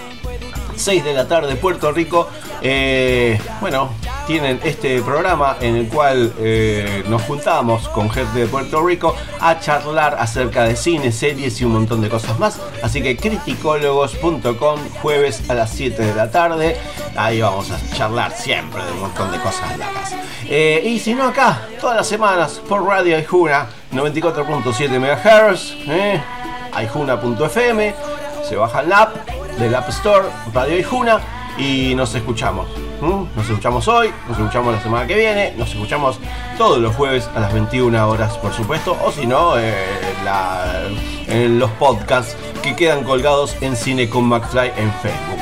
6 0.77 1.03
de 1.03 1.15
la 1.15 1.27
tarde 1.27 1.57
Puerto 1.57 1.93
Rico, 1.93 2.29
eh, 2.61 3.41
bueno, 3.61 3.91
tienen 4.27 4.61
este 4.65 5.01
programa 5.03 5.57
en 5.61 5.77
el 5.77 5.89
cual 5.89 6.33
eh, 6.39 7.05
nos 7.09 7.23
juntamos 7.23 7.89
con 7.89 8.11
gente 8.11 8.41
de 8.41 8.47
Puerto 8.47 8.85
Rico 8.85 9.15
a 9.41 9.61
charlar 9.61 10.17
acerca 10.19 10.65
de 10.65 10.77
cine, 10.77 11.13
series 11.13 11.61
y 11.61 11.65
un 11.65 11.73
montón 11.73 12.01
de 12.01 12.09
cosas 12.09 12.39
más. 12.39 12.61
Así 12.83 13.03
que 13.03 13.17
criticólogos.com 13.17 14.81
jueves 15.03 15.49
a 15.51 15.55
las 15.55 15.71
7 15.71 16.03
de 16.03 16.15
la 16.15 16.31
tarde. 16.31 16.77
Ahí 17.17 17.41
vamos 17.41 17.71
a 17.71 17.79
charlar 17.95 18.33
siempre 18.33 18.85
de 18.85 18.93
un 18.93 19.01
montón 19.01 19.31
de 19.31 19.39
cosas 19.39 19.79
locas. 19.79 20.15
Eh, 20.47 20.83
y 20.85 20.99
si 20.99 21.15
no 21.15 21.25
acá, 21.25 21.63
todas 21.81 21.97
las 21.97 22.07
semanas 22.07 22.61
por 22.69 22.85
Radio 22.85 23.17
Aijuna 23.17 23.67
94.7 23.93 24.99
MHz, 24.99 25.89
eh, 25.89 26.21
aijuna.fm, 26.73 27.95
se 28.49 28.57
baja 28.57 28.83
la 28.83 29.03
app 29.03 29.29
del 29.59 29.75
App 29.75 29.89
Store, 29.91 30.29
Radio 30.53 30.77
Aijuna 30.77 31.21
y 31.59 31.95
nos 31.95 32.15
escuchamos. 32.15 32.84
¿Mm? 33.01 33.25
Nos 33.37 33.49
escuchamos 33.49 33.87
hoy, 33.89 34.13
nos 34.29 34.39
escuchamos 34.39 34.75
la 34.75 34.83
semana 34.83 35.07
que 35.07 35.15
viene, 35.15 35.53
nos 35.57 35.69
escuchamos 35.71 36.19
todos 36.57 36.79
los 36.79 36.95
jueves 36.95 37.29
a 37.35 37.41
las 37.41 37.53
21 37.53 38.09
horas, 38.09 38.37
por 38.39 38.53
supuesto, 38.55 38.97
o 39.05 39.11
si 39.13 39.27
no, 39.27 39.59
eh, 39.59 39.75
la- 40.25 40.83
en 41.27 41.59
los 41.59 41.71
podcasts 41.73 42.37
que 42.63 42.75
quedan 42.77 43.05
colgados 43.05 43.57
en 43.61 43.77
Cine 43.77 44.09
con 44.09 44.25
McFly 44.25 44.73
en 44.77 44.93
Facebook. 45.03 45.41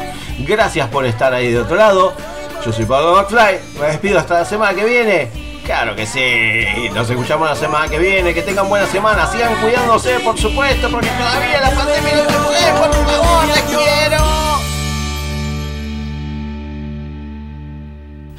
Gracias 0.49 0.89
por 0.89 1.05
estar 1.07 1.33
ahí 1.35 1.53
de 1.53 1.61
otro 1.61 1.77
lado. 1.77 2.15
Yo 2.65 2.73
soy 2.73 2.85
Pablo 2.85 3.15
McFly, 3.15 3.59
me 3.81 3.87
despido 3.89 4.19
hasta 4.19 4.35
la 4.41 4.45
semana 4.45 4.75
que 4.75 4.85
viene. 4.85 5.31
Claro 5.65 5.95
que 5.95 6.07
sí, 6.07 6.89
nos 6.93 7.09
escuchamos 7.09 7.49
la 7.49 7.55
semana 7.55 7.87
que 7.89 7.99
viene, 7.99 8.35
que 8.35 8.43
tengan 8.43 8.69
buena 8.69 8.87
semana, 8.87 9.27
sigan 9.31 9.55
cuidándose 9.57 10.19
por 10.21 10.37
supuesto, 10.37 10.89
porque 10.91 11.07
todavía 11.09 11.61
la 11.61 11.71
pandemia 11.71 12.15
no 12.17 12.25
se 12.25 12.73
fue, 12.73 12.89
por 12.89 12.95
favor, 13.07 13.45
les 13.47 13.63
quiero. 13.63 14.42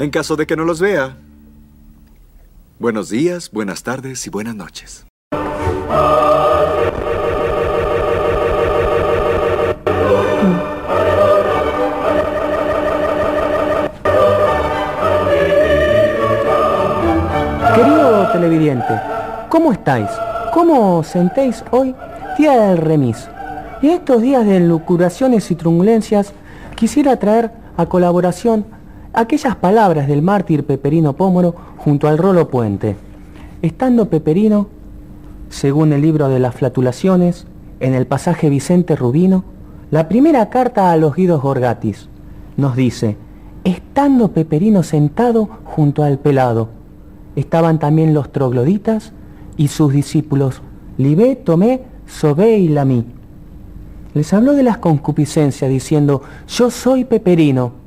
En 0.04 0.10
caso 0.10 0.36
de 0.36 0.46
que 0.46 0.58
no 0.58 0.66
los 0.66 0.82
vea. 0.82 1.16
Buenos 2.78 3.10
días, 3.10 3.50
buenas 3.50 3.84
tardes 3.84 4.28
y 4.28 4.30
buenas 4.30 4.54
noches. 4.54 5.06
Querido 17.74 18.30
televidente, 18.34 19.00
¿cómo 19.48 19.72
estáis? 19.72 20.10
¿Cómo 20.54 20.98
os 20.98 21.08
sentéis 21.08 21.64
hoy, 21.72 21.96
día 22.38 22.52
del 22.60 22.78
remis? 22.80 23.30
Y 23.82 23.92
estos 23.92 24.22
días 24.22 24.46
de 24.46 24.60
lucuraciones 24.60 25.50
y 25.50 25.56
turbulencias, 25.56 26.34
quisiera 26.76 27.16
traer 27.16 27.52
a 27.78 27.86
colaboración 27.86 28.66
aquellas 29.14 29.56
palabras 29.56 30.08
del 30.08 30.22
mártir 30.22 30.66
Peperino 30.66 31.14
Pómoro 31.14 31.56
junto 31.78 32.08
al 32.08 32.18
Rolo 32.18 32.50
Puente. 32.50 32.96
Estando 33.62 34.10
Peperino, 34.10 34.68
según 35.50 35.94
el 35.94 36.02
libro 36.02 36.30
de 36.30 36.40
las 36.40 36.56
flatulaciones, 36.56 37.46
en 37.80 37.94
el 37.94 38.08
pasaje 38.08 38.50
Vicente 38.50 38.96
Rubino, 38.96 39.44
la 39.92 40.10
primera 40.10 40.50
carta 40.50 40.92
a 40.92 40.98
los 40.98 41.16
guidos 41.16 41.42
Gorgatis 41.42 42.10
nos 42.58 42.76
dice, 42.76 43.18
estando 43.64 44.32
Peperino 44.32 44.84
sentado 44.84 45.48
junto 45.64 46.04
al 46.04 46.18
pelado, 46.18 46.70
estaban 47.36 47.80
también 47.80 48.14
los 48.14 48.32
trogloditas 48.32 49.14
y 49.58 49.68
sus 49.68 49.94
discípulos, 49.94 50.62
Libé, 50.98 51.36
Tomé, 51.36 51.82
Sobé 52.08 52.58
y 52.58 52.70
Lamí. 52.70 53.06
Les 54.14 54.34
habló 54.34 54.54
de 54.54 54.64
las 54.64 54.78
concupiscencias 54.78 55.70
diciendo, 55.70 56.22
yo 56.48 56.70
soy 56.70 57.06
Peperino, 57.06 57.83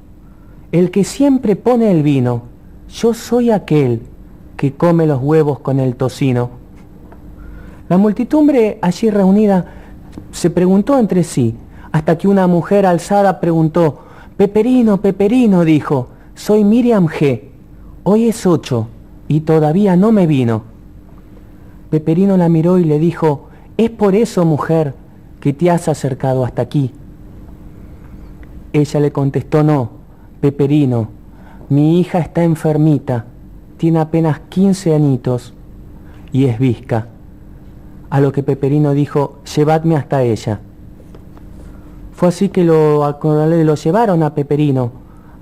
el 0.79 0.91
que 0.91 1.05
siempre 1.05 1.57
pone 1.57 1.91
el 1.91 2.03
vino, 2.03 2.43
yo 2.91 3.15
soy 3.15 3.51
aquel 3.51 4.03
que 4.59 4.75
come 4.75 5.07
los 5.07 5.23
huevos 5.23 5.61
con 5.61 5.81
el 5.81 5.97
tocino. 5.97 6.51
La 7.89 7.97
multitudumbre 7.97 8.79
allí 8.83 9.09
reunida 9.09 9.73
se 10.33 10.51
preguntó 10.51 10.99
entre 10.99 11.25
sí, 11.25 11.55
hasta 11.93 12.19
que 12.19 12.29
una 12.29 12.47
mujer 12.47 12.85
alzada 12.85 13.41
preguntó, 13.41 14.01
Peperino, 14.37 15.01
Peperino, 15.01 15.65
dijo, 15.65 16.09
soy 16.35 16.63
Miriam 16.63 17.07
G. 17.07 17.45
Hoy 18.03 18.29
es 18.29 18.45
ocho 18.45 18.89
y 19.29 19.41
todavía 19.41 19.97
no 19.97 20.13
me 20.13 20.27
vino. 20.27 20.65
Peperino 21.89 22.37
la 22.37 22.51
miró 22.51 22.77
y 22.79 22.85
le 22.85 22.99
dijo, 22.99 23.49
es 23.79 23.89
por 23.89 24.15
eso, 24.15 24.45
mujer, 24.45 24.95
que 25.41 25.55
te 25.55 25.71
has 25.71 25.89
acercado 25.89 26.45
hasta 26.45 26.61
aquí. 26.61 26.93
Ella 28.75 29.01
le 29.01 29.11
contestó, 29.11 29.63
no, 29.63 29.96
Peperino, 30.41 31.09
mi 31.69 31.99
hija 31.99 32.19
está 32.19 32.45
enfermita, 32.45 33.25
tiene 33.77 34.01
apenas 34.01 34.41
15 34.49 34.95
añitos 34.95 35.55
y 36.33 36.45
es 36.45 36.59
visca. 36.59 37.09
A 38.11 38.21
lo 38.21 38.33
que 38.33 38.43
Peperino 38.43 38.93
dijo, 38.93 39.39
llevadme 39.57 39.97
hasta 39.97 40.23
ella. 40.23 40.61
Fue 42.13 42.29
así 42.29 42.49
que 42.49 42.65
lo, 42.65 43.19
lo 43.23 43.75
llevaron 43.75 44.23
a 44.23 44.35
Peperino 44.35 44.93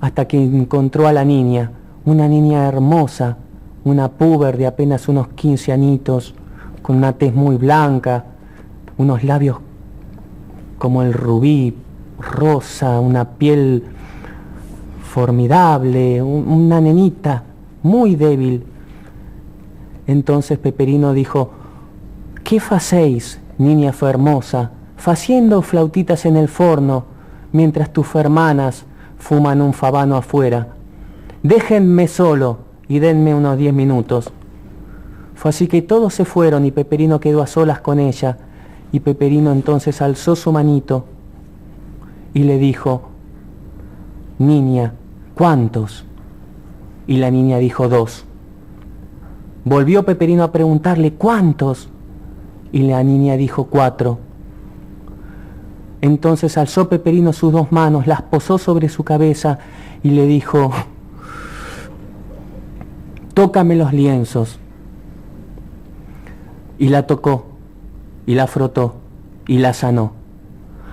hasta 0.01 0.25
que 0.25 0.43
encontró 0.43 1.07
a 1.07 1.13
la 1.13 1.23
niña, 1.23 1.71
una 2.05 2.27
niña 2.27 2.67
hermosa, 2.67 3.37
una 3.83 4.09
puber 4.09 4.57
de 4.57 4.67
apenas 4.67 5.07
unos 5.07 5.29
15 5.29 5.71
añitos, 5.71 6.33
con 6.81 6.97
una 6.97 7.13
tez 7.13 7.33
muy 7.33 7.57
blanca, 7.57 8.25
unos 8.97 9.23
labios 9.23 9.57
como 10.77 11.01
el 11.01 11.13
rubí, 11.13 11.75
rosa, 12.19 12.99
una 12.99 13.31
piel 13.31 13.83
formidable, 15.15 16.21
un- 16.21 16.45
una 16.45 16.81
nenita 16.81 17.43
muy 17.83 18.15
débil. 18.17 18.63
Entonces 20.07 20.59
Peperino 20.59 21.13
dijo, 21.13 21.51
¿qué 22.43 22.59
facéis, 22.59 23.39
niña 23.57 23.93
hermosa, 24.01 24.71
faciendo 24.97 25.61
flautitas 25.61 26.25
en 26.25 26.35
el 26.35 26.49
forno, 26.49 27.05
mientras 27.53 27.93
tus 27.93 28.13
hermanas 28.15 28.83
fuman 29.17 29.61
un 29.61 29.71
fabano 29.71 30.17
afuera? 30.17 30.67
Déjenme 31.43 32.09
solo 32.09 32.57
y 32.89 32.99
denme 32.99 33.33
unos 33.33 33.57
diez 33.57 33.73
minutos. 33.73 34.33
Fue 35.33 35.47
así 35.47 35.67
que 35.69 35.81
todos 35.81 36.13
se 36.13 36.25
fueron 36.25 36.65
y 36.65 36.71
Peperino 36.71 37.21
quedó 37.21 37.41
a 37.41 37.47
solas 37.47 37.79
con 37.79 37.99
ella, 37.99 38.37
y 38.91 38.99
Peperino 38.99 39.53
entonces 39.53 40.01
alzó 40.01 40.35
su 40.35 40.51
manito 40.51 41.05
y 42.33 42.43
le 42.43 42.57
dijo, 42.57 43.03
Niña, 44.39 44.91
¿cuántos? 45.35 46.05
Y 47.07 47.17
la 47.17 47.29
niña 47.29 47.57
dijo 47.59 47.87
dos. 47.87 48.25
Volvió 49.63 50.03
Peperino 50.05 50.43
a 50.43 50.51
preguntarle 50.51 51.13
cuántos. 51.13 51.89
Y 52.71 52.83
la 52.83 53.03
niña 53.03 53.37
dijo 53.37 53.65
cuatro. 53.65 54.19
Entonces 56.01 56.57
alzó 56.57 56.89
Peperino 56.89 57.33
sus 57.33 57.51
dos 57.51 57.71
manos, 57.71 58.05
las 58.05 58.21
posó 58.21 58.57
sobre 58.57 58.89
su 58.89 59.03
cabeza 59.03 59.59
y 60.03 60.11
le 60.11 60.27
dijo, 60.27 60.71
tócame 63.33 63.75
los 63.75 63.91
lienzos. 63.91 64.59
Y 66.77 66.89
la 66.89 67.07
tocó, 67.07 67.45
y 68.27 68.35
la 68.35 68.45
frotó, 68.45 68.95
y 69.47 69.57
la 69.57 69.73
sanó. 69.73 70.24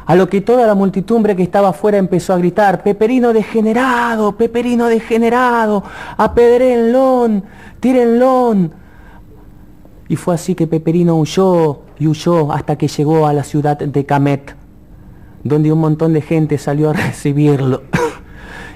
A 0.04 0.16
lo 0.16 0.28
que 0.28 0.40
toda 0.40 0.66
la 0.66 0.74
multitudumbre 0.74 1.36
que 1.36 1.42
estaba 1.42 1.68
afuera 1.68 1.98
empezó 1.98 2.32
a 2.32 2.38
gritar, 2.38 2.82
Peperino 2.82 3.32
degenerado, 3.32 4.36
Peperino 4.36 4.86
degenerado, 4.86 5.84
apedréenlo, 6.16 7.42
tírenlo. 7.78 8.70
Y 10.08 10.16
fue 10.16 10.34
así 10.34 10.54
que 10.54 10.66
Peperino 10.66 11.16
huyó 11.16 11.80
y 11.98 12.08
huyó 12.08 12.52
hasta 12.52 12.76
que 12.76 12.88
llegó 12.88 13.26
a 13.26 13.32
la 13.32 13.44
ciudad 13.44 13.78
de 13.78 14.04
Camet, 14.04 14.56
donde 15.44 15.72
un 15.72 15.78
montón 15.78 16.12
de 16.12 16.20
gente 16.20 16.58
salió 16.58 16.90
a 16.90 16.94
recibirlo. 16.94 17.82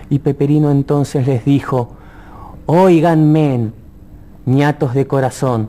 Y 0.09 0.21
Peperino 0.21 0.71
entonces 0.71 1.27
les 1.27 1.45
dijo, 1.45 1.97
oigan 2.67 3.33
men, 3.33 3.73
ñatos 4.45 4.95
de 4.95 5.09
corazón, 5.09 5.69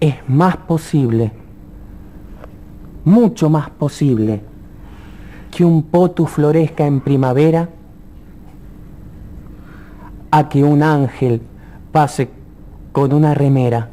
es 0.00 0.14
más 0.26 0.56
posible, 0.56 1.32
mucho 3.06 3.48
más 3.48 3.70
posible, 3.70 4.42
que 5.56 5.64
un 5.64 5.84
potu 5.84 6.26
florezca 6.26 6.84
en 6.86 7.00
primavera 7.00 7.68
a 10.32 10.48
que 10.48 10.64
un 10.64 10.82
ángel 10.82 11.40
pase 11.92 12.28
con 12.90 13.12
una 13.12 13.32
remera. 13.32 13.88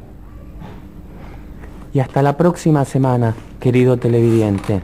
Y 1.92 2.00
hasta 2.00 2.22
la 2.22 2.36
próxima 2.36 2.84
semana, 2.84 3.34
querido 3.60 3.96
televidente. 3.96 4.82